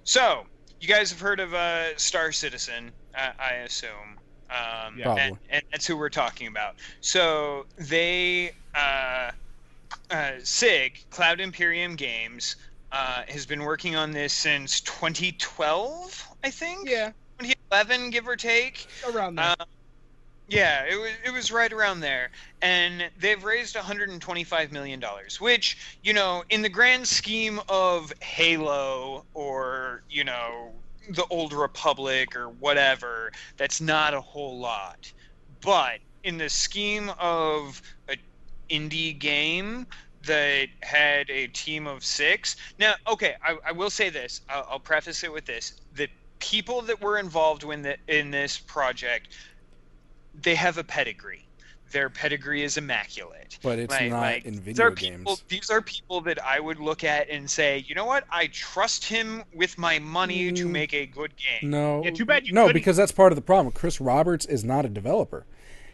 So, 0.04 0.46
you 0.82 0.88
guys 0.88 1.12
have 1.12 1.20
heard 1.20 1.40
of 1.40 1.54
uh, 1.54 1.96
Star 1.98 2.32
Citizen, 2.32 2.92
I, 3.14 3.32
I 3.40 3.54
assume. 3.66 4.18
Um, 4.50 4.98
Yeah. 4.98 5.04
Probably. 5.04 5.22
and, 5.24 5.38
and 5.52 5.64
that's 5.72 5.86
who 5.86 5.96
we're 5.96 6.10
talking 6.10 6.48
about. 6.48 6.78
So, 7.02 7.68
they, 7.78 8.54
uh, 8.74 9.30
uh, 10.10 10.32
SIG, 10.42 11.06
Cloud 11.12 11.40
Imperium 11.40 11.96
Games, 11.96 12.56
uh, 12.92 13.22
has 13.28 13.46
been 13.46 13.62
working 13.62 13.96
on 13.96 14.10
this 14.12 14.34
since 14.34 14.82
2012, 14.82 16.28
I 16.44 16.50
think? 16.50 16.90
Yeah. 16.90 17.12
2011, 17.38 18.10
give 18.10 18.28
or 18.28 18.36
take. 18.36 18.88
Around 19.14 19.36
there. 19.36 19.56
Uh, 19.60 19.66
yeah, 20.50 20.84
it 20.90 21.00
was 21.00 21.12
it 21.24 21.32
was 21.32 21.52
right 21.52 21.72
around 21.72 22.00
there, 22.00 22.32
and 22.62 23.10
they've 23.20 23.44
raised 23.44 23.76
125 23.76 24.72
million 24.72 25.00
dollars, 25.00 25.40
which 25.40 25.78
you 26.02 26.14
know, 26.14 26.44
in 26.50 26.62
the 26.64 26.70
grand 26.70 27.08
scheme 27.08 27.60
of 27.70 28.12
Halo 28.22 29.26
or 29.34 30.04
you 30.10 30.24
know, 30.24 30.74
the 31.10 31.26
Old 31.30 31.54
Republic 31.54 32.36
or 32.36 32.50
whatever, 32.50 33.32
that's 33.58 33.80
not 33.80 34.14
a 34.14 34.22
whole 34.22 34.60
lot. 34.60 35.12
But 35.62 36.00
in 36.24 36.38
the 36.38 36.50
scheme 36.50 37.12
of 37.20 37.82
an 38.08 38.18
indie 38.70 39.18
game 39.18 39.86
that 40.26 40.68
had 40.82 41.30
a 41.30 41.48
team 41.48 41.88
of 41.88 42.04
six, 42.04 42.56
now, 42.80 42.96
okay, 43.08 43.36
I, 43.44 43.58
I 43.68 43.72
will 43.72 43.90
say 43.92 44.10
this. 44.10 44.42
I'll, 44.50 44.66
I'll 44.72 44.80
preface 44.80 45.24
it 45.24 45.32
with 45.32 45.46
this: 45.46 45.74
the 45.94 46.10
people 46.40 46.82
that 46.84 47.02
were 47.02 47.18
involved 47.18 47.64
in 47.64 47.82
the 47.82 47.98
in 48.08 48.32
this 48.32 48.58
project, 48.58 49.30
they 50.34 50.56
have 50.56 50.78
a 50.78 50.84
pedigree. 50.84 51.46
Their 51.92 52.10
pedigree 52.10 52.62
is 52.64 52.78
immaculate. 52.78 53.58
But 53.64 53.80
it's 53.80 53.92
Like- 53.92 54.12
not 54.12 54.22
like, 54.22 54.46
in 54.46 54.54
these 54.58 54.64
video 54.64 54.86
are 54.86 54.92
games. 54.92 55.18
People, 55.18 55.40
these 55.48 55.70
are 55.72 55.82
people 55.82 56.22
that 56.22 56.38
I 56.46 56.60
would 56.60 56.80
look 56.80 57.04
at 57.04 57.30
and 57.30 57.50
say, 57.50 57.84
you 57.88 57.96
know 57.96 58.06
what? 58.06 58.26
I 58.32 58.46
trust 58.48 59.06
him 59.06 59.44
with 59.56 59.76
my 59.78 59.98
money 59.98 60.52
to 60.52 60.66
Mm. 60.68 60.70
make 60.70 60.94
a 60.94 61.08
good 61.08 61.32
game. 61.36 61.72
No. 61.72 62.04
Yeah, 62.04 62.12
too 62.12 62.26
bad 62.26 62.46
you 62.46 62.54
No, 62.54 62.68
couldn't- 62.68 62.74
because 62.80 62.96
that's 62.96 63.12
part 63.12 63.32
of 63.32 63.36
the 63.38 63.42
problem. 63.42 63.72
Chris 63.74 64.00
Roberts 64.00 64.46
is 64.46 64.64
not 64.64 64.86
a 64.86 64.90
developer. 64.90 65.46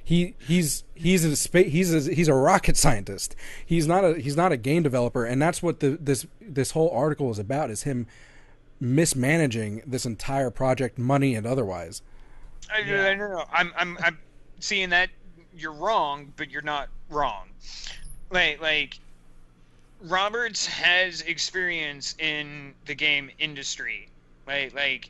He 0.03 0.35
he's 0.37 0.83
he's 0.93 1.23
a 1.23 1.35
spa- 1.35 1.63
he's 1.63 1.91
a, 2.07 2.13
he's 2.13 2.27
a 2.27 2.33
rocket 2.35 2.77
scientist. 2.77 3.35
He's 3.65 3.87
not 3.87 4.03
a 4.03 4.19
he's 4.19 4.35
not 4.37 4.51
a 4.51 4.57
game 4.57 4.83
developer, 4.83 5.25
and 5.25 5.41
that's 5.41 5.63
what 5.63 5.79
the 5.79 5.97
this 5.99 6.27
this 6.39 6.71
whole 6.71 6.91
article 6.91 7.31
is 7.31 7.39
about. 7.39 7.71
Is 7.71 7.83
him 7.83 8.05
mismanaging 8.79 9.81
this 9.87 10.05
entire 10.05 10.51
project, 10.51 10.99
money 10.99 11.33
and 11.35 11.47
otherwise. 11.47 12.01
I, 12.73 12.79
I 12.79 13.15
don't 13.15 13.31
know. 13.31 13.45
I'm, 13.51 13.71
I'm, 13.77 13.97
I'm 14.03 14.17
seeing 14.59 14.89
that 14.89 15.09
you're 15.55 15.73
wrong, 15.73 16.33
but 16.35 16.49
you're 16.49 16.61
not 16.61 16.89
wrong. 17.09 17.47
Like, 18.31 18.61
like 18.61 18.99
Roberts 20.01 20.65
has 20.65 21.21
experience 21.21 22.15
in 22.19 22.73
the 22.85 22.95
game 22.95 23.29
industry. 23.39 24.09
Like, 24.47 24.73
like 24.75 25.09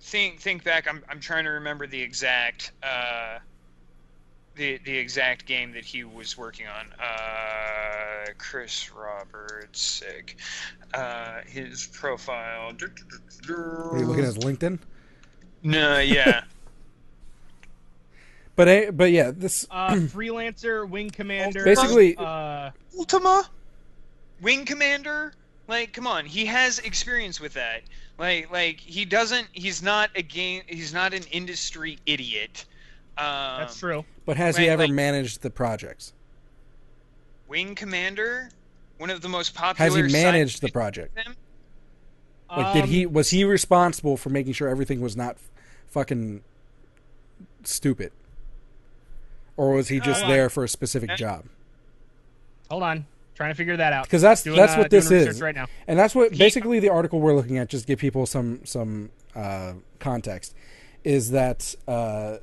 think, 0.00 0.40
think 0.40 0.64
back. 0.64 0.88
I'm, 0.88 1.02
I'm 1.08 1.20
trying 1.20 1.44
to 1.44 1.50
remember 1.50 1.86
the 1.86 2.00
exact, 2.00 2.72
uh, 2.82 3.38
the, 4.54 4.78
the 4.84 4.96
exact 4.96 5.46
game 5.46 5.72
that 5.72 5.84
he 5.84 6.04
was 6.04 6.38
working 6.38 6.66
on. 6.66 6.92
Uh, 7.00 8.26
Chris 8.38 8.92
Roberts, 8.92 9.80
sick. 9.80 10.36
Uh, 10.92 11.40
his 11.46 11.88
profile. 11.92 12.72
Are 13.48 13.98
you 13.98 14.06
looking 14.06 14.24
at 14.24 14.34
his 14.34 14.38
LinkedIn? 14.38 14.78
No, 15.62 15.98
yeah. 15.98 16.44
But 18.56 18.68
eh, 18.68 18.90
but 18.92 19.10
yeah, 19.10 19.32
this 19.34 19.66
Uh, 19.70 19.90
freelancer, 19.94 20.88
wing 20.88 21.10
commander. 21.10 21.64
Basically- 21.64 22.16
uh, 22.16 22.70
Ultima, 22.96 23.48
Wing 24.40 24.64
Commander. 24.64 25.32
Like, 25.66 25.92
come 25.92 26.06
on, 26.06 26.26
he 26.26 26.44
has 26.46 26.78
experience 26.80 27.40
with 27.40 27.54
that. 27.54 27.82
Like, 28.18 28.50
like 28.52 28.78
he 28.78 29.04
doesn't. 29.04 29.48
He's 29.52 29.82
not 29.82 30.10
a 30.14 30.22
game. 30.22 30.62
He's 30.66 30.92
not 30.92 31.14
an 31.14 31.22
industry 31.32 31.98
idiot. 32.06 32.64
Um, 33.16 33.24
that's 33.60 33.78
true. 33.78 34.04
but 34.26 34.36
has 34.36 34.56
he 34.56 34.68
ever 34.68 34.84
like- 34.84 34.92
managed 34.92 35.42
the 35.42 35.50
projects? 35.50 36.12
Wing 37.48 37.74
Commander, 37.74 38.48
one 38.98 39.10
of 39.10 39.20
the 39.20 39.28
most 39.28 39.54
popular. 39.54 39.88
Has 39.90 39.94
he 39.94 40.02
managed 40.12 40.60
the 40.60 40.66
sci-fi 40.68 40.72
project? 40.72 41.14
games. 41.16 41.36
Like, 42.50 42.74
did 42.74 42.82
Um, 42.84 42.88
he 42.88 43.06
was 43.06 43.30
he 43.30 43.42
responsible 43.44 44.16
for 44.16 44.30
making 44.30 44.52
sure 44.52 44.68
everything 44.68 45.00
was 45.00 45.16
not 45.16 45.36
f- 45.36 45.50
fucking 45.88 46.42
stupid, 47.64 48.12
or 49.56 49.72
was 49.74 49.88
he 49.88 50.00
just 50.00 50.26
there 50.26 50.48
for 50.50 50.64
a 50.64 50.68
specific 50.68 51.10
Yeah. 51.10 51.16
job? 51.16 51.44
Hold 52.70 52.82
on, 52.82 53.06
trying 53.34 53.50
to 53.50 53.54
figure 53.54 53.76
that 53.76 53.92
out. 53.92 54.04
Because 54.04 54.22
that's 54.22 54.42
Doing, 54.42 54.56
that's 54.56 54.74
uh, 54.74 54.78
what 54.78 54.90
this 54.90 55.10
is 55.10 55.40
right 55.40 55.54
now. 55.54 55.66
and 55.86 55.98
that's 55.98 56.14
what 56.14 56.32
He- 56.32 56.38
basically 56.38 56.80
the 56.80 56.88
article 56.88 57.20
we're 57.20 57.34
looking 57.34 57.58
at. 57.58 57.68
Just 57.68 57.86
give 57.86 57.98
people 57.98 58.26
some 58.26 58.60
some 58.64 59.10
uh, 59.34 59.74
context, 60.00 60.54
is 61.04 61.30
that 61.32 61.74
uh, 61.86 62.38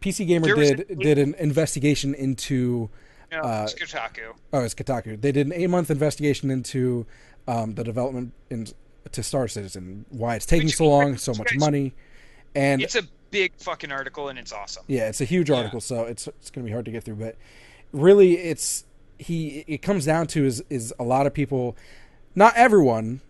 PC 0.00 0.26
Gamer 0.26 0.54
did 0.54 0.80
a- 0.90 0.94
did 0.94 1.18
an 1.18 1.34
investigation 1.38 2.14
into 2.14 2.88
No, 3.30 3.40
Uh, 3.42 3.68
it's 3.70 3.74
Kotaku. 3.74 4.34
oh 4.52 4.60
it's 4.60 4.74
Kotaku. 4.74 5.20
They 5.20 5.30
did 5.32 5.46
an 5.46 5.52
eight 5.52 5.68
month 5.70 5.90
investigation 5.90 6.50
into 6.50 7.06
um, 7.46 7.74
the 7.74 7.84
development 7.84 8.32
in, 8.50 8.66
to 9.12 9.22
Star 9.22 9.46
Citizen, 9.48 10.04
why 10.10 10.34
it's 10.36 10.46
taking 10.46 10.66
Which- 10.66 10.76
so 10.76 10.88
long, 10.88 11.16
so 11.16 11.32
much 11.34 11.54
money, 11.56 11.94
and 12.54 12.82
It's 12.82 12.96
a 12.96 13.02
big 13.30 13.52
fucking 13.58 13.92
article 13.92 14.28
and 14.28 14.38
it's 14.38 14.52
awesome. 14.52 14.84
Yeah, 14.86 15.08
it's 15.08 15.20
a 15.20 15.24
huge 15.24 15.50
Yeah. 15.50 15.56
article, 15.56 15.80
so 15.80 16.04
it's 16.04 16.26
it's 16.26 16.50
going 16.50 16.64
to 16.64 16.68
be 16.68 16.72
hard 16.72 16.84
to 16.86 16.90
get 16.90 17.04
through. 17.04 17.16
But 17.16 17.36
really, 17.92 18.34
it's 18.38 18.84
he. 19.18 19.64
It 19.66 19.82
comes 19.82 20.04
down 20.04 20.26
to 20.28 20.44
is 20.46 20.62
is 20.70 20.92
a 20.98 21.04
lot 21.04 21.26
of 21.26 21.34
people, 21.34 21.76
not 22.34 22.54
everyone, 22.56 23.20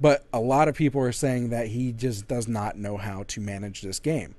but 0.00 0.24
a 0.32 0.40
lot 0.40 0.68
of 0.68 0.74
people 0.74 1.00
are 1.02 1.12
saying 1.12 1.50
that 1.50 1.68
he 1.68 1.92
just 1.92 2.26
does 2.28 2.48
not 2.48 2.76
know 2.78 2.96
how 2.96 3.24
to 3.28 3.40
manage 3.40 3.82
this 3.82 3.98
game. 3.98 4.34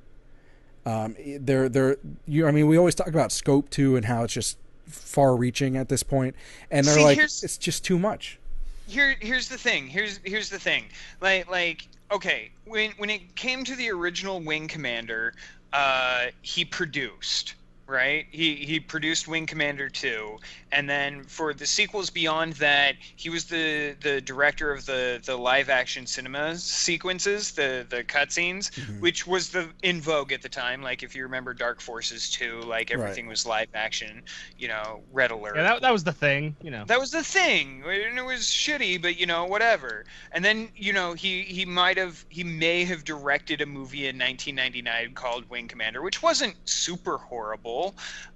Um, 0.85 1.15
they're 1.39 1.69
they're 1.69 1.97
you. 2.25 2.47
I 2.47 2.51
mean, 2.51 2.67
we 2.67 2.77
always 2.77 2.95
talk 2.95 3.07
about 3.07 3.31
scope 3.31 3.69
two 3.69 3.95
and 3.95 4.05
how 4.05 4.23
it's 4.23 4.33
just 4.33 4.57
far 4.87 5.35
reaching 5.35 5.77
at 5.77 5.89
this 5.89 6.01
point, 6.03 6.35
and 6.71 6.85
they're 6.85 6.95
See, 6.95 7.03
like, 7.03 7.17
it's 7.19 7.57
just 7.57 7.85
too 7.85 7.99
much. 7.99 8.39
here 8.87 9.15
here's 9.21 9.47
the 9.47 9.57
thing 9.59 9.87
here's 9.87 10.19
here's 10.23 10.49
the 10.49 10.57
thing 10.59 10.85
like 11.21 11.47
like 11.49 11.87
okay 12.11 12.51
when 12.65 12.91
when 12.97 13.09
it 13.09 13.35
came 13.35 13.63
to 13.63 13.75
the 13.75 13.89
original 13.89 14.39
wing 14.41 14.67
commander 14.67 15.33
uh 15.73 16.25
he 16.41 16.65
produced 16.65 17.55
right? 17.91 18.25
He 18.31 18.55
he 18.55 18.79
produced 18.79 19.27
wing 19.27 19.45
commander 19.45 19.89
2 19.89 20.39
and 20.71 20.89
then 20.89 21.23
for 21.25 21.53
the 21.53 21.65
sequels 21.65 22.09
beyond 22.09 22.53
that 22.53 22.95
he 23.15 23.29
was 23.29 23.45
the 23.45 23.95
the 24.01 24.21
director 24.21 24.71
of 24.71 24.85
the 24.85 25.21
the 25.25 25.35
live 25.35 25.69
action 25.69 26.07
cinema 26.07 26.55
sequences 26.55 27.51
the 27.51 27.85
the 27.89 28.03
cutscenes 28.03 28.71
mm-hmm. 28.71 29.01
which 29.01 29.27
was 29.27 29.49
the 29.49 29.67
in 29.83 30.01
vogue 30.01 30.31
at 30.31 30.41
the 30.41 30.49
time. 30.49 30.81
Like 30.81 31.03
if 31.03 31.15
you 31.15 31.23
remember 31.23 31.53
dark 31.53 31.81
forces 31.81 32.29
2 32.31 32.61
like 32.61 32.91
everything 32.91 33.27
was 33.27 33.45
live 33.45 33.67
action 33.73 34.23
you 34.57 34.67
know 34.67 35.01
red 35.11 35.31
alert. 35.31 35.57
Yeah, 35.57 35.63
that, 35.63 35.81
that 35.81 35.93
was 35.93 36.03
the 36.03 36.13
thing. 36.13 36.55
You 36.61 36.71
know. 36.71 36.85
that 36.85 36.99
was 36.99 37.11
the 37.11 37.23
thing 37.23 37.83
and 37.85 38.17
it 38.17 38.25
was 38.25 38.41
shitty 38.41 39.01
but 39.01 39.19
you 39.19 39.25
know 39.25 39.45
whatever. 39.45 40.05
And 40.31 40.43
then 40.43 40.69
you 40.75 40.93
know 40.93 41.13
he 41.13 41.41
he 41.41 41.65
might 41.65 41.97
have 41.97 42.25
he 42.29 42.43
may 42.43 42.85
have 42.85 43.03
directed 43.03 43.61
a 43.61 43.65
movie 43.65 44.07
in 44.07 44.17
1999 44.17 45.13
called 45.13 45.49
wing 45.49 45.67
commander 45.67 46.01
which 46.01 46.23
wasn't 46.23 46.55
super 46.65 47.17
horrible 47.17 47.80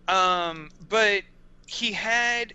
um 0.08 0.70
but 0.90 1.24
he 1.68 1.92
had 1.92 2.54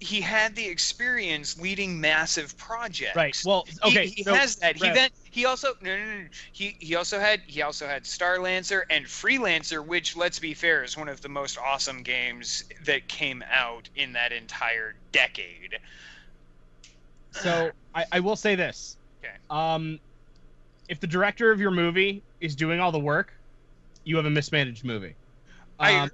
he 0.00 0.20
had 0.20 0.54
the 0.54 0.64
experience 0.66 1.58
leading 1.60 2.00
massive 2.00 2.56
projects 2.56 3.16
Right. 3.16 3.36
Well, 3.44 3.64
He- 3.66 3.88
okay. 3.90 4.06
he, 4.06 4.22
so- 4.22 4.34
has 4.34 4.56
that 4.56 4.76
he 4.76 4.84
Rev, 4.84 4.94
then 4.94 5.10
he 5.30 5.44
also 5.44 5.74
no, 5.82 5.96
no, 5.96 6.04
no, 6.04 6.18
no. 6.22 6.28
he 6.52 6.76
he 6.78 6.94
also 6.94 7.18
had 7.18 7.40
he 7.46 7.62
also 7.62 7.86
had 7.86 8.04
starlancer 8.04 8.82
and 8.90 9.06
freelancer 9.06 9.84
which 9.84 10.16
let's 10.16 10.38
be 10.38 10.54
fair 10.54 10.84
is 10.84 10.96
one 10.96 11.08
of 11.08 11.20
the 11.20 11.28
most 11.28 11.58
awesome 11.58 12.02
games 12.02 12.64
that 12.84 13.08
came 13.08 13.42
out 13.50 13.88
in 13.96 14.12
that 14.12 14.32
entire 14.32 14.94
decade 15.12 15.78
So 17.32 17.70
I, 17.94 18.04
I 18.12 18.20
will 18.20 18.36
say 18.36 18.54
this. 18.54 18.96
Okay. 19.24 19.34
Um, 19.50 19.98
if 20.88 21.00
the 21.00 21.06
director 21.06 21.50
of 21.52 21.60
your 21.60 21.70
movie 21.70 22.22
is 22.40 22.56
doing 22.56 22.80
all 22.80 22.92
the 22.92 22.98
work, 22.98 23.32
you 24.04 24.16
have 24.16 24.26
a 24.26 24.30
mismanaged 24.30 24.84
movie. 24.84 25.14
Um, 25.78 25.86
I 25.86 26.10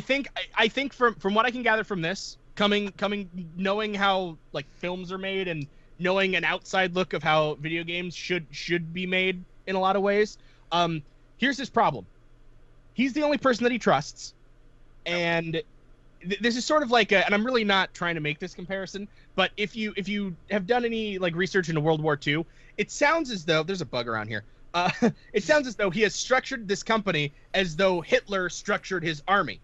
think 0.00 0.28
I, 0.36 0.64
I 0.64 0.68
think 0.68 0.92
from 0.92 1.14
from 1.14 1.34
what 1.34 1.46
I 1.46 1.50
can 1.50 1.62
gather 1.62 1.84
from 1.84 2.02
this, 2.02 2.36
coming 2.54 2.90
coming 2.92 3.28
knowing 3.56 3.94
how 3.94 4.36
like 4.52 4.66
films 4.78 5.12
are 5.12 5.18
made 5.18 5.48
and 5.48 5.66
knowing 5.98 6.36
an 6.36 6.44
outside 6.44 6.94
look 6.94 7.12
of 7.12 7.22
how 7.22 7.54
video 7.54 7.84
games 7.84 8.14
should 8.14 8.46
should 8.50 8.92
be 8.92 9.06
made 9.06 9.42
in 9.66 9.76
a 9.76 9.80
lot 9.80 9.96
of 9.96 10.02
ways. 10.02 10.38
Um, 10.72 11.02
here's 11.38 11.58
his 11.58 11.70
problem. 11.70 12.06
He's 12.94 13.12
the 13.12 13.22
only 13.22 13.38
person 13.38 13.64
that 13.64 13.72
he 13.72 13.78
trusts, 13.78 14.34
and 15.04 15.62
th- 16.22 16.40
this 16.40 16.56
is 16.56 16.64
sort 16.64 16.82
of 16.82 16.90
like 16.90 17.12
a, 17.12 17.24
and 17.24 17.34
I'm 17.34 17.44
really 17.44 17.64
not 17.64 17.92
trying 17.94 18.14
to 18.14 18.20
make 18.20 18.38
this 18.38 18.54
comparison, 18.54 19.08
but 19.34 19.50
if 19.56 19.76
you 19.76 19.92
if 19.96 20.08
you 20.08 20.34
have 20.50 20.66
done 20.66 20.84
any 20.84 21.18
like 21.18 21.34
research 21.34 21.68
into 21.68 21.80
World 21.80 22.02
War 22.02 22.18
II, 22.26 22.44
it 22.78 22.90
sounds 22.90 23.30
as 23.30 23.44
though 23.44 23.62
there's 23.62 23.82
a 23.82 23.86
bug 23.86 24.08
around 24.08 24.28
here. 24.28 24.44
Uh, 24.76 24.90
it 25.32 25.42
sounds 25.42 25.66
as 25.66 25.74
though 25.76 25.88
he 25.90 26.02
has 26.02 26.14
structured 26.14 26.68
this 26.68 26.82
company 26.82 27.32
as 27.54 27.74
though 27.76 28.00
Hitler 28.02 28.48
structured 28.50 29.02
his 29.02 29.22
army, 29.26 29.58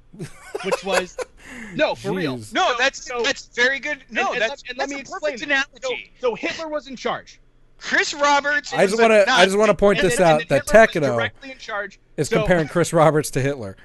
which 0.65 0.83
was 0.85 1.17
no 1.75 1.95
for 1.95 2.13
real. 2.13 2.37
No 2.39 2.43
So- 2.69 2.75
that's 2.79 3.05
so- 3.05 3.23
that's 3.23 3.47
very 3.55 3.79
good 3.79 3.99
no 4.11 4.33
and, 4.33 4.43
and 4.43 4.43
that's, 4.51 4.63
let, 4.63 4.71
and 4.71 4.79
let 4.79 4.89
that's 4.89 4.91
me 4.91 4.97
a 4.97 5.01
explain. 5.01 5.21
perfect 5.39 5.43
it. 5.43 5.83
So, 5.83 5.89
analogy 5.91 6.13
so 6.21 6.35
Hitler 6.35 6.69
was 6.69 6.87
in 6.89 6.97
charge. 6.97 7.41
chris 7.79 8.15
roberts 8.15 8.73
I 8.73 8.87
just 8.87 8.99
want 9.01 9.11
to. 9.13 9.31
I 9.31 9.45
just 9.45 9.59
want 9.59 9.69
to 9.71 9.75
point 9.77 9.99
and 9.99 10.09
this 10.09 10.17
then- 10.17 10.27
out 10.27 10.49
that 10.49 10.49
Hitler 10.49 10.59
was 10.61 10.67
Techno 10.71 11.15
directly 11.17 11.51
in 11.53 11.59
charge. 11.59 12.01
is 12.17 12.29
So- 12.29 12.39
comparing 12.39 12.69
Chris 12.69 12.93
Roberts 12.93 13.31
to 13.33 13.41
Hitler. 13.43 13.77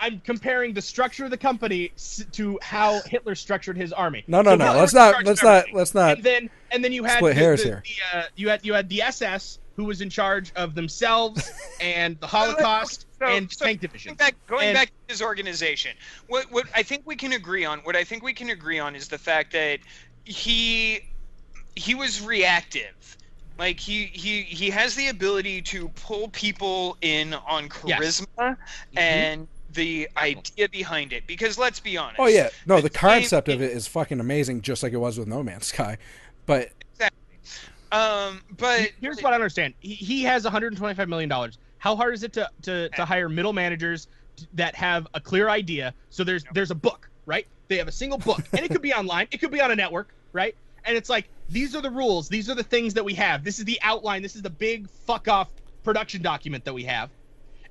I'm 0.00 0.20
comparing 0.20 0.74
the 0.74 0.82
structure 0.82 1.24
of 1.24 1.30
the 1.30 1.36
company 1.38 1.92
to 2.32 2.58
how 2.62 3.00
Hitler 3.02 3.34
structured 3.36 3.76
his 3.76 3.92
army. 3.92 4.24
No, 4.26 4.42
no, 4.42 4.50
So 4.50 4.56
no. 4.56 4.64
Hitler 4.64 4.78
Let's 4.80 4.92
was 4.92 4.92
in 4.92 4.98
not 4.98 5.12
charge 5.14 5.26
let's 5.26 5.42
not 5.42 5.56
everything. 5.56 5.76
let's 5.76 5.94
not 5.94 6.16
and 6.16 6.24
then 6.24 6.50
and 6.72 6.84
then 6.84 6.92
you 6.92 7.04
had 7.04 7.16
split 7.18 7.34
the, 7.36 7.40
hairs 7.40 7.62
the- 7.62 7.68
here. 7.68 7.82
the, 8.12 8.18
uh, 8.18 8.22
you 8.36 8.48
had 8.50 8.66
you 8.66 8.74
had 8.74 8.88
the 8.88 9.02
SS 9.02 9.60
who 9.76 9.84
was 9.84 10.00
in 10.00 10.10
charge 10.10 10.52
of 10.54 10.74
themselves 10.74 11.50
and 11.80 12.18
the 12.20 12.26
Holocaust 12.26 13.06
So- 13.18 13.26
and 13.26 13.50
so 13.50 13.64
tank 13.64 13.80
division. 13.80 14.10
Going 14.10 14.16
back, 14.16 14.46
going 14.46 14.68
And- 14.68 14.74
back 14.76 14.88
to 14.88 15.12
his 15.12 15.22
organization, 15.22 15.96
what 16.28 16.50
what 16.52 16.66
I 16.74 16.82
think 16.82 17.02
we 17.06 17.16
can 17.16 17.32
agree 17.32 17.64
on, 17.64 17.78
what 17.80 17.96
I 17.96 18.04
think 18.04 18.22
we 18.22 18.32
can 18.34 18.50
agree 18.50 18.78
on 18.78 18.94
is 18.94 19.08
the 19.08 19.18
fact 19.18 19.52
that 19.52 19.80
he 20.24 21.00
he 21.76 21.94
was 21.94 22.20
reactive. 22.24 23.16
Like 23.58 23.78
he 23.80 24.06
he 24.06 24.42
he 24.42 24.68
has 24.70 24.94
the 24.94 25.08
ability 25.08 25.62
to 25.62 25.88
pull 25.90 26.28
people 26.28 26.96
in 27.00 27.34
on 27.34 27.68
Yes. 27.84 28.00
charisma 28.00 28.26
mm-hmm. 28.38 28.98
and 28.98 29.48
the 29.72 30.08
idea 30.16 30.68
behind 30.68 31.12
it. 31.12 31.26
Because 31.26 31.56
let's 31.58 31.80
be 31.80 31.96
honest. 31.96 32.20
Oh 32.20 32.26
yeah, 32.26 32.48
no, 32.66 32.80
the 32.80 32.90
game- 32.90 32.98
concept 32.98 33.48
of 33.48 33.62
it 33.62 33.70
is 33.70 33.86
fucking 33.86 34.20
amazing, 34.20 34.60
just 34.62 34.82
like 34.82 34.92
it 34.92 34.98
was 34.98 35.18
with 35.18 35.28
No 35.28 35.42
Man's 35.42 35.66
Sky. 35.66 35.98
But 36.46 36.70
Um, 37.92 38.42
but 38.56 38.90
Here's 39.00 39.20
what 39.22 39.32
I 39.32 39.36
understand. 39.36 39.74
He, 39.80 39.94
he 39.94 40.22
has 40.24 40.44
125 40.44 41.08
million 41.08 41.28
dollars. 41.28 41.58
How 41.78 41.94
hard 41.96 42.14
is 42.14 42.22
it 42.22 42.32
to, 42.34 42.48
to, 42.62 42.88
to 42.90 43.04
hire 43.04 43.28
middle 43.28 43.52
managers 43.52 44.08
that 44.54 44.74
have 44.74 45.06
a 45.14 45.20
clear 45.20 45.48
idea? 45.48 45.94
So 46.10 46.24
there's 46.24 46.44
there's 46.52 46.70
a 46.70 46.74
book, 46.74 47.08
right? 47.26 47.46
They 47.68 47.76
have 47.76 47.88
a 47.88 47.92
single 47.92 48.18
book, 48.18 48.40
and 48.52 48.64
it 48.64 48.70
could 48.70 48.82
be 48.82 48.92
online, 49.00 49.28
it 49.30 49.38
could 49.38 49.50
be 49.50 49.60
on 49.60 49.70
a 49.70 49.76
network, 49.76 50.14
right? 50.32 50.56
And 50.84 50.96
it's 50.96 51.08
like 51.08 51.28
these 51.48 51.74
are 51.76 51.82
the 51.82 51.90
rules, 51.90 52.28
these 52.28 52.48
are 52.50 52.54
the 52.54 52.62
things 52.64 52.94
that 52.94 53.04
we 53.04 53.14
have. 53.14 53.44
This 53.44 53.58
is 53.58 53.64
the 53.64 53.78
outline. 53.82 54.22
This 54.22 54.34
is 54.34 54.42
the 54.42 54.50
big 54.50 54.88
fuck 54.88 55.28
off 55.28 55.48
production 55.82 56.22
document 56.22 56.64
that 56.64 56.72
we 56.74 56.84
have. 56.84 57.10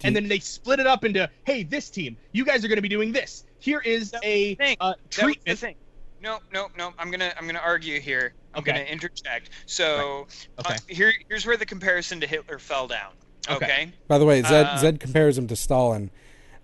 And 0.05 0.15
then 0.15 0.27
they 0.27 0.39
split 0.39 0.79
it 0.79 0.87
up 0.87 1.05
into, 1.05 1.29
hey, 1.45 1.63
this 1.63 1.89
team, 1.89 2.17
you 2.33 2.43
guys 2.43 2.65
are 2.65 2.67
going 2.67 2.75
to 2.77 2.81
be 2.81 2.89
doing 2.89 3.13
this. 3.13 3.45
Here 3.59 3.79
is 3.79 4.13
a 4.21 4.55
thing. 4.55 4.75
uh, 4.81 4.95
treatment. 5.09 5.57
thing. 5.59 5.75
No, 6.21 6.39
no, 6.51 6.67
no. 6.77 6.93
I'm 6.99 7.09
gonna 7.09 7.33
I'm 7.37 7.45
gonna 7.45 7.59
argue 7.63 7.99
here. 8.01 8.33
I'm 8.53 8.59
Okay. 8.61 8.71
gonna 8.71 8.83
interject. 8.85 9.49
So 9.65 10.27
Okay. 10.59 10.75
uh, 10.75 10.77
here 10.87 11.13
here's 11.29 11.45
where 11.45 11.57
the 11.57 11.65
comparison 11.65 12.19
to 12.21 12.27
Hitler 12.27 12.59
fell 12.59 12.87
down. 12.87 13.11
Okay. 13.49 13.65
Okay. 13.65 13.91
by 14.07 14.17
the 14.17 14.25
way, 14.25 14.41
Zed 14.41 14.65
Uh, 14.65 14.77
Zed 14.77 14.99
compares 14.99 15.37
him 15.37 15.47
to 15.47 15.55
Stalin. 15.55 16.11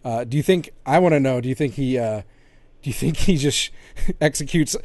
Uh, 0.04 0.24
do 0.24 0.38
you 0.38 0.44
think? 0.44 0.70
I 0.86 1.00
want 1.00 1.14
to 1.14 1.20
know. 1.20 1.42
Do 1.42 1.50
you 1.50 1.56
think 1.56 1.74
he? 1.74 1.98
Do 2.82 2.90
you 2.90 2.94
think 2.94 3.18
he 3.18 3.36
just 3.38 3.72
executes 4.22 4.76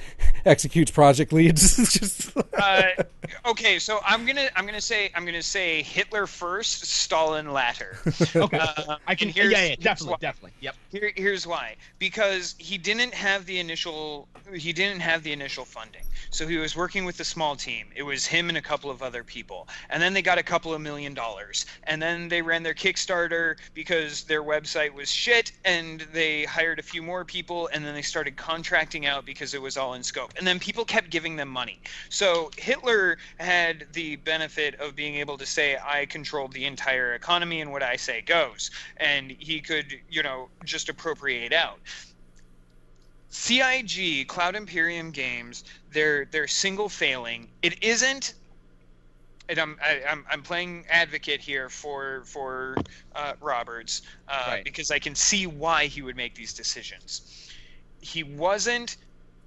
executes 0.44 0.90
project 0.90 1.32
leads? 1.32 1.76
just 1.98 2.36
uh, 2.58 2.82
okay, 3.46 3.78
so 3.78 4.00
I'm 4.04 4.26
gonna 4.26 4.48
I'm 4.56 4.66
gonna 4.66 4.80
say 4.80 5.10
I'm 5.14 5.24
gonna 5.24 5.42
say 5.42 5.82
Hitler 5.82 6.26
first, 6.26 6.84
Stalin 6.86 7.52
latter. 7.52 7.96
Okay. 8.36 8.58
Uh, 8.58 8.96
I 9.06 9.14
can 9.14 9.28
hear. 9.28 9.44
here's- 9.44 9.52
Yeah, 9.62 9.68
yeah, 9.70 9.76
definitely, 9.76 10.12
why. 10.12 10.16
definitely. 10.20 10.52
Yep. 10.60 10.74
Here, 10.90 11.12
here's 11.14 11.46
why. 11.46 11.76
Because 11.98 12.54
he 12.58 12.78
didn't 12.78 13.14
have 13.14 13.46
the 13.46 13.58
initial 13.60 14.28
he 14.52 14.72
didn't 14.72 15.00
have 15.00 15.22
the 15.22 15.32
initial 15.32 15.64
funding. 15.64 16.02
So 16.30 16.46
he 16.48 16.56
was 16.56 16.74
working 16.76 17.04
with 17.04 17.20
a 17.20 17.24
small 17.24 17.54
team. 17.54 17.86
It 17.94 18.02
was 18.02 18.26
him 18.26 18.48
and 18.48 18.58
a 18.58 18.62
couple 18.62 18.90
of 18.90 19.02
other 19.02 19.22
people. 19.22 19.68
And 19.88 20.02
then 20.02 20.12
they 20.14 20.22
got 20.22 20.36
a 20.38 20.42
couple 20.42 20.74
of 20.74 20.80
million 20.80 21.14
dollars. 21.14 21.64
And 21.84 22.02
then 22.02 22.28
they 22.28 22.42
ran 22.42 22.62
their 22.64 22.74
Kickstarter 22.74 23.56
because 23.72 24.24
their 24.24 24.42
website 24.42 24.92
was 24.92 25.08
shit 25.10 25.52
and 25.64 26.00
they 26.12 26.44
hired 26.44 26.78
a 26.78 26.82
few 26.82 27.02
more 27.02 27.24
people 27.24 27.68
and 27.72 27.83
then 27.86 27.94
they 27.94 28.02
started 28.02 28.36
contracting 28.36 29.06
out 29.06 29.24
because 29.24 29.54
it 29.54 29.62
was 29.62 29.76
all 29.76 29.94
in 29.94 30.02
scope. 30.02 30.32
And 30.36 30.46
then 30.46 30.58
people 30.58 30.84
kept 30.84 31.10
giving 31.10 31.36
them 31.36 31.48
money. 31.48 31.80
So 32.08 32.50
Hitler 32.56 33.18
had 33.38 33.86
the 33.92 34.16
benefit 34.16 34.74
of 34.80 34.94
being 34.94 35.16
able 35.16 35.38
to 35.38 35.46
say 35.46 35.78
I 35.84 36.06
controlled 36.06 36.52
the 36.52 36.64
entire 36.64 37.14
economy 37.14 37.60
and 37.60 37.72
what 37.72 37.82
I 37.82 37.96
say 37.96 38.20
goes. 38.22 38.70
And 38.96 39.30
he 39.38 39.60
could, 39.60 39.86
you 40.10 40.22
know, 40.22 40.48
just 40.64 40.88
appropriate 40.88 41.52
out. 41.52 41.78
CIG 43.30 44.28
Cloud 44.28 44.54
Imperium 44.54 45.10
Games, 45.10 45.64
they're 45.90 46.24
they're 46.26 46.46
single 46.46 46.88
failing. 46.88 47.48
It 47.62 47.82
isn't. 47.82 48.34
And 49.48 49.58
I'm 49.58 49.76
I, 49.82 50.02
I'm 50.08 50.24
I'm 50.30 50.42
playing 50.42 50.84
advocate 50.88 51.40
here 51.40 51.68
for 51.68 52.22
for 52.26 52.76
uh, 53.14 53.32
Roberts 53.40 54.02
uh, 54.28 54.44
Right. 54.46 54.64
because 54.64 54.90
I 54.92 54.98
can 55.00 55.14
see 55.16 55.46
why 55.48 55.86
he 55.86 56.00
would 56.00 56.16
make 56.16 56.34
these 56.36 56.54
decisions. 56.54 57.43
He 58.04 58.22
wasn't 58.22 58.96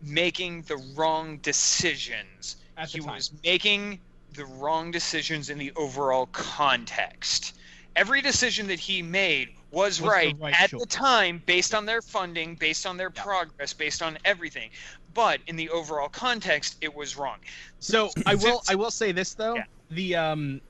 making 0.02 0.64
the 0.64 0.78
wrong 0.96 1.38
decisions. 1.38 2.58
At 2.76 2.92
the 2.92 2.98
he 2.98 3.02
was 3.02 3.32
making 3.44 4.00
the 4.34 4.46
wrong 4.46 4.92
decisions 4.92 5.50
in 5.50 5.58
the 5.58 5.72
overall 5.76 6.28
context. 6.28 7.54
Every 7.96 8.22
decision 8.22 8.68
that 8.68 8.80
he 8.80 9.02
made 9.02 9.50
was, 9.72 10.00
Was 10.00 10.10
right, 10.10 10.36
right 10.40 10.54
at 10.60 10.70
choice. 10.70 10.82
the 10.82 10.86
time 10.88 11.42
based 11.46 11.74
on 11.74 11.86
their 11.86 12.02
funding, 12.02 12.56
based 12.56 12.86
on 12.86 12.98
their 12.98 13.12
Yeah. 13.16 13.24
progress, 13.24 13.74
based 13.74 14.02
on 14.02 14.18
everything. 14.24 14.70
But 15.14 15.42
in 15.48 15.56
the 15.56 15.70
overall 15.70 16.10
context, 16.10 16.78
it 16.82 16.94
was 16.94 17.16
wrong. 17.16 17.40
So 17.80 18.10
I 18.26 18.36
will 18.36 18.62
I 18.68 18.76
will 18.76 18.92
say 18.92 19.12
this 19.12 19.34
though. 19.34 19.56
Yeah. 19.56 19.66
The 19.90 20.16
um 20.16 20.62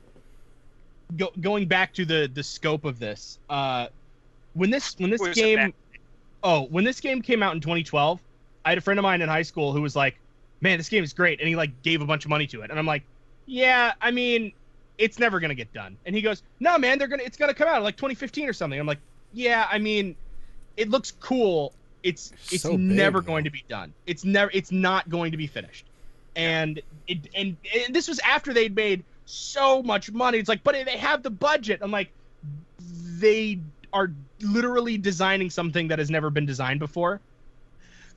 go, 1.17 1.31
going 1.41 1.67
back 1.67 1.93
to 1.95 2.05
the 2.05 2.29
the 2.33 2.43
scope 2.43 2.85
of 2.85 2.99
this. 2.99 3.39
Uh 3.49 3.87
when 4.53 4.69
this 4.69 4.95
when 4.97 5.09
this 5.09 5.21
game 5.35 5.73
Oh, 6.47 6.61
when 6.67 6.85
this 6.85 7.01
game 7.01 7.21
came 7.21 7.43
out 7.43 7.53
in 7.55 7.59
2012, 7.59 8.21
I 8.63 8.69
had 8.69 8.77
a 8.77 8.81
friend 8.81 8.97
of 8.97 9.03
mine 9.03 9.21
in 9.21 9.27
high 9.27 9.41
school 9.41 9.73
who 9.73 9.81
was 9.81 9.97
like, 9.97 10.17
"Man, 10.61 10.77
this 10.77 10.87
game 10.87 11.03
is 11.03 11.11
great." 11.11 11.41
And 11.41 11.49
he 11.49 11.57
like 11.57 11.81
gave 11.81 12.01
a 12.01 12.05
bunch 12.05 12.23
of 12.23 12.29
money 12.29 12.47
to 12.47 12.61
it. 12.61 12.69
And 12.69 12.79
I'm 12.79 12.85
like, 12.85 13.03
"Yeah, 13.47 13.91
I 13.99 14.11
mean, 14.11 14.53
it's 14.97 15.19
never 15.19 15.41
going 15.41 15.49
to 15.49 15.55
get 15.55 15.73
done." 15.73 15.97
And 16.05 16.15
he 16.15 16.21
goes, 16.21 16.43
"No, 16.61 16.77
man, 16.77 16.99
they're 16.99 17.09
going 17.09 17.19
to 17.19 17.25
it's 17.25 17.35
going 17.35 17.49
to 17.49 17.53
come 17.53 17.67
out 17.67 17.75
in 17.75 17.83
like 17.83 17.97
2015 17.97 18.47
or 18.47 18.53
something." 18.53 18.79
I'm 18.79 18.87
like, 18.87 19.01
"Yeah, 19.33 19.67
I 19.69 19.77
mean, 19.77 20.15
it 20.77 20.89
looks 20.89 21.11
cool. 21.11 21.73
It's 22.01 22.31
it's 22.49 22.63
So 22.63 22.77
never 22.77 23.19
though. 23.19 23.27
going 23.27 23.43
to 23.43 23.49
be 23.51 23.65
done. 23.67 23.93
It's 24.05 24.23
never 24.23 24.49
it's 24.53 24.71
not 24.71 25.09
going 25.09 25.31
to 25.31 25.37
be 25.37 25.47
finished." 25.47 25.85
And 26.37 26.81
it 27.09 27.27
and, 27.35 27.57
and 27.85 27.93
this 27.93 28.07
was 28.07 28.19
after 28.19 28.53
they'd 28.53 28.73
made 28.73 29.03
so 29.25 29.83
much 29.83 30.13
money. 30.13 30.37
It's 30.37 30.47
like, 30.47 30.63
"But 30.63 30.75
they 30.85 30.97
have 30.97 31.23
the 31.23 31.29
budget." 31.29 31.79
I'm 31.83 31.91
like, 31.91 32.09
"They 33.19 33.59
are 33.91 34.11
literally 34.41 34.97
designing 34.97 35.49
something 35.49 35.87
that 35.89 35.99
has 35.99 36.09
never 36.09 36.29
been 36.29 36.45
designed 36.45 36.79
before." 36.79 37.19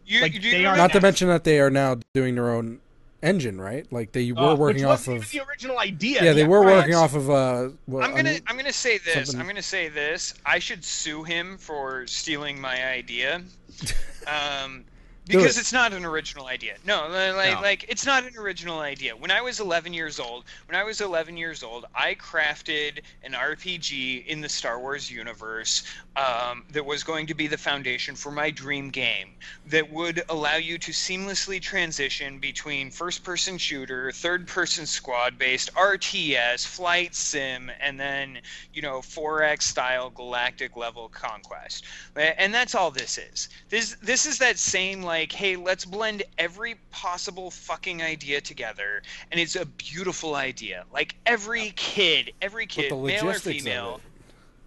You, 0.07 0.23
Like, 0.23 0.35
you 0.35 0.41
they 0.41 0.49
remember 0.57 0.69
are- 0.71 0.77
not 0.77 0.93
to 0.93 1.01
mention 1.01 1.29
that 1.29 1.45
they 1.45 1.61
are 1.61 1.71
now 1.71 1.99
doing 2.15 2.35
their 2.35 2.51
own 2.51 2.81
engine, 3.23 3.61
right? 3.61 3.87
Like 3.93 4.13
they 4.13 4.33
were 4.33 4.41
Uh, 4.41 4.55
working 4.57 4.77
which 4.83 4.85
off 4.85 5.07
wasn't 5.07 5.19
of. 5.19 5.23
even 5.35 5.39
the 5.47 5.51
original 5.51 5.79
idea. 5.79 6.25
Yeah, 6.25 6.33
they 6.33 6.45
were 6.45 6.61
right. 6.63 6.79
working 6.79 6.95
off 6.95 7.15
of. 7.15 7.29
Uh, 7.31 7.69
well, 7.87 8.03
I'm 8.03 8.17
gonna 8.17 8.31
un- 8.31 8.41
I'm 8.47 8.57
gonna 8.57 8.73
say 8.73 8.97
this. 8.99 9.15
something- 9.15 9.39
I'm 9.41 9.47
gonna 9.47 9.63
say 9.63 9.89
this. 9.89 10.35
I 10.47 10.59
should 10.59 10.83
sue 10.85 11.23
him 11.23 11.59
for 11.59 12.07
stealing 12.07 12.61
my 12.61 12.85
idea. 12.89 13.43
Um 14.27 14.85
Do 14.85 14.90
because 15.39 15.57
it. 15.57 15.61
it's 15.61 15.73
not 15.73 15.93
an 15.93 16.05
original 16.05 16.47
idea. 16.47 16.77
No, 16.85 17.09
like 17.09 17.55
No. 17.55 17.61
like 17.61 17.85
it's 17.89 18.07
not 18.07 18.25
an 18.25 18.37
original 18.37 18.81
idea. 18.81 19.17
When 19.17 19.31
I 19.31 19.41
was 19.41 19.61
11 19.61 19.93
years 19.93 20.19
old, 20.21 20.45
when 20.67 20.77
I 20.77 20.85
was 20.85 21.01
11 21.01 21.37
years 21.37 21.63
old, 21.63 21.87
I 21.95 22.15
crafted 22.15 23.01
an 23.23 23.33
RPG 23.33 24.27
in 24.27 24.41
the 24.41 24.49
Star 24.49 24.79
Wars 24.79 25.11
universe 25.11 25.83
um, 26.17 26.65
that 26.73 26.85
was 26.85 27.05
going 27.05 27.27
to 27.27 27.35
be 27.35 27.47
the 27.47 27.59
foundation 27.59 28.17
for 28.17 28.31
my 28.31 28.51
dream 28.51 28.91
game 28.91 29.31
that 29.67 29.91
would 29.93 30.23
allow 30.29 30.57
you 30.57 30.79
to 30.79 30.93
seamlessly 30.93 31.61
transition 31.61 32.39
between 32.39 32.91
first-person 32.91 33.59
shooter, 33.59 34.11
third-person 34.13 34.87
squad-based 34.87 35.73
RTS, 35.75 36.67
flight 36.67 37.15
sim, 37.15 37.71
and 37.81 37.99
then 37.99 38.39
you 38.73 38.83
know 38.83 38.99
4X 38.99 39.63
style 39.63 40.11
galactic 40.11 40.77
level 40.77 41.09
conquest. 41.09 41.85
And 42.17 42.53
that's 42.53 42.75
all 42.75 42.91
this 42.91 43.19
is. 43.19 43.49
This 43.69 43.97
this 44.03 44.27
is 44.27 44.39
that 44.39 44.59
same 44.59 45.03
like, 45.03 45.20
hey, 45.29 45.57
let's 45.57 45.85
blend 45.85 46.23
every 46.39 46.77
possible 46.91 47.51
fucking 47.51 48.03
idea 48.03 48.41
together, 48.41 49.03
and 49.31 49.41
it's 49.41 49.57
a 49.57 49.67
beautiful 49.67 50.35
idea. 50.35 50.85
Like 50.93 51.17
every 51.27 51.73
kid, 51.77 52.33
every 52.41 52.67
kid, 52.67 52.91
male 52.93 53.29
or 53.29 53.35
female. 53.35 54.01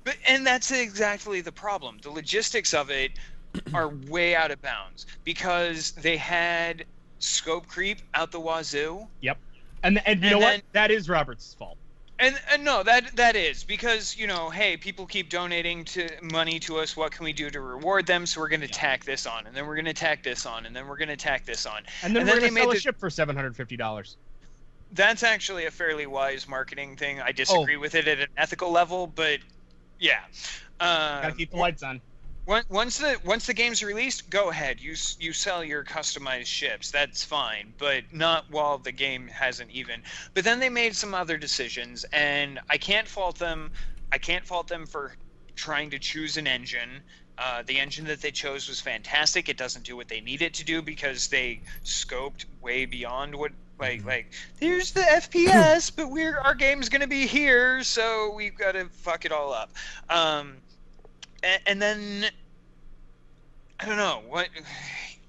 But 0.03 0.17
and 0.27 0.45
that's 0.45 0.71
exactly 0.71 1.41
the 1.41 1.51
problem. 1.51 1.97
The 2.01 2.11
logistics 2.11 2.73
of 2.73 2.89
it 2.89 3.11
are 3.73 3.89
way 4.09 4.35
out 4.35 4.51
of 4.51 4.61
bounds 4.61 5.05
because 5.23 5.91
they 5.91 6.17
had 6.17 6.85
scope 7.19 7.67
creep 7.67 7.99
out 8.13 8.31
the 8.31 8.39
wazoo. 8.39 9.07
Yep. 9.21 9.37
And 9.83 10.05
and 10.05 10.19
you 10.21 10.27
And 10.29 10.33
know 10.33 10.39
then- 10.39 10.57
what? 10.59 10.63
That 10.73 10.91
is 10.91 11.07
Robert's 11.09 11.53
fault. 11.53 11.77
And, 12.20 12.39
and 12.51 12.64
no, 12.64 12.84
that 12.84 13.16
that 13.16 13.36
is 13.36 13.64
because 13.64 14.16
you 14.16 14.28
know, 14.28 14.49
hey, 14.49 14.78
people 14.78 15.06
keep 15.06 15.30
donating 15.30 15.84
to 15.85 16.07
money 16.22 16.60
to 16.60 16.77
us. 16.77 16.95
What 16.95 17.11
can 17.11 17.23
we 17.26 17.34
do 17.34 17.49
to 17.49 17.60
reward 17.60 18.06
them? 18.06 18.26
So 18.26 18.40
we're 18.40 18.49
going 18.49 18.61
to 18.61 18.68
tack 18.68 19.03
this 19.03 19.26
on, 19.26 19.48
and 19.48 19.56
then 19.56 19.65
we're 19.65 19.76
going 19.76 19.85
to 19.85 19.94
tack 19.94 20.23
this 20.23 20.45
on, 20.45 20.65
and 20.65 20.76
then 20.76 20.88
we're 20.88 20.98
going 20.98 21.10
to 21.10 21.18
tack 21.18 21.45
this 21.45 21.65
on. 21.65 21.81
And 22.03 22.15
then 22.15 22.22
And 22.22 22.30
we're 22.30 22.35
gonna 22.35 22.41
they 22.41 22.48
sell 22.48 22.53
made 22.68 22.72
a 22.72 22.73
the- 22.76 22.80
ship 22.80 22.99
for 22.99 23.10
seven 23.10 23.35
hundred 23.35 23.56
fifty 23.56 23.76
dollars. 23.76 24.15
That's 24.91 25.23
actually 25.23 25.65
a 25.65 25.72
fairly 25.72 26.06
wise 26.06 26.48
marketing 26.48 26.98
thing. 26.98 27.19
I 27.19 27.30
Oh. 27.30 27.31
disagree 27.31 27.77
with 27.77 27.95
it 27.95 28.07
at 28.07 28.19
an 28.19 28.27
ethical 28.38 28.69
level, 28.72 29.07
but 29.07 29.40
yeah. 29.99 30.19
Gotta 30.80 31.30
Um, 31.30 31.35
keep 31.35 31.49
the 31.49 31.57
lights 31.57 31.81
on. 31.81 31.99
Once 32.45 32.70
once 32.70 32.98
the 32.98 33.18
once 33.24 33.45
the 33.45 33.53
game's 33.53 33.82
released, 33.82 34.30
go 34.30 34.49
ahead. 34.49 34.80
You 34.82 34.95
you 35.20 35.32
sell 35.32 35.64
your 35.64 35.84
customized 35.86 36.48
ships. 36.48 36.91
That's 36.91 37.24
fine, 37.24 37.74
but 37.78 38.03
not 38.11 38.49
while 38.49 38.78
the 38.78 38.91
game 38.91 39.30
hasn't 39.30 39.72
even. 39.72 40.03
But 40.34 40.44
then 40.44 40.60
they 40.60 40.70
made 40.70 40.94
some 40.94 41.14
other 41.14 41.38
decisions, 41.38 42.03
and 42.11 42.60
I 42.70 42.78
can't 42.78 43.07
fault 43.07 43.40
them. 43.40 43.72
I 44.11 44.18
can't 44.18 44.45
fault 44.45 44.68
them 44.68 44.86
for 44.86 45.15
trying 45.56 45.90
to 45.91 45.99
choose 45.99 46.36
an 46.36 46.45
engine. 46.45 47.02
Uh, 47.38 47.64
the 47.65 47.80
engine 47.80 48.06
that 48.06 48.22
they 48.22 48.32
chose 48.32 48.68
was 48.68 48.82
fantastic. 48.82 49.48
It 49.48 49.57
doesn't 49.57 49.86
do 49.86 49.95
what 49.95 50.10
they 50.10 50.20
need 50.20 50.41
it 50.41 50.53
to 50.56 50.65
do 50.65 50.82
because 50.82 51.30
they 51.30 51.61
scoped 51.86 52.45
way 52.61 52.86
beyond 52.86 53.34
what 53.34 53.53
like 53.80 54.06
like 54.06 54.34
here's 54.60 54.91
the 54.91 55.02
FPS, 55.02 55.91
but 55.95 56.10
we're 56.11 56.38
our 56.40 56.56
game's 56.56 56.90
gonna 56.90 57.07
be 57.07 57.26
here, 57.26 57.84
so 57.84 58.34
we've 58.36 58.57
got 58.57 58.74
to 58.74 58.90
fuck 58.91 59.24
it 59.24 59.32
all 59.32 59.53
up. 59.53 59.72
Um, 60.10 60.57
and, 61.44 61.61
and 61.65 61.82
then 61.82 62.26
I 63.80 63.86
don't 63.86 63.98
know 63.98 64.22
what 64.28 64.49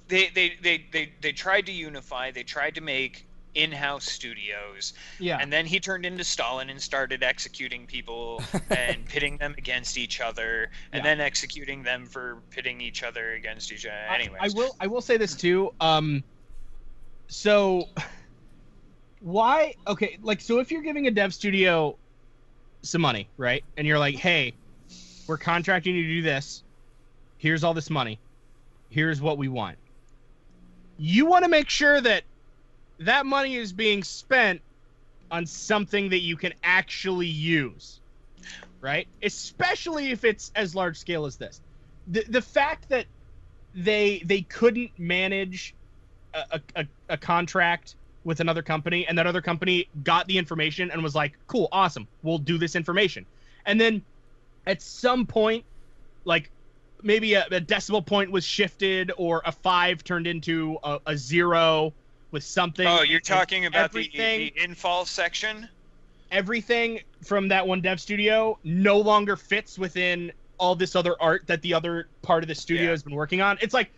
they, 0.09 0.29
they 0.35 0.55
they 0.63 0.85
they 0.93 1.13
they 1.21 1.33
tried 1.33 1.67
to 1.67 1.73
unify. 1.73 2.31
They 2.31 2.43
tried 2.43 2.75
to 2.77 2.81
make 2.81 3.27
in-house 3.55 4.05
studios. 4.05 4.95
Yeah. 5.21 5.39
And 5.41 5.53
then 5.53 5.65
he 5.65 5.79
turned 5.79 6.05
into 6.05 6.25
Stalin 6.25 6.71
and 6.71 6.83
started 6.83 7.23
executing 7.23 7.87
people 7.87 8.43
and 8.71 9.05
pitting 9.07 9.37
them 9.39 9.55
against 9.57 9.97
each 9.97 10.21
other, 10.21 10.71
and 10.93 11.05
Yeah. 11.05 11.11
then 11.15 11.21
executing 11.21 11.83
them 11.85 12.07
for 12.07 12.39
pitting 12.51 12.81
each 12.81 13.05
other 13.05 13.35
against 13.35 13.71
each 13.73 13.87
other. 13.87 13.95
I- 14.11 14.29
I, 14.41 14.49
will. 14.55 14.75
I 14.81 14.87
will 14.89 15.01
say 15.01 15.17
this 15.17 15.35
too. 15.37 15.73
Um, 15.81 16.25
so 17.29 17.89
why? 19.21 19.75
Okay, 19.87 20.19
like 20.23 20.41
so, 20.41 20.59
if 20.59 20.71
you're 20.71 20.83
giving 20.83 21.07
a 21.07 21.11
dev 21.11 21.33
studio 21.33 21.97
some 22.83 23.01
money, 23.01 23.29
right, 23.37 23.65
and 23.77 23.87
you're 23.87 23.99
like, 23.99 24.17
hey, 24.17 24.53
we're 25.27 25.39
contracting 25.39 25.95
you 25.95 26.03
to 26.03 26.09
do 26.09 26.23
this. 26.23 26.63
Here's 27.39 27.65
all 27.65 27.75
this 27.75 27.91
money. 27.91 28.19
Here's 28.91 29.21
what 29.21 29.39
we 29.39 29.49
want. 29.49 29.79
You 30.99 31.27
want 31.27 31.45
to 31.45 31.49
make 31.49 31.69
sure 31.69 32.01
that 32.01 32.23
that 33.01 33.27
money 33.27 33.57
is 33.57 33.73
being 33.73 34.05
spent 34.05 34.61
on 35.31 35.47
something 35.47 36.11
that 36.11 36.21
you 36.21 36.37
can 36.37 36.55
actually 36.63 37.27
use, 37.27 38.01
right? 38.81 39.09
Especially 39.23 40.11
if 40.11 40.25
it's 40.25 40.53
as 40.55 40.75
large 40.75 40.97
scale 40.97 41.27
as 41.27 41.37
this. 41.37 41.61
The 42.07 42.25
the 42.29 42.43
fact 42.43 42.89
that 42.91 43.07
they 43.75 44.23
they 44.25 44.43
couldn't 44.43 44.97
manage 44.99 45.75
a, 46.33 46.61
a, 46.77 46.87
a, 47.09 47.17
contract 47.17 47.97
with 48.25 48.41
another 48.41 48.63
company 48.63 49.07
and 49.07 49.19
that 49.19 49.27
other 49.27 49.43
company 49.43 49.89
got 50.03 50.27
the 50.27 50.39
information 50.39 50.91
and 50.91 51.03
was 51.03 51.15
like 51.15 51.33
cool 51.47 51.69
awesome 51.73 52.07
we'll 52.23 52.39
do 52.39 52.57
this 52.59 52.77
information 52.77 53.27
and 53.67 53.81
then 53.81 54.03
at 54.67 54.81
some 54.83 55.27
point 55.27 55.65
like 56.25 56.51
maybe 57.03 57.35
a, 57.35 57.47
a 57.51 57.61
decimal 57.61 58.01
point 58.03 58.31
was 58.31 58.45
shifted 58.45 59.13
or 59.19 59.43
a 59.45 59.53
five 59.53 60.03
turned 60.05 60.27
into 60.27 60.79
a, 60.83 60.99
a 61.07 61.17
zero 61.17 61.93
with 62.31 62.43
something 62.45 62.87
Oh, 62.87 63.03
you're 63.03 63.21
talking 63.21 63.67
about 63.67 63.93
the, 63.93 64.11
the 64.15 64.53
infall 64.59 65.07
section? 65.07 65.69
everything 66.31 67.01
from 67.23 67.49
that 67.49 67.67
one 67.67 67.81
dev 67.81 68.01
studio 68.01 68.59
no 68.65 68.99
longer 68.99 69.37
fits 69.37 69.79
within 69.79 70.33
all 70.59 70.75
this 70.75 70.97
other 70.97 71.15
art 71.21 71.47
that 71.47 71.63
the 71.63 71.73
other 71.75 72.09
part 72.23 72.43
of 72.43 72.49
the 72.49 72.55
studio 72.55 72.85
Yeah. 72.85 72.91
has 72.91 73.03
been 73.03 73.15
working 73.15 73.41
on. 73.41 73.59
It's 73.61 73.75
like, 73.75 73.91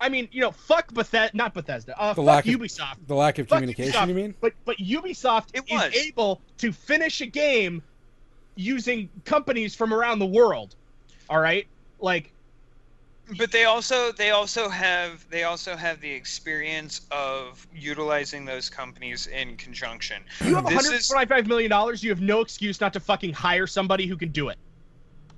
I 0.00 0.08
mean, 0.08 0.28
you 0.30 0.40
know, 0.42 0.52
fuck 0.52 0.92
Bethesda, 0.92 1.34
not 1.36 1.52
Bethesda, 1.54 1.98
uh, 2.00 2.10
The 2.10 2.16
fuck 2.16 2.24
lack 2.24 2.46
of- 2.46 2.54
Ubisoft. 2.54 2.94
The 3.06 3.14
lack 3.14 3.38
of 3.38 3.48
Fuck 3.48 3.58
communication, 3.58 3.92
Ubisoft. 3.92 4.08
you 4.08 4.14
mean? 4.14 4.34
But 4.40 4.52
but 4.64 4.76
Ubisoft 4.78 5.48
It 5.54 5.64
is 5.66 5.72
was. 5.72 5.94
able 5.94 6.40
to 6.58 6.72
finish 6.72 7.20
a 7.20 7.26
game 7.26 7.82
using 8.56 9.08
companies 9.24 9.74
from 9.74 9.92
around 9.94 10.18
the 10.18 10.26
world. 10.26 10.74
All 11.28 11.38
right, 11.38 11.66
like 12.00 12.32
But 13.38 13.52
they 13.52 13.64
also 13.64 14.12
they 14.12 14.30
also 14.30 14.68
have 14.68 15.28
they 15.30 15.44
also 15.44 15.76
have 15.76 16.00
the 16.00 16.10
experience 16.10 17.00
of 17.10 17.66
utilizing 17.72 18.44
those 18.44 18.68
companies 18.70 19.26
in 19.26 19.56
conjunction. 19.56 20.22
you 20.44 20.54
have 20.54 20.64
This 20.66 20.84
is 20.90 21.08
125 21.10 21.46
million 21.46 21.70
dollars. 21.70 22.02
You 22.02 22.10
have 22.10 22.20
no 22.20 22.40
excuse 22.40 22.80
not 22.80 22.92
to 22.94 23.00
fucking 23.00 23.32
hire 23.32 23.66
somebody 23.66 24.06
who 24.06 24.16
can 24.16 24.30
do 24.30 24.48
it. 24.48 24.56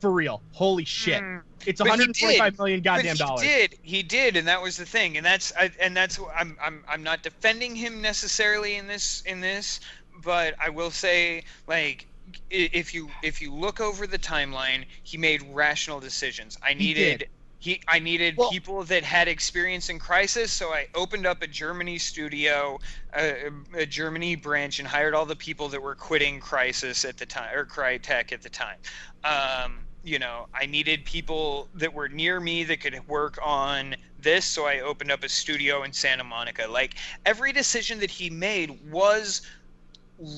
For 0.01 0.13
real, 0.13 0.43
holy 0.53 0.85
shit! 0.85 1.21
Mm, 1.21 1.43
It's 1.67 1.79
but 1.79 1.87
he 1.87 1.91
125 1.91 2.53
did. 2.53 2.59
million 2.59 2.81
goddamn 2.83 3.05
but 3.05 3.13
he 3.17 3.19
dollars. 3.19 3.41
did. 3.41 3.75
He 3.83 4.03
did, 4.05 4.37
and 4.37 4.47
that 4.47 4.63
was 4.63 4.77
the 4.77 4.87
thing. 4.87 5.17
And 5.17 5.27
that's 5.27 5.53
I, 5.59 5.73
and 5.81 5.97
that's 5.97 6.21
I'm 6.37 6.57
I'm 6.63 6.85
I'm 6.89 7.03
not 7.03 7.25
defending 7.25 7.75
him 7.75 8.01
necessarily 8.01 8.77
in 8.77 8.87
this 8.87 9.23
in 9.27 9.41
this, 9.41 9.81
but 10.23 10.55
I 10.63 10.69
will 10.69 10.93
say 10.93 11.43
like 11.67 12.07
if 12.51 12.95
you 12.95 13.11
if 13.23 13.41
you 13.41 13.53
look 13.53 13.81
over 13.81 14.07
the 14.07 14.19
timeline, 14.19 14.85
he 15.03 15.17
made 15.17 15.43
rational 15.53 16.01
decisions. 16.01 16.59
I 16.63 16.75
needed. 16.75 17.21
did. 17.21 17.29
He, 17.61 17.81
I 17.89 17.99
needed 17.99 18.37
Well- 18.37 18.51
people 18.51 18.85
that 18.85 19.03
had 19.03 19.27
experience 19.27 19.89
in 19.89 19.99
Crysis, 19.99 20.51
so 20.51 20.73
I 20.73 20.87
opened 20.95 21.27
up 21.27 21.43
a 21.43 21.49
Germany 21.49 21.99
studio, 21.99 22.79
a, 23.13 23.51
a 23.75 23.85
Germany 23.85 24.37
branch, 24.37 24.79
and 24.79 24.87
hired 24.87 25.13
all 25.13 25.27
the 25.27 25.35
people 25.35 25.69
that 25.71 25.83
were 25.83 25.97
quitting 25.97 26.41
Crysis 26.41 27.05
at 27.09 27.17
the 27.17 27.27
time, 27.27 27.53
or 27.53 27.65
Crytek 27.65 28.31
at 28.31 28.43
the 28.43 28.49
time. 28.49 28.77
Um, 29.25 29.81
you 30.05 30.21
know, 30.21 30.47
I 30.55 30.67
needed 30.67 31.05
people 31.05 31.69
that 31.75 31.93
were 31.93 32.09
near 32.09 32.39
me 32.39 32.63
that 32.63 32.81
could 32.81 33.07
work 33.09 33.39
on 33.43 33.97
this, 34.21 34.45
so 34.45 34.67
I 34.67 34.81
opened 34.81 35.11
up 35.11 35.25
a 35.25 35.29
studio 35.29 35.83
in 35.83 35.93
Santa 35.93 36.25
Monica. 36.25 36.67
Like 36.69 36.95
every 37.27 37.53
decision 37.53 37.99
that 38.01 38.11
he 38.11 38.31
made 38.31 38.79
was 38.91 39.43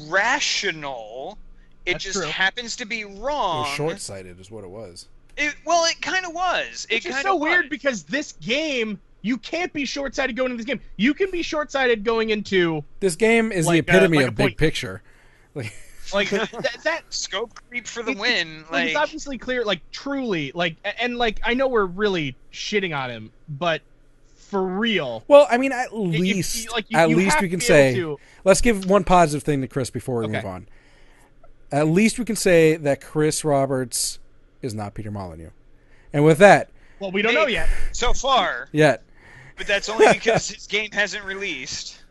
rational. 0.08 1.38
It 1.86 1.92
That's 1.92 2.04
just 2.04 2.18
true. 2.18 2.26
happens 2.26 2.76
to 2.76 2.84
be 2.86 3.00
It 3.00 3.06
wrong. 3.18 3.60
was 3.64 3.68
short 3.74 4.00
sighted, 4.00 4.38
is 4.40 4.50
what 4.50 4.64
it 4.64 4.70
was. 4.70 5.08
It, 5.36 5.54
well, 5.64 5.84
it 5.86 6.00
kind 6.02 6.26
of 6.26 6.34
was. 6.34 6.86
It 6.90 6.96
Which 7.04 7.06
is 7.06 7.16
so 7.22 7.34
of 7.36 7.40
weird 7.40 7.70
because 7.70 8.02
this 8.02 8.32
game, 8.32 9.00
you 9.22 9.38
can't 9.38 9.72
be 9.72 9.84
short 9.86 10.14
sighted 10.14 10.36
going 10.36 10.50
into 10.52 10.62
this 10.62 10.66
game. 10.66 10.80
You 10.96 11.14
can 11.14 11.30
be 11.30 11.42
short 11.42 11.72
sighted 11.72 12.04
going 12.04 12.30
into 12.30 12.84
This 13.00 13.16
game 13.16 13.50
is 13.52 13.66
Like, 13.66 13.86
the 13.86 13.92
uh, 13.92 13.96
epitome 13.96 14.18
like 14.18 14.28
of 14.28 14.34
big 14.36 14.44
point- 14.44 14.56
picture. 14.58 15.02
Like, 15.54 15.72
like 16.12 16.28
that. 16.30 16.76
that 16.84 17.02
scope 17.08 17.52
creep 17.70 17.86
for 17.86 18.02
the 18.02 18.12
It- 18.12 18.18
win. 18.18 18.64
like, 18.70 18.88
it's 18.88 18.96
obviously 18.96 19.38
clear, 19.38 19.64
like 19.64 19.80
truly, 19.92 20.52
like, 20.54 20.76
and 21.00 21.16
like 21.16 21.40
I 21.44 21.54
know 21.54 21.68
we're 21.68 21.86
really 21.86 22.36
shitting 22.52 22.94
on 22.96 23.08
him, 23.10 23.32
but 23.48 23.80
for 24.34 24.62
real, 24.62 25.22
well, 25.28 25.46
I 25.48 25.56
mean, 25.58 25.70
at 25.72 25.86
if- 25.86 25.92
least, 25.92 26.72
like, 26.72 26.84
you- 26.90 26.98
at 26.98 27.08
you 27.08 27.16
least 27.16 27.40
we 27.40 27.48
can 27.48 27.60
say. 27.60 27.94
to- 27.94 28.18
Let's 28.44 28.60
give 28.60 28.84
one 28.90 29.04
positive 29.04 29.42
thing 29.44 29.60
to 29.62 29.68
Chris 29.68 29.88
before 29.90 30.18
we 30.18 30.24
Okay. 30.24 30.34
move 30.34 30.44
on. 30.44 30.66
At 31.72 31.88
least 31.88 32.18
we 32.18 32.24
can 32.24 32.36
say 32.36 32.76
that 32.76 33.00
Chris 33.00 33.44
Roberts 33.44 34.18
is 34.62 34.74
not 34.74 34.94
Peter 34.94 35.10
Molyneux. 35.10 35.50
And 36.12 36.24
with 36.24 36.38
that, 36.38 36.70
well, 36.98 37.12
we 37.12 37.22
don't 37.22 37.34
know 37.34 37.46
yet. 37.46 37.68
so 37.92 38.12
far, 38.12 38.68
yet, 38.72 39.02
but 39.56 39.66
that's 39.66 39.88
only 39.88 40.12
because 40.12 40.48
his 40.48 40.66
game 40.66 40.90
hasn't 40.92 41.24
released. 41.24 42.02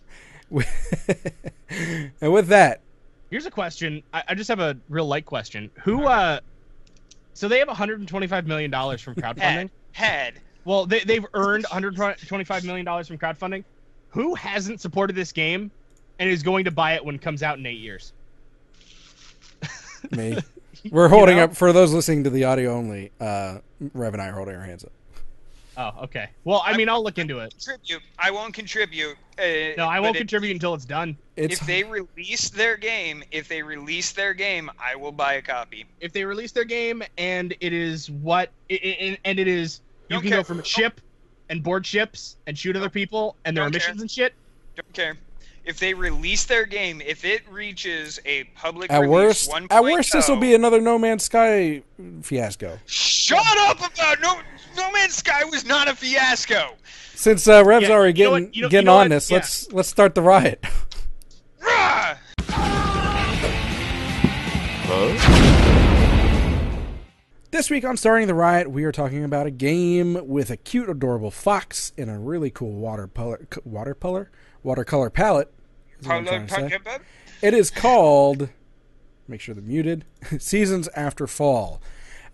and 0.49 2.33
with 2.33 2.47
that, 2.47 2.81
Here's 3.29 3.45
a 3.45 3.51
question. 3.51 4.01
I, 4.13 4.23
I 4.29 4.35
just 4.35 4.47
have 4.47 4.59
a 4.59 4.77
real 4.89 5.05
light 5.05 5.25
question. 5.25 5.69
Who, 5.83 6.05
uh, 6.05 6.39
so 7.33 7.47
they 7.47 7.59
have 7.59 7.67
125 7.67 8.47
million 8.47 8.71
dollars 8.71 9.01
from 9.01 9.15
crowdfunding. 9.15 9.69
Had, 9.91 10.33
had. 10.33 10.33
Well, 10.65 10.85
they, 10.85 11.01
they've 11.01 11.25
earned 11.33 11.65
125 11.65 12.63
million 12.63 12.85
dollars 12.85 13.07
from 13.07 13.17
crowdfunding. 13.17 13.63
Who 14.09 14.33
hasn't 14.33 14.81
supported 14.81 15.15
this 15.15 15.31
game 15.31 15.69
and 16.17 16.29
is 16.29 16.41
going 16.41 16.65
to 16.65 16.71
buy 16.71 16.93
it 16.93 17.05
when 17.05 17.15
it 17.15 17.21
comes 17.21 17.43
out 17.43 17.59
in 17.59 17.65
eight 17.65 17.79
years? 17.79 18.13
Me, 20.11 20.37
we're 20.91 21.07
holding 21.07 21.37
know? 21.37 21.45
up 21.45 21.55
for 21.55 21.71
those 21.73 21.93
listening 21.93 22.23
to 22.25 22.29
the 22.29 22.43
audio 22.45 22.73
only. 22.73 23.11
Uh, 23.19 23.59
Rev 23.93 24.13
and 24.13 24.21
I 24.21 24.27
are 24.29 24.33
holding 24.33 24.55
our 24.55 24.63
hands 24.63 24.83
up. 24.83 24.91
Oh, 25.77 26.03
okay. 26.03 26.27
Well, 26.43 26.61
I 26.65 26.75
mean, 26.75 26.89
I'll 26.89 27.01
look 27.01 27.17
into 27.17 27.39
it. 27.39 27.51
Contribute. 27.51 28.01
I 28.17 28.31
won't 28.31 28.53
contribute. 28.53 29.15
Uh, 29.37 29.43
No, 29.77 29.85
I 29.87 30.01
won't 30.01 30.17
it- 30.17 30.19
contribute 30.19 30.51
until 30.51 30.73
it's 30.73 30.83
done. 30.83 31.15
It's 31.37 31.61
if 31.61 31.65
they 31.67 31.83
release 31.85 32.49
their 32.49 32.75
game, 32.75 33.23
if 33.31 33.47
they 33.47 33.63
release 33.63 34.11
their 34.11 34.33
game, 34.33 34.69
I 34.77 34.95
will 34.97 35.13
buy 35.13 35.35
a 35.35 35.41
copy. 35.41 35.85
If 36.01 36.11
they 36.11 36.25
release 36.25 36.51
their 36.51 36.65
game 36.65 37.01
and 37.17 37.55
it 37.61 37.71
is 37.71 38.11
what, 38.11 38.49
i 38.69 38.73
i 38.83 39.17
and 39.23 39.39
it 39.39 39.47
is, 39.47 39.79
you 40.09 40.15
Don't 40.15 40.21
can 40.23 40.31
care. 40.31 40.39
go 40.39 40.43
from 40.43 40.59
a 40.59 40.65
ship 40.65 40.99
and 41.47 41.63
board 41.63 41.85
ships 41.85 42.35
and 42.45 42.57
shoot 42.57 42.75
other 42.75 42.89
people 42.89 43.37
and 43.45 43.55
there 43.55 43.63
are 43.63 43.69
Don't 43.69 43.79
care. 43.79 43.87
missions 43.91 44.01
and 44.01 44.11
shit. 44.11 44.33
Don't 44.75 44.91
care. 44.93 45.15
If 45.69 45.77
they 45.77 45.93
release 45.93 46.45
their 46.45 46.65
game, 46.65 46.99
if 47.05 47.23
it 47.23 47.43
reaches 47.47 48.19
a 48.25 48.45
public 48.55 48.89
at 48.91 49.01
release 49.01 49.47
worst, 49.47 49.51
1.0, 49.51 49.67
at 49.69 49.83
worst, 49.83 50.11
this 50.13 50.27
will 50.27 50.37
be 50.37 50.55
another 50.55 50.81
No 50.81 50.97
Man's 50.97 51.25
Sky 51.25 51.83
fiasco. 52.23 52.79
Shut 52.87 53.45
up 53.59 53.77
about 53.77 54.19
No 54.19 54.39
No 54.75 54.91
Man's 54.91 55.13
Sky 55.13 55.43
was 55.45 55.65
not 55.67 55.87
a 55.87 55.93
fiasco. 55.93 56.71
Since 57.13 57.47
uh, 57.47 57.63
Rev's 57.63 57.87
Yeah, 57.87 57.93
already 57.93 58.17
you 58.19 58.25
know 58.25 58.31
getting 58.31 58.45
what- 58.47 58.55
you 58.55 58.61
know- 58.63 58.69
getting 58.69 58.83
you 58.83 58.85
know 58.87 58.93
on 58.97 59.05
what? 59.05 59.09
this, 59.09 59.29
Yeah. 59.29 59.35
let's 59.37 59.71
let's 59.71 59.89
start 59.89 60.15
the 60.15 60.23
riot. 60.23 60.65
Rah! 61.61 62.15
This 67.51 67.69
week 67.69 67.83
on 67.83 67.95
Starting 67.97 68.27
the 68.27 68.33
Riot, 68.35 68.71
we 68.71 68.83
are 68.85 68.91
talking 68.91 69.23
about 69.23 69.45
a 69.47 69.51
game 69.51 70.27
with 70.27 70.49
a 70.49 70.57
cute, 70.57 70.87
adorable 70.89 71.29
fox 71.31 71.91
and 71.97 72.09
a 72.09 72.17
really 72.17 72.49
cool 72.51 72.71
watercolor, 72.71 73.47
watercolor, 73.65 74.31
watercolor 74.63 75.09
palette. 75.09 75.51
Is 76.01 76.07
what 76.07 76.15
I'm 76.15 76.47
to 76.47 76.53
say. 76.53 76.79
It 77.41 77.53
is 77.53 77.71
called. 77.71 78.49
Make 79.27 79.41
sure 79.41 79.55
they're 79.55 79.63
muted. 79.63 80.05
Seasons 80.39 80.87
After 80.95 81.27
Fall. 81.27 81.81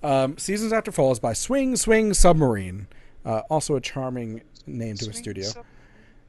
Um, 0.01 0.37
Seasons 0.37 0.71
After 0.71 0.91
Fall 0.91 1.11
is 1.11 1.19
by 1.19 1.33
Swing 1.33 1.75
Swing 1.75 2.13
Submarine. 2.13 2.87
Uh, 3.25 3.41
also 3.49 3.75
a 3.75 3.81
charming 3.81 4.41
name 4.65 4.95
to 4.97 5.09
a 5.09 5.13
studio. 5.13 5.49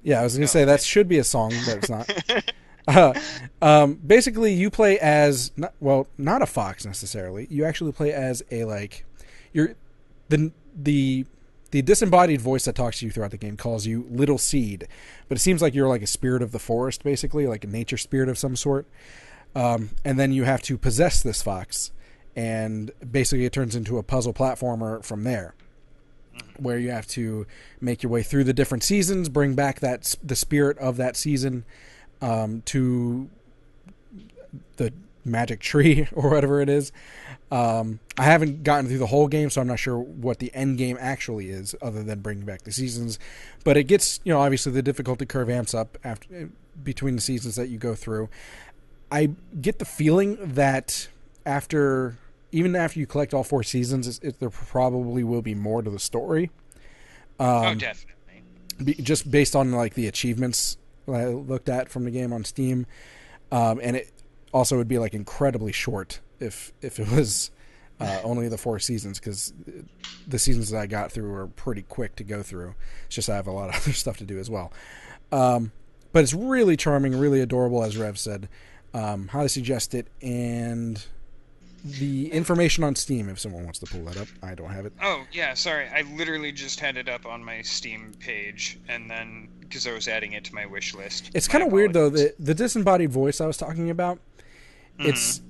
Yeah, 0.03 0.21
I 0.21 0.25
was 0.25 0.35
going 0.35 0.43
to 0.43 0.49
say 0.49 0.65
that 0.65 0.83
should 0.83 1.09
be 1.09 1.19
a 1.19 1.25
song, 1.25 1.53
but 1.67 1.79
it's 1.79 1.91
not. 1.91 2.53
uh, 2.89 3.21
um, 3.61 3.95
basically, 3.95 4.55
you 4.55 4.71
play 4.71 4.99
as 4.99 5.51
not, 5.57 5.75
well, 5.81 6.07
not 6.17 6.43
a 6.43 6.47
fox 6.47 6.87
necessarily. 6.87 7.47
You 7.51 7.65
actually 7.65 7.93
play 7.93 8.13
as 8.13 8.43
a 8.51 8.65
like 8.65 9.05
you're 9.53 9.75
the 10.29 10.53
the 10.75 11.27
the 11.71 11.83
disembodied 11.83 12.41
voice 12.41 12.65
that 12.65 12.75
talks 12.75 13.01
to 13.01 13.07
you 13.07 13.11
throughout 13.11 13.33
the 13.33 13.37
game 13.37 13.57
calls 13.57 13.87
you 13.87 14.07
Little 14.09 14.39
Seed, 14.39 14.87
but 15.29 15.37
it 15.37 15.41
seems 15.41 15.61
like 15.61 15.75
you're 15.75 15.89
like 15.89 16.03
a 16.03 16.07
spirit 16.07 16.43
of 16.43 16.53
the 16.53 16.59
forest, 16.59 17.03
basically, 17.03 17.47
like 17.47 17.65
a 17.65 17.69
nature 17.69 17.97
spirit 17.97 18.29
of 18.29 18.39
some 18.39 18.57
sort. 18.57 18.87
Um, 19.55 19.91
and 20.05 20.19
then 20.19 20.33
you 20.33 20.45
have 20.45 20.63
to 20.63 20.79
possess 20.79 21.23
this 21.23 21.43
fox, 21.43 21.91
and 22.35 22.91
basically 23.11 23.47
it 23.47 23.53
turns 23.53 23.75
into 23.75 23.99
a 23.99 24.03
puzzle 24.03 24.35
platformer 24.35 25.05
from 25.05 25.25
there 25.25 25.55
where 26.59 26.79
you 26.79 26.91
have 26.91 27.07
to 27.07 27.47
make 27.81 28.03
your 28.03 28.11
way 28.11 28.23
through 28.23 28.45
the 28.45 28.53
different 28.53 28.83
seasons, 28.83 29.29
bring 29.29 29.55
back 29.55 29.81
that 29.81 30.15
the 30.23 30.37
spirit 30.37 30.77
of 30.79 30.97
that 30.97 31.17
season, 31.17 31.65
um, 32.21 32.63
to 32.67 33.29
the 34.77 34.93
magic 35.25 35.61
tree 35.61 36.09
or 36.13 36.31
whatever 36.31 36.61
it 36.61 36.69
is. 36.69 36.93
Um, 37.51 38.01
I 38.19 38.25
haven't 38.25 38.65
gotten 38.65 38.89
through 38.89 38.99
the 38.99 39.07
whole 39.07 39.29
game, 39.29 39.51
so 39.51 39.61
I'm 39.61 39.69
not 39.69 39.79
sure 39.79 39.99
what 39.99 40.41
the 40.41 40.53
end 40.55 40.79
game 40.79 40.97
actually 41.01 41.51
is, 41.51 41.77
other 41.81 42.03
than 42.03 42.21
bringing 42.21 42.45
back 42.45 42.63
the 42.63 42.73
seasons. 42.73 43.19
But 43.65 43.77
it 43.77 43.85
gets, 43.85 44.21
you 44.25 44.33
know, 44.33 44.41
obviously 44.41 44.73
the 44.73 44.83
difficulty 44.83 45.27
curve 45.27 45.49
amps 45.49 45.75
up 45.75 45.97
after 46.03 46.51
between 46.83 47.15
the 47.15 47.23
seasons 47.23 47.55
that 47.57 47.69
you 47.69 47.79
go 47.79 47.95
through. 47.95 48.29
I 49.13 49.31
get 49.61 49.79
the 49.79 49.85
feeling 49.85 50.37
that 50.55 51.07
after, 51.45 52.19
even 52.51 52.75
after 52.75 52.99
you 52.99 53.07
collect 53.07 53.33
all 53.33 53.45
four 53.45 53.63
seasons, 53.63 54.09
it, 54.09 54.25
it, 54.25 54.41
there 54.41 54.51
probably 54.51 55.23
will 55.23 55.43
be 55.43 55.55
more 55.55 55.83
to 55.83 55.91
the 55.91 56.01
story. 56.01 56.51
oh, 57.39 57.69
Um, 57.69 57.79
definitely. 57.79 58.43
be, 58.83 58.95
just 58.95 59.31
based 59.31 59.55
on 59.55 59.71
like 59.71 59.95
the 59.95 60.09
achievements 60.09 60.79
I 61.09 61.27
looked 61.27 61.69
at 61.69 61.89
from 61.89 62.05
the 62.05 62.11
game 62.11 62.33
on 62.33 62.43
Steam, 62.45 62.87
um, 63.53 63.79
and 63.81 63.95
it 63.95 64.13
also 64.53 64.77
would 64.77 64.89
be 64.89 64.99
like 64.99 65.15
incredibly 65.15 65.71
short 65.71 66.19
if 66.41 66.73
if 66.83 66.99
it 66.99 67.11
was 67.11 67.51
uh, 68.01 68.21
only 68.25 68.49
the 68.49 68.59
four 68.59 68.79
seasons 68.79 69.19
because 69.19 69.53
the 70.27 70.39
seasons 70.39 70.71
that 70.71 70.79
I 70.79 70.87
got 70.87 71.13
through 71.13 71.31
were 71.31 71.47
pretty 71.47 71.83
quick 71.83 72.17
to 72.17 72.25
go 72.25 72.43
through. 72.43 72.75
It's 73.07 73.15
just 73.15 73.31
I 73.31 73.37
have 73.37 73.47
a 73.47 73.53
lot 73.53 73.71
of 73.71 73.77
other 73.83 73.93
stuff 73.93 74.19
to 74.19 74.25
do 74.25 74.39
as 74.39 74.51
well. 74.51 74.73
Um, 75.33 75.73
but 76.13 76.23
it's 76.23 76.35
really 76.35 76.77
charming, 76.77 77.19
really 77.19 77.41
adorable, 77.41 77.83
as 77.83 77.97
Rev 77.97 78.19
said. 78.19 78.49
Um, 78.95 79.29
highly 79.29 79.49
suggest 79.49 79.95
it, 79.95 80.09
and 80.23 81.05
the 81.85 82.33
information 82.33 82.83
on 82.85 82.97
Steam, 82.97 83.29
if 83.29 83.39
someone 83.39 83.65
wants 83.65 83.79
to 83.81 83.87
pull 83.87 84.05
that 84.05 84.17
up, 84.17 84.29
I 84.43 84.55
don't 84.55 84.71
have 84.71 84.87
it. 84.87 84.93
Oh 85.03 85.25
yeah, 85.33 85.55
sorry. 85.55 85.89
I 85.89 86.03
literally 86.17 86.53
just 86.53 86.81
had 86.81 86.97
it 86.97 87.09
up 87.09 87.27
on 87.27 87.45
my 87.45 87.63
Steam 87.63 88.13
page, 88.19 88.79
and 88.89 89.11
then 89.11 89.49
because 89.61 89.87
I 89.87 89.93
was 89.93 90.09
adding 90.09 90.33
it 90.33 90.45
to 90.45 90.55
my 90.55 90.67
wish 90.67 90.95
list. 90.95 91.31
It's 91.35 91.49
kind 91.49 91.63
of 91.63 91.73
weird 91.73 91.93
though. 91.93 92.09
The 92.09 92.35
the 92.39 92.55
disembodied 92.55 93.11
voice 93.11 93.41
I 93.41 93.47
was 93.47 93.57
talking 93.57 93.91
about. 93.91 94.19
Mm-hmm. 94.99 95.11
It's 95.11 95.43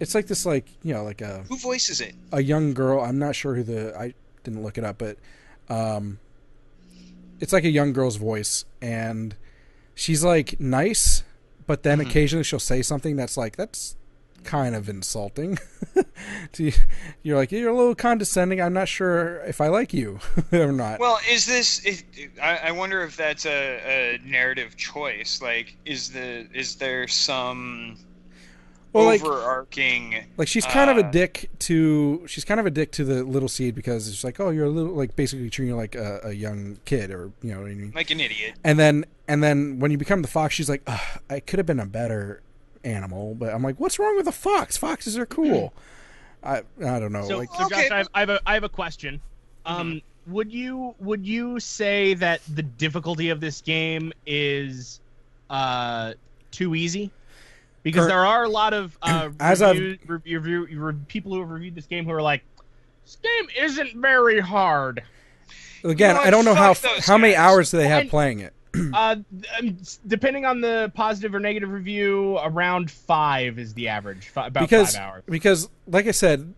it's 0.00 0.14
like 0.14 0.26
this 0.26 0.44
like 0.46 0.66
you 0.82 0.92
know 0.92 1.04
like 1.04 1.20
a 1.20 1.44
Who 1.48 1.56
voices 1.56 2.00
it? 2.00 2.14
a 2.32 2.42
young 2.42 2.74
girl. 2.74 3.00
I'm 3.00 3.18
not 3.18 3.36
sure 3.36 3.54
who 3.54 3.62
the 3.62 3.96
I 3.96 4.14
didn't 4.42 4.62
look 4.62 4.78
it 4.78 4.84
up, 4.84 4.98
but 4.98 5.18
um, 5.68 6.18
it's 7.38 7.52
like 7.52 7.64
a 7.64 7.70
young 7.70 7.92
girl's 7.92 8.16
voice, 8.16 8.64
and 8.82 9.36
she's 9.94 10.24
like 10.24 10.58
nice, 10.58 11.22
but 11.66 11.82
then 11.82 12.00
occasionally 12.00 12.42
she'll 12.44 12.58
say 12.58 12.82
something 12.82 13.14
that's 13.16 13.36
like 13.36 13.56
that's 13.56 13.96
kind 14.42 14.74
of 14.74 14.88
insulting. 14.88 15.58
to 16.52 16.64
you. 16.64 16.72
You're 17.22 17.36
like 17.36 17.52
you're 17.52 17.70
a 17.70 17.76
little 17.76 17.94
condescending. 17.94 18.60
I'm 18.60 18.72
not 18.72 18.88
sure 18.88 19.40
if 19.44 19.60
I 19.60 19.68
like 19.68 19.92
you 19.92 20.18
or 20.52 20.72
not. 20.72 20.98
Well, 20.98 21.18
is 21.28 21.46
this? 21.46 21.84
Is, 21.84 22.04
I, 22.42 22.56
I 22.56 22.72
wonder 22.72 23.02
if 23.02 23.16
that's 23.16 23.46
a, 23.46 24.18
a 24.24 24.28
narrative 24.28 24.76
choice. 24.76 25.40
Like, 25.42 25.76
is 25.84 26.10
the 26.10 26.46
is 26.54 26.76
there 26.76 27.06
some 27.06 27.96
Well, 28.92 29.04
like- 29.04 29.22
overarching? 29.22 30.24
Like 30.36 30.48
she's 30.48 30.66
kind 30.66 30.90
of 30.90 30.96
a 30.98 31.04
Uh, 31.06 31.10
dick 31.10 31.48
to 31.60 32.26
she's 32.26 32.44
kind 32.44 32.58
of 32.58 32.66
a 32.66 32.70
dick 32.70 32.90
to 32.92 33.04
the 33.04 33.22
little 33.24 33.48
seed 33.48 33.74
because 33.74 34.08
it's 34.08 34.24
like 34.24 34.40
oh 34.40 34.50
you're 34.50 34.66
a 34.66 34.70
little 34.70 34.92
like 34.92 35.14
basically 35.16 35.48
treating 35.50 35.74
you 35.74 35.76
like 35.76 35.94
a, 35.94 36.20
a 36.24 36.32
young 36.32 36.78
kid 36.84 37.10
or 37.10 37.30
you 37.42 37.52
know 37.54 37.60
what 37.62 37.70
I 37.70 37.74
mean. 37.74 37.92
like 37.94 38.10
an 38.10 38.20
idiot. 38.20 38.54
And 38.64 38.78
then 38.78 39.04
and 39.28 39.42
then 39.42 39.78
when 39.78 39.90
you 39.90 39.98
become 39.98 40.22
the 40.22 40.28
fox, 40.28 40.54
she's 40.54 40.68
like 40.68 40.82
Ugh, 40.86 41.00
I 41.28 41.40
could 41.40 41.58
have 41.58 41.66
been 41.66 41.80
a 41.80 41.86
better 41.86 42.42
animal, 42.84 43.34
but 43.34 43.54
I'm 43.54 43.62
like 43.62 43.78
what's 43.78 43.98
wrong 43.98 44.16
with 44.16 44.26
a 44.26 44.32
fox? 44.32 44.76
Foxes 44.76 45.16
are 45.18 45.26
cool. 45.26 45.72
I 46.42 46.62
I 46.84 46.98
don't 46.98 47.12
know 47.12 47.28
So, 47.28 47.38
like 47.38 47.50
so 47.54 47.66
Okay. 47.66 47.88
Josh, 47.88 47.90
I 47.92 47.98
have, 47.98 48.08
I 48.14 48.20
have 48.20 48.30
a 48.30 48.40
I 48.46 48.54
have 48.54 48.64
a 48.64 48.68
question. 48.68 49.20
Um, 49.66 50.00
would 50.26 50.50
you 50.52 50.94
would 50.98 51.24
you 51.26 51.60
say 51.60 52.14
that 52.14 52.40
the 52.54 52.62
difficulty 52.62 53.28
of 53.30 53.40
this 53.40 53.60
game 53.60 54.12
is 54.26 55.00
uh 55.48 56.14
too 56.50 56.74
easy? 56.74 57.10
Because 57.82 58.04
Cur- 58.04 58.08
there 58.08 58.26
are 58.26 58.44
a 58.44 58.48
lot 58.48 58.74
of 58.74 58.96
uh, 59.02 59.30
As 59.40 59.62
I've- 59.62 59.78
review, 60.06 60.38
review, 60.38 60.40
review, 60.40 61.00
people 61.08 61.32
who 61.32 61.40
have 61.40 61.50
reviewed 61.50 61.74
this 61.74 61.86
game 61.86 62.04
who 62.04 62.12
are 62.12 62.22
like, 62.22 62.42
"This 63.04 63.16
game 63.16 63.48
isn't 63.64 63.96
very 64.00 64.40
hard." 64.40 65.02
again 65.82 66.14
I 66.14 66.28
don't 66.28 66.44
know 66.44 66.54
how 66.54 66.74
how 67.00 67.16
many 67.16 67.32
guys. 67.32 67.40
hours 67.40 67.70
do 67.70 67.78
they 67.78 67.88
have 67.88 68.02
Fine. 68.02 68.10
playing 68.10 68.40
it. 68.40 68.52
uh, 68.94 69.16
um, 69.58 69.78
depending 70.06 70.44
on 70.44 70.60
the 70.60 70.92
positive 70.94 71.34
or 71.34 71.40
negative 71.40 71.70
review, 71.70 72.38
around 72.38 72.90
five 72.90 73.58
is 73.58 73.72
the 73.74 73.88
average. 73.88 74.28
Fi- 74.28 74.48
about 74.48 74.60
because 74.60 74.94
five 74.94 75.02
hours. 75.02 75.22
because 75.26 75.68
like 75.86 76.06
I 76.06 76.10
said, 76.10 76.52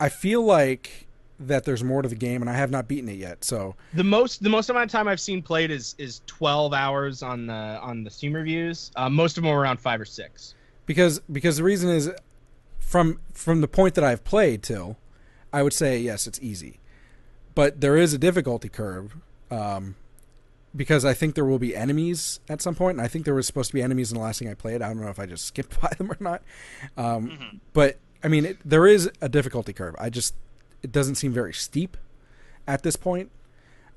I 0.00 0.08
feel 0.08 0.42
like 0.42 1.06
that 1.40 1.64
there's 1.64 1.82
more 1.82 2.02
to 2.02 2.08
the 2.08 2.14
game, 2.14 2.42
and 2.42 2.50
I 2.50 2.54
have 2.54 2.70
not 2.70 2.86
beaten 2.86 3.08
it 3.08 3.16
yet. 3.16 3.44
So 3.44 3.74
The 3.94 4.04
most 4.04 4.42
the 4.42 4.48
most 4.50 4.68
amount 4.70 4.84
of 4.84 4.92
time 4.92 5.08
I've 5.08 5.20
seen 5.20 5.42
played 5.42 5.70
is 5.70 5.94
is 5.98 6.20
12 6.26 6.72
hours 6.74 7.22
on 7.22 7.46
the 7.46 7.54
on 7.82 8.04
the 8.04 8.10
Steam 8.10 8.32
reviews. 8.34 8.90
Uh, 8.96 9.08
most 9.08 9.36
of 9.38 9.42
them 9.44 9.52
are 9.52 9.58
around 9.60 9.80
five 9.80 10.00
or 10.00 10.04
six. 10.04 10.54
because 10.86 11.20
because 11.32 11.56
the 11.56 11.64
reason 11.64 11.88
is 11.90 12.10
from 12.78 13.20
from 13.32 13.60
the 13.60 13.68
point 13.68 13.94
that 13.94 14.04
I've 14.04 14.24
played 14.24 14.62
till 14.62 14.96
I 15.52 15.62
would 15.62 15.72
say 15.72 15.98
yes 15.98 16.26
it's 16.26 16.40
easy 16.42 16.80
but 17.54 17.80
there 17.80 17.96
is 17.96 18.12
a 18.14 18.18
difficulty 18.18 18.68
curve 18.68 19.16
um, 19.50 19.94
because 20.74 21.04
I 21.04 21.14
think 21.14 21.34
there 21.34 21.44
will 21.44 21.58
be 21.58 21.74
enemies 21.76 22.40
at 22.48 22.60
some 22.62 22.74
point 22.74 22.96
and 22.98 23.04
I 23.04 23.08
think 23.08 23.24
there 23.24 23.34
was 23.34 23.46
supposed 23.46 23.70
to 23.70 23.74
be 23.74 23.82
enemies 23.82 24.10
in 24.12 24.16
the 24.18 24.22
last 24.24 24.38
thing 24.40 24.48
I 24.48 24.54
played 24.54 24.82
I 24.82 24.88
don't 24.88 25.00
know 25.00 25.08
if 25.08 25.18
I 25.20 25.26
just 25.26 25.46
skipped 25.50 25.80
by 25.80 25.92
them 25.96 26.10
or 26.10 26.16
not 26.20 26.42
um, 26.96 27.60
but 27.72 27.98
I 28.24 28.28
mean 28.28 28.44
it, 28.46 28.58
there 28.64 28.86
is 28.86 29.10
a 29.20 29.28
difficulty 29.28 29.72
curve 29.72 29.94
I 29.98 30.10
just 30.10 30.34
it 30.82 30.92
doesn't 30.92 31.14
seem 31.16 31.32
very 31.32 31.52
steep 31.52 31.96
at 32.66 32.82
this 32.82 32.96
point 32.96 33.30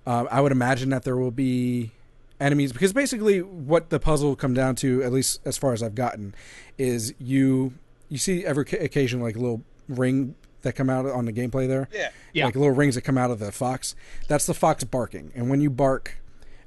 uh, 0.05 0.26
I 0.30 0.41
would 0.41 0.51
imagine 0.51 0.89
that 0.89 1.03
there 1.03 1.15
will 1.15 1.31
be 1.31 1.91
enemies 2.39 2.73
because 2.73 2.91
basically 2.93 3.41
what 3.41 3.89
the 3.89 3.99
puzzle 3.99 4.30
will 4.30 4.35
come 4.35 4.53
down 4.53 4.76
to, 4.76 5.01
at 5.01 5.14
least 5.14 5.39
as 5.45 5.57
far 5.57 5.72
as 5.73 5.81
I've 5.81 5.95
gotten, 5.95 6.35
is 6.77 7.14
you 7.19 7.73
you 8.10 8.18
see 8.18 8.45
every 8.45 8.64
occasion 8.80 9.22
like 9.22 9.35
a 9.35 9.39
little 9.39 9.61
ring 9.88 10.35
that 10.61 10.73
come 10.73 10.89
out 10.89 11.05
on 11.05 11.26
the 11.26 11.34
gameplay 11.34 11.68
there, 11.68 11.88
Yeah. 11.93 12.10
Yeah. 12.34 12.45
like 12.45 12.55
little 12.55 12.72
rings 12.76 12.95
that 12.95 13.01
come 13.01 13.18
out 13.18 13.31
of 13.31 13.39
the 13.39 13.51
fox. 13.51 13.95
That's 14.27 14.45
the 14.45 14.53
fox 14.53 14.84
barking, 14.84 15.31
and 15.35 15.49
when 15.49 15.61
you 15.61 15.69
bark, 15.69 16.18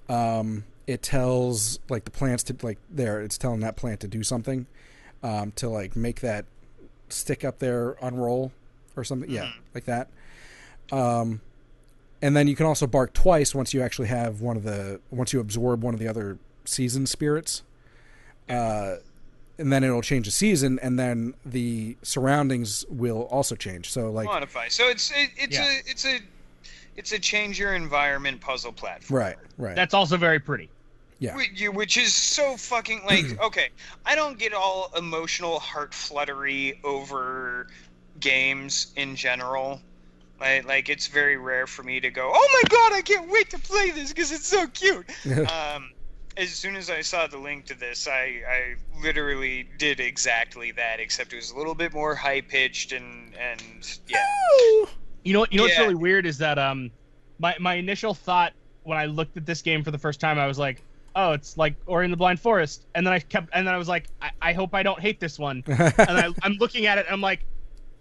um, 0.09 0.65
it 0.87 1.03
tells 1.03 1.79
like 1.91 2.05
the 2.05 2.11
plants 2.11 2.43
to 2.45 2.57
like 2.63 2.79
there. 2.91 3.21
It's 3.21 3.37
telling 3.37 3.61
that 3.61 3.77
plant 3.77 4.01
to 4.01 4.09
do 4.09 4.23
something, 4.23 4.67
um, 5.23 5.53
to 5.57 5.69
like 5.69 5.95
make 5.95 6.21
that 6.21 6.47
stick 7.11 7.45
up 7.45 7.59
there 7.59 7.97
unroll 8.01 8.53
or 8.97 9.05
something. 9.05 9.31
Yeah, 9.31 9.51
like 9.75 9.85
that. 9.85 10.09
Um, 10.91 11.41
and 12.23 12.35
then 12.37 12.49
you 12.49 12.57
can 12.57 12.67
also 12.67 12.87
bark 12.87 13.13
twice 13.13 13.55
once 13.55 13.75
you 13.75 13.83
actually 13.83 14.09
have 14.09 14.41
one 14.41 14.57
of 14.57 14.63
the 14.63 15.01
once 15.11 15.33
you 15.33 15.41
absorb 15.41 15.83
one 15.83 15.95
of 15.95 16.01
the 16.01 16.09
other 16.09 16.39
season 16.65 17.07
spirits. 17.07 17.63
Uh, 18.49 18.97
and 19.59 19.73
then 19.73 19.83
it'll 19.83 20.03
change 20.03 20.27
the 20.27 20.33
season, 20.33 20.79
and 20.83 20.99
then 20.99 21.35
the 21.45 21.97
surroundings 22.03 22.85
will 22.91 23.23
also 23.23 23.55
change. 23.55 23.91
So 23.91 24.11
like 24.11 24.27
Modify. 24.27 24.69
So 24.69 24.89
it's 24.89 25.11
it, 25.13 25.31
it's 25.37 25.57
Yeah. 25.57 25.65
a 25.67 25.79
it's 25.87 26.05
a 26.05 26.19
it's 26.97 27.13
a 27.13 27.19
change 27.19 27.59
your 27.59 27.75
environment 27.75 28.41
puzzle 28.41 28.73
platform. 28.73 29.19
right, 29.21 29.37
right, 29.59 29.75
That's 29.77 29.93
also 29.95 30.17
very 30.17 30.39
pretty. 30.41 30.69
yeah, 31.19 31.37
which 31.71 31.97
is 31.97 32.15
so 32.15 32.57
fucking 32.57 33.03
like 33.07 33.41
okay. 33.45 33.69
I 34.05 34.15
don't 34.15 34.39
get 34.39 34.53
all 34.53 34.91
emotional 34.97 35.59
heart 35.59 35.93
fluttery 35.95 36.79
over 36.85 37.69
games 38.21 38.93
in 38.97 39.17
general. 39.17 39.81
Like 40.39 40.67
like 40.67 40.89
it's 40.89 41.07
very 41.07 41.37
rare 41.37 41.67
for 41.67 41.83
me 41.83 42.01
to 42.01 42.11
go, 42.11 42.31
oh 42.35 42.49
my 42.53 42.69
god, 42.69 42.93
I 42.93 43.03
can't 43.03 43.31
wait 43.31 43.51
to 43.51 43.59
play 43.59 43.91
this 43.91 44.11
because 44.11 44.33
it's 44.33 44.47
so 44.47 44.67
cute. 44.67 45.07
um, 45.51 45.93
as 46.37 46.51
soon 46.51 46.77
as 46.77 46.91
I 46.91 47.01
saw 47.01 47.27
the 47.27 47.39
link 47.39 47.65
to 47.67 47.75
this, 47.75 48.07
I 48.07 48.43
I 48.47 48.75
literally 49.03 49.69
did 49.79 50.01
exactly 50.01 50.73
that, 50.73 51.01
except 51.01 51.33
it 51.33 51.37
was 51.37 51.51
a 51.51 51.57
little 51.57 51.75
bit 51.75 51.95
more 51.95 52.15
high 52.15 52.43
pitched 52.43 52.93
and 52.93 53.35
and 53.37 53.63
yeah. 54.09 54.25
You 55.25 55.33
know 55.33 55.41
what? 55.41 55.53
You 55.53 55.59
know 55.59 55.65
what's 55.65 55.79
really 55.79 55.95
weird 55.95 56.27
is 56.27 56.39
that 56.39 56.59
um, 56.59 56.91
my 57.39 57.57
my 57.59 57.75
initial 57.75 58.15
thought 58.15 58.53
when 58.83 58.99
I 58.99 59.07
looked 59.07 59.37
at 59.37 59.47
this 59.47 59.63
game 59.63 59.83
for 59.83 59.91
the 59.91 59.99
first 59.99 60.21
time, 60.21 60.39
I 60.39 60.47
was 60.47 60.59
like, 60.59 60.83
oh, 61.17 61.33
it's 61.33 61.57
like 61.57 61.75
Ori 61.87 62.05
in 62.05 62.11
the 62.11 62.17
Blind 62.17 62.39
Forest, 62.39 62.87
and 62.95 63.05
then 63.05 63.13
I 63.13 63.19
kept, 63.19 63.49
and 63.53 63.67
then 63.67 63.75
I 63.75 63.79
was 63.79 63.89
like, 63.89 64.07
I, 64.23 64.31
I 64.41 64.53
hope 64.53 64.75
I 64.75 64.83
don't 64.83 65.01
hate 65.01 65.19
this 65.19 65.39
one, 65.39 65.65
and 65.67 65.95
I, 65.99 66.29
I'm 66.43 66.53
looking 66.55 66.87
at 66.87 66.99
it, 66.99 67.07
and 67.07 67.15
I'm 67.15 67.21
like. 67.21 67.41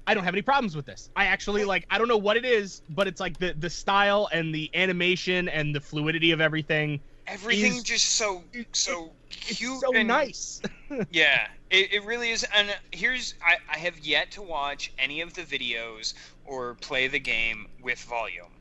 I 0.07 0.14
don't 0.14 0.23
have 0.23 0.34
any 0.34 0.41
problems 0.41 0.76
with 0.76 0.86
this. 0.86 1.10
I 1.15 1.26
actually 1.26 1.65
like. 1.65 1.86
I 1.90 1.98
don't 1.98 2.07
know 2.07 2.18
what 2.18 2.38
it 2.38 2.45
is, 2.45 2.82
but 2.90 3.07
it's 3.07 3.19
like 3.19 3.38
the 3.40 3.53
the 3.53 3.69
style 3.69 4.30
and 4.32 4.53
the 4.53 4.69
animation 4.73 5.49
and 5.49 5.73
the 5.73 5.82
fluidity 5.82 6.32
of 6.32 6.41
everything. 6.41 6.99
Everything 7.27 7.77
Is- 7.77 7.84
just 7.84 8.06
so 8.06 8.44
so 8.72 9.11
cute 9.30 9.80
so 9.80 9.94
and 9.95 10.07
nice. 10.07 10.61
Yeah, 11.10 11.48
it, 11.72 11.94
it 11.94 12.06
really 12.06 12.30
is. 12.30 12.45
And 12.56 12.69
here's 12.91 13.34
I, 13.44 13.57
I 13.73 13.77
have 13.80 13.98
yet 13.99 14.32
to 14.32 14.44
watch 14.44 14.94
any 14.99 15.22
of 15.22 15.34
the 15.34 15.41
videos 15.41 16.14
or 16.45 16.76
play 16.76 17.07
the 17.07 17.19
game 17.19 17.68
with 17.82 17.99
volume, 18.03 18.52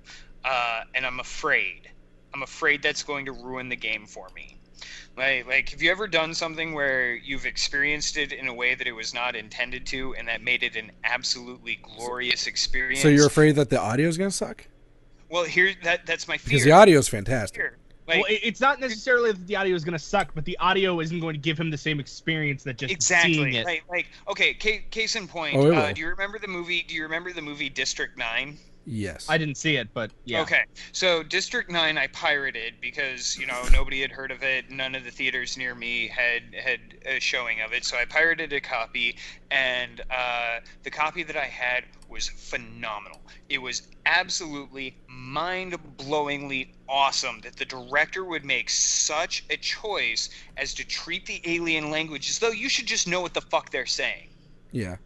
uh, 0.45 0.81
and 0.95 1.05
I'm 1.05 1.21
afraid. 1.21 1.91
I'm 2.33 2.43
afraid 2.43 2.83
that's 2.83 3.03
going 3.03 3.27
to 3.27 3.33
ruin 3.33 3.69
the 3.69 3.77
game 3.77 4.07
for 4.07 4.29
me. 4.35 4.59
Like, 5.17 5.47
like, 5.47 5.69
have 5.71 5.83
you 5.83 5.91
ever 5.91 6.09
done 6.09 6.35
something 6.35 6.75
where 6.75 7.15
you've 7.15 7.47
experienced 7.47 8.17
it 8.17 8.33
in 8.33 8.49
a 8.49 8.55
way 8.55 8.75
that 8.75 8.87
it 8.87 8.93
was 8.93 9.15
not 9.15 9.37
intended 9.37 9.87
to, 9.87 10.15
and 10.17 10.27
that 10.29 10.43
made 10.43 10.63
it 10.63 10.77
an 10.77 10.91
absolutely 11.05 11.79
glorious 11.83 12.47
experience? 12.47 13.03
so 13.03 13.09
you're 13.09 13.27
afraid 13.27 13.57
that 13.57 13.71
the 13.71 13.81
audio 13.81 14.09
is 14.09 14.19
going 14.19 14.31
to 14.31 14.37
suck 14.37 14.67
well, 15.35 15.45
here 15.45 15.73
that 15.83 16.07
that's 16.07 16.29
my 16.29 16.39
fear. 16.39 16.51
because 16.51 16.65
the 16.65 16.71
audio 16.71 16.99
is 16.99 17.09
fantastic. 17.09 17.73
Like, 18.07 18.19
well, 18.19 18.27
it's 18.29 18.61
not 18.61 18.81
necessarily 18.81 19.33
that 19.33 19.47
the 19.47 19.57
audio 19.57 19.75
is 19.75 19.83
going 19.83 19.99
to 19.99 20.05
suck, 20.05 20.33
but 20.35 20.45
the 20.45 20.57
audio 20.59 21.01
isn't 21.01 21.19
going 21.21 21.35
to 21.35 21.41
give 21.41 21.59
him 21.59 21.71
the 21.71 21.79
same 21.79 21.99
experience 21.99 22.63
that 22.65 22.77
just 22.77 23.03
seeing 23.03 23.49
exactly. 23.49 23.57
it. 23.57 23.65
Like, 23.65 23.85
like 23.89 24.07
okay. 24.29 24.55
Case, 24.55 24.83
case 24.91 25.17
in 25.17 25.27
point. 25.27 25.57
Oh, 25.57 25.73
uh, 25.73 25.93
do 25.93 26.03
you 26.03 26.09
remember 26.09 26.39
the 26.39 26.49
movie? 26.49 26.85
Do 26.87 26.95
you 26.95 27.03
remember 27.03 27.33
the 27.33 27.43
movie 27.43 27.69
District 27.69 28.17
Nine? 28.17 28.59
Yes. 28.87 29.29
I 29.31 29.39
didn't 29.39 29.57
see 29.57 29.77
it, 29.77 29.89
but 29.95 30.11
yeah. 30.25 30.43
Okay, 30.43 30.65
so 30.93 31.23
District 31.23 31.71
Nine 31.71 31.97
I 31.97 32.07
pirated 32.09 32.75
because 32.81 33.37
you 33.39 33.47
know 33.47 33.63
nobody 33.73 34.01
had 34.01 34.11
heard 34.11 34.31
of 34.31 34.43
it. 34.43 34.71
None 34.71 34.95
of 34.95 35.05
the 35.05 35.11
theaters 35.11 35.57
near 35.57 35.75
me 35.75 36.09
had 36.09 36.43
had 36.55 36.81
a 37.07 37.19
showing 37.19 37.61
of 37.63 37.73
it, 37.73 37.85
so 37.85 37.97
I 37.97 38.05
pirated 38.05 38.53
a 38.53 38.61
copy, 38.61 39.17
and 39.51 40.03
uh, 40.11 40.61
the 40.83 40.91
copy 40.91 41.23
that 41.23 41.37
I 41.37 41.47
had 41.47 41.85
was 42.09 42.29
phenomenal. 42.29 43.21
It 43.49 43.59
was 43.59 43.89
absolutely 44.07 44.97
mind-blowingly 45.09 46.75
awesome 46.89 47.41
that 47.41 47.57
the 47.57 47.65
director 47.65 48.25
would 48.25 48.45
make 48.45 48.69
such 48.69 49.45
a 49.51 49.57
choice 49.57 50.29
as 50.57 50.75
to 50.75 50.87
treat 50.87 51.25
the 51.27 51.41
alien 51.45 51.91
language 51.91 52.29
as 52.29 52.39
though 52.39 52.51
you 52.51 52.69
should 52.69 52.87
just 52.87 53.09
know 53.09 53.21
what 53.23 53.33
the 53.35 53.41
fuck 53.41 53.71
they're 53.71 53.87
saying. 53.87 54.29
yeah. 54.73 54.97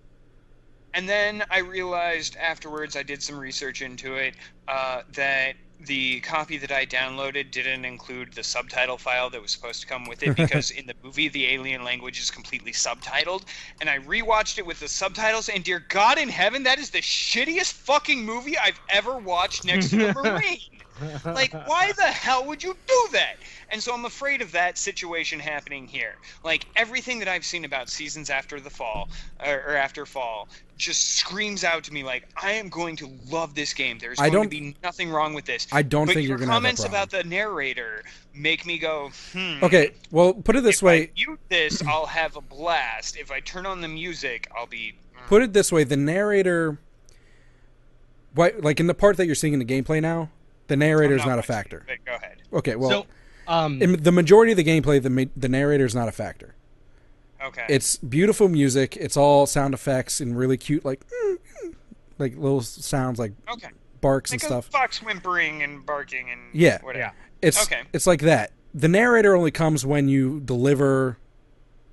And 0.95 1.09
then 1.09 1.45
I 1.51 1.59
realized 1.59 2.37
afterwards, 2.37 2.97
I 2.97 3.03
did 3.03 3.23
some 3.23 3.39
research 3.39 3.83
into 3.83 4.15
it, 4.17 4.37
uh, 4.69 5.03
that 5.15 5.55
the 5.81 6.21
copy 6.23 6.59
that 6.59 6.73
I 6.73 6.85
downloaded 6.87 7.53
didn't 7.53 7.85
include 7.85 8.33
the 8.35 8.43
subtitle 8.43 8.99
file 8.99 9.31
that 9.31 9.41
was 9.41 9.53
supposed 9.53 9.81
to 9.83 9.87
come 9.87 10.07
with 10.09 10.23
it 10.23 10.35
because 10.37 10.71
in 10.71 10.87
the 10.87 10.95
movie, 11.03 11.29
the 11.29 11.47
alien 11.47 11.85
language 11.85 12.21
is 12.21 12.31
completely 12.31 12.73
subtitled. 12.73 13.45
And 13.81 13.89
I 13.89 13.99
rewatched 13.99 14.59
it 14.59 14.67
with 14.67 14.81
the 14.81 14.89
subtitles, 14.89 15.49
and 15.49 15.63
dear 15.63 15.85
God 15.89 16.19
in 16.19 16.29
heaven, 16.29 16.65
that 16.65 16.79
is 16.79 16.91
the 16.91 17.01
shittiest 17.01 17.73
fucking 17.75 18.25
movie 18.25 18.59
I've 18.59 18.81
ever 18.89 19.19
watched 19.19 19.65
next 19.65 19.91
to 19.91 19.97
the 19.97 20.13
Marine. 20.25 20.59
Like, 21.25 21.53
why 21.69 21.93
the 21.93 22.03
hell 22.03 22.45
would 22.47 22.63
you 22.63 22.77
do 22.87 23.09
that? 23.13 23.37
And 23.71 23.83
so 23.83 23.93
I'm 23.93 24.05
afraid 24.05 24.41
of 24.41 24.53
that 24.53 24.79
situation 24.79 25.39
happening 25.39 25.87
here. 25.87 26.17
Like, 26.45 26.67
everything 26.77 27.19
that 27.21 27.29
I've 27.29 27.45
seen 27.45 27.65
about 27.65 27.89
seasons 27.89 28.31
after 28.31 28.61
the 28.61 28.71
fall, 28.71 29.09
or, 29.45 29.55
or 29.69 29.77
after 29.77 30.07
fall, 30.07 30.49
just 30.77 31.17
screams 31.17 31.65
out 31.65 31.85
to 31.85 31.93
me 31.93 32.03
like, 32.03 32.29
I 32.41 32.53
am 32.53 32.69
going 32.69 32.97
to 32.97 33.11
love 33.31 33.55
this 33.55 33.75
game. 33.75 33.99
There's 33.99 34.19
I 34.19 34.31
going 34.31 34.49
to 34.49 34.49
be 34.49 34.77
nothing 34.83 35.11
wrong 35.11 35.35
with 35.35 35.45
this. 35.45 35.67
I 35.73 35.83
don't 35.83 36.07
but 36.07 36.15
think 36.15 36.29
your 36.29 36.31
you're 36.31 36.39
gonna 36.39 36.53
comments 36.53 36.85
about 36.85 37.11
the 37.11 37.25
narrator 37.25 38.05
make 38.35 38.65
me 38.65 38.79
go, 38.79 39.11
hmm. 39.33 39.63
Okay. 39.63 39.91
Well, 40.11 40.33
put 40.33 40.57
it 40.57 40.63
this 40.63 40.77
if 40.77 40.83
way. 40.83 41.03
I 41.03 41.11
mute 41.17 41.41
this, 41.49 41.83
I'll 41.89 42.07
have 42.07 42.37
a 42.37 42.41
blast. 42.41 43.17
If 43.17 43.31
I 43.31 43.41
turn 43.41 43.67
on 43.67 43.81
the 43.81 43.89
music, 43.89 44.49
I'll 44.57 44.67
be. 44.67 44.95
mm. 45.17 45.27
Put 45.27 45.43
it 45.43 45.53
this 45.53 45.71
way. 45.73 45.85
The 45.85 45.97
narrator. 45.97 46.79
Why, 48.35 48.53
like 48.59 48.79
in 48.79 48.87
the 48.87 48.95
part 48.95 49.17
that 49.17 49.27
you're 49.27 49.35
seeing 49.35 49.53
in 49.53 49.59
the 49.59 49.65
gameplay 49.65 50.01
now, 50.01 50.31
the 50.69 50.77
narrator 50.77 51.17
is 51.17 51.23
I'm 51.23 51.29
not 51.29 51.39
a 51.39 51.43
factor. 51.43 51.79
it, 51.79 51.85
But 51.87 52.05
go 52.05 52.15
ahead. 52.17 52.43
Okay. 52.53 52.77
Well, 52.77 52.91
so, 52.91 53.07
um, 53.47 53.83
in 53.83 54.03
the 54.03 54.13
majority 54.13 54.53
of 54.53 54.57
the 54.57 54.65
gameplay, 54.65 55.03
the 55.03 55.29
the 55.37 55.49
narrator 55.49 55.85
is 55.85 55.95
not 55.95 56.09
a 56.09 56.13
factor. 56.13 56.55
Okay. 57.45 57.65
It's 57.69 57.97
beautiful 57.97 58.49
music. 58.49 58.97
It's 58.97 59.17
all 59.17 59.47
sound 59.47 59.73
effects 59.75 60.21
and 60.21 60.37
really 60.37 60.57
cute, 60.57 60.85
like 60.85 61.05
mm, 61.09 61.37
mm, 61.65 61.75
like 62.19 62.35
little 62.37 62.61
sounds 62.63 63.19
like 63.19 63.33
okay. 63.53 63.69
barks 64.01 64.33
Like 64.33 64.43
and 64.43 64.51
a 64.51 64.55
stuff. 64.55 64.67
fox 64.67 65.03
whimpering 65.03 65.63
and 65.63 65.85
barking 65.87 66.31
and 66.31 66.41
Yeah. 66.53 66.81
whatever. 66.83 66.99
yeah. 67.05 67.11
It's 67.41 67.63
Okay. 67.63 67.83
it's 67.93 68.07
like 68.07 68.21
that. 68.23 68.53
The 68.75 68.89
narrator 68.89 69.37
only 69.37 69.51
comes 69.53 69.87
when 69.87 70.09
you 70.09 70.41
deliver, 70.41 71.17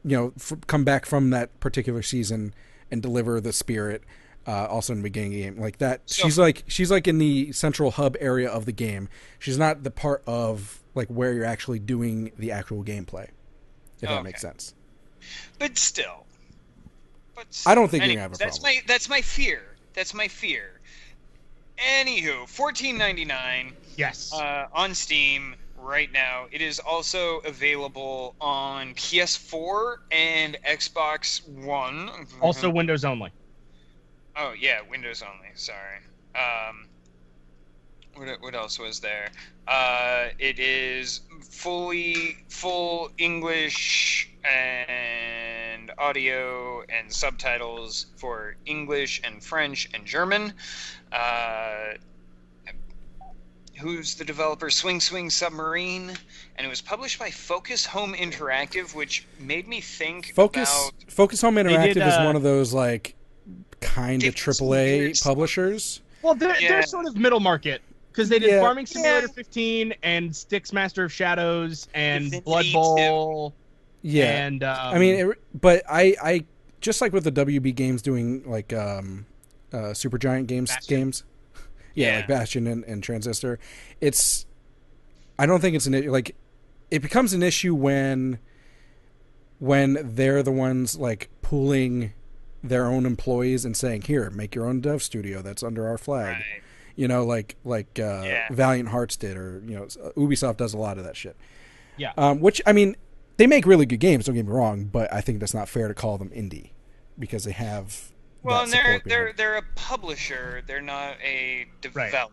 you 0.03 0.17
know, 0.17 0.33
f- 0.37 0.53
come 0.67 0.83
back 0.83 1.05
from 1.05 1.29
that 1.29 1.57
particular 1.59 2.01
season 2.01 2.53
and 2.91 3.01
deliver 3.01 3.39
the 3.39 3.53
spirit. 3.53 4.03
Uh, 4.47 4.67
also 4.67 4.93
in 4.93 4.99
the 4.99 5.03
beginning 5.03 5.31
of 5.31 5.37
the 5.37 5.43
game, 5.43 5.59
like 5.59 5.79
that. 5.79 6.01
So- 6.05 6.23
she's 6.23 6.37
like 6.37 6.63
she's 6.67 6.91
like 6.91 7.07
in 7.07 7.17
the 7.17 7.51
central 7.51 7.91
hub 7.91 8.15
area 8.19 8.49
of 8.49 8.65
the 8.65 8.71
game. 8.71 9.09
She's 9.39 9.57
not 9.57 9.83
the 9.83 9.91
part 9.91 10.23
of 10.27 10.83
like 10.93 11.07
where 11.07 11.33
you're 11.33 11.45
actually 11.45 11.79
doing 11.79 12.31
the 12.37 12.51
actual 12.51 12.83
gameplay. 12.83 13.29
If 14.01 14.09
that 14.09 14.23
makes 14.23 14.41
sense. 14.41 14.75
But 15.57 15.77
still. 15.77 16.25
But 17.33 17.63
I 17.65 17.75
don't 17.75 17.89
think 17.89 18.03
you're 18.03 18.13
gonna 18.13 18.21
have 18.21 18.33
a 18.33 18.37
that's 18.37 18.59
problem. 18.59 18.77
my 18.77 18.83
that's 18.87 19.09
my 19.09 19.21
fear. 19.21 19.61
That's 19.93 20.13
my 20.13 20.27
fear. 20.27 20.79
Anywho, 21.77 22.47
fourteen 22.47 22.97
ninety 22.97 23.25
nine 23.25 23.73
yes. 23.97 24.31
uh, 24.33 24.67
on 24.73 24.93
Steam 24.93 25.55
right 25.77 26.11
now. 26.11 26.45
It 26.51 26.61
is 26.61 26.79
also 26.79 27.39
available 27.39 28.35
on 28.39 28.93
PS4 28.95 29.97
and 30.11 30.57
Xbox 30.65 31.47
One. 31.47 32.09
also 32.41 32.69
Windows 32.69 33.03
only. 33.03 33.31
Oh 34.35 34.53
yeah, 34.59 34.79
Windows 34.89 35.23
only. 35.23 35.49
Sorry. 35.55 35.99
Um, 36.35 36.87
what 38.15 38.41
what 38.41 38.55
else 38.55 38.79
was 38.79 38.99
there? 38.99 39.29
Uh, 39.67 40.27
it 40.39 40.59
is 40.59 41.21
fully 41.41 42.37
full 42.49 43.11
English 43.17 44.29
and 44.43 45.91
audio 45.97 46.83
and 46.89 47.11
subtitles 47.11 48.07
for 48.17 48.55
English 48.65 49.21
and 49.23 49.43
French 49.43 49.89
and 49.93 50.05
German. 50.05 50.53
Uh, 51.11 51.93
who's 53.77 54.15
the 54.15 54.25
developer? 54.25 54.69
Swing 54.69 54.99
Swing 54.99 55.29
Submarine, 55.29 56.09
and 56.55 56.65
it 56.65 56.69
was 56.69 56.81
published 56.81 57.19
by 57.19 57.31
Focus 57.31 57.85
Home 57.85 58.13
Interactive, 58.13 58.93
which 58.95 59.25
made 59.39 59.67
me 59.67 59.81
think 59.81 60.33
Focus 60.33 60.69
about 60.69 61.11
Focus 61.11 61.41
Home 61.41 61.55
Interactive 61.55 61.95
did, 61.95 62.07
is 62.07 62.13
uh, 62.13 62.23
one 62.23 62.35
of 62.35 62.43
those 62.43 62.73
like 62.73 63.15
kind 63.81 64.23
of 64.23 64.35
AAA 64.35 65.21
publishers. 65.23 66.01
Well, 66.21 66.35
they're, 66.35 66.59
Yeah. 66.61 66.69
they're 66.69 66.83
sort 66.83 67.05
of 67.05 67.15
middle 67.17 67.39
market 67.39 67.81
because 68.11 68.29
they 68.29 68.39
did 68.39 68.49
Yeah. 68.49 68.61
Farming 68.61 68.85
Simulator 68.85 69.27
Yeah. 69.27 69.33
15 69.33 69.93
and 70.03 70.35
Styx 70.35 70.73
Master 70.73 71.03
of 71.03 71.11
Shadows 71.13 71.87
and 71.93 72.25
Divinity 72.25 72.43
Blood 72.45 72.65
Bowl. 72.73 73.53
Yeah, 74.01 74.45
And 74.45 74.63
um, 74.63 74.77
I 74.95 74.99
mean, 74.99 75.15
it, 75.15 75.37
but 75.59 75.83
I 75.89 76.15
I 76.21 76.45
just 76.81 77.01
like 77.01 77.11
with 77.13 77.23
the 77.23 77.31
WB 77.31 77.73
games 77.75 78.01
doing 78.03 78.43
like 78.45 78.71
um 78.73 79.25
uh 79.73 79.93
Supergiant 79.93 80.45
games 80.47 80.69
Bastion. 80.69 80.95
games. 80.97 81.23
Yeah, 81.95 82.07
Yeah. 82.11 82.15
like 82.17 82.27
Bastion 82.27 82.67
and, 82.67 82.83
and 82.85 83.01
Transistor. 83.03 83.57
It's 84.01 84.45
I 85.39 85.45
don't 85.47 85.59
think 85.59 85.75
it's 85.75 85.85
an 85.87 85.95
i- 85.95 86.01
like 86.01 86.35
it 86.91 87.01
becomes 87.01 87.33
an 87.33 87.41
issue 87.43 87.73
when 87.73 88.37
when 89.59 89.97
they're 90.15 90.43
the 90.43 90.51
ones 90.51 90.97
like 90.97 91.29
pooling 91.41 92.13
their 92.69 92.87
own 92.87 93.05
employees 93.05 93.65
and 93.65 93.75
saying, 93.75 94.03
"Here, 94.03 94.29
make 94.29 94.55
your 94.55 94.65
own 94.67 94.81
dev 94.81 95.01
studio 95.03 95.41
that's 95.41 95.63
under 95.63 95.87
our 95.87 95.97
flag." 95.97 96.35
Right. 96.37 96.43
You 96.95 97.07
know, 97.07 97.25
like 97.25 97.55
like 97.63 97.99
uh, 97.99 98.21
Yeah. 98.25 98.47
Valiant 98.51 98.89
Hearts 98.89 99.15
did, 99.17 99.37
or 99.37 99.61
you 99.65 99.75
know, 99.75 99.85
Ubisoft 100.15 100.57
does 100.57 100.73
a 100.73 100.77
lot 100.77 100.97
of 100.97 101.03
that 101.03 101.15
shit. 101.15 101.35
Yeah. 101.97 102.13
Um, 102.17 102.39
which 102.41 102.61
I 102.65 102.73
mean, 102.73 102.95
they 103.37 103.47
make 103.47 103.65
really 103.65 103.85
good 103.85 103.99
games. 103.99 104.25
Don't 104.25 104.35
get 104.35 104.45
me 104.45 104.51
wrong, 104.51 104.85
but 104.85 105.11
I 105.13 105.21
think 105.21 105.39
that's 105.39 105.53
not 105.53 105.67
fair 105.69 105.87
to 105.87 105.93
call 105.93 106.17
them 106.17 106.29
indie 106.29 106.71
because 107.19 107.43
they 107.43 107.51
have. 107.51 108.11
Well, 108.43 108.63
and 108.63 108.71
they're 108.71 109.01
they're 109.05 109.19
behind. 109.33 109.37
they're 109.37 109.55
a 109.57 109.63
publisher. 109.75 110.61
They're 110.67 110.81
not 110.81 111.15
a 111.23 111.65
developer. 111.81 112.27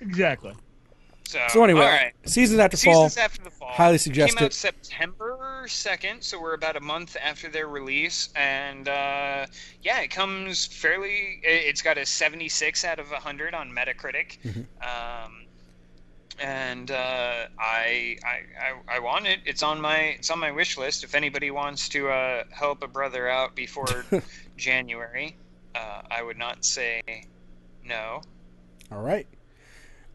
exactly. 0.00 0.54
So, 1.26 1.40
So 1.48 1.64
anyway, 1.64 1.80
right. 1.80 2.12
seasons 2.26 2.60
after 2.60 2.76
fall. 2.76 3.08
Seasons 3.08 3.16
after 3.24 3.42
the 3.42 3.50
fall. 3.50 3.72
highly 3.72 3.96
It 3.96 4.00
suggest 4.00 4.36
Came 4.36 4.44
out. 4.44 4.52
September 4.52 5.64
second, 5.66 6.22
so 6.22 6.40
we're 6.40 6.54
about 6.54 6.76
a 6.76 6.80
month 6.80 7.16
after 7.22 7.48
their 7.48 7.66
release, 7.66 8.28
and 8.36 8.86
uh, 8.88 9.46
yeah, 9.82 10.00
it 10.00 10.08
comes 10.10 10.66
fairly. 10.66 11.40
it- 11.42 11.64
It's 11.68 11.80
got 11.82 11.96
a 11.98 12.04
seventy-six 12.06 12.84
out 12.84 12.98
of 12.98 13.08
hundred 13.08 13.54
on 13.54 13.70
Metacritic. 13.72 14.38
Mhm. 14.44 14.66
Um, 15.26 15.40
and 16.40 16.90
uh, 16.90 17.46
I, 17.58 18.16
I 18.24 18.40
I 18.90 18.96
I 18.96 18.98
want 18.98 19.26
it. 19.26 19.38
It's 19.46 19.62
on 19.62 19.80
my 19.80 19.98
it's 20.18 20.30
on 20.30 20.38
my 20.40 20.50
wish 20.50 20.76
list. 20.76 21.04
If 21.04 21.14
anybody 21.14 21.50
wants 21.50 21.88
to 21.90 22.08
uh, 22.10 22.44
help 22.52 22.82
a 22.82 22.88
brother 22.88 23.28
out 23.28 23.54
before 23.54 24.04
January, 24.56 25.36
uh, 25.74 26.02
I 26.10 26.22
would 26.22 26.36
not 26.36 26.64
say 26.64 27.00
no. 27.84 28.20
All 28.92 29.00
right. 29.00 29.26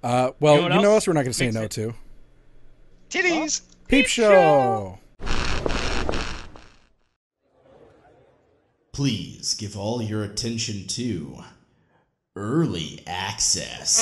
Uh, 0.04 0.32
well, 0.40 0.56
You 0.56 0.64
you 0.64 0.70
know 0.70 0.82
know, 0.82 0.90
else 0.94 1.04
us. 1.04 1.08
We're 1.08 1.14
not 1.14 1.22
going 1.24 1.32
to 1.34 1.38
say 1.38 1.52
no 1.52 1.64
it- 1.64 1.72
to 1.72 1.94
Titties. 3.10 3.62
Peep 3.88 4.06
Show. 4.08 5.00
Please 8.94 9.54
give 9.56 9.78
all 9.78 10.02
your 10.02 10.24
attention 10.24 10.86
to 10.88 11.44
early 12.36 13.02
access. 13.08 14.00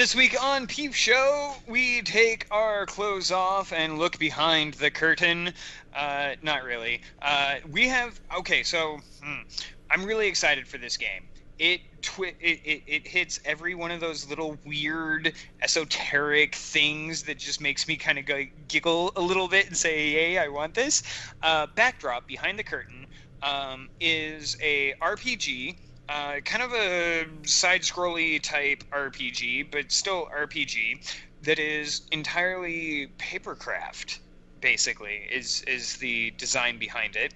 This 0.00 0.14
week 0.14 0.42
on 0.42 0.66
Peep 0.66 0.94
Show, 0.94 1.52
we 1.68 2.00
take 2.00 2.46
our 2.50 2.86
clothes 2.86 3.30
off 3.30 3.70
and 3.70 3.98
look 3.98 4.18
behind 4.18 4.72
the 4.72 4.90
curtain. 4.90 5.52
Uh, 5.94 6.36
not 6.40 6.64
really. 6.64 7.02
Uh, 7.20 7.56
we 7.70 7.86
have 7.88 8.18
okay. 8.38 8.62
So 8.62 8.98
hmm, 9.22 9.42
I'm 9.90 10.06
really 10.06 10.26
excited 10.26 10.66
for 10.66 10.78
this 10.78 10.96
game. 10.96 11.28
It, 11.58 11.82
twi- 12.00 12.34
it, 12.40 12.60
it 12.64 12.82
it 12.86 13.06
hits 13.06 13.40
every 13.44 13.74
one 13.74 13.90
of 13.90 14.00
those 14.00 14.26
little 14.26 14.56
weird 14.64 15.34
esoteric 15.60 16.54
things 16.54 17.24
that 17.24 17.36
just 17.36 17.60
makes 17.60 17.86
me 17.86 17.98
kind 17.98 18.18
of 18.18 18.24
go 18.24 18.42
giggle 18.68 19.12
a 19.16 19.20
little 19.20 19.48
bit 19.48 19.66
and 19.66 19.76
say, 19.76 20.12
"Yay, 20.12 20.38
I 20.38 20.48
want 20.48 20.72
this." 20.72 21.02
Uh, 21.42 21.66
backdrop 21.76 22.26
behind 22.26 22.58
the 22.58 22.64
curtain. 22.64 23.06
um, 23.42 23.88
is 24.00 24.56
a 24.62 24.94
RPG, 25.02 25.76
uh, 26.10 26.40
kind 26.44 26.62
of 26.62 26.72
a 26.74 27.26
side-scrolly 27.46 28.42
type 28.42 28.82
RPG, 28.92 29.70
but 29.70 29.92
still 29.92 30.28
RPG 30.36 31.14
that 31.44 31.58
is 31.58 32.02
entirely 32.12 33.08
papercraft. 33.18 34.18
Basically, 34.60 35.26
is 35.32 35.62
is 35.66 35.96
the 35.96 36.32
design 36.32 36.78
behind 36.78 37.16
it. 37.16 37.32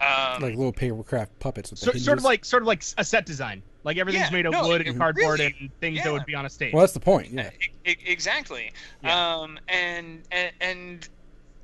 Um, 0.00 0.40
like 0.40 0.54
little 0.54 0.72
papercraft 0.72 1.30
puppets 1.40 1.70
with 1.72 1.80
So, 1.80 1.86
hinges. 1.90 2.04
sort 2.04 2.18
of 2.18 2.24
like 2.24 2.44
sort 2.44 2.62
of 2.62 2.68
like 2.68 2.84
a 2.98 3.04
set 3.04 3.26
design. 3.26 3.64
Like 3.82 3.96
everything's 3.96 4.26
Yeah, 4.26 4.36
made 4.36 4.46
of 4.46 4.52
no, 4.52 4.68
wood 4.68 4.82
it 4.82 4.86
and 4.86 4.96
cardboard 4.96 5.40
really- 5.40 5.56
and 5.58 5.70
things 5.80 5.96
yeah. 5.96 6.04
that 6.04 6.12
would 6.12 6.24
be 6.26 6.36
on 6.36 6.46
a 6.46 6.50
stage. 6.50 6.72
Well, 6.72 6.82
that's 6.82 6.92
the 6.92 7.00
point. 7.00 7.32
Yeah. 7.32 7.50
Exactly. 7.84 8.70
Yeah. 9.02 9.38
Um, 9.38 9.58
and, 9.66 10.22
and 10.30 10.52
and 10.60 11.08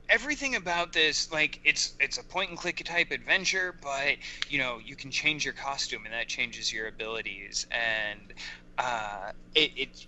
everything 0.08 0.54
about 0.56 0.92
this, 0.92 1.30
like 1.32 1.60
it's 1.64 1.94
it's 2.00 2.18
a 2.18 2.24
point 2.24 2.50
and 2.50 2.58
click 2.58 2.82
type 2.84 3.10
adventure, 3.10 3.74
but 3.82 4.16
you 4.48 4.58
know 4.58 4.78
you 4.84 4.96
can 4.96 5.10
change 5.10 5.44
your 5.44 5.54
costume 5.54 6.04
and 6.04 6.14
that 6.14 6.28
changes 6.28 6.72
your 6.72 6.88
abilities, 6.88 7.66
and 7.70 8.32
uh, 8.78 9.32
it, 9.54 9.72
it 9.76 10.06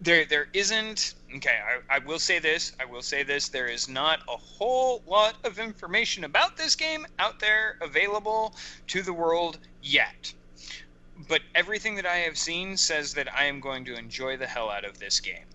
there 0.00 0.24
there 0.24 0.48
isn't 0.52 1.14
okay. 1.36 1.58
I, 1.90 1.96
I 1.96 1.98
will 2.00 2.18
say 2.18 2.38
this. 2.38 2.72
I 2.80 2.84
will 2.84 3.02
say 3.02 3.22
this. 3.22 3.48
There 3.48 3.66
is 3.66 3.88
not 3.88 4.20
a 4.28 4.36
whole 4.36 5.02
lot 5.06 5.36
of 5.44 5.58
information 5.58 6.24
about 6.24 6.56
this 6.56 6.74
game 6.74 7.06
out 7.18 7.40
there 7.40 7.76
available 7.80 8.54
to 8.88 9.02
the 9.02 9.12
world 9.12 9.58
yet 9.82 10.32
but 11.28 11.42
everything 11.54 11.94
that 11.96 12.06
I 12.06 12.16
have 12.16 12.36
seen 12.36 12.76
says 12.76 13.14
that 13.14 13.32
I 13.32 13.44
am 13.44 13.60
going 13.60 13.84
to 13.86 13.94
enjoy 13.94 14.36
the 14.36 14.46
hell 14.46 14.70
out 14.70 14.84
of 14.84 14.98
this 14.98 15.20
game. 15.20 15.46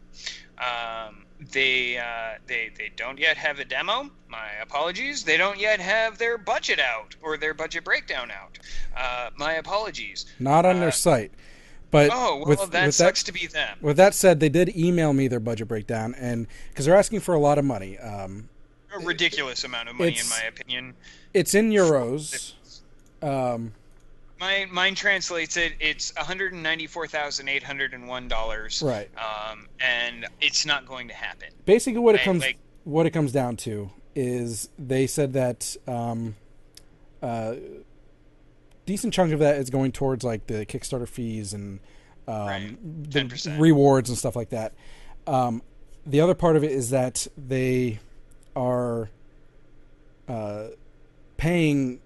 Um, 0.57 1.25
they 1.51 1.97
uh, 1.97 2.37
they 2.47 2.71
they 2.77 2.91
don't 2.95 3.17
yet 3.17 3.37
have 3.37 3.59
a 3.59 3.65
demo. 3.65 4.09
My 4.27 4.47
apologies. 4.61 5.23
They 5.23 5.37
don't 5.37 5.59
yet 5.59 5.79
have 5.79 6.17
their 6.17 6.37
budget 6.37 6.79
out 6.79 7.15
or 7.21 7.37
their 7.37 7.53
budget 7.53 7.83
breakdown 7.83 8.29
out. 8.31 8.59
Uh, 8.95 9.29
my 9.37 9.53
apologies. 9.53 10.25
Not 10.39 10.65
on 10.65 10.77
Uh, 10.77 10.79
their 10.81 10.91
site. 10.91 11.31
But 11.91 12.11
Oh 12.13 12.37
well, 12.37 12.45
with, 12.45 12.71
that 12.71 12.85
with 12.87 12.95
sucks 12.95 13.23
that, 13.23 13.31
to 13.33 13.39
be 13.39 13.47
them. 13.47 13.77
with 13.81 13.97
that 13.97 14.13
said, 14.13 14.39
they 14.39 14.49
did 14.49 14.75
email 14.77 15.11
me 15.13 15.27
their 15.27 15.39
budget 15.39 15.67
breakdown, 15.67 16.13
and 16.19 16.45
because 16.69 16.85
they're 16.85 16.95
asking 16.95 17.21
for 17.21 17.33
a 17.33 17.39
lot 17.39 17.57
of 17.57 17.65
money. 17.65 17.97
Um, 17.97 18.49
A 18.93 18.99
ridiculous 18.99 19.63
amount 19.63 19.89
of 19.89 19.95
money, 19.95 20.17
in 20.19 20.29
my 20.29 20.41
opinion. 20.47 20.93
it's 21.33 21.55
in 21.55 21.71
euros. 21.71 22.53
Um, 23.23 23.73
Mine 24.39 24.69
mine 24.71 24.95
translates 24.95 25.57
it. 25.57 25.73
It's 25.79 26.13
one 26.15 26.25
hundred 26.25 26.53
ninety 26.53 26.87
four 26.87 27.07
thousand 27.07 27.49
eight 27.49 27.63
hundred 27.63 27.93
and 27.93 28.07
one 28.07 28.27
dollars. 28.27 28.81
Right. 28.81 29.09
Um, 29.17 29.67
and 29.79 30.25
it's 30.41 30.65
not 30.65 30.85
going 30.85 31.07
to 31.09 31.13
happen. 31.13 31.49
basically, 31.65 31.99
what 31.99 32.15
it 32.15 32.21
comes 32.21 32.41
like- 32.41 32.57
what 32.85 33.05
it 33.05 33.11
comes 33.11 33.31
down 33.31 33.57
to 33.57 33.89
is 34.15 34.69
they 34.79 35.05
said 35.07 35.33
that 35.33 35.75
um, 35.87 36.35
uh, 37.21 37.55
decent 38.85 39.13
chunk 39.13 39.31
of 39.33 39.39
that 39.39 39.57
is 39.57 39.69
going 39.69 39.91
towards 39.91 40.23
like 40.23 40.47
the 40.47 40.65
Kickstarter 40.65 41.07
fees 41.07 41.53
and 41.53 41.79
um, 42.27 42.47
Right. 42.47 43.11
the 43.11 43.19
10%. 43.21 43.59
rewards 43.59 44.09
and 44.09 44.17
stuff 44.17 44.35
like 44.35 44.49
that. 44.49 44.73
Um, 45.27 45.61
the 46.05 46.21
other 46.21 46.33
part 46.33 46.55
of 46.55 46.63
it 46.63 46.71
is 46.71 46.89
that 46.89 47.27
they 47.37 47.99
are 48.55 49.09
uh, 50.27 50.67
paying 51.37 51.99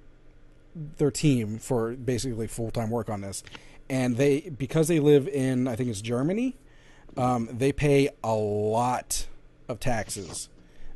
their 0.76 1.12
team 1.12 1.58
for 1.58 1.94
basically 1.94 2.48
full 2.48 2.72
time 2.72 2.90
work 2.90 3.10
on 3.10 3.22
this, 3.22 3.44
and 3.90 4.18
they 4.18 4.42
because 4.42 4.88
they 4.88 5.00
live 5.00 5.28
in 5.28 5.68
I 5.68 5.76
think 5.76 5.90
it's 5.90 6.02
Germany, 6.02 6.58
um, 7.18 7.50
they 7.52 7.72
pay 7.72 8.10
a 8.24 8.34
lot 8.34 9.28
of 9.68 9.80
taxes 9.80 10.50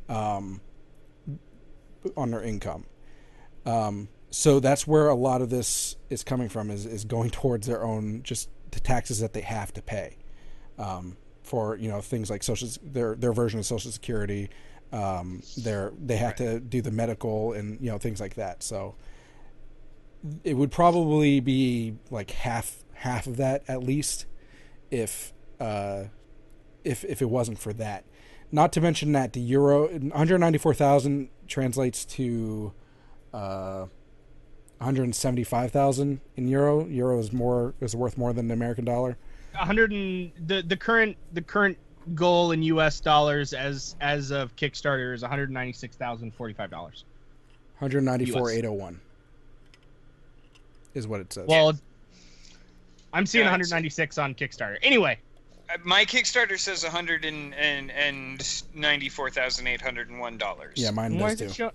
um, 0.08 0.60
on 2.16 2.30
their 2.30 2.42
income. 2.42 2.86
Um, 3.66 4.08
so 4.30 4.60
that's 4.60 4.86
where 4.86 5.08
a 5.08 5.14
lot 5.14 5.42
of 5.42 5.50
this 5.50 5.96
is 6.10 6.22
coming 6.22 6.48
from 6.48 6.70
is, 6.70 6.86
is 6.86 7.04
going 7.04 7.30
towards 7.30 7.66
their 7.66 7.82
own 7.84 8.22
just 8.22 8.48
the 8.70 8.80
taxes 8.80 9.20
that 9.20 9.32
they 9.32 9.40
have 9.40 9.72
to 9.72 9.82
pay 9.82 10.16
um, 10.78 11.16
for 11.42 11.76
you 11.76 11.88
know 11.88 12.00
things 12.00 12.30
like 12.30 12.42
social 12.42 12.68
their 12.82 13.14
their 13.14 13.32
version 13.32 13.58
of 13.58 13.66
social 13.66 13.90
security 13.90 14.50
um, 14.92 15.42
their 15.56 15.92
they 15.98 16.16
have 16.16 16.36
to 16.36 16.60
do 16.60 16.80
the 16.80 16.90
medical 16.90 17.52
and 17.52 17.80
you 17.80 17.90
know 17.90 17.98
things 17.98 18.20
like 18.20 18.34
that. 18.34 18.62
So 18.62 18.94
it 20.44 20.54
would 20.54 20.70
probably 20.70 21.40
be 21.40 21.94
like 22.10 22.30
half 22.30 22.84
half 22.94 23.26
of 23.26 23.36
that 23.36 23.62
at 23.68 23.82
least 23.82 24.26
if 24.90 25.32
uh, 25.60 26.04
if 26.84 27.04
if 27.04 27.22
it 27.22 27.30
wasn't 27.30 27.58
for 27.58 27.72
that 27.72 28.04
not 28.50 28.72
to 28.72 28.80
mention 28.80 29.12
that 29.12 29.32
the 29.32 29.40
euro 29.40 29.88
194,000 29.88 31.28
translates 31.46 32.04
to 32.04 32.72
uh, 33.32 33.86
175,000 34.78 36.20
in 36.36 36.48
euro. 36.48 36.86
Euro 36.86 37.18
is 37.18 37.32
more 37.32 37.74
is 37.80 37.94
worth 37.96 38.16
more 38.16 38.32
than 38.32 38.48
the 38.48 38.54
American 38.54 38.84
dollar. 38.84 39.16
100 39.52 39.92
and 39.92 40.30
the 40.46 40.62
the 40.62 40.76
current 40.76 41.16
the 41.32 41.42
current 41.42 41.76
goal 42.14 42.52
in 42.52 42.62
U.S. 42.62 43.00
dollars 43.00 43.52
as 43.52 43.96
as 44.00 44.30
of 44.30 44.54
Kickstarter 44.56 45.14
is 45.14 45.22
196,045 45.22 46.70
dollars. 46.70 47.04
194,801 47.78 49.00
is 50.98 51.06
what 51.08 51.20
it 51.20 51.32
says. 51.32 51.46
Well, 51.48 51.72
I'm 53.12 53.24
seeing 53.24 53.44
Yeah, 53.44 53.52
196 53.52 54.18
on 54.18 54.34
Kickstarter. 54.34 54.76
Anyway, 54.82 55.18
Uh, 55.70 55.78
My 55.84 56.04
Kickstarter 56.04 56.58
says 56.58 56.82
one 56.82 56.92
hundred 56.92 57.24
and 57.24 57.54
and 57.54 58.62
ninety 58.74 59.08
four 59.08 59.30
thousand 59.30 59.66
eight 59.66 59.80
hundred 59.80 60.10
and 60.10 60.18
one 60.20 60.36
dollars. 60.36 60.74
yeah, 60.76 60.90
mine 60.90 61.16
does 61.16 61.38
too. 61.38 61.48
show? 61.48 61.70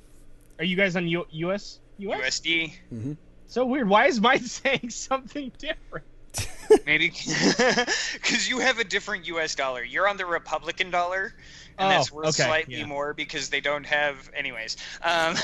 Are 0.59 0.65
you 0.65 0.75
guys 0.75 0.95
on 0.95 1.07
U- 1.07 1.25
U.S. 1.31 1.79
U.S. 1.97 2.39
USD. 2.41 3.17
So 3.47 3.65
weird. 3.65 3.87
Why 3.89 4.05
is 4.07 4.19
mine 4.21 4.39
saying 4.59 4.89
something 4.89 5.51
different? 5.57 6.05
Maybe 6.85 7.09
because 8.13 8.49
you 8.49 8.59
have 8.59 8.79
a 8.79 8.83
different 8.83 9.27
U.S. 9.27 9.55
dollar. 9.55 9.83
You're 9.83 10.07
on 10.07 10.17
the 10.17 10.25
Republican 10.25 10.89
dollar, 10.91 11.33
and 11.77 11.87
Oh, 11.87 11.89
that's 11.89 12.11
worth 12.11 12.27
okay, 12.27 12.43
slightly 12.43 12.75
yeah. 12.77 12.85
more 12.85 13.13
because 13.13 13.49
they 13.49 13.61
don't 13.61 13.85
have. 13.85 14.29
Anyways, 14.35 14.77
um, 15.01 15.35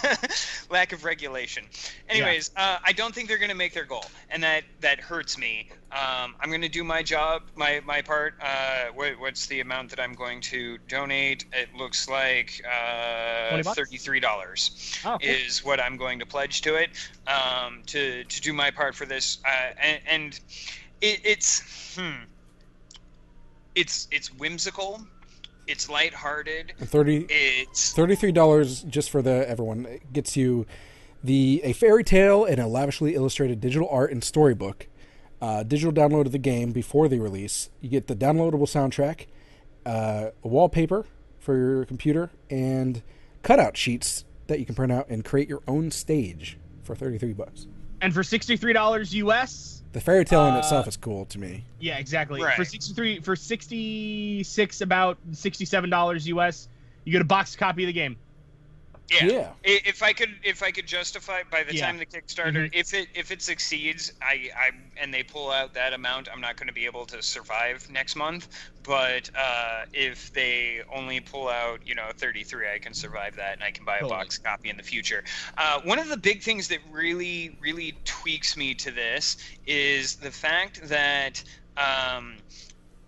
lack 0.70 0.92
of 0.92 1.04
regulation. 1.04 1.64
Anyways, 2.08 2.50
uh, 2.56 2.78
I 2.84 2.92
don't 2.92 3.14
think 3.14 3.28
they're 3.28 3.38
going 3.38 3.50
to 3.50 3.54
make 3.56 3.72
their 3.74 3.84
goal, 3.84 4.04
and 4.30 4.42
that 4.42 4.64
that 4.80 5.00
hurts 5.00 5.38
me. 5.38 5.70
Um, 5.92 6.34
I'm 6.40 6.48
going 6.48 6.62
to 6.62 6.68
do 6.68 6.84
my 6.84 7.02
job, 7.02 7.42
my 7.54 7.80
my 7.84 8.02
part. 8.02 8.34
Uh, 8.40 8.86
what, 8.94 9.18
what's 9.18 9.46
the 9.46 9.60
amount 9.60 9.90
that 9.90 10.00
I'm 10.00 10.14
going 10.14 10.40
to 10.42 10.78
donate? 10.88 11.44
It 11.52 11.74
looks 11.74 12.08
like 12.08 12.62
uh, 12.70 13.62
thirty-three 13.62 14.20
dollars 14.20 14.98
Oh, 15.04 15.18
cool. 15.18 15.30
is 15.30 15.64
what 15.64 15.80
I'm 15.80 15.96
going 15.96 16.18
to 16.18 16.26
pledge 16.26 16.60
to 16.62 16.74
it 16.76 16.90
um, 17.26 17.82
to 17.86 18.24
to 18.24 18.40
do 18.40 18.52
my 18.52 18.70
part 18.70 18.94
for 18.94 19.06
this, 19.06 19.38
uh, 19.46 19.72
and, 19.82 20.00
and 20.06 20.40
it, 21.02 21.20
it's 21.24 21.96
hmm, 21.98 22.24
it's 23.74 24.08
it's 24.10 24.32
whimsical, 24.34 25.02
it's 25.66 25.88
lighthearted, 25.88 26.72
And 26.78 26.88
30 26.88 27.26
it's 27.28 27.94
$33 27.94 28.88
just 28.88 29.10
for 29.10 29.22
the 29.22 29.48
everyone 29.48 29.86
it 29.86 30.12
gets 30.12 30.36
you 30.36 30.66
the 31.24 31.60
a 31.64 31.72
fairy 31.72 32.04
tale 32.04 32.44
and 32.44 32.58
a 32.58 32.66
lavishly 32.66 33.14
illustrated 33.14 33.60
digital 33.60 33.88
art 33.90 34.10
and 34.10 34.22
storybook. 34.24 34.88
Uh, 35.40 35.64
digital 35.64 35.92
download 35.92 36.26
of 36.26 36.30
the 36.32 36.38
game 36.38 36.70
before 36.70 37.08
the 37.08 37.18
release. 37.18 37.68
You 37.80 37.88
get 37.88 38.06
the 38.06 38.14
downloadable 38.14 38.60
soundtrack, 38.68 39.26
uh, 39.84 40.30
a 40.44 40.48
wallpaper 40.48 41.04
for 41.40 41.56
your 41.56 41.84
computer, 41.84 42.30
and 42.48 43.02
cutout 43.42 43.76
sheets 43.76 44.24
that 44.46 44.60
you 44.60 44.66
can 44.66 44.76
print 44.76 44.92
out 44.92 45.08
and 45.08 45.24
create 45.24 45.48
your 45.48 45.62
own 45.66 45.90
stage 45.90 46.58
for 46.84 46.94
33 46.94 47.32
bucks. 47.32 47.66
and 48.00 48.14
for 48.14 48.22
63 48.22 48.72
dollars 48.72 49.12
U.S. 49.16 49.81
The 49.92 50.00
fairy 50.00 50.24
tale 50.24 50.46
in 50.46 50.54
Uh, 50.54 50.58
itself 50.58 50.88
is 50.88 50.96
cool 50.96 51.26
to 51.26 51.38
me. 51.38 51.64
Yeah, 51.78 51.98
exactly. 51.98 52.42
Right. 52.42 52.56
For 52.56 52.64
63 52.64 53.20
for 53.20 53.36
66 53.36 54.80
about 54.80 55.18
67 55.32 55.90
dollars 55.90 56.26
U.S. 56.28 56.68
You 57.04 57.12
get 57.12 57.20
a 57.22 57.26
boxed 57.26 57.58
copy 57.58 57.82
of 57.84 57.88
the 57.88 57.92
game. 57.92 58.16
Yeah. 59.12 59.24
Yeah. 59.24 59.52
If 59.62 60.02
I 60.02 60.12
could, 60.12 60.30
if 60.42 60.62
I 60.62 60.70
could 60.70 60.86
justify 60.86 61.42
by 61.50 61.62
the 61.62 61.74
Yeah. 61.74 61.86
time 61.86 61.98
the 61.98 62.06
Kickstarter, 62.06 62.68
Mhm. 62.68 62.70
if 62.72 62.94
it 62.94 63.08
if 63.14 63.30
it 63.30 63.42
succeeds, 63.42 64.12
I, 64.22 64.50
I 64.56 64.70
and 64.96 65.12
they 65.12 65.22
pull 65.22 65.50
out 65.50 65.74
that 65.74 65.92
amount, 65.92 66.28
I'm 66.32 66.40
not 66.40 66.56
going 66.56 66.68
to 66.68 66.72
be 66.72 66.86
able 66.86 67.06
to 67.06 67.22
survive 67.22 67.88
next 67.90 68.16
month. 68.16 68.48
But 68.82 69.30
uh, 69.36 69.84
if 69.92 70.32
they 70.32 70.82
only 70.92 71.20
pull 71.20 71.48
out, 71.48 71.86
you 71.86 71.94
know, 71.94 72.10
33, 72.16 72.72
I 72.72 72.78
can 72.78 72.94
survive 72.94 73.36
that, 73.36 73.54
and 73.54 73.62
I 73.62 73.70
can 73.70 73.84
buy 73.84 73.96
a 73.96 74.00
Totally. 74.00 74.18
box 74.18 74.38
copy 74.38 74.70
in 74.70 74.76
the 74.76 74.82
future. 74.82 75.22
Uh, 75.56 75.80
one 75.82 75.98
of 75.98 76.08
the 76.08 76.16
big 76.16 76.42
things 76.42 76.68
that 76.68 76.80
really, 76.90 77.56
really 77.60 77.96
tweaks 78.04 78.56
me 78.56 78.74
to 78.74 78.90
this 78.90 79.36
is 79.66 80.16
the 80.16 80.30
fact 80.32 80.80
that. 80.88 81.42
Um, 81.76 82.36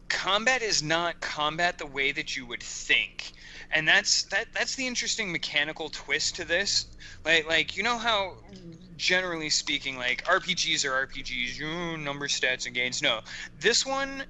combat 0.09 0.63
is 0.63 0.83
not 0.83 1.21
combat 1.21 1.77
the 1.79 1.87
way 1.87 2.13
that 2.13 2.37
you 2.37 2.47
would 2.47 2.63
think 2.63 3.33
and 3.75 3.87
that's 3.87 4.25
that 4.25 4.47
that's 4.55 4.77
the 4.77 4.87
interesting 4.87 5.31
mechanical 5.31 5.89
twist 5.91 6.37
to 6.37 6.45
this 6.45 6.87
like 7.25 7.47
like 7.47 7.77
you 7.77 7.83
know 7.83 7.99
how 7.99 8.35
generally 8.97 9.51
speaking 9.51 9.97
like 9.97 10.25
rpgs 10.25 10.85
are 10.85 11.07
rpgs 11.07 11.59
you 11.59 11.97
number 11.99 12.29
stats 12.29 12.67
and 12.67 12.75
gains 12.75 13.03
no 13.03 13.21
this 13.61 13.85
one 13.85 14.23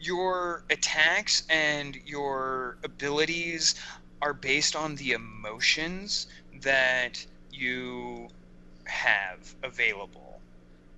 your 0.00 0.64
attacks 0.70 1.44
and 1.48 1.96
your 2.06 2.76
abilities 2.84 3.74
are 4.20 4.32
based 4.34 4.76
on 4.76 4.96
the 4.96 5.12
emotions 5.12 6.26
that 6.62 7.24
you 7.52 8.28
have 8.84 9.54
available. 9.62 10.33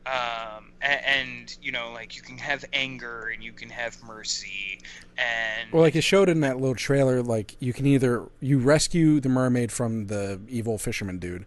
Um, 0.06 0.70
and, 0.80 1.00
and 1.04 1.56
you 1.60 1.72
know, 1.72 1.90
like 1.92 2.16
you 2.16 2.22
can 2.22 2.38
have 2.38 2.64
anger 2.72 3.30
and 3.34 3.42
you 3.42 3.52
can 3.52 3.68
have 3.70 4.00
mercy, 4.04 4.78
and 5.18 5.72
Well, 5.72 5.82
like 5.82 5.96
it 5.96 6.02
showed 6.02 6.28
in 6.28 6.40
that 6.40 6.60
little 6.60 6.76
trailer, 6.76 7.22
like 7.22 7.56
you 7.58 7.72
can 7.72 7.86
either 7.86 8.24
you 8.40 8.58
rescue 8.58 9.18
the 9.18 9.28
mermaid 9.28 9.72
from 9.72 10.06
the 10.06 10.40
evil 10.48 10.78
fisherman 10.78 11.18
dude, 11.18 11.44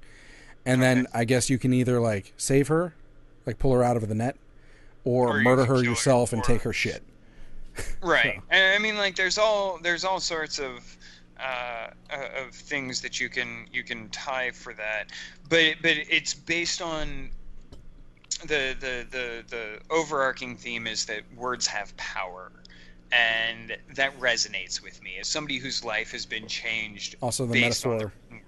and 0.65 0.81
then 0.81 1.07
I 1.14 1.23
guess 1.23 1.49
you 1.49 1.57
can 1.57 1.73
either 1.73 2.02
like 2.02 2.34
save 2.36 2.68
her, 2.68 2.94
like 3.45 3.60
pull 3.60 3.72
her 3.72 3.81
out 3.81 3.95
of 3.95 4.10
the 4.10 4.15
net, 4.15 4.36
or, 5.06 5.38
Or 5.38 5.41
murder 5.41 5.61
can 5.61 5.69
her 5.69 5.76
kill 5.76 5.84
her 5.84 5.90
yourself 5.91 6.34
and 6.34 6.44
take 6.44 6.64
her 6.64 6.73
shit. 6.73 7.02
right. 8.02 8.41
And 8.49 8.76
i 8.76 8.77
mean 8.77 8.98
like 8.98 9.15
there's 9.15 9.38
all 9.38 9.80
there's 9.81 10.03
all 10.03 10.19
sorts 10.19 10.60
of 10.60 10.98
uh, 11.40 11.88
uh, 12.11 12.45
of 12.45 12.53
things 12.53 13.02
that 13.02 13.22
you 13.22 13.30
can 13.30 13.68
you 13.72 13.84
can 13.84 14.10
tie 14.10 14.52
for 14.52 14.73
that. 14.73 15.06
But 15.48 15.76
but 15.81 15.94
it's 15.95 16.34
based 16.34 16.81
on 16.81 17.30
the 18.41 18.76
the 18.80 19.06
the 19.10 19.43
the 19.47 19.80
overarching 19.89 20.56
theme 20.56 20.88
is 20.88 21.06
that 21.06 21.22
words 21.35 21.68
have 21.68 21.95
power 21.97 22.51
and 23.11 23.76
that 23.95 24.18
resonates 24.19 24.84
with 24.84 25.01
me. 25.01 25.18
As 25.19 25.27
somebody 25.27 25.57
whose 25.57 25.84
life 25.84 26.11
has 26.11 26.26
been 26.26 26.47
changed 26.47 27.15
Also, 27.22 27.45
the 27.45 27.60
metaphor, 27.60 28.11
the 28.30 28.39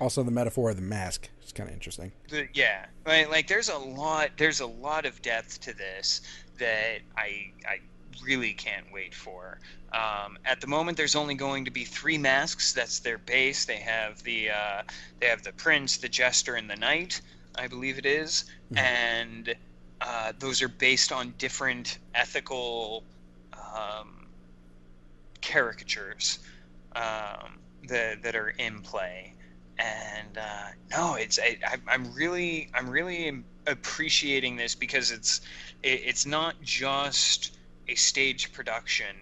also 0.00 0.22
the 0.22 0.30
metaphor 0.30 0.70
of 0.70 0.76
the 0.76 0.82
mask 0.82 1.28
it's 1.42 1.52
kind 1.52 1.68
of 1.68 1.74
interesting. 1.74 2.12
the, 2.28 2.48
yeah. 2.54 2.86
Right 3.06 3.30
like 3.30 3.48
there's 3.48 3.68
a 3.68 3.78
lot 3.78 4.30
there's 4.36 4.60
a 4.60 4.66
lot 4.66 5.06
of 5.06 5.20
depth 5.22 5.60
to 5.62 5.74
this 5.74 6.20
that 6.58 6.98
i 7.16 7.52
i 7.66 7.78
really 8.24 8.52
can't 8.52 8.86
wait 8.92 9.14
for. 9.14 9.60
Um, 9.92 10.38
at 10.44 10.60
the 10.60 10.66
moment 10.66 10.96
there's 10.96 11.16
only 11.16 11.34
going 11.34 11.64
to 11.64 11.70
be 11.70 11.84
three 11.84 12.18
masks. 12.18 12.72
That's 12.72 12.98
their 12.98 13.18
base. 13.18 13.64
They 13.64 13.76
have 13.76 14.22
the 14.22 14.50
uh, 14.50 14.82
they 15.20 15.26
have 15.26 15.42
the 15.42 15.52
prince 15.52 15.98
the 15.98 16.08
jester 16.08 16.54
and 16.54 16.68
the 16.68 16.76
knight 16.76 17.20
i 17.58 17.66
believe 17.66 17.98
it 17.98 18.06
is. 18.06 18.44
and 18.76 19.54
uh, 20.00 20.32
those 20.38 20.62
are 20.62 20.68
based 20.68 21.10
on 21.10 21.34
different 21.38 21.98
ethical 22.14 23.02
um, 23.52 24.28
caricatures 25.42 26.38
um, 26.94 27.58
that, 27.88 28.22
that 28.22 28.36
are 28.36 28.50
in 28.50 28.80
play 28.80 29.34
and 29.78 30.38
uh, 30.38 30.68
no, 30.90 31.14
it's 31.14 31.38
I, 31.38 31.58
I, 31.66 31.76
I'm 31.86 32.12
really 32.14 32.68
I'm 32.74 32.88
really 32.88 33.42
appreciating 33.66 34.56
this 34.56 34.74
because 34.74 35.10
it's 35.10 35.40
it, 35.82 36.02
it's 36.04 36.26
not 36.26 36.60
just 36.62 37.56
a 37.86 37.94
stage 37.94 38.52
production. 38.52 39.14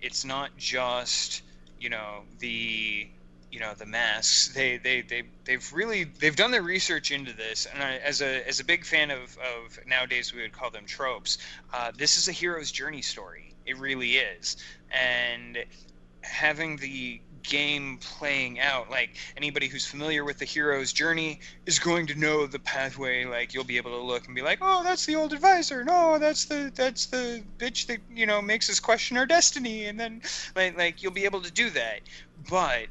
It's 0.00 0.24
not 0.24 0.56
just 0.56 1.42
you 1.80 1.90
know 1.90 2.22
the 2.38 3.08
you 3.56 3.62
know 3.62 3.72
the 3.72 3.86
masks. 3.86 4.48
They 4.48 4.76
they 4.76 5.00
they 5.00 5.22
they've 5.46 5.72
really 5.72 6.04
they've 6.04 6.36
done 6.36 6.50
their 6.50 6.62
research 6.62 7.10
into 7.10 7.32
this. 7.32 7.66
And 7.72 7.82
I, 7.82 7.96
as 7.96 8.20
a 8.20 8.46
as 8.46 8.60
a 8.60 8.64
big 8.64 8.84
fan 8.84 9.10
of 9.10 9.38
of 9.38 9.78
nowadays 9.86 10.34
we 10.34 10.42
would 10.42 10.52
call 10.52 10.68
them 10.70 10.84
tropes. 10.84 11.38
Uh, 11.72 11.90
this 11.96 12.18
is 12.18 12.28
a 12.28 12.32
hero's 12.32 12.70
journey 12.70 13.00
story. 13.00 13.54
It 13.64 13.78
really 13.78 14.18
is, 14.18 14.58
and 14.90 15.64
having 16.20 16.76
the 16.76 17.18
game 17.44 17.98
playing 18.02 18.60
out 18.60 18.90
like 18.90 19.16
anybody 19.36 19.68
who's 19.68 19.86
familiar 19.86 20.24
with 20.24 20.36
the 20.36 20.44
hero's 20.44 20.92
journey 20.92 21.40
is 21.64 21.78
going 21.78 22.06
to 22.08 22.14
know 22.16 22.44
the 22.44 22.58
pathway 22.58 23.24
like 23.24 23.54
you'll 23.54 23.62
be 23.62 23.76
able 23.76 23.92
to 23.92 24.02
look 24.02 24.26
and 24.26 24.34
be 24.34 24.42
like 24.42 24.58
oh 24.60 24.82
that's 24.82 25.06
the 25.06 25.14
old 25.14 25.32
advisor 25.32 25.84
no 25.84 26.18
that's 26.18 26.46
the 26.46 26.72
that's 26.74 27.06
the 27.06 27.40
bitch 27.56 27.86
that 27.86 27.98
you 28.12 28.26
know 28.26 28.42
makes 28.42 28.68
us 28.68 28.80
question 28.80 29.16
our 29.16 29.26
destiny 29.26 29.86
and 29.86 29.98
then 30.00 30.20
like 30.56 30.76
like 30.76 31.04
you'll 31.04 31.12
be 31.12 31.24
able 31.24 31.40
to 31.40 31.52
do 31.52 31.70
that 31.70 32.00
but 32.50 32.88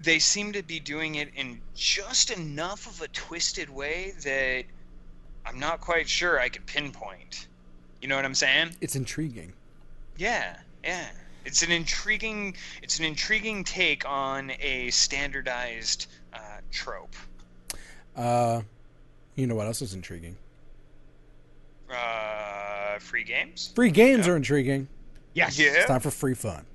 they 0.00 0.18
seem 0.18 0.52
to 0.52 0.62
be 0.62 0.78
doing 0.80 1.16
it 1.16 1.28
in 1.34 1.60
just 1.74 2.30
enough 2.30 2.86
of 2.86 3.00
a 3.02 3.08
twisted 3.08 3.68
way 3.70 4.12
that 4.22 4.64
i'm 5.46 5.58
not 5.58 5.80
quite 5.80 6.08
sure 6.08 6.38
i 6.40 6.48
could 6.48 6.64
pinpoint 6.66 7.48
you 8.00 8.08
know 8.08 8.16
what 8.16 8.24
i'm 8.24 8.34
saying 8.34 8.70
It's 8.80 8.96
intriguing. 8.96 9.52
yeah, 10.16 10.56
yeah. 10.84 11.06
It's 11.44 11.62
an 11.62 11.70
intriguing 11.72 12.54
it's 12.82 12.98
an 12.98 13.04
intriguing 13.06 13.64
take 13.64 14.04
on 14.06 14.52
a 14.60 14.90
standardized 14.90 16.06
uh, 16.34 16.38
trope. 16.70 17.14
Uh, 18.14 18.60
you 19.34 19.46
know 19.46 19.54
what 19.54 19.66
else 19.66 19.80
is 19.80 19.94
intriguing? 19.94 20.36
Uh, 21.90 22.98
free 22.98 23.24
games? 23.24 23.72
Free 23.74 23.90
games 23.90 24.26
Yeah. 24.26 24.32
are 24.32 24.36
intriguing. 24.36 24.88
Yes. 25.32 25.58
Yeah. 25.58 25.68
It's 25.74 25.86
time 25.86 26.00
for 26.00 26.10
free 26.10 26.34
fun. 26.34 26.66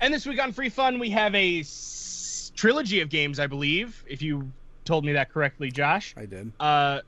And 0.00 0.12
this 0.14 0.26
week 0.26 0.42
on 0.42 0.52
Free 0.52 0.68
Fun, 0.70 0.98
we 0.98 1.10
have 1.10 1.34
a 1.34 1.60
s- 1.60 2.52
trilogy 2.56 3.00
of 3.00 3.10
games, 3.10 3.38
I 3.38 3.46
believe, 3.46 4.02
if 4.08 4.22
you 4.22 4.50
told 4.84 5.04
me 5.04 5.12
that 5.12 5.30
correctly, 5.30 5.70
Josh. 5.70 6.14
I 6.16 6.26
did. 6.26 6.50
Uh, 6.58 7.00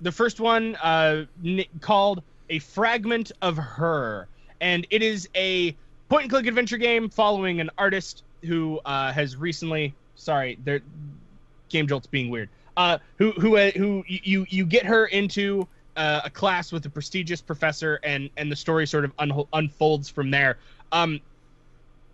the 0.00 0.12
first 0.12 0.38
one 0.40 0.76
uh, 0.76 1.24
n- 1.44 1.64
called 1.80 2.22
A 2.50 2.58
Fragment 2.60 3.32
of 3.42 3.56
Her. 3.56 4.28
And 4.60 4.86
it 4.90 5.02
is 5.02 5.28
a 5.34 5.72
point 6.08 6.22
and 6.22 6.30
click 6.30 6.46
adventure 6.46 6.78
game 6.78 7.08
following 7.10 7.60
an 7.60 7.70
artist 7.76 8.22
who 8.44 8.80
uh, 8.84 9.12
has 9.12 9.36
recently. 9.36 9.94
Sorry, 10.14 10.58
their 10.64 10.80
Game 11.68 11.86
Jolt's 11.86 12.06
being 12.06 12.30
weird. 12.30 12.48
Uh, 12.76 12.98
who 13.18 13.32
who 13.32 13.56
uh, 13.56 13.70
who 13.72 14.04
you 14.06 14.46
you 14.48 14.64
get 14.64 14.86
her 14.86 15.06
into 15.06 15.66
uh, 15.96 16.22
a 16.24 16.30
class 16.30 16.72
with 16.72 16.86
a 16.86 16.90
prestigious 16.90 17.40
professor, 17.42 17.98
and 18.02 18.30
and 18.36 18.50
the 18.50 18.56
story 18.56 18.86
sort 18.86 19.04
of 19.04 19.12
un- 19.18 19.44
unfolds 19.52 20.08
from 20.08 20.30
there. 20.30 20.56
Um, 20.92 21.20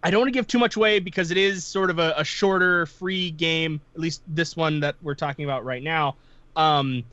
I 0.03 0.11
don't 0.11 0.21
want 0.21 0.29
to 0.29 0.33
give 0.33 0.47
too 0.47 0.59
much 0.59 0.77
away 0.77 0.99
because 0.99 1.31
it 1.31 1.37
is 1.37 1.65
sort 1.65 1.89
of 1.91 1.99
a, 1.99 2.15
a 2.17 2.25
shorter, 2.25 2.87
free 2.87 3.31
game. 3.31 3.81
At 3.95 4.01
least 4.01 4.23
this 4.27 4.57
one 4.57 4.81
that 4.81 4.97
we're 5.03 5.15
talking 5.15 5.45
about 5.45 5.65
right 5.65 5.83
now. 5.83 6.17
Um, 6.57 7.05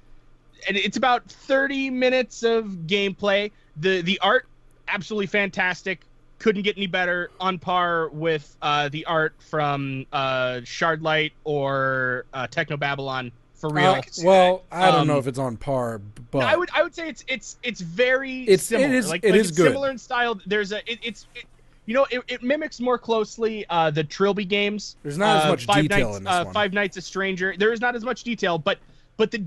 and 0.67 0.75
it's 0.75 0.97
about 0.97 1.23
30 1.29 1.89
minutes 1.91 2.43
of 2.43 2.65
gameplay. 2.87 3.51
the 3.77 4.01
The 4.01 4.19
art 4.19 4.47
absolutely 4.87 5.27
fantastic. 5.27 6.01
Couldn't 6.39 6.63
get 6.63 6.77
any 6.77 6.87
better. 6.87 7.29
On 7.39 7.59
par 7.59 8.09
with 8.09 8.55
uh, 8.61 8.89
the 8.89 9.05
art 9.05 9.35
from 9.39 10.05
uh, 10.11 10.61
Shardlight 10.63 11.31
or 11.43 12.25
uh, 12.33 12.47
Technobabylon 12.47 13.31
for 13.55 13.69
real. 13.69 13.89
Uh, 13.91 14.01
well, 14.23 14.63
I 14.71 14.89
don't 14.89 15.05
know 15.05 15.13
Um, 15.13 15.19
if 15.19 15.27
it's 15.27 15.37
on 15.39 15.57
par, 15.57 15.99
but 16.31 16.39
I 16.43 16.55
would 16.55 16.69
I 16.73 16.81
would 16.81 16.95
say 16.95 17.09
it's 17.09 17.25
it's 17.27 17.57
it's 17.61 17.81
very 17.81 18.43
It's- 18.43 18.63
similar. 18.63 18.93
is- 18.93 19.09
like, 19.09 19.23
it 19.25 19.31
like 19.31 19.39
is 19.41 19.49
it's 19.49 19.57
good. 19.57 19.67
similar 19.67 19.89
in 19.91 19.97
style. 19.97 20.39
There's 20.47 20.71
a 20.71 20.77
it, 20.91 20.99
it's 21.03 21.27
it, 21.35 21.43
you 21.89 21.95
know 21.95 22.05
it, 22.11 22.21
it 22.27 22.43
mimics 22.43 22.79
more 22.79 22.99
closely 22.99 23.65
uh, 23.67 23.89
the 23.89 24.03
Trilby 24.03 24.45
games. 24.47 24.95
There's 25.01 25.17
not 25.17 25.37
as 25.37 25.45
Uh, 25.45 25.49
much 25.49 25.65
Five 25.65 25.81
detail 25.81 26.09
Nights, 26.09 26.17
in 26.19 26.23
this 26.25 26.33
uh, 26.33 26.43
one. 26.43 26.53
Five 26.53 26.71
Nights 26.71 26.97
a 26.97 27.01
Stranger. 27.01 27.55
There 27.57 27.73
is 27.73 27.81
not 27.81 27.95
as 27.95 28.03
much 28.03 28.23
detail, 28.23 28.59
but 28.59 28.77
but 29.17 29.31
the 29.31 29.43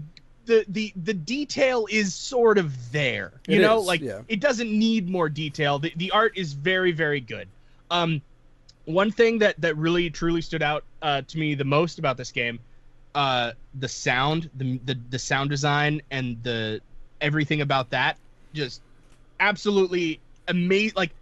the 0.47 0.64
the 0.66 0.93
the 1.05 1.14
detail 1.14 1.86
is 1.89 2.12
sort 2.12 2.59
of 2.59 2.90
there. 2.90 3.32
You 3.47 3.60
It 3.60 3.62
know, 3.62 3.78
is, 3.78 3.86
like 3.86 4.01
yeah. 4.01 4.23
it 4.27 4.40
doesn't 4.40 4.77
need 4.77 5.09
more 5.09 5.28
detail. 5.28 5.78
The 5.78 5.93
the 5.94 6.10
art 6.10 6.36
is 6.36 6.52
very 6.52 6.90
very 6.90 7.20
good. 7.20 7.47
Um, 7.93 8.20
one 8.86 9.12
thing 9.12 9.39
that 9.39 9.60
that 9.60 9.77
really 9.77 10.10
truly 10.10 10.43
stood 10.43 10.64
out 10.64 10.82
uh, 11.01 11.23
to 11.23 11.39
me 11.39 11.55
the 11.55 11.64
most 11.64 12.01
about 12.01 12.16
this 12.16 12.32
game, 12.32 12.59
uh, 13.14 13.52
the 13.78 13.89
sound, 13.89 14.51
the, 14.56 14.81
the 14.85 14.98
the 15.10 15.19
sound 15.20 15.48
design, 15.48 16.02
and 16.10 16.43
the 16.43 16.81
everything 17.20 17.60
about 17.60 17.90
that, 17.90 18.19
just 18.52 18.82
absolutely 19.39 20.19
amazing. 20.48 20.94
Like 20.97 21.12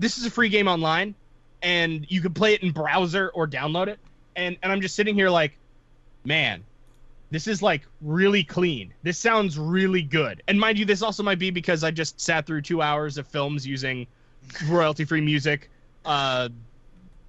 this 0.00 0.18
is 0.18 0.26
a 0.26 0.30
free 0.30 0.48
game 0.48 0.66
online, 0.66 1.14
and 1.62 2.06
you 2.10 2.20
can 2.20 2.32
play 2.32 2.54
it 2.54 2.62
in 2.62 2.72
browser 2.72 3.30
or 3.34 3.46
download 3.46 3.88
it. 3.88 3.98
And 4.36 4.56
and 4.62 4.72
I'm 4.72 4.80
just 4.80 4.96
sitting 4.96 5.14
here 5.14 5.30
like, 5.30 5.52
man, 6.24 6.64
this 7.30 7.46
is 7.46 7.62
like 7.62 7.82
really 8.00 8.42
clean. 8.42 8.92
This 9.02 9.18
sounds 9.18 9.58
really 9.58 10.02
good. 10.02 10.42
And 10.48 10.58
mind 10.58 10.78
you, 10.78 10.84
this 10.84 11.02
also 11.02 11.22
might 11.22 11.38
be 11.38 11.50
because 11.50 11.84
I 11.84 11.90
just 11.90 12.20
sat 12.20 12.46
through 12.46 12.62
two 12.62 12.82
hours 12.82 13.18
of 13.18 13.26
films 13.26 13.66
using 13.66 14.06
royalty 14.68 15.04
free 15.04 15.20
music 15.20 15.70
uh, 16.04 16.48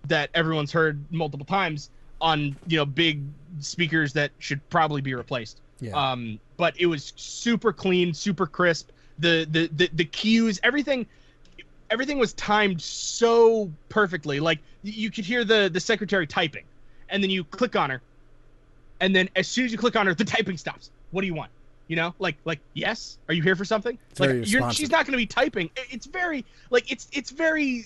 that 0.08 0.30
everyone's 0.34 0.72
heard 0.72 1.04
multiple 1.12 1.46
times 1.46 1.90
on 2.20 2.56
you 2.68 2.78
know 2.78 2.86
big 2.86 3.22
speakers 3.60 4.14
that 4.14 4.32
should 4.40 4.68
probably 4.70 5.02
be 5.02 5.14
replaced. 5.14 5.60
Yeah. 5.80 5.92
Um, 5.92 6.40
but 6.58 6.80
it 6.80 6.86
was 6.86 7.14
super 7.16 7.74
clean, 7.74 8.14
super 8.14 8.48
crisp. 8.48 8.90
The 9.20 9.48
the 9.50 9.70
the, 9.76 9.90
the 9.94 10.06
cues, 10.06 10.60
everything, 10.64 11.06
everything 11.92 12.18
was 12.18 12.34
timed 12.34 12.82
so 12.82 13.72
perfectly. 13.90 14.40
Like 14.40 14.60
you 14.82 15.12
could 15.12 15.26
hear 15.26 15.44
the 15.44 15.70
the 15.72 15.80
secretary 15.80 16.26
typing, 16.26 16.64
and 17.10 17.22
then 17.22 17.30
you 17.30 17.44
click 17.44 17.76
on 17.76 17.90
her, 17.90 18.02
and 19.00 19.16
then 19.16 19.30
as 19.36 19.48
soon 19.48 19.66
as 19.66 19.72
you 19.72 19.78
click 19.78 19.96
on 19.96 20.08
her, 20.08 20.16
the 20.16 20.26
typing 20.26 20.58
stops. 20.58 20.90
What 21.12 21.22
do 21.22 21.28
you 21.28 21.36
want? 21.36 21.52
You 21.88 21.98
know, 21.98 22.16
like 22.20 22.38
like 22.46 22.60
yes, 22.74 23.18
are 23.28 23.34
you 23.34 23.44
here 23.44 23.56
for 23.56 23.66
something? 23.66 23.98
It's 24.12 24.20
like 24.20 24.74
she's 24.74 24.90
not 24.90 25.06
going 25.06 25.12
to 25.12 25.18
be 25.18 25.28
typing. 25.28 25.70
It's 25.76 26.06
very 26.06 26.46
like 26.70 26.90
it's 26.92 27.08
it's 27.12 27.30
very 27.30 27.86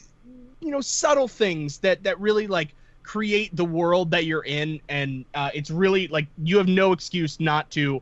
you 0.61 0.71
know 0.71 0.81
subtle 0.81 1.27
things 1.27 1.79
that 1.79 2.03
that 2.03 2.19
really 2.19 2.47
like 2.47 2.73
create 3.03 3.55
the 3.55 3.65
world 3.65 4.11
that 4.11 4.25
you're 4.25 4.43
in 4.45 4.79
and 4.89 5.25
uh, 5.35 5.51
it's 5.53 5.69
really 5.69 6.07
like 6.07 6.25
you 6.43 6.57
have 6.57 6.67
no 6.67 6.91
excuse 6.91 7.39
not 7.39 7.69
to 7.69 8.01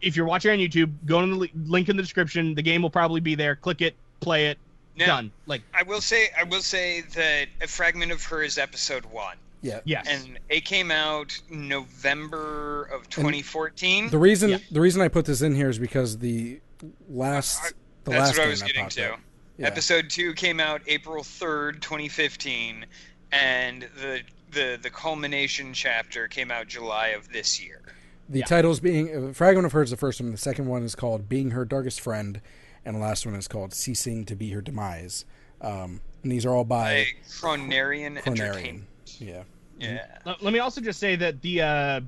if 0.00 0.16
you're 0.16 0.24
watching 0.24 0.50
on 0.50 0.56
youtube 0.56 0.90
go 1.04 1.20
to 1.20 1.26
the 1.26 1.50
link 1.66 1.90
in 1.90 1.96
the 1.96 2.02
description 2.02 2.54
the 2.54 2.62
game 2.62 2.80
will 2.80 2.90
probably 2.90 3.20
be 3.20 3.34
there 3.34 3.56
click 3.56 3.82
it 3.82 3.94
play 4.20 4.46
it 4.46 4.56
Now, 4.96 5.06
done 5.06 5.32
like 5.46 5.62
I 5.74 5.82
will 5.82 6.00
say 6.00 6.30
I 6.38 6.44
will 6.44 6.60
say 6.62 7.00
that 7.14 7.46
a 7.62 7.66
fragment 7.66 8.12
of 8.12 8.22
her 8.24 8.42
is 8.42 8.58
episode 8.58 9.04
one. 9.06 9.36
Yeah. 9.62 9.78
Yes. 9.84 10.06
and 10.08 10.38
it 10.48 10.64
came 10.64 10.90
out 10.90 11.38
November 11.48 12.84
of 12.92 13.08
2014. 13.08 14.10
The 14.10 14.18
reason 14.18 14.50
Yeah. 14.50 14.58
the 14.70 14.80
reason 14.80 15.00
I 15.02 15.08
put 15.08 15.24
this 15.24 15.40
in 15.42 15.54
here 15.54 15.68
is 15.70 15.78
because 15.78 16.18
the 16.18 16.60
last 17.08 17.74
the 18.04 18.10
That's 18.10 18.30
last 18.30 18.38
what 18.38 18.46
I 18.46 18.50
was 18.50 18.62
getting 18.62 18.82
popped 18.82 18.94
to. 18.96 19.16
Yeah. 19.58 19.66
Episode 19.68 20.10
two 20.10 20.34
came 20.34 20.58
out 20.58 20.82
April 20.88 21.22
3rd, 21.22 21.80
2015, 21.80 22.86
and 23.30 23.82
the 24.00 24.20
the 24.50 24.78
the 24.82 24.90
culmination 24.90 25.72
chapter 25.72 26.26
came 26.28 26.50
out 26.50 26.66
July 26.68 27.08
of 27.08 27.28
this 27.32 27.62
year. 27.62 27.80
The 28.28 28.40
Yeah. 28.40 28.46
titles 28.46 28.80
being 28.80 29.30
uh, 29.30 29.32
Fragment 29.32 29.66
of 29.66 29.72
Her 29.72 29.82
is 29.82 29.90
the 29.90 29.96
first 29.96 30.20
one. 30.20 30.30
The 30.32 30.38
second 30.38 30.66
one 30.66 30.82
is 30.82 30.94
called 30.94 31.28
Being 31.28 31.50
Her 31.52 31.64
Darkest 31.64 32.00
Friend, 32.00 32.40
and 32.84 32.96
the 32.96 33.00
last 33.00 33.26
one 33.26 33.34
is 33.34 33.48
called 33.48 33.72
Ceasing 33.72 34.24
to 34.26 34.34
Be 34.34 34.50
Her 34.50 34.60
Demise. 34.60 35.24
Um, 35.60 36.00
and 36.22 36.32
these 36.32 36.44
are 36.46 36.50
all 36.50 36.64
by 36.64 36.98
Like 36.98 37.16
Cronarian 37.28 38.18
Cronarian. 38.18 38.26
Entertainment. 38.26 38.86
Yeah. 39.18 39.42
Yeah. 39.78 40.06
Let, 40.24 40.42
let 40.42 40.52
me 40.52 40.58
also 40.58 40.80
just 40.80 41.00
say 41.00 41.16
that 41.16 41.40
the 41.42 41.62
uh, 41.62 42.00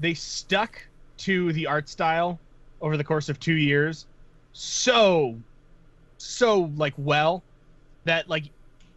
they 0.00 0.14
stuck 0.14 0.80
to 1.18 1.52
the 1.52 1.66
art 1.66 1.88
style 1.88 2.38
over 2.80 2.96
the 2.96 3.04
course 3.04 3.28
of 3.28 3.40
two 3.40 3.56
years 3.56 4.06
so 4.52 5.36
so 6.16 6.70
like 6.76 6.94
well 6.96 7.42
that 8.04 8.28
like 8.28 8.44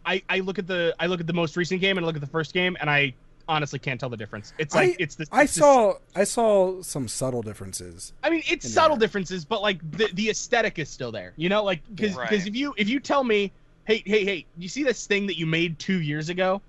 I, 0.04 0.22
I 0.28 0.40
look 0.40 0.58
at 0.58 0.66
the 0.66 0.94
I 0.98 1.06
look 1.06 1.20
at 1.20 1.26
the 1.26 1.32
most 1.32 1.56
recent 1.56 1.80
game 1.80 1.96
and 1.96 2.04
I 2.04 2.06
look 2.06 2.16
at 2.16 2.20
the 2.20 2.26
first 2.26 2.52
game 2.54 2.76
and 2.80 2.90
I 2.90 3.14
honestly 3.48 3.78
can't 3.78 3.98
tell 4.00 4.08
the 4.08 4.16
difference. 4.16 4.52
It's 4.58 4.74
like 4.74 4.90
I- 4.90 4.96
it's 4.98 5.14
the 5.16 5.26
I 5.32 5.42
it's 5.42 5.54
the- 5.54 5.60
saw 5.60 5.94
I 6.14 6.24
saw 6.24 6.82
some 6.82 7.08
subtle 7.08 7.42
differences. 7.42 8.12
I 8.22 8.30
mean, 8.30 8.42
it's 8.48 8.70
subtle 8.70 8.96
there. 8.96 9.06
differences, 9.06 9.44
but 9.44 9.62
like 9.62 9.78
the 9.92 10.08
the 10.14 10.30
aesthetic 10.30 10.78
is 10.78 10.88
still 10.88 11.12
there. 11.12 11.32
You 11.36 11.48
know, 11.48 11.62
like 11.64 11.80
because 11.94 12.14
Right. 12.16 12.32
if 12.32 12.54
you 12.54 12.74
if 12.76 12.88
you 12.88 13.00
tell 13.00 13.24
me, 13.24 13.52
hey 13.84 14.02
hey 14.06 14.24
hey, 14.24 14.46
you 14.58 14.68
see 14.68 14.82
this 14.84 15.06
thing 15.06 15.26
that 15.26 15.38
you 15.38 15.46
made 15.46 15.78
two 15.78 16.00
years 16.00 16.28
ago, 16.28 16.60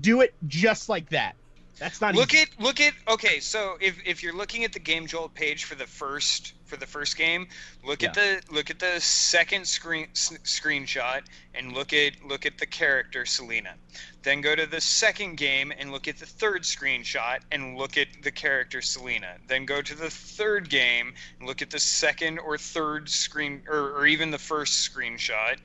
do 0.00 0.20
it 0.20 0.34
just 0.46 0.88
like 0.88 1.08
that. 1.10 1.34
That's 1.78 2.00
not 2.00 2.14
Look 2.14 2.34
easy. 2.34 2.42
at 2.42 2.60
look 2.62 2.80
at 2.80 2.92
okay. 3.08 3.40
So 3.40 3.76
if, 3.80 3.98
if 4.04 4.22
you're 4.22 4.36
looking 4.36 4.64
at 4.64 4.72
the 4.72 4.78
Game 4.78 5.06
Jolt 5.06 5.34
page 5.34 5.64
for 5.64 5.74
the 5.76 5.86
first 5.86 6.52
for 6.66 6.76
the 6.76 6.86
first 6.86 7.16
game, 7.16 7.48
look 7.82 8.02
at 8.02 8.12
the 8.14 8.42
look 8.50 8.68
at 8.70 8.78
the 8.78 9.00
second 9.00 9.66
screen 9.66 10.08
s- 10.12 10.36
screenshot 10.44 11.22
and 11.54 11.72
look 11.72 11.94
at 11.94 12.12
look 12.22 12.44
at 12.44 12.58
the 12.58 12.66
character 12.66 13.24
Selena. 13.24 13.74
Then 14.22 14.42
go 14.42 14.54
to 14.54 14.66
the 14.66 14.80
second 14.80 15.36
game 15.38 15.72
and 15.78 15.90
look 15.90 16.06
at 16.06 16.18
the 16.18 16.26
third 16.26 16.62
screenshot 16.64 17.38
and 17.50 17.78
look 17.78 17.96
at 17.96 18.08
the 18.22 18.30
character 18.30 18.82
Selena. 18.82 19.36
Then 19.46 19.64
go 19.64 19.80
to 19.80 19.94
the 19.94 20.10
third 20.10 20.68
game 20.68 21.14
and 21.38 21.48
look 21.48 21.62
at 21.62 21.70
the 21.70 21.80
second 21.80 22.40
or 22.40 22.58
third 22.58 23.08
screen 23.08 23.62
or, 23.68 23.96
or 23.96 24.06
even 24.06 24.30
the 24.30 24.38
first 24.38 24.92
screenshot 24.92 25.56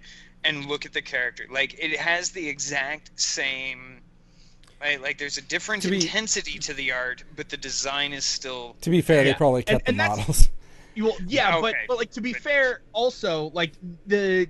and 0.46 0.66
look 0.66 0.86
at 0.86 0.94
the 0.94 1.02
character. 1.02 1.46
Like 1.52 1.76
it 1.78 1.98
has 2.00 2.30
the 2.32 2.48
exact 2.48 3.20
same 3.20 4.02
Right, 4.82 5.02
like 5.02 5.18
there's 5.18 5.38
a 5.38 5.42
different 5.42 5.82
To 5.84 5.90
be- 5.90 5.96
intensity 5.98 6.60
to 6.60 6.74
the 6.74 6.92
art, 6.92 7.24
but 7.36 7.50
the 7.50 7.58
design 7.58 8.14
is 8.14 8.26
still. 8.26 8.76
To 8.82 8.90
be 8.90 9.02
fair, 9.02 9.24
they 9.24 9.34
probably 9.34 9.62
And- 9.62 9.68
kept 9.80 9.88
and 9.90 9.98
the 9.98 10.04
that's- 10.04 10.18
models. 10.20 10.50
You 10.96 11.04
will, 11.04 11.18
yeah, 11.28 11.60
but 11.60 11.72
Okay, 11.76 11.80
but 11.90 11.98
like 11.98 12.12
to 12.12 12.22
be 12.22 12.32
but- 12.32 12.42
fair, 12.42 12.82
also 12.94 13.50
like 13.54 13.74
the 14.08 14.48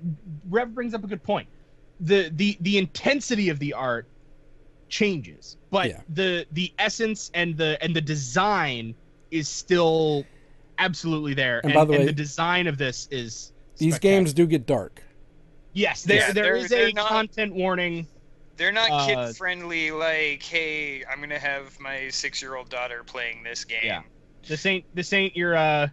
Rev 0.47 0.75
brings 0.75 0.93
up 0.93 1.03
a 1.03 1.07
good 1.07 1.23
point. 1.23 1.47
The 2.01 2.29
the 2.35 2.55
the 2.61 2.77
intensity 2.77 3.49
of 3.49 3.57
the 3.57 3.73
art 3.73 4.07
changes, 4.89 5.57
but 5.71 5.89
Yeah. 5.89 6.01
the 6.09 6.45
the 6.51 6.71
essence 6.77 7.31
and 7.33 7.57
the 7.57 7.79
and 7.81 7.95
the 7.95 8.01
design 8.01 8.93
is 9.31 9.49
still 9.49 10.23
absolutely 10.77 11.33
there. 11.33 11.61
And 11.63 11.73
by 11.73 11.83
the 11.85 11.93
way- 11.93 12.05
the 12.05 12.11
design 12.13 12.67
of 12.67 12.77
this 12.77 13.07
is 13.09 13.51
These 13.77 13.97
games 13.97 14.31
do 14.31 14.45
get 14.45 14.67
dark. 14.67 15.01
Yes, 15.73 16.03
there 16.03 16.17
Yeah, 16.17 16.31
there 16.31 16.43
they're- 16.43 16.55
is 16.57 16.69
they're 16.69 16.87
a 16.89 16.93
not- 16.93 17.07
content 17.09 17.55
warning. 17.55 18.05
They're 18.57 18.71
not 18.71 18.89
Uh, 18.91 19.05
kid 19.27 19.37
friendly. 19.37 19.91
Like, 19.91 20.43
hey, 20.43 21.03
I'm 21.05 21.19
gonna 21.19 21.39
have 21.39 21.79
my 21.79 22.09
six 22.09 22.41
year 22.41 22.55
old 22.55 22.69
daughter 22.69 23.03
playing 23.03 23.43
this 23.43 23.63
game. 23.65 23.79
Yeah. 23.83 24.01
This 24.47 24.65
ain't 24.65 24.85
this 24.95 25.11
ain't 25.13 25.35
your 25.35 25.55
uh 25.55 25.87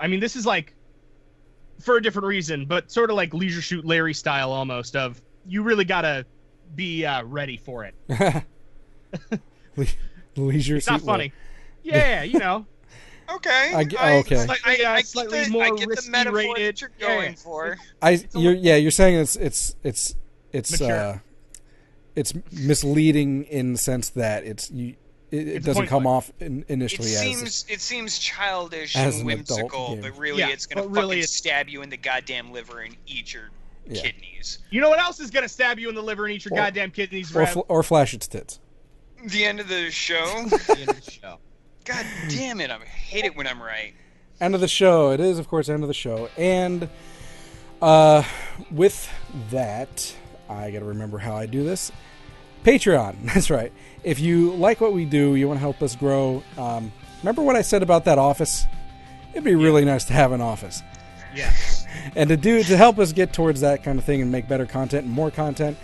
I 0.00 0.06
mean 0.06 0.20
this 0.20 0.36
is 0.36 0.46
like 0.46 0.74
for 1.80 1.96
a 1.96 2.02
different 2.02 2.26
reason, 2.26 2.66
but 2.66 2.92
sort 2.92 3.10
of 3.10 3.16
like 3.16 3.32
Leisure 3.34 3.62
Suit 3.62 3.84
Larry 3.84 4.14
style 4.14 4.52
almost 4.52 4.94
of 4.96 5.20
you 5.46 5.62
really 5.62 5.84
gotta 5.84 6.26
be 6.74 7.04
uh, 7.04 7.24
ready 7.24 7.56
for 7.56 7.84
it. 7.84 7.94
Le- 9.76 9.86
Leisure 10.36 10.76
It's 10.76 10.86
not 10.86 11.00
Suit 11.00 11.06
funny. 11.06 11.32
Yeah, 11.82 12.22
you 12.22 12.38
know. 12.38 12.66
Okay. 13.32 13.72
I 13.72 13.84
ge- 13.84 13.94
oh, 13.96 14.18
okay. 14.18 14.44
Slightly, 14.44 14.84
uh, 14.84 14.90
I, 14.90 14.94
I 14.94 14.96
get 14.96 15.06
slightly 15.06 15.44
the, 15.44 15.50
more 15.50 15.62
I 15.62 15.70
get 15.70 15.80
the 15.82 15.86
risky 15.86 16.10
metaphor 16.10 16.34
rated. 16.36 16.66
that 16.66 16.80
you're 16.80 16.90
going 16.98 17.30
yeah. 17.30 17.36
for. 17.36 17.78
I 18.02 18.24
you're 18.34 18.54
yeah 18.54 18.74
you're 18.74 18.90
saying 18.90 19.20
it's 19.20 19.36
it's 19.36 19.76
it's 19.84 20.16
it's 20.52 20.72
Mature. 20.80 20.96
uh 20.96 21.18
it's 22.16 22.32
misleading 22.52 23.44
in 23.44 23.72
the 23.72 23.78
sense 23.78 24.10
that 24.10 24.44
it's 24.44 24.70
you 24.70 24.96
it, 25.30 25.46
it 25.46 25.62
doesn't 25.64 25.86
come 25.86 26.06
off 26.08 26.32
in, 26.40 26.60
It 26.62 26.70
initially 26.70 27.08
as 27.14 27.20
seems 27.20 27.64
it 27.68 27.80
seems 27.80 28.18
childish 28.18 28.96
as 28.96 29.20
and 29.20 29.30
an 29.30 29.38
adult 29.40 29.58
whimsical, 29.60 29.88
game. 29.94 30.00
but 30.02 30.18
really 30.18 30.40
Yeah, 30.40 30.48
it's 30.48 30.66
gonna 30.66 30.82
but 30.82 30.94
fucking 30.94 31.02
really 31.02 31.18
it's- 31.18 31.30
stab 31.30 31.68
you 31.68 31.82
in 31.82 31.90
the 31.90 31.96
goddamn 31.96 32.50
liver 32.52 32.80
and 32.80 32.96
eat 33.06 33.32
your 33.32 33.50
Yeah. 33.88 34.02
kidneys. 34.02 34.58
You 34.70 34.80
know 34.80 34.90
what 34.90 34.98
else 34.98 35.20
is 35.20 35.30
gonna 35.30 35.48
stab 35.48 35.78
you 35.78 35.88
in 35.88 35.94
the 35.94 36.02
liver 36.02 36.26
and 36.26 36.34
eat 36.34 36.44
your 36.44 36.54
Or- 36.54 36.56
goddamn 36.56 36.90
kidneys, 36.90 37.34
or 37.34 37.46
fl- 37.46 37.60
or 37.68 37.82
flash 37.84 38.12
its 38.12 38.26
tits. 38.26 38.58
The 39.24 39.44
end 39.44 39.60
of 39.60 39.68
the 39.68 39.90
show. 39.90 40.24
The 40.66 40.76
end 40.80 40.90
of 40.90 41.04
the 41.04 41.10
show. 41.10 41.38
God 41.84 42.04
damn 42.28 42.60
it! 42.60 42.70
I 42.70 42.78
hate 42.84 43.24
it 43.24 43.36
when 43.36 43.46
I'm 43.46 43.62
right. 43.62 43.94
End 44.40 44.54
of 44.54 44.60
the 44.60 44.68
show. 44.68 45.10
It 45.12 45.20
is 45.20 45.38
of 45.38 45.46
course 45.48 45.68
end 45.68 45.82
of 45.84 45.88
the 45.88 45.94
show, 45.94 46.28
and 46.36 46.88
uh, 47.82 48.22
with 48.70 49.10
that, 49.50 50.14
I 50.50 50.70
got 50.70 50.80
to 50.80 50.84
remember 50.86 51.18
how 51.18 51.36
I 51.36 51.46
do 51.46 51.64
this. 51.64 51.92
Patreon. 52.64 53.24
That's 53.34 53.50
right. 53.50 53.72
If 54.02 54.18
you 54.20 54.52
like 54.52 54.80
what 54.80 54.92
we 54.92 55.04
do, 55.04 55.34
you 55.34 55.48
want 55.48 55.58
to 55.58 55.62
help 55.62 55.82
us 55.82 55.96
grow. 55.96 56.42
Um, 56.58 56.92
remember 57.22 57.42
what 57.42 57.56
I 57.56 57.62
said 57.62 57.82
about 57.82 58.04
that 58.06 58.18
office? 58.18 58.66
It'd 59.32 59.44
be 59.44 59.54
really 59.54 59.84
nice 59.84 60.04
to 60.06 60.12
have 60.12 60.32
an 60.32 60.40
office. 60.40 60.82
Yes. 61.34 61.86
and 62.16 62.28
to 62.28 62.36
do 62.36 62.62
to 62.62 62.76
help 62.76 62.98
us 62.98 63.12
get 63.12 63.32
towards 63.32 63.60
that 63.60 63.82
kind 63.82 63.98
of 63.98 64.04
thing 64.04 64.20
and 64.20 64.30
make 64.32 64.48
better 64.48 64.66
content 64.66 65.06
and 65.06 65.14
more 65.14 65.30
content 65.30 65.76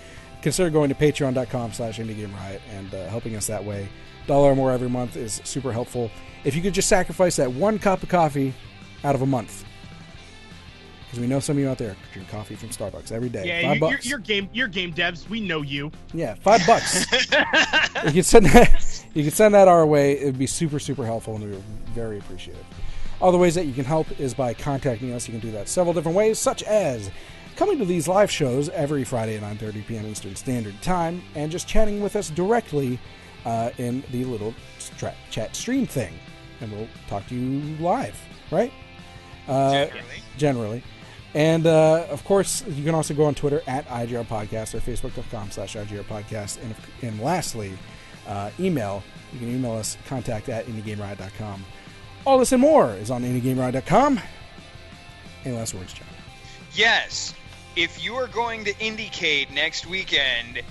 consider 0.42 0.70
going 0.70 0.88
to 0.88 0.94
patreon.com 0.94 1.72
slash 1.72 1.98
indie 1.98 2.16
game 2.16 2.32
riot 2.34 2.62
and 2.72 2.94
uh, 2.94 3.06
helping 3.08 3.36
us 3.36 3.46
that 3.46 3.64
way 3.64 3.88
dollar 4.26 4.52
or 4.52 4.56
more 4.56 4.70
every 4.70 4.88
month 4.88 5.16
is 5.16 5.40
super 5.44 5.72
helpful 5.72 6.10
if 6.44 6.54
you 6.54 6.62
could 6.62 6.74
just 6.74 6.88
sacrifice 6.88 7.36
that 7.36 7.52
one 7.52 7.78
cup 7.78 8.02
of 8.02 8.08
coffee 8.08 8.54
out 9.04 9.14
of 9.14 9.22
a 9.22 9.26
month 9.26 9.64
because 11.06 11.20
we 11.20 11.26
know 11.26 11.38
some 11.40 11.56
of 11.56 11.62
you 11.62 11.68
out 11.68 11.78
there 11.78 11.96
drink 12.12 12.28
coffee 12.28 12.56
from 12.56 12.68
starbucks 12.70 13.12
every 13.12 13.28
day 13.28 13.46
Yeah, 13.46 13.68
five 13.68 13.76
you, 13.76 13.80
you're, 13.88 13.90
bucks 13.96 14.06
you're 14.06 14.18
game 14.18 14.48
you're 14.52 14.68
game 14.68 14.92
devs. 14.92 15.28
We 15.28 15.40
know 15.40 15.62
you. 15.62 15.90
yeah 16.12 16.34
five 16.34 16.60
bucks 16.66 17.06
you 18.04 18.12
can 18.12 18.22
send 18.22 18.46
that 18.46 19.04
you 19.14 19.22
can 19.22 19.32
send 19.32 19.54
that 19.54 19.68
our 19.68 19.86
way 19.86 20.12
it 20.18 20.24
would 20.26 20.38
be 20.38 20.46
super 20.46 20.78
super 20.78 21.04
helpful 21.06 21.34
and 21.36 21.44
we 21.44 21.50
would 21.50 21.62
very 21.94 22.18
appreciative 22.18 22.64
other 23.22 23.38
ways 23.38 23.54
that 23.54 23.64
you 23.66 23.72
can 23.72 23.84
help 23.84 24.20
is 24.20 24.34
by 24.34 24.52
contacting 24.52 25.12
us 25.12 25.26
you 25.28 25.32
can 25.32 25.40
do 25.40 25.50
that 25.52 25.68
several 25.68 25.94
different 25.94 26.16
ways 26.16 26.38
such 26.38 26.62
as 26.64 27.10
coming 27.56 27.78
to 27.78 27.84
these 27.86 28.06
live 28.08 28.30
shows 28.30 28.68
every 28.70 29.04
friday 29.04 29.36
at 29.36 29.42
9.30 29.58 29.86
p.m 29.86 30.06
eastern 30.06 30.34
standard 30.36 30.80
time 30.82 31.22
and 31.34 31.50
just 31.50 31.66
chatting 31.68 32.02
with 32.02 32.16
us 32.16 32.28
directly 32.30 32.98
uh, 33.46 33.70
in 33.78 34.02
the 34.10 34.24
little 34.24 34.52
stra- 34.78 35.14
chat 35.30 35.54
stream 35.56 35.86
thing 35.86 36.12
and 36.60 36.70
we'll 36.72 36.88
talk 37.08 37.24
to 37.28 37.34
you 37.34 37.60
live 37.82 38.18
right 38.50 38.72
uh, 39.48 39.86
Generally. 39.86 40.02
generally. 40.36 40.82
And 41.36 41.66
uh, 41.66 42.06
of 42.08 42.24
course, 42.24 42.64
you 42.66 42.82
can 42.82 42.94
also 42.94 43.12
go 43.12 43.26
on 43.26 43.34
Twitter 43.34 43.62
at 43.66 43.86
IGR 43.88 44.24
Podcast 44.24 44.74
or 44.74 44.78
Facebook.com 44.78 45.50
slash 45.50 45.76
IGR 45.76 46.02
Podcast. 46.04 46.62
And, 46.62 46.74
and 47.02 47.20
lastly, 47.20 47.74
uh, 48.26 48.50
email. 48.58 49.04
You 49.34 49.40
can 49.40 49.54
email 49.54 49.72
us 49.72 49.98
contact 50.06 50.48
at 50.48 50.64
IndieGameRiot.com. 50.64 51.62
All 52.24 52.38
this 52.38 52.52
and 52.52 52.62
more 52.62 52.94
is 52.94 53.10
on 53.10 53.22
IndieGameRiot.com. 53.22 54.18
Any 55.44 55.54
last 55.54 55.74
words, 55.74 55.92
John? 55.92 56.08
Yes, 56.72 57.34
if 57.76 58.02
you 58.02 58.14
are 58.14 58.28
going 58.28 58.64
to 58.64 58.72
Indiecade 58.74 59.52
next 59.52 59.86
weekend 59.86 60.62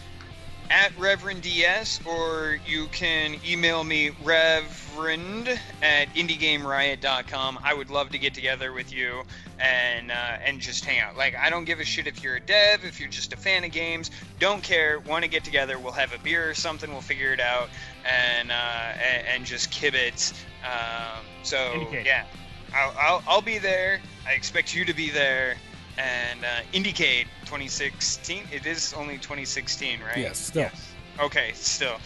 at 0.70 0.98
Reverend 0.98 1.42
DS, 1.42 2.00
or 2.06 2.58
you 2.66 2.88
can 2.88 3.40
email 3.46 3.84
me 3.84 4.12
Reverend 4.24 5.48
at 5.82 6.14
IndieGameRiot.com. 6.16 7.60
I 7.64 7.74
would 7.74 7.90
love 7.90 8.10
to 8.12 8.18
get 8.18 8.34
together 8.34 8.74
with 8.74 8.94
you 8.94 9.24
and 9.60 10.12
uh, 10.12 10.38
and 10.44 10.60
just 10.60 10.86
hang 10.86 11.00
out. 11.00 11.16
Like 11.16 11.36
I 11.36 11.50
don't 11.50 11.66
give 11.66 11.80
a 11.80 11.86
shit 11.86 12.08
if 12.08 12.24
you're 12.24 12.36
a 12.36 12.40
dev, 12.40 12.84
if 12.84 13.00
you're 13.00 13.10
just 13.10 13.34
a 13.34 13.38
fan 13.38 13.64
of 13.64 13.72
games. 13.72 14.12
Don't 14.40 14.64
care. 14.64 15.00
Want 15.00 15.24
to 15.24 15.30
get 15.30 15.44
together? 15.44 15.78
We'll 15.78 15.94
have 15.94 16.14
a 16.14 16.20
beer 16.20 16.50
or 16.50 16.54
something. 16.54 16.92
We'll 16.92 17.02
figure 17.02 17.34
it 17.34 17.40
out 17.40 17.70
and 18.06 18.52
uh, 18.52 18.54
and, 18.54 19.28
and 19.28 19.46
just 19.46 19.72
kibitz. 19.72 20.34
Um, 20.64 21.24
so 21.44 21.88
yeah, 21.92 22.26
I'll, 22.74 22.96
I'll 23.00 23.24
I'll 23.28 23.42
be 23.42 23.58
there. 23.58 24.00
I 24.28 24.34
expect 24.34 24.76
you 24.76 24.86
to 24.86 24.94
be 24.94 25.10
there. 25.10 25.56
And 25.98 26.44
uh, 26.44 26.48
IndieCade 26.74 27.26
2016. 27.46 28.44
It 28.52 28.66
is 28.66 28.94
only 28.94 29.16
2016, 29.16 30.00
right? 30.02 30.18
Yes, 30.18 30.38
still. 30.38 30.64
Yes. 30.64 30.92
Okay, 31.20 31.52
still. 31.54 31.98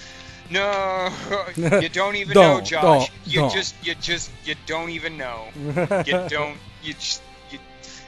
No, 0.52 1.10
you 1.56 1.90
don't 1.90 2.16
even 2.16 2.34
Don't, 2.34 2.58
know, 2.60 2.62
Josh. 2.62 2.82
don't, 2.82 3.12
you 3.26 3.40
don't. 3.42 3.54
just, 3.54 3.76
you 3.86 3.94
just, 3.96 4.32
you 4.46 4.56
don't 4.66 4.90
even 4.90 5.18
know. 5.18 5.46
You 6.06 6.26
don't. 6.28 6.58
You 6.84 6.94
just, 6.94 7.22
you, 7.52 7.60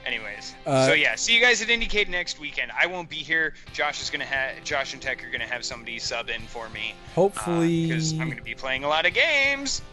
Anyways, 0.06 0.56
Uh, 0.66 0.88
so 0.88 0.94
yeah, 0.94 1.14
see 1.16 1.36
you 1.36 1.42
guys 1.42 1.62
at 1.62 1.68
IndieCade 1.68 2.10
next 2.10 2.40
weekend. 2.40 2.72
I 2.80 2.88
won't 2.88 3.10
be 3.10 3.18
here. 3.18 3.54
Josh 3.74 4.02
is 4.02 4.10
gonna 4.10 4.26
have 4.26 4.64
Josh 4.64 4.94
and 4.94 5.02
Tech 5.02 5.24
are 5.24 5.30
gonna 5.30 5.46
have 5.46 5.64
somebody 5.64 6.00
sub 6.00 6.30
in 6.32 6.42
for 6.42 6.68
me 6.70 6.96
Hopefully, 7.14 7.88
because 7.88 8.14
I'm 8.14 8.28
gonna 8.30 8.42
be 8.42 8.56
playing 8.56 8.84
a 8.84 8.88
lot 8.88 9.06
of 9.06 9.14
games. 9.14 9.84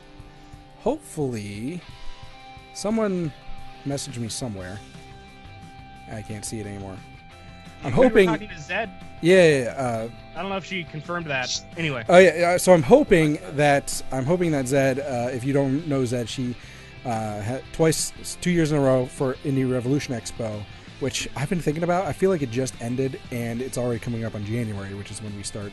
hopefully, 0.81 1.81
someone 2.74 3.31
messaged 3.86 4.16
me 4.19 4.28
somewhere. 4.28 4.78
I 6.12 6.22
can't 6.22 6.44
see 6.44 6.60
it 6.60 6.66
anymore. 6.66 6.97
I'm 7.85 7.93
We 7.93 7.98
were 7.98 8.05
hoping. 8.05 8.26
talking 8.26 8.48
to 8.48 8.59
Zed. 8.60 8.90
Yeah, 9.20 9.36
yeah, 9.48 9.62
yeah, 9.64 9.70
uh, 9.70 10.09
I 10.36 10.40
don't 10.43 10.51
know 10.51 10.56
if 10.56 10.64
she 10.64 10.85
confirmed 10.85 11.26
that. 11.26 11.48
Anyway, 11.76 12.05
Oh 12.09 12.18
yeah, 12.18 12.36
yeah. 12.36 12.56
So 12.56 12.72
I'm 12.72 12.82
hoping 12.82 13.39
that 13.52 14.01
I'm 14.12 14.24
hoping 14.24 14.51
that 14.52 14.66
Zed, 14.68 15.01
uh, 15.01 15.30
if 15.32 15.44
you 15.44 15.52
don't 15.52 15.86
know 15.89 16.05
Zed, 16.05 16.28
she 16.28 16.55
uh, 17.05 17.40
had 17.40 17.62
twice, 17.72 18.12
two 18.40 18.51
years 18.51 18.70
in 18.72 18.78
a 18.78 18.80
row 18.80 19.06
for 19.06 19.35
Indie 19.44 19.70
Revolution 19.70 20.14
Expo, 20.14 20.62
which 21.01 21.28
I've 21.36 21.48
been 21.48 21.60
thinking 21.60 21.82
about. 21.85 22.06
I 22.06 22.12
feel 22.12 22.30
like 22.30 22.43
it 22.43 22.51
just 22.51 22.80
ended 22.80 23.20
and 23.32 23.60
it's 23.60 23.76
already 23.78 23.98
coming 24.01 24.24
up 24.24 24.35
on 24.35 24.44
January, 24.44 24.94
which 24.94 25.10
is 25.10 25.20
when 25.22 25.35
we 25.36 25.43
start 25.43 25.72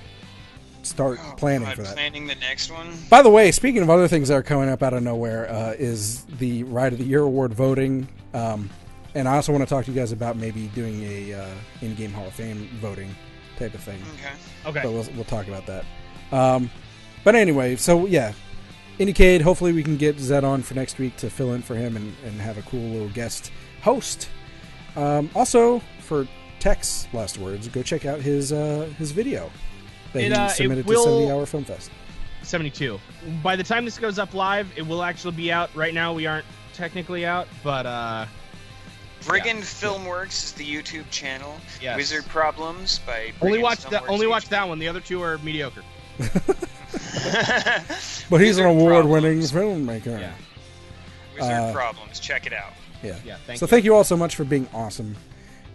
start 0.84 1.20
Oh, 1.22 1.34
planning 1.38 1.68
God, 1.68 1.76
for 1.78 1.82
that. 1.84 1.94
Planning 1.96 2.28
the 2.28 2.36
next 2.36 2.72
one. 2.72 2.88
By 3.10 3.22
the 3.24 3.30
way, 3.32 3.52
speaking 3.52 3.82
of 3.82 3.90
other 3.90 4.08
things 4.08 4.28
that 4.30 4.36
are 4.36 4.44
coming 4.44 4.70
up 4.70 4.84
out 4.84 4.94
of 4.94 5.02
nowhere, 5.04 5.50
uh, 5.52 5.74
is 5.78 6.24
the 6.40 6.64
Ride 6.64 6.94
of 6.94 7.00
the 7.00 7.06
Year 7.06 7.22
award 7.24 7.54
voting. 7.54 8.08
Um, 8.36 8.70
and 9.16 9.28
I 9.28 9.36
also 9.36 9.52
want 9.52 9.64
to 9.64 9.70
talk 9.70 9.86
to 9.86 9.92
you 9.92 9.98
guys 10.00 10.12
about 10.12 10.38
maybe 10.38 10.68
doing 10.76 11.02
a 11.04 11.34
uh, 11.34 11.48
in-game 11.82 12.12
Hall 12.14 12.28
of 12.28 12.34
Fame 12.34 12.70
voting 12.82 13.14
type 13.58 13.74
of 13.74 13.80
thing 13.82 14.02
Okay. 14.16 14.70
okay. 14.70 14.82
but 14.84 14.92
we'll, 14.92 15.08
we'll 15.16 15.24
talk 15.24 15.48
about 15.48 15.66
that. 15.66 15.86
Um, 16.32 16.70
but 17.24 17.34
anyway, 17.36 17.76
so 17.78 18.06
yeah, 18.06 18.34
Indiecade. 19.00 19.42
Hopefully, 19.42 19.74
we 19.74 19.84
can 19.84 19.98
get 19.98 20.20
Zed 20.20 20.44
on 20.44 20.62
for 20.62 20.74
next 20.74 20.98
week 21.00 21.16
to 21.18 21.30
fill 21.30 21.54
in 21.54 21.62
for 21.62 21.76
him 21.76 21.96
and, 21.98 22.14
and 22.26 22.40
have 22.40 22.58
a 22.58 22.62
cool 22.64 22.80
little 22.82 23.10
guest 23.10 23.52
host. 23.82 24.30
Um, 24.96 25.30
also, 25.36 25.80
for 26.00 26.28
Tech's 26.60 27.08
last 27.14 27.38
words, 27.38 27.68
go 27.68 27.84
check 27.84 28.06
out 28.06 28.22
his 28.22 28.52
uh, 28.54 28.90
his 28.98 29.12
video 29.12 29.52
that 30.14 30.20
It, 30.24 30.28
he 30.28 30.34
uh, 30.34 30.46
it 30.48 30.50
submitted 30.52 30.86
will- 30.86 31.04
to 31.04 31.10
70 31.12 31.32
Hour 31.32 31.46
Film 31.46 31.64
Fest. 31.66 31.92
72. 32.44 33.00
By 33.44 33.56
the 33.56 33.64
time 33.64 33.86
this 33.86 33.98
goes 33.98 34.20
up 34.20 34.34
live, 34.36 34.68
it 34.78 34.86
will 34.86 35.02
actually 35.04 35.36
be 35.36 35.52
out. 35.52 35.76
Right 35.76 35.94
now, 35.96 36.14
we 36.14 36.26
aren't 36.28 36.46
technically 36.74 37.26
out, 37.26 37.48
but 37.64 37.86
uh, 37.88 38.26
Brigand 39.28 39.64
Filmworks 39.64 40.44
is 40.44 40.52
the 40.54 40.66
YouTube 40.66 41.10
channel. 41.10 41.56
Yes. 41.82 41.98
Wizard 41.98 42.26
Problems 42.28 43.00
by 43.00 43.32
only 43.42 43.60
watch 43.62 43.84
that. 43.86 44.08
Only 44.08 44.28
watch 44.28 44.50
that 44.50 44.68
one. 44.68 44.80
The 44.80 44.88
other 44.88 45.00
two 45.00 45.22
are 45.22 45.38
mediocre. 45.40 45.84
But 48.30 48.42
he's 48.42 48.58
an 48.58 48.66
award-winning 48.66 49.48
Problems. 49.48 49.52
filmmaker. 49.52 50.20
Yeah. 50.20 50.32
Wizard 51.36 51.52
Uh, 51.52 51.74
Problems. 51.74 52.20
Check 52.20 52.46
it 52.48 52.54
out. 52.54 52.72
Yeah. 53.04 53.18
Yeah. 53.26 53.38
Thank 53.46 53.60
so 53.60 53.66
you. 53.66 53.70
thank 53.70 53.86
you 53.86 53.96
all 53.96 54.04
so 54.04 54.18
much 54.18 54.36
for 54.36 54.44
being 54.44 54.68
awesome, 54.74 55.16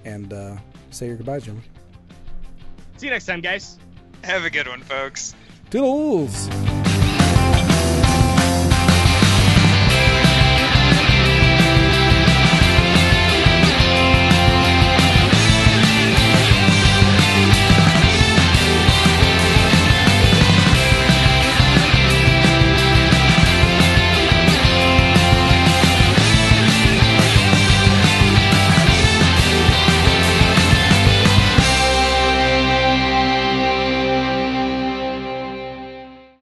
and 0.05 0.33
uh, 0.33 0.57
say 0.91 1.07
your 1.07 1.17
goodbyes, 1.17 1.43
gentlemen. 1.45 1.65
See 2.97 3.07
you 3.07 3.13
next 3.13 3.27
time, 3.27 3.41
guys. 3.41 3.79
Have 4.25 4.45
a 4.45 4.51
good 4.51 4.69
one, 4.69 4.83
folks. 4.83 5.35
Toodles. 5.71 6.49